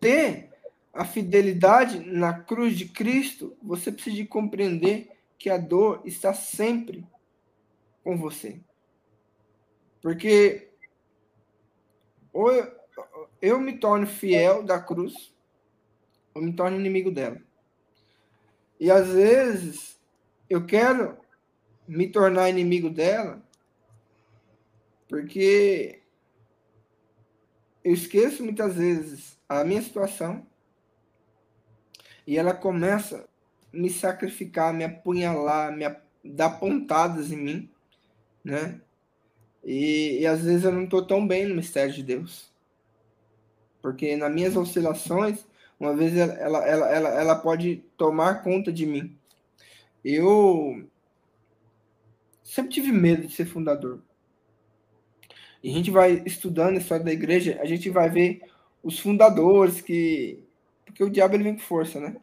ter 0.00 0.50
a 0.92 1.04
fidelidade 1.04 2.00
na 2.00 2.32
cruz 2.32 2.76
de 2.76 2.86
Cristo, 2.86 3.56
você 3.62 3.92
precisa 3.92 4.26
compreender 4.26 5.10
que 5.38 5.48
a 5.50 5.56
dor 5.56 6.02
está 6.04 6.34
sempre 6.34 7.06
com 8.02 8.16
você. 8.16 8.60
Porque 10.02 10.70
ou 12.32 12.52
eu, 12.52 12.72
eu 13.40 13.60
me 13.60 13.78
torno 13.78 14.06
fiel 14.06 14.62
da 14.62 14.80
cruz, 14.80 15.34
ou 16.34 16.42
me 16.42 16.52
torno 16.52 16.78
inimigo 16.78 17.10
dela. 17.10 17.40
E 18.78 18.90
às 18.90 19.08
vezes 19.08 20.00
eu 20.48 20.64
quero 20.64 21.18
me 21.86 22.08
tornar 22.08 22.48
inimigo 22.48 22.88
dela, 22.88 23.42
porque 25.08 25.99
eu 27.82 27.92
esqueço 27.92 28.44
muitas 28.44 28.76
vezes 28.76 29.38
a 29.48 29.64
minha 29.64 29.82
situação 29.82 30.46
e 32.26 32.38
ela 32.38 32.54
começa 32.54 33.28
a 33.72 33.76
me 33.76 33.90
sacrificar, 33.90 34.72
me 34.72 34.84
apunhalar, 34.84 35.76
me 35.76 35.84
dar 36.24 36.50
pontadas 36.58 37.32
em 37.32 37.36
mim, 37.36 37.70
né? 38.44 38.80
E, 39.64 40.20
e 40.20 40.26
às 40.26 40.42
vezes 40.42 40.64
eu 40.64 40.72
não 40.72 40.84
estou 40.84 41.06
tão 41.06 41.26
bem 41.26 41.46
no 41.46 41.54
mistério 41.54 41.92
de 41.92 42.02
Deus. 42.02 42.50
Porque 43.82 44.16
nas 44.16 44.32
minhas 44.32 44.56
oscilações, 44.56 45.44
uma 45.78 45.94
vez 45.94 46.16
ela, 46.16 46.34
ela, 46.34 46.88
ela, 46.88 47.08
ela 47.08 47.36
pode 47.36 47.84
tomar 47.96 48.42
conta 48.42 48.72
de 48.72 48.86
mim. 48.86 49.16
Eu 50.04 50.86
sempre 52.42 52.72
tive 52.72 52.92
medo 52.92 53.26
de 53.26 53.34
ser 53.34 53.46
fundador. 53.46 54.02
E 55.62 55.70
a 55.70 55.72
gente 55.72 55.90
vai 55.90 56.22
estudando 56.24 56.76
a 56.76 56.78
história 56.78 57.04
da 57.04 57.12
igreja, 57.12 57.58
a 57.60 57.66
gente 57.66 57.90
vai 57.90 58.08
ver 58.08 58.42
os 58.82 58.98
fundadores 58.98 59.80
que. 59.80 60.42
Porque 60.84 61.04
o 61.04 61.10
diabo 61.10 61.34
ele 61.34 61.44
vem 61.44 61.54
com 61.54 61.60
força, 61.60 62.00
né? 62.00 62.16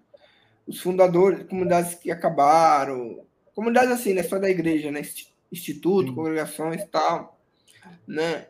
Os 0.66 0.82
fundadores, 0.82 1.48
comunidades 1.48 1.96
que 1.96 2.12
acabaram, 2.12 3.26
comunidades 3.56 3.92
assim, 3.92 4.14
na 4.14 4.22
história 4.22 4.44
da 4.44 4.50
igreja, 4.50 4.92
né? 4.92 5.02
Instituto, 5.52 6.10
Sim. 6.10 6.16
congregações 6.16 6.82
e 6.82 6.88
tal, 6.88 7.40
né? 8.06 8.48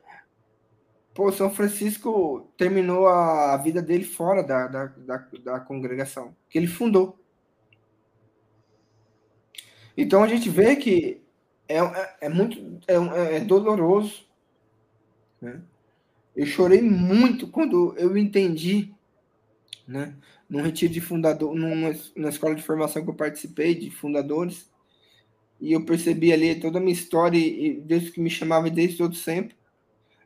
Pô, 1.13 1.31
São 1.31 1.49
Francisco 1.49 2.51
terminou 2.57 3.07
a 3.07 3.57
vida 3.57 3.81
dele 3.81 4.03
fora 4.03 4.43
da, 4.43 4.67
da, 4.67 4.85
da, 4.85 5.17
da 5.43 5.59
congregação, 5.59 6.35
que 6.49 6.57
ele 6.57 6.67
fundou. 6.67 7.19
Então 9.97 10.23
a 10.23 10.27
gente 10.27 10.47
vê 10.47 10.75
que 10.75 11.23
é, 11.67 11.79
é, 11.79 12.15
é 12.21 12.29
muito 12.29 12.79
é, 12.87 13.37
é 13.37 13.39
doloroso. 13.39 14.26
Né? 15.41 15.61
Eu 16.35 16.45
chorei 16.45 16.81
muito 16.81 17.47
quando 17.47 17.95
eu 17.97 18.15
entendi, 18.17 18.93
né? 19.87 20.13
Num 20.49 20.61
retiro 20.61 20.93
de 20.93 21.01
fundador, 21.01 21.53
numa, 21.55 21.93
na 22.15 22.29
escola 22.29 22.55
de 22.55 22.63
formação 22.63 23.03
que 23.03 23.09
eu 23.09 23.15
participei, 23.15 23.75
de 23.75 23.89
fundadores, 23.89 24.69
e 25.59 25.73
eu 25.73 25.83
percebi 25.83 26.31
ali 26.31 26.55
toda 26.59 26.77
a 26.77 26.81
minha 26.81 26.93
história 26.93 27.37
e 27.37 27.81
Deus 27.81 28.09
que 28.09 28.21
me 28.21 28.29
chamava 28.29 28.69
desde 28.69 28.97
todo 28.97 29.15
sempre. 29.15 29.55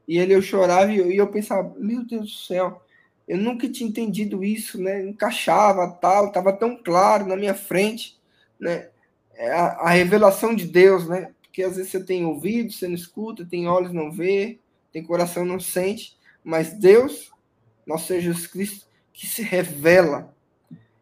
E 0.07 0.19
ali 0.19 0.33
eu 0.33 0.41
chorava 0.41 0.91
e 0.91 0.97
eu, 0.97 1.11
e 1.11 1.17
eu 1.17 1.27
pensava, 1.27 1.73
meu 1.77 2.03
Deus 2.05 2.23
do 2.23 2.37
céu, 2.37 2.81
eu 3.27 3.37
nunca 3.37 3.69
tinha 3.69 3.89
entendido 3.89 4.43
isso, 4.43 4.81
né? 4.81 5.01
Encaixava, 5.05 5.89
tal, 6.01 6.27
estava 6.27 6.51
tão 6.51 6.75
claro 6.75 7.25
na 7.25 7.37
minha 7.37 7.53
frente, 7.53 8.19
né? 8.59 8.89
É 9.35 9.53
a, 9.53 9.65
a, 9.67 9.89
revelação 9.91 10.53
de 10.53 10.65
Deus, 10.65 11.07
né? 11.07 11.33
Porque 11.41 11.63
às 11.63 11.77
vezes 11.77 11.91
você 11.91 12.03
tem 12.03 12.25
ouvido, 12.25 12.73
você 12.73 12.87
não 12.87 12.95
escuta, 12.95 13.45
tem 13.45 13.67
olhos, 13.67 13.93
não 13.93 14.11
vê, 14.11 14.59
tem 14.91 15.03
coração, 15.03 15.45
não 15.45 15.59
sente, 15.59 16.17
mas 16.43 16.73
Deus, 16.73 17.31
nosso 17.85 18.07
Senhor 18.07 18.21
Jesus 18.21 18.47
Cristo, 18.47 18.87
que 19.13 19.27
se 19.27 19.41
revela. 19.41 20.35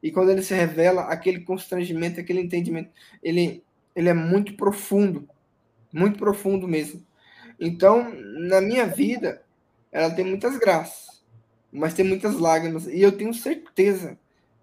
E 0.01 0.11
quando 0.11 0.31
ele 0.31 0.41
se 0.41 0.53
revela, 0.53 1.03
aquele 1.03 1.41
constrangimento, 1.41 2.19
aquele 2.19 2.41
entendimento, 2.41 2.91
ele, 3.21 3.63
ele 3.95 4.09
é 4.09 4.13
muito 4.13 4.55
profundo, 4.55 5.27
muito 5.91 6.17
profundo 6.17 6.67
mesmo. 6.67 7.05
Então, 7.59 8.13
na 8.47 8.61
minha 8.61 8.85
vida, 8.85 9.43
ela 9.91 10.09
tem 10.09 10.23
muitas 10.23 10.57
graças, 10.57 11.21
mas 11.71 11.93
tem 11.93 12.05
muitas 12.05 12.37
lágrimas. 12.37 12.87
E 12.87 13.01
eu 13.01 13.11
tenho 13.11 13.33
certeza 13.33 14.17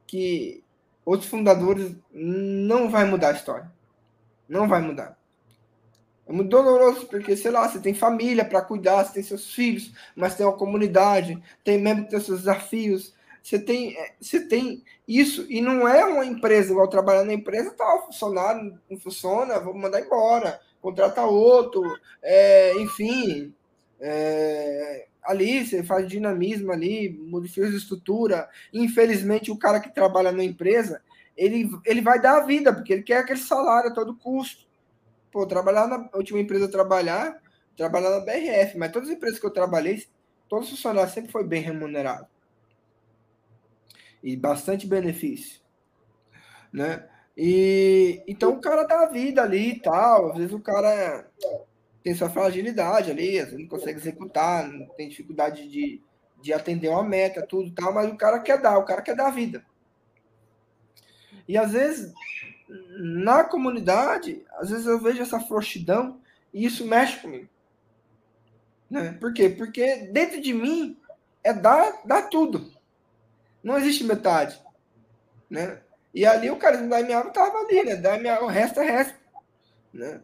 que 0.07 0.62
outros 1.05 1.28
fundadores 1.28 1.94
não 2.12 2.89
vai 2.89 3.05
mudar 3.05 3.31
a 3.31 3.36
história. 3.36 3.70
Não 4.48 4.69
vai 4.69 4.81
mudar. 4.81 5.19
É 6.28 6.32
muito 6.32 6.51
doloroso, 6.51 7.07
porque, 7.07 7.36
sei 7.36 7.51
lá, 7.51 7.69
você 7.69 7.78
tem 7.78 7.94
família 7.94 8.44
para 8.44 8.61
cuidar, 8.62 9.05
você 9.05 9.15
tem 9.15 9.23
seus 9.23 9.55
filhos, 9.55 9.93
mas 10.15 10.35
tem 10.35 10.44
uma 10.44 10.57
comunidade, 10.57 11.40
tem 11.62 11.81
membro 11.81 12.05
que 12.05 12.11
tem 12.11 12.20
seus 12.20 12.40
desafios, 12.40 13.15
você 13.43 13.61
tem, 13.61 13.97
é, 13.97 14.15
você 14.20 14.40
tem 14.40 14.82
isso, 15.07 15.47
e 15.48 15.61
não 15.61 15.86
é 15.86 16.05
uma 16.05 16.27
empresa, 16.27 16.73
igual 16.73 16.89
trabalhar 16.89 17.24
na 17.24 17.32
empresa, 17.32 17.70
tá, 17.70 17.94
o 17.94 18.07
funcionário 18.07 18.77
não 18.90 18.98
funciona, 18.98 19.61
vou 19.61 19.73
mandar 19.73 20.01
embora, 20.01 20.61
contrata 20.81 21.23
outro, 21.24 21.82
é, 22.20 22.74
enfim, 22.81 23.55
é, 24.01 25.07
ali 25.23 25.65
você 25.65 25.82
faz 25.82 26.09
dinamismo 26.09 26.73
ali, 26.73 27.09
modifica 27.09 27.66
a 27.66 27.70
estrutura. 27.70 28.48
Infelizmente, 28.73 29.51
o 29.51 29.59
cara 29.59 29.81
que 29.81 29.93
trabalha 29.94 30.32
na 30.32 30.44
empresa, 30.44 31.03
ele, 31.36 31.70
ele 31.85 32.01
vai 32.01 32.20
dar 32.20 32.39
a 32.39 32.47
vida, 32.47 32.73
porque 32.73 32.93
ele 32.93 33.03
quer 33.03 33.19
aquele 33.19 33.40
salário 33.40 33.90
a 33.90 33.94
todo 33.94 34.16
custo. 34.16 34.66
Pô, 35.37 35.47
trabalhar 35.47 35.87
na 35.87 36.09
última 36.15 36.41
empresa 36.41 36.67
trabalhar, 36.67 37.43
trabalhar 37.77 38.09
na 38.09 38.21
BRF, 38.21 38.79
mas 38.79 38.91
todas 38.91 39.11
as 39.11 39.15
empresas 39.15 39.39
que 39.39 39.45
eu 39.45 39.53
trabalhei, 39.53 40.03
todos 40.49 40.65
os 40.65 40.77
funcionários 40.77 41.13
sempre 41.13 41.31
foi 41.31 41.45
bem 41.45 41.61
remunerado. 41.61 42.27
E 44.23 44.35
bastante 44.35 44.87
benefício. 44.87 45.61
Né? 46.73 47.07
E 47.37 48.23
então 48.27 48.55
o 48.55 48.63
cara 48.63 48.85
dá 48.85 49.03
a 49.03 49.11
vida 49.11 49.43
ali 49.43 49.73
e 49.73 49.79
tal. 49.79 50.31
Às 50.31 50.39
vezes 50.39 50.55
o 50.55 50.61
cara 50.61 51.29
tem 52.03 52.15
sua 52.15 52.31
fragilidade 52.31 53.11
ali, 53.11 53.39
às 53.39 53.51
vezes 53.51 53.61
não 53.61 53.69
consegue 53.69 53.99
executar, 53.99 54.67
não 54.67 54.87
tem 54.95 55.07
dificuldade 55.07 55.69
de, 55.69 56.01
de 56.41 56.55
atender 56.55 56.89
uma 56.89 57.05
meta, 57.05 57.47
tudo 57.47 57.75
tal, 57.75 57.93
mas 57.93 58.11
o 58.11 58.17
cara 58.17 58.41
quer 58.41 58.59
dar, 58.59 58.79
o 58.79 58.87
cara 58.87 59.03
quer 59.03 59.15
dar 59.15 59.27
a 59.27 59.33
vida. 59.33 59.63
E 61.47 61.59
às 61.59 61.73
vezes, 61.73 62.15
na 62.69 63.45
comunidade, 63.45 64.45
às 64.59 64.71
vezes 64.71 64.87
eu 64.87 65.01
vejo 65.01 65.23
essa 65.23 65.41
frouxidão 65.41 66.21
e 66.53 66.65
isso 66.65 66.87
mexe 66.87 67.21
comigo. 67.21 67.49
Né? 68.91 69.17
Por 69.21 69.33
quê? 69.33 69.49
Porque 69.49 70.09
dentro 70.13 70.41
de 70.41 70.53
mim 70.53 70.97
é 71.43 71.53
dar, 71.53 72.01
dar 72.05 72.23
tudo. 72.23 72.73
Não 73.63 73.77
existe 73.79 74.05
metade. 74.05 74.61
Né? 75.51 75.81
E 76.15 76.25
ali 76.25 76.51
o 76.51 76.57
carisma 76.57 76.89
da 76.89 77.03
minha 77.03 77.21
estava 77.21 77.59
ali, 77.59 77.85
né? 77.85 77.97
Da 77.97 78.19
minha, 78.19 78.43
o 78.43 78.47
resto 78.47 78.81
é 78.81 78.91
resto. 78.91 79.19
Né? 79.93 80.21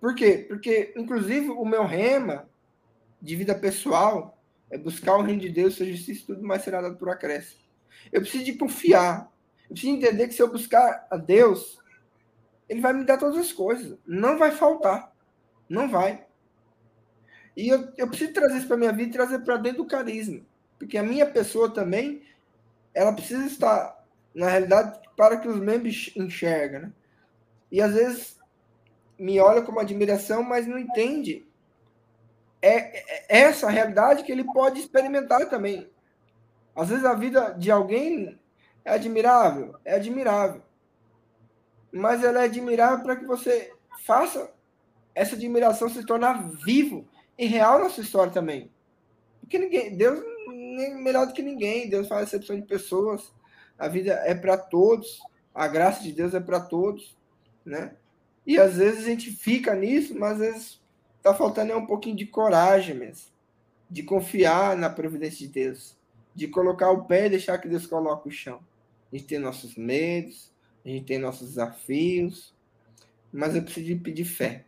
Por 0.00 0.14
quê? 0.14 0.44
Porque, 0.48 0.92
inclusive, 0.96 1.50
o 1.50 1.64
meu 1.64 1.84
rema 1.84 2.48
de 3.20 3.34
vida 3.36 3.54
pessoal 3.54 4.38
é 4.70 4.78
buscar 4.78 5.16
o 5.16 5.22
reino 5.22 5.40
de 5.40 5.48
Deus, 5.48 5.74
sua 5.74 5.86
justiça, 5.86 6.24
tudo 6.26 6.46
mais 6.46 6.62
será 6.62 6.80
dado 6.80 6.96
por 6.96 7.08
acréscimo. 7.08 7.60
Eu 8.12 8.20
preciso 8.20 8.44
de 8.44 8.54
confiar. 8.54 9.32
Eu 9.64 9.74
preciso 9.74 9.96
entender 9.96 10.28
que 10.28 10.34
se 10.34 10.42
eu 10.42 10.50
buscar 10.50 11.06
a 11.10 11.16
Deus, 11.16 11.78
Ele 12.68 12.80
vai 12.80 12.92
me 12.92 13.04
dar 13.04 13.18
todas 13.18 13.38
as 13.38 13.52
coisas. 13.52 13.98
Não 14.06 14.38
vai 14.38 14.50
faltar. 14.50 15.12
Não 15.68 15.88
vai. 15.88 16.26
E 17.56 17.68
eu, 17.68 17.92
eu 17.96 18.08
preciso 18.08 18.32
trazer 18.32 18.58
isso 18.58 18.68
para 18.68 18.76
minha 18.76 18.92
vida 18.92 19.10
e 19.10 19.12
trazer 19.12 19.38
para 19.40 19.56
dentro 19.56 19.78
do 19.78 19.88
carisma. 19.88 20.40
Porque 20.78 20.98
a 20.98 21.02
minha 21.02 21.26
pessoa 21.26 21.72
também, 21.72 22.22
ela 22.92 23.12
precisa 23.12 23.46
estar, 23.46 24.04
na 24.34 24.48
realidade, 24.48 25.00
para 25.16 25.36
que 25.36 25.48
os 25.48 25.58
membros 25.58 26.10
enxergam, 26.16 26.82
né? 26.82 26.92
E 27.70 27.80
às 27.80 27.94
vezes 27.94 28.38
me 29.18 29.40
olha 29.40 29.62
com 29.62 29.78
admiração, 29.78 30.42
mas 30.42 30.66
não 30.66 30.78
entende 30.78 31.46
é, 32.64 32.98
é 33.28 33.40
essa 33.42 33.68
realidade 33.68 34.24
que 34.24 34.32
ele 34.32 34.44
pode 34.44 34.80
experimentar 34.80 35.48
também. 35.50 35.90
Às 36.74 36.88
vezes 36.88 37.04
a 37.04 37.12
vida 37.14 37.50
de 37.50 37.70
alguém 37.70 38.38
é 38.84 38.92
admirável, 38.92 39.76
é 39.84 39.94
admirável. 39.94 40.62
Mas 41.92 42.22
ela 42.24 42.42
é 42.42 42.44
admirável 42.44 43.04
para 43.04 43.16
que 43.16 43.24
você 43.24 43.72
faça 44.04 44.52
essa 45.14 45.36
admiração 45.36 45.88
se 45.88 46.04
tornar 46.04 46.48
vivo 46.64 47.06
e 47.38 47.46
real 47.46 47.78
na 47.78 47.88
sua 47.88 48.02
história 48.02 48.32
também. 48.32 48.70
Porque 49.40 49.58
ninguém, 49.58 49.96
Deus 49.96 50.18
é 50.18 50.94
melhor 50.94 51.26
do 51.26 51.32
que 51.32 51.42
ninguém, 51.42 51.88
Deus 51.88 52.08
faz 52.08 52.32
exceção 52.32 52.56
de 52.56 52.66
pessoas 52.66 53.32
a 53.78 53.88
vida 53.88 54.12
é 54.24 54.34
para 54.34 54.56
todos, 54.56 55.18
a 55.54 55.66
graça 55.66 56.02
de 56.02 56.12
Deus 56.12 56.34
é 56.34 56.40
para 56.40 56.60
todos, 56.60 57.16
né? 57.64 57.94
E 58.46 58.58
às 58.58 58.76
vezes 58.76 59.04
a 59.04 59.08
gente 59.08 59.30
fica 59.30 59.74
nisso, 59.74 60.14
mas 60.18 60.32
às 60.32 60.38
vezes 60.38 60.80
tá 61.22 61.34
faltando 61.34 61.72
é 61.72 61.76
um 61.76 61.86
pouquinho 61.86 62.16
de 62.16 62.26
coragem 62.26 62.94
mesmo, 62.94 63.28
de 63.90 64.02
confiar 64.02 64.76
na 64.76 64.90
providência 64.90 65.46
de 65.46 65.48
Deus, 65.48 65.96
de 66.34 66.46
colocar 66.48 66.90
o 66.90 67.04
pé 67.04 67.26
e 67.26 67.30
deixar 67.30 67.58
que 67.58 67.68
Deus 67.68 67.86
coloque 67.86 68.28
o 68.28 68.32
chão. 68.32 68.60
A 69.14 69.16
gente 69.16 69.28
tem 69.28 69.38
nossos 69.38 69.76
medos, 69.76 70.50
a 70.84 70.88
gente 70.88 71.04
tem 71.04 71.20
nossos 71.20 71.50
desafios, 71.50 72.52
mas 73.32 73.54
eu 73.54 73.62
preciso 73.62 73.96
pedir 74.00 74.24
fé, 74.24 74.64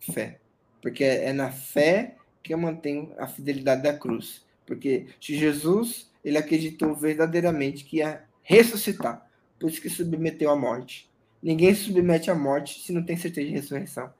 fé, 0.00 0.40
porque 0.82 1.04
é 1.04 1.32
na 1.32 1.52
fé 1.52 2.16
que 2.42 2.52
eu 2.52 2.58
mantenho 2.58 3.14
a 3.16 3.28
fidelidade 3.28 3.84
da 3.84 3.96
cruz, 3.96 4.44
porque 4.66 5.06
se 5.20 5.36
Jesus 5.38 6.10
ele 6.24 6.36
acreditou 6.36 6.92
verdadeiramente 6.92 7.84
que 7.84 8.02
a 8.02 8.20
ressuscitar. 8.42 9.24
Por 9.60 9.70
isso 9.70 9.80
que 9.80 9.88
submeteu 9.88 10.50
à 10.50 10.56
morte. 10.56 11.08
Ninguém 11.40 11.72
se 11.72 11.84
submete 11.84 12.32
à 12.32 12.34
morte 12.34 12.80
se 12.80 12.92
não 12.92 13.04
tem 13.04 13.16
certeza 13.16 13.46
de 13.46 13.52
ressurreição. 13.52 14.12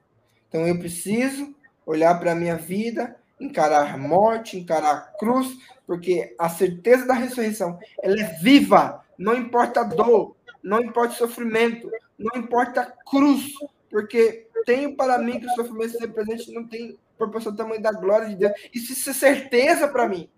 Então 0.48 0.68
eu 0.68 0.78
preciso 0.78 1.52
olhar 1.84 2.14
para 2.20 2.30
a 2.30 2.36
minha 2.36 2.56
vida, 2.56 3.16
encarar 3.40 3.92
a 3.92 3.98
morte, 3.98 4.56
encarar 4.56 4.94
a 4.94 5.00
cruz, 5.18 5.58
porque 5.84 6.32
a 6.38 6.48
certeza 6.48 7.06
da 7.06 7.14
ressurreição, 7.14 7.76
ela 8.00 8.20
é 8.20 8.38
viva, 8.40 9.04
não 9.18 9.34
importa 9.34 9.82
dor, 9.82 10.36
não 10.62 10.80
importa 10.80 11.14
sofrimento, 11.14 11.90
não 12.16 12.40
importa 12.40 12.96
cruz, 13.10 13.52
porque 13.90 14.48
tenho 14.64 14.96
para 14.96 15.18
mim 15.18 15.40
que 15.40 15.46
o 15.46 15.54
sofrimento 15.54 15.98
ser 15.98 16.08
presente 16.08 16.52
não 16.52 16.66
tem 16.66 16.98
proporção 17.16 17.52
do 17.52 17.58
tamanho 17.58 17.82
da 17.82 17.92
glória 17.92 18.28
de 18.28 18.36
Deus. 18.36 18.52
Isso 18.72 19.10
é 19.10 19.12
certeza 19.12 19.88
para 19.88 20.08
mim. 20.08 20.30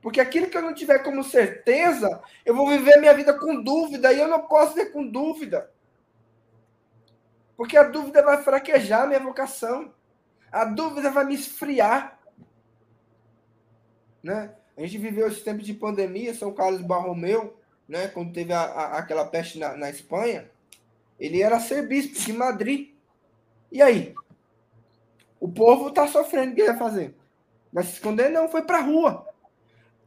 Porque 0.00 0.20
aquilo 0.20 0.48
que 0.48 0.56
eu 0.56 0.62
não 0.62 0.72
tiver 0.72 1.00
como 1.00 1.22
certeza, 1.22 2.22
eu 2.44 2.54
vou 2.54 2.68
viver 2.68 2.98
minha 2.98 3.12
vida 3.12 3.38
com 3.38 3.62
dúvida, 3.62 4.12
e 4.12 4.18
eu 4.18 4.28
não 4.28 4.46
posso 4.46 4.74
ter 4.74 4.86
com 4.86 5.06
dúvida. 5.06 5.70
Porque 7.56 7.76
a 7.76 7.82
dúvida 7.82 8.22
vai 8.22 8.42
fraquejar 8.42 9.06
minha 9.06 9.20
vocação. 9.20 9.92
A 10.50 10.64
dúvida 10.64 11.10
vai 11.10 11.24
me 11.26 11.34
esfriar. 11.34 12.18
Né? 14.22 14.54
A 14.80 14.86
gente 14.86 14.96
viveu 14.96 15.28
esse 15.28 15.42
tempo 15.42 15.62
de 15.62 15.74
pandemia, 15.74 16.32
São 16.32 16.54
Carlos 16.54 16.80
Barromeu, 16.80 17.54
né? 17.86 18.08
quando 18.08 18.32
teve 18.32 18.50
a, 18.54 18.62
a, 18.62 18.98
aquela 18.98 19.26
peste 19.26 19.58
na, 19.58 19.76
na 19.76 19.90
Espanha, 19.90 20.50
ele 21.18 21.42
era 21.42 21.60
ser 21.60 21.86
bispo 21.86 22.18
de 22.18 22.32
Madrid. 22.32 22.94
E 23.70 23.82
aí? 23.82 24.14
O 25.38 25.46
povo 25.52 25.88
está 25.88 26.08
sofrendo, 26.08 26.52
o 26.52 26.54
que 26.54 26.64
vai 26.64 26.78
fazer? 26.78 27.14
Vai 27.70 27.84
se 27.84 27.92
esconder? 27.92 28.30
Não, 28.30 28.48
foi 28.48 28.62
para 28.62 28.78
a 28.78 28.82
rua. 28.82 29.26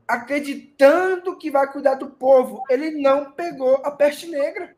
Acreditando 0.07 1.37
que 1.37 1.51
vai 1.51 1.71
cuidar 1.71 1.93
do 1.93 2.09
povo. 2.09 2.63
Ele 2.67 2.99
não 2.99 3.31
pegou 3.31 3.75
a 3.83 3.91
peste 3.91 4.25
negra. 4.25 4.75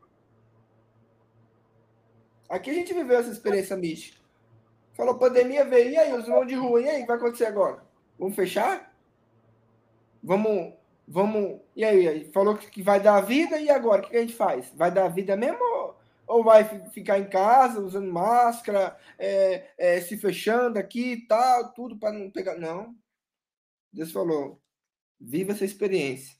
Aqui 2.50 2.68
a 2.68 2.74
gente 2.74 2.92
viveu 2.92 3.18
essa 3.18 3.30
experiência 3.30 3.74
mística. 3.74 4.20
Falou, 4.92 5.18
pandemia 5.18 5.64
veio, 5.64 5.90
e 5.90 5.96
aí, 5.96 6.12
os 6.12 6.24
irmãos 6.24 6.46
de 6.46 6.54
rua, 6.54 6.82
e 6.82 6.88
aí, 6.88 6.98
o 6.98 7.00
que 7.00 7.06
vai 7.06 7.16
acontecer 7.16 7.46
agora? 7.46 7.82
Vamos 8.18 8.36
fechar? 8.36 8.85
Vamos, 10.26 10.74
vamos, 11.06 11.60
e 11.76 11.84
aí, 11.84 12.24
falou 12.32 12.56
que 12.56 12.82
vai 12.82 13.00
dar 13.00 13.20
vida, 13.20 13.60
e 13.60 13.70
agora, 13.70 14.02
o 14.02 14.08
que 14.08 14.16
a 14.16 14.20
gente 14.20 14.34
faz? 14.34 14.72
Vai 14.74 14.90
dar 14.90 15.06
vida 15.06 15.36
mesmo 15.36 15.62
ou, 15.62 15.96
ou 16.26 16.42
vai 16.42 16.64
ficar 16.90 17.20
em 17.20 17.28
casa, 17.28 17.80
usando 17.80 18.12
máscara, 18.12 18.98
é, 19.16 19.70
é, 19.78 20.00
se 20.00 20.16
fechando 20.16 20.80
aqui 20.80 21.12
e 21.12 21.26
tal, 21.28 21.72
tudo 21.72 21.96
para 21.96 22.12
não 22.12 22.28
pegar, 22.28 22.56
não. 22.56 22.92
Deus 23.92 24.10
falou, 24.10 24.60
viva 25.20 25.52
essa 25.52 25.64
experiência. 25.64 26.36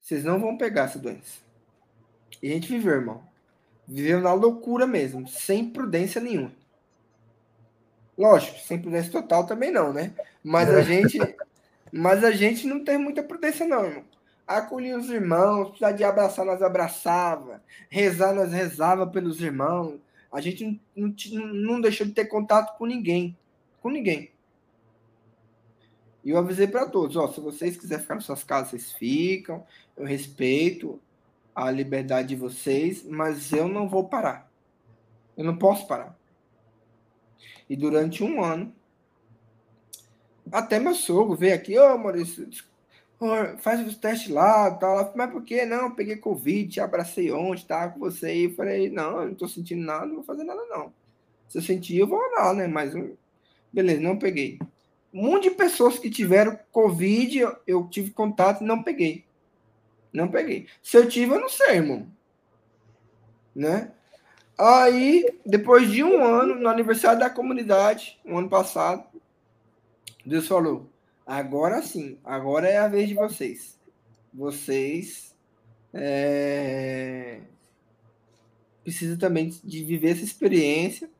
Vocês 0.00 0.24
não 0.24 0.40
vão 0.40 0.58
pegar 0.58 0.86
essa 0.86 0.98
doença. 0.98 1.40
E 2.42 2.50
a 2.50 2.54
gente 2.54 2.66
viveu, 2.66 2.94
irmão 2.94 3.32
viveu 3.86 4.20
na 4.20 4.32
loucura 4.32 4.86
mesmo, 4.86 5.28
sem 5.28 5.70
prudência 5.70 6.20
nenhuma. 6.20 6.52
Lógico, 8.16 8.58
sem 8.58 8.80
prudência 8.80 9.10
total 9.10 9.46
também 9.46 9.70
não, 9.70 9.92
né? 9.92 10.12
Mas 10.42 10.68
a 10.68 10.82
gente, 10.82 11.18
mas 11.90 12.22
a 12.22 12.30
gente 12.30 12.66
não 12.66 12.84
tem 12.84 12.98
muita 12.98 13.22
prudência 13.22 13.66
não, 13.66 13.84
irmão. 13.84 14.04
Acolhia 14.46 14.98
os 14.98 15.08
irmãos, 15.08 15.68
precisar 15.68 15.92
de 15.92 16.04
abraçar, 16.04 16.44
nós 16.44 16.62
abraçava, 16.62 17.62
rezar, 17.88 18.34
nós 18.34 18.52
rezava 18.52 19.06
pelos 19.06 19.40
irmãos. 19.40 19.98
A 20.30 20.40
gente 20.40 20.80
não, 20.94 21.14
não, 21.32 21.46
não 21.46 21.80
deixou 21.80 22.06
de 22.06 22.12
ter 22.12 22.26
contato 22.26 22.76
com 22.76 22.84
ninguém, 22.84 23.36
com 23.80 23.88
ninguém. 23.88 24.30
E 26.24 26.30
eu 26.30 26.38
avisei 26.38 26.66
para 26.66 26.86
todos, 26.86 27.16
ó, 27.16 27.28
se 27.28 27.40
vocês 27.40 27.76
quiserem 27.76 28.02
ficar 28.02 28.14
nas 28.14 28.24
suas 28.24 28.44
casas, 28.44 28.70
vocês 28.70 28.92
ficam. 28.92 29.64
Eu 29.96 30.04
respeito 30.04 31.00
a 31.54 31.70
liberdade 31.70 32.28
de 32.28 32.36
vocês, 32.36 33.04
mas 33.04 33.52
eu 33.52 33.68
não 33.68 33.88
vou 33.88 34.08
parar. 34.08 34.50
Eu 35.36 35.44
não 35.44 35.56
posso 35.56 35.86
parar. 35.86 36.16
E 37.68 37.76
durante 37.76 38.22
um 38.22 38.42
ano, 38.42 38.74
até 40.50 40.78
meu 40.78 40.94
sogro 40.94 41.36
veio 41.36 41.54
aqui, 41.54 41.78
ô 41.78 41.94
oh, 41.94 41.98
Maurício, 41.98 42.48
faz 43.58 43.86
os 43.86 43.96
testes 43.96 44.30
lá, 44.30 44.70
tal. 44.72 45.12
Mas 45.16 45.30
por 45.30 45.42
que 45.42 45.64
não? 45.64 45.94
Peguei 45.94 46.16
Covid, 46.16 46.68
te 46.68 46.80
abracei 46.80 47.30
ontem, 47.30 47.66
tava 47.66 47.92
com 47.92 48.00
você. 48.00 48.32
E 48.32 48.54
falei, 48.54 48.90
não, 48.90 49.22
eu 49.22 49.28
não 49.28 49.34
tô 49.34 49.46
sentindo 49.48 49.82
nada, 49.82 50.06
não 50.06 50.16
vou 50.16 50.24
fazer 50.24 50.44
nada, 50.44 50.62
não. 50.66 50.92
Se 51.48 51.58
eu 51.58 51.62
sentir, 51.62 51.98
eu 51.98 52.06
vou 52.06 52.20
lá, 52.32 52.52
né? 52.52 52.66
Mas 52.66 52.94
beleza, 53.72 54.00
não 54.00 54.18
peguei. 54.18 54.58
Um 55.12 55.30
monte 55.30 55.44
de 55.44 55.50
pessoas 55.50 55.98
que 55.98 56.10
tiveram 56.10 56.58
Covid, 56.70 57.38
eu, 57.38 57.56
eu 57.66 57.88
tive 57.88 58.10
contato 58.10 58.62
e 58.62 58.66
não 58.66 58.82
peguei. 58.82 59.24
Não 60.12 60.28
peguei. 60.28 60.66
Se 60.82 60.96
eu 60.96 61.08
tive, 61.08 61.34
eu 61.34 61.40
não 61.40 61.48
sei, 61.48 61.76
irmão. 61.76 62.06
Né? 63.54 63.92
Aí, 64.64 65.26
depois 65.44 65.90
de 65.90 66.04
um 66.04 66.22
ano, 66.22 66.54
no 66.54 66.68
aniversário 66.68 67.18
da 67.18 67.28
comunidade, 67.28 68.20
um 68.24 68.38
ano 68.38 68.48
passado, 68.48 69.02
Deus 70.24 70.46
falou: 70.46 70.88
agora 71.26 71.82
sim, 71.82 72.16
agora 72.22 72.68
é 72.68 72.78
a 72.78 72.86
vez 72.86 73.08
de 73.08 73.14
vocês. 73.14 73.76
Vocês 74.32 75.34
é, 75.92 77.40
precisam 78.84 79.18
também 79.18 79.48
de 79.64 79.82
viver 79.82 80.10
essa 80.10 80.22
experiência, 80.22 81.10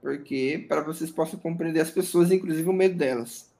porque 0.00 0.64
para 0.68 0.80
vocês 0.80 1.10
possam 1.10 1.40
compreender 1.40 1.80
as 1.80 1.90
pessoas, 1.90 2.30
inclusive 2.30 2.68
o 2.68 2.72
medo 2.72 2.94
delas. 2.94 3.52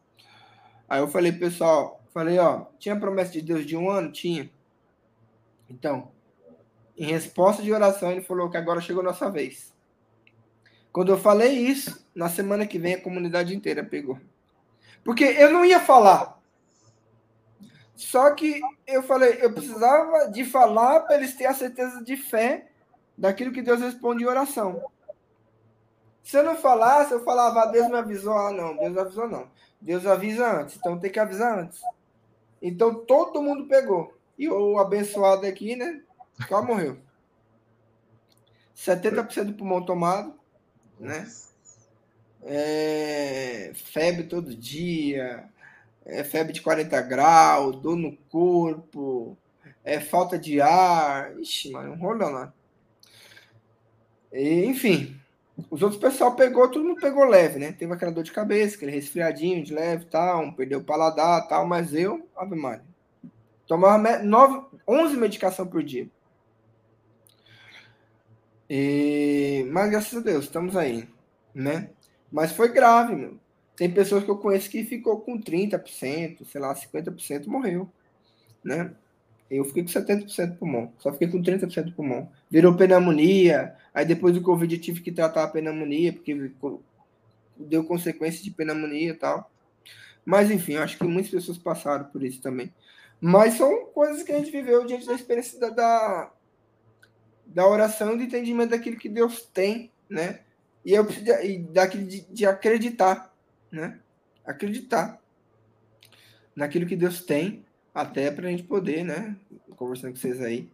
Aí 0.88 1.00
eu 1.00 1.08
falei, 1.08 1.32
pessoal, 1.32 2.00
falei, 2.14 2.38
ó, 2.38 2.66
tinha 2.78 2.94
promessa 2.94 3.32
de 3.32 3.42
Deus 3.42 3.66
de 3.66 3.76
um 3.76 3.90
ano? 3.90 4.12
Tinha. 4.12 4.48
Então, 5.68 6.12
em 6.96 7.06
resposta 7.06 7.62
de 7.62 7.72
oração, 7.72 8.10
ele 8.10 8.22
falou 8.22 8.48
que 8.48 8.56
agora 8.56 8.80
chegou 8.80 9.02
a 9.02 9.06
nossa 9.06 9.30
vez. 9.30 9.74
Quando 10.92 11.12
eu 11.12 11.18
falei 11.18 11.52
isso, 11.52 12.06
na 12.14 12.28
semana 12.28 12.66
que 12.66 12.78
vem 12.78 12.94
a 12.94 13.00
comunidade 13.00 13.54
inteira 13.54 13.84
pegou. 13.84 14.18
Porque 15.04 15.24
eu 15.24 15.52
não 15.52 15.64
ia 15.64 15.78
falar. 15.78 16.40
Só 17.94 18.30
que 18.34 18.60
eu 18.86 19.02
falei, 19.02 19.38
eu 19.40 19.52
precisava 19.52 20.30
de 20.30 20.44
falar 20.44 21.00
para 21.00 21.16
eles 21.16 21.34
terem 21.34 21.52
a 21.52 21.54
certeza 21.54 22.02
de 22.02 22.16
fé 22.16 22.68
daquilo 23.16 23.52
que 23.52 23.62
Deus 23.62 23.80
responde 23.80 24.24
em 24.24 24.26
oração. 24.26 24.82
Se 26.22 26.36
eu 26.36 26.42
não 26.42 26.56
falasse, 26.56 27.12
eu 27.12 27.22
falava, 27.24 27.62
ah, 27.62 27.66
Deus 27.66 27.88
me 27.88 27.96
avisou. 27.96 28.34
Ah, 28.34 28.50
não, 28.50 28.76
Deus 28.76 28.96
avisou 28.96 29.28
não. 29.28 29.48
Deus 29.80 30.06
avisa 30.06 30.60
antes, 30.60 30.76
então 30.76 30.98
tem 30.98 31.10
que 31.10 31.20
avisar 31.20 31.58
antes. 31.58 31.80
Então 32.60 32.94
todo 33.04 33.42
mundo 33.42 33.66
pegou. 33.66 34.12
E 34.38 34.48
o 34.48 34.78
abençoado 34.78 35.46
aqui, 35.46 35.76
né? 35.76 36.02
Quase 36.48 36.66
morreu. 36.66 36.98
70% 38.76 39.44
do 39.44 39.54
pulmão 39.54 39.84
tomado, 39.84 40.34
né? 41.00 41.26
É, 42.42 43.72
febre 43.74 44.24
todo 44.24 44.54
dia, 44.54 45.48
é, 46.04 46.22
febre 46.22 46.52
de 46.52 46.60
40 46.60 47.00
graus, 47.02 47.76
dor 47.76 47.96
no 47.96 48.16
corpo, 48.28 49.36
é, 49.82 49.98
falta 49.98 50.38
de 50.38 50.60
ar. 50.60 51.36
Ixi, 51.40 51.70
mano, 51.72 51.92
um 51.92 51.98
rolão 51.98 52.30
lá. 52.30 52.52
E, 54.32 54.66
enfim, 54.66 55.18
os 55.70 55.82
outros 55.82 56.00
pessoal 56.00 56.36
pegou, 56.36 56.70
todo 56.70 56.84
mundo 56.84 57.00
pegou 57.00 57.24
leve, 57.24 57.58
né? 57.58 57.72
Teve 57.72 57.92
aquela 57.92 58.12
dor 58.12 58.22
de 58.22 58.32
cabeça, 58.32 58.76
aquele 58.76 58.92
resfriadinho 58.92 59.64
de 59.64 59.72
leve 59.72 60.04
tal, 60.04 60.42
um 60.42 60.52
perdeu 60.52 60.80
o 60.80 60.84
paladar 60.84 61.48
tal, 61.48 61.66
mas 61.66 61.94
eu, 61.94 62.28
Ave 62.36 62.54
Maria 62.54 62.84
Tomava 63.66 64.22
9, 64.22 64.66
11 64.86 65.16
medicação 65.16 65.66
por 65.66 65.82
dia. 65.82 66.08
E, 68.68 69.66
mas 69.70 69.90
graças 69.90 70.18
a 70.18 70.20
Deus, 70.20 70.44
estamos 70.44 70.76
aí, 70.76 71.08
né? 71.54 71.90
Mas 72.30 72.52
foi 72.52 72.68
grave, 72.72 73.14
meu. 73.14 73.38
Tem 73.76 73.90
pessoas 73.90 74.24
que 74.24 74.30
eu 74.30 74.38
conheço 74.38 74.70
que 74.70 74.84
ficou 74.84 75.20
com 75.20 75.40
30%, 75.40 76.44
sei 76.44 76.60
lá, 76.60 76.74
50% 76.74 77.46
morreu, 77.46 77.88
né? 78.64 78.94
Eu 79.50 79.64
fiquei 79.64 79.84
com 79.84 79.88
70% 79.88 80.52
do 80.52 80.56
pulmão, 80.56 80.92
só 80.98 81.12
fiquei 81.12 81.28
com 81.28 81.40
30% 81.40 81.84
do 81.84 81.92
pulmão. 81.92 82.28
Virou 82.50 82.76
pneumonia, 82.76 83.76
aí 83.94 84.04
depois 84.04 84.34
do 84.34 84.42
Covid 84.42 84.74
eu 84.74 84.80
tive 84.80 85.00
que 85.00 85.12
tratar 85.12 85.44
a 85.44 85.48
pneumonia, 85.48 86.12
porque 86.12 86.50
deu 87.56 87.84
consequência 87.84 88.42
de 88.42 88.50
pneumonia 88.50 89.10
e 89.10 89.14
tal. 89.14 89.50
Mas 90.24 90.50
enfim, 90.50 90.72
eu 90.72 90.82
acho 90.82 90.98
que 90.98 91.04
muitas 91.04 91.30
pessoas 91.30 91.58
passaram 91.58 92.06
por 92.06 92.24
isso 92.24 92.40
também. 92.40 92.72
Mas 93.20 93.54
são 93.54 93.86
coisas 93.86 94.22
que 94.22 94.32
a 94.32 94.38
gente 94.38 94.50
viveu 94.50 94.84
diante 94.84 95.06
da 95.06 95.14
experiência 95.14 95.58
da, 95.60 95.70
da, 95.70 96.32
da 97.46 97.66
oração 97.66 98.14
e 98.14 98.18
do 98.18 98.22
entendimento 98.24 98.70
daquilo 98.70 98.96
que 98.96 99.08
Deus 99.08 99.42
tem, 99.42 99.90
né? 100.08 100.40
E, 100.84 100.92
eu, 100.92 101.06
e 101.42 101.58
daquilo 101.58 102.06
de, 102.06 102.20
de 102.22 102.46
acreditar, 102.46 103.34
né? 103.70 103.98
Acreditar 104.44 105.20
naquilo 106.54 106.86
que 106.86 106.96
Deus 106.96 107.20
tem, 107.20 107.64
até 107.94 108.30
para 108.30 108.46
a 108.46 108.50
gente 108.50 108.62
poder, 108.62 109.04
né? 109.04 109.36
Conversando 109.76 110.12
com 110.12 110.18
vocês 110.18 110.40
aí, 110.40 110.68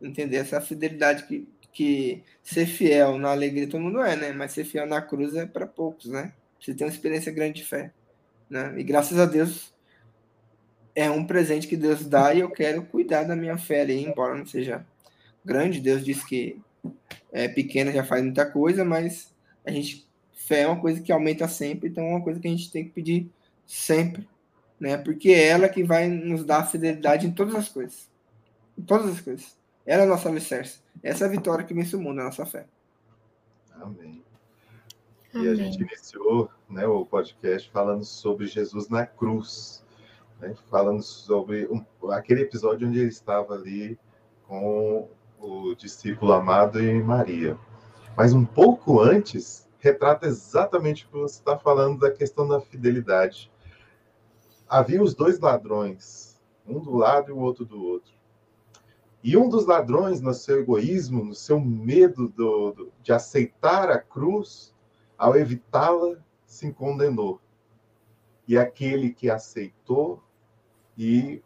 entender 0.00 0.36
essa 0.36 0.60
fidelidade 0.60 1.24
que, 1.24 1.48
que 1.72 2.22
ser 2.42 2.66
fiel 2.66 3.18
na 3.18 3.30
alegria 3.30 3.68
todo 3.68 3.80
mundo 3.80 4.00
é, 4.00 4.16
né? 4.16 4.32
Mas 4.32 4.52
ser 4.52 4.64
fiel 4.64 4.86
na 4.86 5.00
cruz 5.00 5.34
é 5.34 5.46
para 5.46 5.66
poucos, 5.66 6.06
né? 6.06 6.32
Você 6.60 6.74
tem 6.74 6.86
uma 6.86 6.92
experiência 6.92 7.32
grande 7.32 7.60
de 7.60 7.64
fé, 7.64 7.92
né? 8.48 8.74
E 8.76 8.82
graças 8.82 9.18
a 9.18 9.26
Deus 9.26 9.72
é 10.94 11.10
um 11.10 11.24
presente 11.24 11.66
que 11.66 11.76
Deus 11.76 12.06
dá 12.06 12.34
e 12.34 12.40
eu 12.40 12.50
quero 12.50 12.82
cuidar 12.84 13.24
da 13.24 13.34
minha 13.34 13.56
fé 13.56 13.80
ali, 13.80 14.04
embora 14.04 14.34
não 14.34 14.46
seja 14.46 14.86
grande. 15.44 15.80
Deus 15.80 16.04
diz 16.04 16.24
que 16.24 16.60
é 17.30 17.48
pequena 17.48 17.92
já 17.92 18.04
faz 18.04 18.22
muita 18.22 18.44
coisa, 18.44 18.84
mas 18.84 19.32
a 19.64 19.70
gente 19.70 20.06
fé 20.32 20.62
é 20.62 20.66
uma 20.66 20.80
coisa 20.80 21.00
que 21.00 21.12
aumenta 21.12 21.46
sempre, 21.46 21.88
então 21.88 22.04
é 22.04 22.10
uma 22.10 22.22
coisa 22.22 22.40
que 22.40 22.48
a 22.48 22.50
gente 22.50 22.70
tem 22.70 22.84
que 22.84 22.90
pedir 22.90 23.30
sempre, 23.66 24.28
né? 24.78 24.96
Porque 24.96 25.30
é 25.30 25.48
ela 25.48 25.68
que 25.68 25.84
vai 25.84 26.08
nos 26.08 26.44
dar 26.44 26.66
fidelidade 26.66 27.26
em 27.26 27.32
todas 27.32 27.54
as 27.54 27.68
coisas. 27.68 28.08
Em 28.76 28.82
todas 28.82 29.06
as 29.06 29.20
coisas. 29.20 29.56
Ela 29.86 30.02
é 30.02 30.06
a 30.06 30.08
nossa 30.08 30.28
alicerce. 30.28 30.80
Essa 31.02 31.24
é 31.24 31.28
a 31.28 31.30
vitória 31.30 31.64
que 31.64 31.74
vence 31.74 31.94
o 31.94 32.00
mundo, 32.00 32.20
a 32.20 32.24
nossa 32.24 32.44
fé. 32.44 32.66
Amém. 33.74 34.22
Amém. 35.32 35.46
E 35.46 35.48
a 35.48 35.54
gente 35.54 35.80
iniciou 35.80 36.50
né, 36.68 36.86
o 36.86 37.06
podcast 37.06 37.70
falando 37.70 38.04
sobre 38.04 38.46
Jesus 38.46 38.88
na 38.88 39.06
cruz 39.06 39.82
né, 40.42 40.54
falando 40.68 41.00
sobre 41.02 41.66
um, 41.68 42.10
aquele 42.10 42.42
episódio 42.42 42.88
onde 42.88 42.98
ele 42.98 43.08
estava 43.08 43.54
ali 43.54 43.96
com 44.46 45.08
o 45.42 45.74
discípulo 45.74 46.32
amado 46.32 46.80
e 46.80 47.02
Maria. 47.02 47.58
Mas 48.16 48.32
um 48.32 48.44
pouco 48.44 49.00
antes, 49.00 49.68
retrata 49.78 50.26
exatamente 50.26 51.04
o 51.04 51.08
que 51.08 51.16
você 51.16 51.38
está 51.38 51.58
falando 51.58 51.98
da 51.98 52.10
questão 52.10 52.46
da 52.46 52.60
fidelidade. 52.60 53.50
Havia 54.68 55.02
os 55.02 55.14
dois 55.14 55.40
ladrões, 55.40 56.40
um 56.66 56.78
do 56.78 56.94
lado 56.96 57.30
e 57.30 57.32
o 57.32 57.38
outro 57.38 57.64
do 57.64 57.82
outro. 57.82 58.12
E 59.22 59.36
um 59.36 59.48
dos 59.48 59.66
ladrões, 59.66 60.20
no 60.20 60.32
seu 60.34 60.60
egoísmo, 60.60 61.24
no 61.24 61.34
seu 61.34 61.60
medo 61.60 62.28
do, 62.28 62.72
do, 62.72 62.92
de 63.02 63.12
aceitar 63.12 63.90
a 63.90 63.98
cruz, 63.98 64.74
ao 65.16 65.36
evitá-la, 65.36 66.16
se 66.44 66.72
condenou. 66.72 67.40
E 68.46 68.58
aquele 68.58 69.10
que 69.10 69.30
aceitou 69.30 70.22
e 70.98 71.42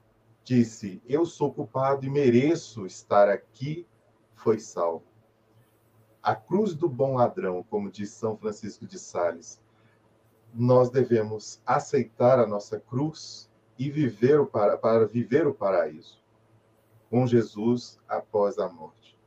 disse: 0.46 1.02
Eu 1.08 1.26
sou 1.26 1.52
culpado 1.52 2.06
e 2.06 2.08
mereço 2.10 2.86
estar 2.86 3.28
aqui, 3.28 3.84
foi 4.36 4.60
salvo. 4.60 5.04
A 6.22 6.36
cruz 6.36 6.72
do 6.72 6.88
bom 6.88 7.16
ladrão, 7.16 7.64
como 7.64 7.90
diz 7.90 8.10
São 8.10 8.36
Francisco 8.36 8.86
de 8.86 8.98
Sales, 8.98 9.60
nós 10.54 10.88
devemos 10.88 11.60
aceitar 11.66 12.38
a 12.38 12.46
nossa 12.46 12.78
cruz 12.78 13.50
e 13.76 13.90
viver 13.90 14.40
o 14.40 14.46
para, 14.46 14.78
para 14.78 15.04
viver 15.04 15.46
o 15.46 15.54
paraíso 15.54 16.22
com 17.10 17.26
Jesus 17.26 17.98
após 18.08 18.56
a 18.58 18.68
morte. 18.68 19.18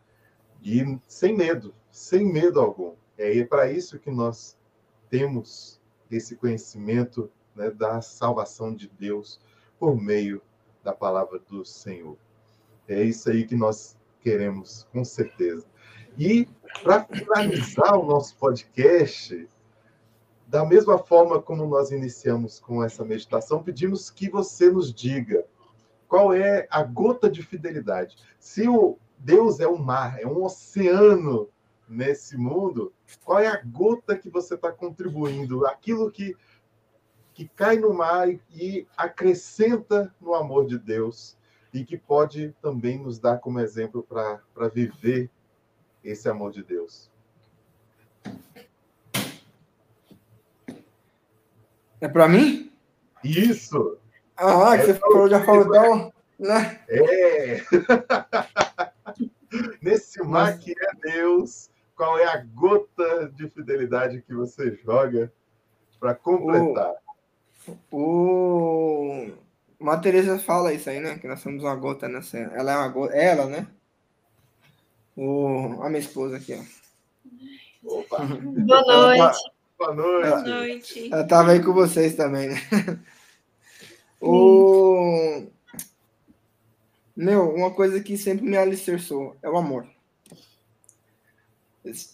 E 0.63 0.99
sem 1.05 1.35
medo, 1.35 1.75
sem 1.91 2.25
medo 2.25 2.59
algum. 2.61 2.95
É 3.17 3.43
para 3.43 3.69
isso 3.71 3.99
que 3.99 4.09
nós 4.09 4.57
temos 5.09 5.81
esse 6.09 6.35
conhecimento 6.37 7.29
né, 7.53 7.69
da 7.69 8.01
salvação 8.01 8.73
de 8.73 8.87
Deus 8.87 9.39
por 9.77 9.95
meio 9.95 10.41
da 10.89 10.93
palavra 10.93 11.39
do 11.47 11.63
Senhor. 11.63 12.17
É 12.87 13.03
isso 13.03 13.29
aí 13.29 13.45
que 13.45 13.55
nós 13.55 13.95
queremos, 14.21 14.87
com 14.91 15.05
certeza. 15.05 15.65
E 16.17 16.47
para 16.81 17.05
finalizar 17.05 17.95
o 17.95 18.05
nosso 18.05 18.35
podcast, 18.37 19.47
da 20.47 20.65
mesma 20.65 20.97
forma 20.97 21.39
como 21.39 21.67
nós 21.67 21.91
iniciamos 21.91 22.59
com 22.59 22.83
essa 22.83 23.05
meditação, 23.05 23.61
pedimos 23.61 24.09
que 24.09 24.29
você 24.29 24.71
nos 24.71 24.91
diga 24.91 25.45
qual 26.07 26.33
é 26.33 26.67
a 26.71 26.81
gota 26.81 27.29
de 27.29 27.43
fidelidade. 27.43 28.17
Se 28.39 28.67
o 28.67 28.97
Deus 29.19 29.59
é 29.59 29.67
um 29.67 29.77
mar, 29.77 30.19
é 30.19 30.25
um 30.25 30.43
oceano 30.43 31.47
nesse 31.87 32.35
mundo, 32.35 32.91
qual 33.23 33.39
é 33.39 33.47
a 33.47 33.61
gota 33.63 34.17
que 34.17 34.29
você 34.29 34.55
está 34.55 34.71
contribuindo? 34.71 35.67
Aquilo 35.67 36.09
que, 36.11 36.35
que 37.39 37.47
cai 37.55 37.77
no 37.77 37.93
mar 37.93 38.27
e 38.51 38.85
acrescenta 38.97 40.13
no 40.19 40.35
amor 40.35 40.65
de 40.65 40.77
Deus 40.77 41.37
e 41.73 41.85
que 41.85 41.97
pode 41.97 42.53
também 42.61 42.99
nos 42.99 43.17
dar 43.17 43.37
como 43.37 43.61
exemplo 43.61 44.03
para 44.03 44.67
viver 44.67 45.29
esse 46.03 46.27
amor 46.27 46.51
de 46.51 46.61
Deus. 46.61 47.09
É 52.01 52.09
para 52.09 52.27
mim? 52.27 52.73
Isso! 53.23 53.97
Ah, 54.35 54.75
que 54.75 54.81
é, 54.81 54.85
você 54.87 54.93
falou, 54.95 55.29
já 55.29 55.45
falou 55.45 55.65
então, 55.65 56.13
né? 56.37 56.81
É! 56.89 57.61
Nesse 59.81 60.21
mar 60.23 60.59
que 60.59 60.73
é 60.77 61.09
Deus, 61.09 61.71
qual 61.95 62.19
é 62.19 62.25
a 62.25 62.43
gota 62.43 63.31
de 63.33 63.47
fidelidade 63.49 64.21
que 64.23 64.33
você 64.33 64.75
joga 64.83 65.31
para 66.01 66.13
completar? 66.13 66.91
O, 66.91 67.08
o... 67.91 69.31
Uma 69.79 69.97
Teresa 69.97 70.37
fala 70.39 70.73
isso 70.73 70.89
aí, 70.89 70.99
né? 70.99 71.17
Que 71.17 71.27
nós 71.27 71.39
somos 71.39 71.63
uma 71.63 71.75
gota 71.75 72.07
nessa. 72.07 72.37
Ela 72.37 72.73
é 72.73 72.77
uma 72.77 72.87
gota. 72.89 73.15
Ela, 73.15 73.45
né? 73.45 73.67
O... 75.15 75.81
A 75.81 75.89
minha 75.89 75.99
esposa 75.99 76.37
aqui, 76.37 76.53
ó. 76.53 77.97
Opa. 77.99 78.19
Boa 78.27 78.81
noite. 78.83 79.39
Boa 79.77 79.93
noite. 79.93 80.29
Boa 80.29 80.41
noite. 80.41 81.09
Ela 81.11 81.23
estava 81.23 81.51
aí 81.51 81.63
com 81.63 81.73
vocês 81.73 82.15
também, 82.15 82.49
né? 82.49 82.55
O... 84.21 85.47
Meu, 87.15 87.53
uma 87.55 87.71
coisa 87.71 88.01
que 88.01 88.17
sempre 88.17 88.45
me 88.45 88.57
alicerçou 88.57 89.37
é 89.41 89.49
o 89.49 89.57
amor. 89.57 89.87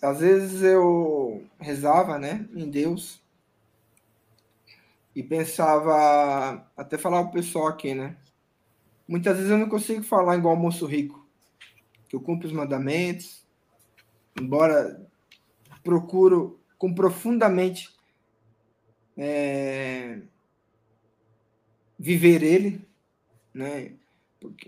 Às 0.02 0.20
vezes 0.20 0.62
eu 0.62 1.44
rezava, 1.60 2.20
né, 2.20 2.48
em 2.56 2.70
Deus 2.70 3.20
e 5.16 5.24
pensava, 5.24 6.70
até 6.76 6.98
falar 6.98 7.22
o 7.22 7.32
pessoal 7.32 7.68
aqui, 7.68 7.94
né? 7.94 8.18
Muitas 9.08 9.38
vezes 9.38 9.52
eu 9.52 9.58
não 9.58 9.70
consigo 9.70 10.04
falar 10.04 10.36
igual 10.36 10.56
moço 10.58 10.86
rico, 10.86 11.26
que 12.10 12.16
eu 12.16 12.20
cumpro 12.20 12.48
os 12.48 12.54
mandamentos, 12.54 13.46
embora 14.40 15.02
procuro 15.84 16.60
com 16.78 16.94
profundamente 16.94 17.90
é, 19.16 20.20
viver 21.98 22.44
ele, 22.44 22.82
né? 23.54 23.94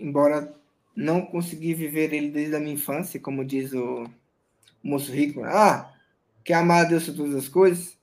Embora 0.00 0.56
não 0.96 1.20
consegui 1.20 1.74
viver 1.74 2.12
ele 2.14 2.30
desde 2.30 2.56
a 2.56 2.60
minha 2.60 2.72
infância, 2.72 3.20
como 3.20 3.44
diz 3.44 3.72
o 3.74 4.08
moço 4.82 5.12
rico, 5.12 5.44
ah, 5.44 5.94
quer 6.42 6.54
amar 6.54 6.86
a 6.86 6.88
Deus 6.88 7.02
sobre 7.02 7.22
todas 7.22 7.36
as 7.36 7.48
coisas? 7.48 7.97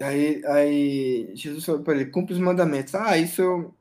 Aí, 0.00 0.44
aí 0.46 1.30
Jesus 1.34 1.64
falou 1.64 1.82
para 1.82 1.94
ele, 1.94 2.06
cumpre 2.06 2.32
os 2.32 2.38
mandamentos. 2.38 2.94
Ah, 2.94 3.18
isso 3.18 3.42
eu, 3.42 3.74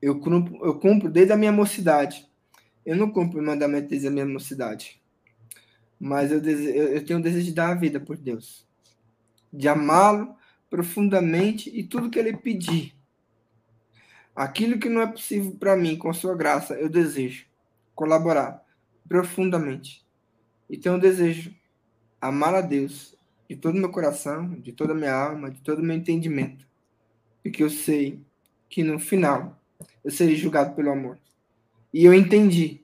eu, 0.00 0.20
cumpro, 0.20 0.64
eu 0.64 0.78
cumpro 0.78 1.10
desde 1.10 1.32
a 1.32 1.36
minha 1.36 1.52
mocidade. 1.52 2.28
Eu 2.84 2.96
não 2.96 3.10
cumpro 3.10 3.40
o 3.40 3.42
mandamento 3.42 3.88
desde 3.88 4.08
a 4.08 4.10
minha 4.10 4.26
mocidade. 4.26 5.00
Mas 5.98 6.32
eu, 6.32 6.40
desejo, 6.40 6.78
eu 6.78 7.04
tenho 7.04 7.18
o 7.18 7.22
desejo 7.22 7.46
de 7.46 7.52
dar 7.52 7.70
a 7.70 7.74
vida 7.74 7.98
por 7.98 8.16
Deus. 8.16 8.66
De 9.52 9.68
amá-lo 9.68 10.34
profundamente 10.68 11.70
e 11.72 11.84
tudo 11.84 12.10
que 12.10 12.18
ele 12.18 12.36
pedir. 12.36 12.94
Aquilo 14.34 14.78
que 14.78 14.88
não 14.88 15.02
é 15.02 15.06
possível 15.06 15.52
para 15.52 15.76
mim, 15.76 15.96
com 15.96 16.12
sua 16.12 16.34
graça, 16.34 16.74
eu 16.74 16.88
desejo 16.88 17.46
colaborar 17.94 18.64
profundamente. 19.06 20.04
E 20.68 20.76
tenho 20.76 20.98
desejo 20.98 21.54
amar 22.20 22.54
a 22.54 22.60
Deus 22.60 23.11
de 23.54 23.60
todo 23.60 23.78
meu 23.78 23.90
coração, 23.90 24.48
de 24.60 24.72
toda 24.72 24.94
minha 24.94 25.14
alma, 25.14 25.50
de 25.50 25.60
todo 25.60 25.82
meu 25.82 25.96
entendimento. 25.96 26.66
Porque 27.42 27.62
eu 27.62 27.70
sei 27.70 28.20
que 28.68 28.82
no 28.82 28.98
final 28.98 29.60
eu 30.04 30.10
serei 30.10 30.36
julgado 30.36 30.74
pelo 30.74 30.90
amor. 30.90 31.18
E 31.92 32.04
eu 32.04 32.14
entendi 32.14 32.80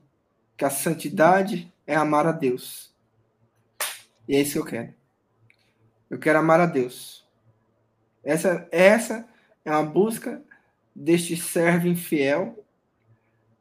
que 0.57 0.65
a 0.65 0.69
santidade 0.69 1.73
é 1.85 1.95
amar 1.95 2.27
a 2.27 2.31
Deus. 2.31 2.93
E 4.27 4.35
é 4.35 4.41
isso 4.41 4.53
que 4.53 4.59
eu 4.59 4.65
quero. 4.65 4.93
Eu 6.09 6.19
quero 6.19 6.39
amar 6.39 6.59
a 6.59 6.65
Deus 6.65 7.19
essa, 8.23 8.67
essa 8.71 9.27
é 9.63 9.71
uma 9.71 9.83
busca 9.83 10.41
deste 10.95 11.35
servo 11.37 11.87
infiel 11.87 12.63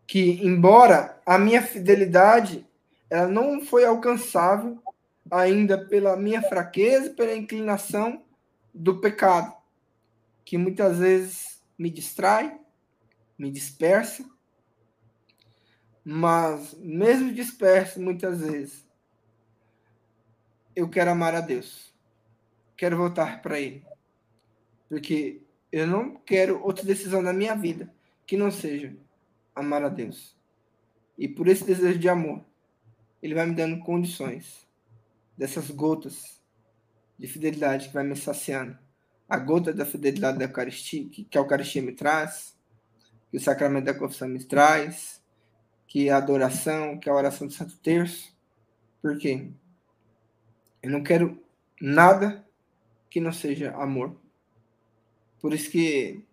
que, 0.07 0.45
embora 0.45 1.21
a 1.25 1.39
minha 1.39 1.63
fidelidade 1.63 2.67
ela 3.11 3.29
não 3.29 3.65
foi 3.65 3.85
alcançável 3.85 4.79
ainda 5.31 5.87
pela 5.87 6.17
minha 6.17 6.43
fraqueza, 6.43 7.11
pela 7.11 7.35
inclinação 7.35 8.25
do 8.73 9.01
pecado, 9.01 9.55
que 10.45 10.57
muitas 10.57 10.99
vezes 10.99 11.63
me 11.79 11.91
distrai, 11.91 12.59
me 13.39 13.51
dispersa, 13.51 14.25
mas 16.05 16.75
mesmo 16.75 17.33
disperso 17.33 18.01
muitas 18.01 18.41
vezes, 18.41 18.87
eu 20.75 20.89
quero 20.89 21.11
amar 21.11 21.35
a 21.35 21.41
Deus, 21.41 21.93
quero 22.77 22.97
voltar 22.97 23.43
para 23.43 23.61
Ele. 23.61 23.85
Porque 24.89 25.43
eu 25.71 25.87
não 25.87 26.15
quero 26.15 26.63
outra 26.63 26.85
decisão 26.85 27.21
na 27.21 27.33
minha 27.33 27.55
vida 27.55 27.93
que 28.27 28.37
não 28.37 28.51
seja 28.51 28.97
amar 29.55 29.83
a 29.83 29.89
Deus. 29.89 30.37
E 31.17 31.29
por 31.29 31.49
esse 31.49 31.65
desejo 31.65 31.99
de 31.99 32.09
amor, 32.09 32.45
Ele 33.23 33.35
vai 33.35 33.45
me 33.45 33.55
dando 33.55 33.81
condições 33.81 34.68
dessas 35.39 35.71
gotas 35.71 36.43
de 37.17 37.29
fidelidade 37.29 37.89
que 37.89 37.95
vai 37.95 38.03
me 38.03 38.17
saciando. 38.17 38.77
A 39.29 39.39
gota 39.39 39.73
da 39.73 39.87
fidelidade 39.87 40.39
da 40.39 40.47
Eucaristia, 40.47 41.09
que 41.09 41.39
a 41.39 41.41
Eucaristia 41.41 41.81
me 41.81 41.93
traz, 41.93 42.59
que 43.31 43.37
o 43.37 43.41
sacramento 43.41 43.85
da 43.85 43.95
confissão 43.95 44.29
me 44.29 44.43
traz, 44.43 45.23
que 45.87 46.11
a 46.11 46.17
adoração, 46.17 46.99
que 46.99 47.09
a 47.09 47.15
oração 47.15 47.47
do 47.47 47.53
Santo 47.53 47.79
Terço. 47.79 48.37
Por 49.01 49.17
quê? 49.17 49.49
Eu 50.83 50.91
não 50.91 51.03
quero 51.03 51.41
nada 51.81 52.45
que 53.09 53.21
não 53.21 53.33
seja 53.33 53.75
amor. 53.77 54.17
Por 55.41 55.55
isso 55.55 55.71
que 55.71 56.25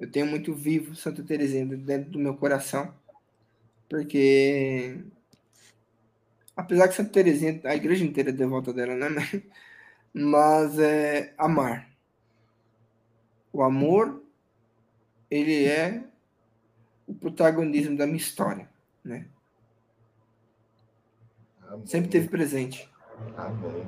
eu 0.00 0.10
tenho 0.10 0.26
muito 0.26 0.54
vivo 0.54 0.96
Santa 0.96 1.22
Teresinha 1.22 1.66
dentro 1.66 2.10
do 2.10 2.18
meu 2.18 2.34
coração. 2.34 2.94
Porque 3.88 4.98
apesar 6.58 6.88
que 6.88 6.94
Santa 6.94 7.10
Teresinha, 7.10 7.60
a 7.62 7.76
igreja 7.76 8.04
inteira 8.04 8.30
é 8.30 8.32
devota 8.32 8.72
dela, 8.72 8.96
né? 8.96 9.08
Mas 10.12 10.76
é 10.80 11.32
amar. 11.38 11.88
O 13.52 13.62
amor, 13.62 14.20
ele 15.30 15.66
é 15.66 16.02
o 17.06 17.14
protagonismo 17.14 17.96
da 17.96 18.06
minha 18.06 18.18
história, 18.18 18.68
né? 19.04 19.26
Amém. 21.62 21.86
Sempre 21.86 22.10
teve 22.10 22.28
presente. 22.28 22.90
Amém. 23.36 23.86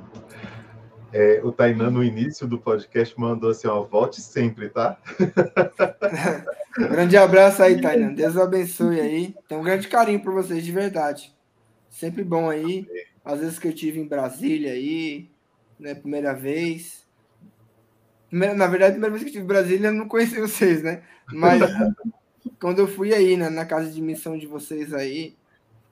É, 1.11 1.41
o 1.43 1.51
Tainan, 1.51 1.91
no 1.91 2.01
início 2.01 2.47
do 2.47 2.57
podcast, 2.57 3.19
mandou 3.19 3.49
assim: 3.49 3.67
ó, 3.67 3.83
volte 3.83 4.21
sempre, 4.21 4.69
tá? 4.69 4.97
Grande 6.77 7.17
abraço 7.17 7.61
aí, 7.61 7.81
Tainan. 7.81 8.13
Deus 8.13 8.37
abençoe 8.37 9.01
aí. 9.01 9.35
Tenho 9.49 9.59
um 9.59 9.63
grande 9.63 9.89
carinho 9.89 10.21
por 10.21 10.33
vocês, 10.33 10.63
de 10.63 10.71
verdade. 10.71 11.35
Sempre 11.91 12.23
bom 12.23 12.49
aí. 12.49 12.87
Às 13.23 13.41
vezes 13.41 13.59
que 13.59 13.67
eu 13.67 13.75
tive 13.75 13.99
em 13.99 14.07
Brasília 14.07 14.71
aí, 14.71 15.29
né? 15.77 15.93
Primeira 15.93 16.33
vez. 16.33 17.05
Na 18.31 18.65
verdade, 18.65 18.91
a 18.91 18.93
primeira 18.93 19.11
vez 19.11 19.23
que 19.23 19.25
eu 19.25 19.27
estive 19.27 19.43
em 19.43 19.47
Brasília, 19.47 19.87
eu 19.89 19.93
não 19.93 20.07
conheci 20.07 20.39
vocês, 20.39 20.81
né? 20.81 21.03
Mas 21.27 21.61
quando 22.59 22.79
eu 22.79 22.87
fui 22.87 23.13
aí, 23.13 23.35
né, 23.35 23.49
na 23.49 23.65
casa 23.65 23.91
de 23.91 24.01
missão 24.01 24.37
de 24.37 24.47
vocês 24.47 24.93
aí, 24.93 25.35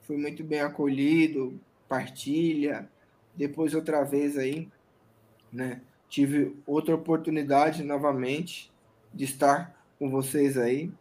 fui 0.04 0.16
muito 0.16 0.42
bem 0.42 0.62
acolhido, 0.62 1.60
partilha. 1.88 2.90
Depois, 3.36 3.76
outra 3.76 4.04
vez 4.04 4.38
aí, 4.38 4.70
né? 5.52 5.82
Tive 6.08 6.56
outra 6.66 6.96
oportunidade 6.96 7.84
novamente 7.84 8.72
de 9.14 9.26
estar 9.26 9.76
com 10.00 10.10
vocês 10.10 10.58
aí. 10.58 10.92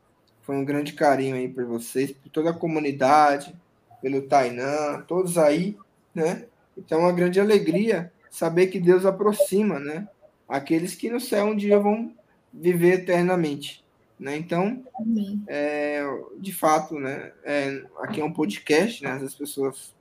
Foi 0.42 0.56
um 0.56 0.64
grande 0.64 0.92
carinho 0.92 1.36
aí 1.36 1.48
por 1.48 1.64
vocês, 1.64 2.10
por 2.10 2.28
toda 2.30 2.50
a 2.50 2.54
comunidade, 2.54 3.54
pelo 4.00 4.22
Tainan, 4.22 5.02
todos 5.06 5.36
aí, 5.38 5.76
né? 6.14 6.46
Então, 6.76 7.00
é 7.00 7.02
uma 7.02 7.12
grande 7.12 7.40
alegria 7.40 8.12
saber 8.30 8.68
que 8.68 8.78
Deus 8.78 9.04
aproxima, 9.04 9.78
né? 9.78 10.08
Aqueles 10.48 10.94
que 10.94 11.10
no 11.10 11.20
céu 11.20 11.46
um 11.46 11.56
dia 11.56 11.78
vão 11.78 12.14
viver 12.52 13.00
eternamente, 13.00 13.84
né? 14.18 14.36
Então, 14.36 14.84
é, 15.46 16.02
de 16.38 16.52
fato, 16.52 16.98
né? 16.98 17.32
É, 17.44 17.82
aqui 17.98 18.20
é 18.20 18.24
um 18.24 18.32
podcast, 18.32 19.02
né? 19.02 19.12
As 19.12 19.34
pessoas 19.34 19.94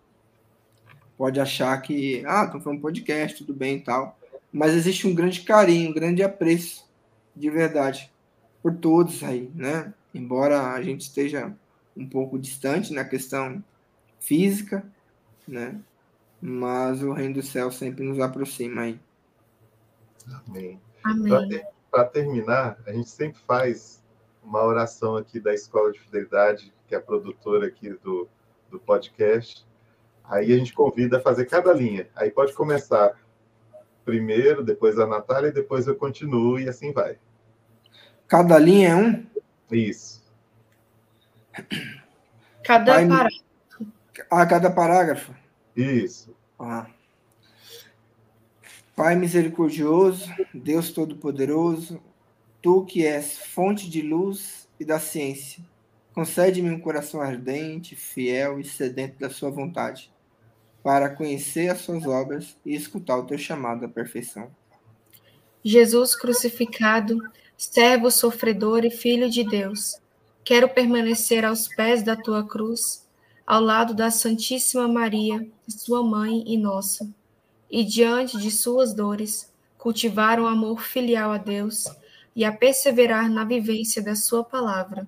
podem 1.17 1.41
achar 1.41 1.81
que, 1.81 2.23
ah, 2.25 2.43
estão 2.45 2.61
falando 2.61 2.81
podcast, 2.81 3.37
tudo 3.37 3.53
bem 3.53 3.77
e 3.77 3.81
tal, 3.81 4.17
mas 4.51 4.73
existe 4.73 5.07
um 5.07 5.15
grande 5.15 5.41
carinho, 5.41 5.89
um 5.89 5.93
grande 5.93 6.21
apreço, 6.21 6.87
de 7.35 7.49
verdade, 7.49 8.11
por 8.61 8.75
todos 8.75 9.23
aí, 9.23 9.51
né? 9.55 9.93
Embora 10.13 10.73
a 10.73 10.81
gente 10.81 11.01
esteja 11.01 11.53
um 11.95 12.07
pouco 12.07 12.37
distante 12.37 12.93
na 12.93 13.03
questão 13.03 13.63
física, 14.19 14.85
né? 15.48 15.80
Mas 16.41 17.02
o 17.02 17.11
reino 17.11 17.35
do 17.35 17.41
céu 17.41 17.72
sempre 17.72 18.03
nos 18.03 18.19
aproxima 18.19 18.84
aí. 18.84 18.99
Amém. 20.48 20.80
Amém. 21.03 21.65
Para 21.89 22.06
terminar, 22.06 22.77
a 22.85 22.91
gente 22.91 23.10
sempre 23.10 23.39
faz 23.48 24.03
uma 24.44 24.64
oração 24.64 25.15
aqui 25.18 25.39
da 25.39 25.53
Escola 25.53 25.91
de 25.91 25.99
Fidelidade, 25.99 26.73
que 26.88 26.95
é 26.95 26.98
a 26.98 27.02
produtora 27.02 27.68
aqui 27.68 27.89
do, 28.03 28.27
do 28.69 28.80
podcast. 28.80 29.65
Aí 30.23 30.53
a 30.53 30.57
gente 30.57 30.73
convida 30.73 31.18
a 31.18 31.22
fazer 31.22 31.45
cada 31.45 31.73
linha. 31.73 32.07
Aí 32.15 32.30
pode 32.30 32.53
começar 32.53 33.18
primeiro, 34.03 34.64
depois 34.64 34.98
a 34.99 35.07
Natália, 35.07 35.49
e 35.49 35.53
depois 35.53 35.88
eu 35.88 35.95
continuo, 35.95 36.60
e 36.60 36.69
assim 36.69 36.94
vai. 36.94 37.18
Cada 38.27 38.57
linha 38.57 38.89
é 38.89 38.95
um? 38.95 39.26
Isso. 39.72 40.23
Cada 42.64 42.94
Pai, 42.94 43.07
parágrafo. 43.07 43.46
Ah, 44.30 44.45
cada 44.45 44.69
parágrafo? 44.69 45.34
Isso. 45.76 46.35
Ah. 46.60 46.88
Pai 48.95 49.15
misericordioso, 49.15 50.27
Deus 50.53 50.91
Todo-Poderoso, 50.91 52.02
Tu 52.61 52.85
que 52.85 53.06
és 53.06 53.38
fonte 53.38 53.89
de 53.89 54.02
luz 54.02 54.68
e 54.80 54.84
da 54.84 54.99
ciência, 54.99 55.64
concede-me 56.14 56.72
um 56.72 56.80
coração 56.80 57.22
ardente, 57.22 57.95
fiel 57.95 58.60
e 58.60 58.64
sedento 58.64 59.19
da 59.19 59.30
Sua 59.30 59.52
vontade, 59.52 60.11
para 60.84 61.10
conhecer 61.10 61.69
as 61.69 61.80
Suas 61.81 62.06
obras 62.06 62.57
e 62.65 62.76
escutar 62.76 63.18
o 63.18 63.26
Teu 63.26 63.38
chamado 63.38 63.85
à 63.85 63.88
perfeição. 63.88 64.49
Jesus 65.64 66.15
crucificado, 66.15 67.19
servo 67.56 68.10
sofredor 68.10 68.84
e 68.84 68.89
filho 68.89 69.30
de 69.30 69.44
Deus, 69.44 70.02
quero 70.44 70.68
permanecer 70.69 71.45
aos 71.45 71.68
pés 71.68 72.02
da 72.02 72.15
tua 72.15 72.48
cruz, 72.48 73.06
ao 73.47 73.61
lado 73.61 73.95
da 73.95 74.11
Santíssima 74.11 74.89
Maria, 74.89 75.49
sua 75.69 76.03
mãe 76.03 76.43
e 76.45 76.57
nossa, 76.57 77.09
e 77.71 77.81
diante 77.81 78.37
de 78.37 78.51
suas 78.51 78.93
dores, 78.93 79.53
cultivar 79.77 80.37
um 80.37 80.45
amor 80.45 80.81
filial 80.81 81.31
a 81.31 81.37
Deus 81.37 81.85
e 82.35 82.43
a 82.43 82.51
perseverar 82.51 83.31
na 83.31 83.45
vivência 83.45 84.03
da 84.03 84.17
sua 84.17 84.43
palavra. 84.43 85.07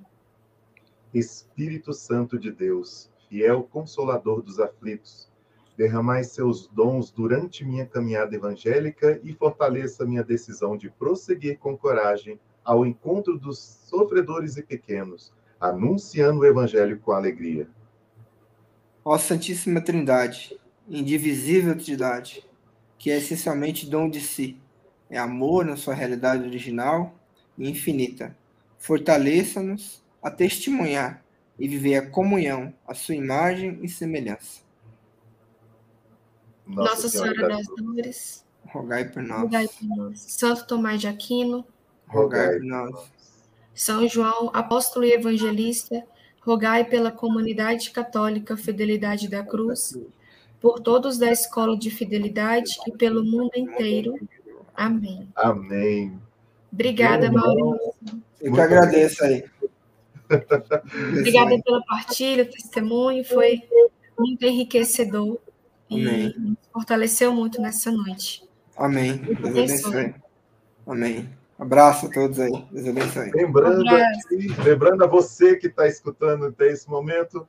Espírito 1.14 1.92
Santo 1.92 2.40
de 2.40 2.50
Deus, 2.50 3.10
fiel 3.28 3.64
consolador 3.64 4.42
dos 4.42 4.58
aflitos, 4.58 5.28
derramai 5.76 6.24
seus 6.24 6.66
dons 6.68 7.12
durante 7.12 7.66
minha 7.66 7.86
caminhada 7.86 8.34
evangélica 8.34 9.20
e 9.22 9.34
fortaleça 9.34 10.06
minha 10.06 10.24
decisão 10.24 10.78
de 10.78 10.90
prosseguir 10.90 11.60
com 11.60 11.78
coragem 11.78 12.40
ao 12.64 12.86
encontro 12.86 13.38
dos 13.38 13.60
sofredores 13.60 14.56
e 14.56 14.64
pequenos, 14.64 15.34
anunciando 15.60 16.40
o 16.40 16.46
evangelho 16.46 16.98
com 17.00 17.12
alegria. 17.12 17.68
Ó 19.12 19.18
Santíssima 19.18 19.82
Trindade, 19.82 20.56
indivisível 20.88 21.76
Trindade, 21.76 22.46
que 22.96 23.10
é 23.10 23.18
essencialmente 23.18 23.90
dom 23.90 24.08
de 24.08 24.22
si, 24.22 24.56
é 25.10 25.18
amor 25.18 25.66
na 25.66 25.76
sua 25.76 25.96
realidade 25.96 26.44
original 26.44 27.16
e 27.58 27.68
infinita. 27.68 28.38
Fortaleça-nos 28.78 30.04
a 30.22 30.30
testemunhar 30.30 31.26
e 31.58 31.68
viver 31.68 31.96
a 31.96 32.08
comunhão, 32.08 32.72
a 32.88 32.94
sua 32.94 33.16
imagem 33.16 33.80
e 33.82 33.90
semelhança. 33.90 34.62
Nossa, 36.68 37.10
Senhora, 37.10 37.48
das 37.48 37.66
Dores, 37.66 38.46
Rogai 38.68 39.10
por 39.10 39.24
nós. 39.24 39.42
rogai 39.42 39.68
por 39.68 39.88
nós. 39.88 40.20
Santo 40.20 40.68
Tomás 40.68 41.02
de 41.02 41.08
Aquino, 41.08 41.66
Rogai 42.08 42.60
por 42.60 42.64
nós. 42.64 43.12
São 43.74 44.08
João, 44.08 44.52
apóstolo 44.54 45.04
e 45.04 45.14
evangelista, 45.14 46.06
rogai 46.50 46.84
pela 46.84 47.12
comunidade 47.12 47.92
católica 47.92 48.58
Fidelidade 48.58 49.30
da 49.30 49.44
Cruz, 49.44 49.96
por 50.60 50.80
todos 50.80 51.20
da 51.20 51.32
escola 51.32 51.78
de 51.78 51.92
fidelidade 51.92 52.72
e 52.88 52.92
pelo 52.92 53.24
mundo 53.24 53.52
inteiro. 53.56 54.16
Amém. 54.74 55.28
Amém. 55.36 56.20
Obrigada. 56.74 57.32
Maurício. 57.32 57.94
Eu 58.42 58.52
que 58.52 58.62
agradeço 58.62 59.24
aí. 59.24 59.44
Obrigada 61.20 61.62
pela 61.64 61.84
partilha, 61.84 62.46
testemunho, 62.46 63.24
foi 63.24 63.62
muito 64.18 64.44
enriquecedor 64.44 65.38
e 65.88 66.02
Amém. 66.02 66.34
nos 66.36 66.58
fortaleceu 66.74 67.32
muito 67.32 67.62
nessa 67.62 67.92
noite. 67.92 68.44
Amém. 68.76 69.18
Deus 69.18 69.84
Abraço 71.60 72.06
a 72.06 72.10
todos 72.10 72.40
aí. 72.40 72.52
Deus 72.72 72.88
abençoe. 72.88 73.32
Lembrando, 73.32 73.84
aqui, 73.90 74.48
lembrando 74.64 75.04
a 75.04 75.08
você 75.08 75.58
que 75.58 75.68
está 75.68 75.86
escutando 75.88 76.46
até 76.46 76.68
esse 76.68 76.90
momento, 76.90 77.46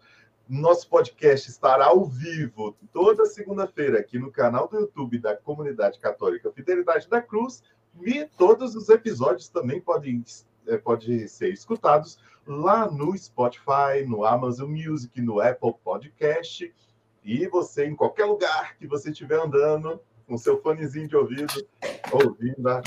nosso 0.49 0.89
podcast 0.89 1.49
estará 1.49 1.87
ao 1.87 2.05
vivo 2.05 2.77
toda 2.93 3.25
segunda-feira 3.25 4.01
aqui 4.01 4.19
no 4.19 4.33
canal 4.33 4.67
do 4.67 4.81
YouTube 4.81 5.21
da 5.21 5.37
Comunidade 5.37 6.01
Católica 6.01 6.51
Fidelidade 6.51 7.09
da 7.09 7.23
Cruz 7.23 7.63
e 8.03 8.25
todos 8.37 8.75
os 8.75 8.89
episódios 8.89 9.49
também 9.49 9.81
podem, 9.81 10.25
eh, 10.67 10.77
podem 10.77 11.29
ser 11.29 11.53
escutados 11.53 12.19
lá 12.45 12.91
no 12.91 13.17
Spotify, 13.17 14.05
no 14.05 14.25
Amazon 14.25 14.73
Music, 14.73 15.21
no 15.21 15.41
Apple 15.41 15.75
Podcast 15.85 16.75
e 17.23 17.47
você 17.47 17.87
em 17.87 17.95
qualquer 17.95 18.25
lugar 18.25 18.77
que 18.77 18.89
você 18.89 19.11
estiver 19.11 19.39
andando 19.39 20.01
com 20.27 20.37
seu 20.37 20.61
fonezinho 20.61 21.07
de 21.07 21.15
ouvido 21.15 21.65
ouvindo 22.11 22.69
a 22.69 22.83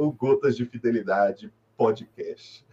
o 0.00 0.10
Gotas 0.10 0.56
de 0.56 0.64
Fidelidade 0.64 1.52
podcast. 1.76 2.64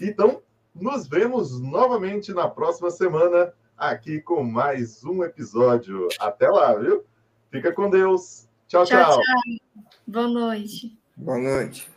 Então, 0.00 0.42
nos 0.74 1.06
vemos 1.06 1.60
novamente 1.60 2.32
na 2.32 2.48
próxima 2.48 2.90
semana 2.90 3.52
aqui 3.76 4.20
com 4.20 4.42
mais 4.42 5.04
um 5.04 5.22
episódio. 5.22 6.08
Até 6.18 6.48
lá, 6.48 6.74
viu? 6.74 7.04
Fica 7.50 7.72
com 7.72 7.88
Deus. 7.88 8.48
tchau. 8.66 8.84
Tchau, 8.84 9.04
tchau. 9.04 9.20
tchau. 9.20 9.84
Boa 10.06 10.28
noite. 10.28 10.98
Boa 11.16 11.38
noite. 11.38 11.88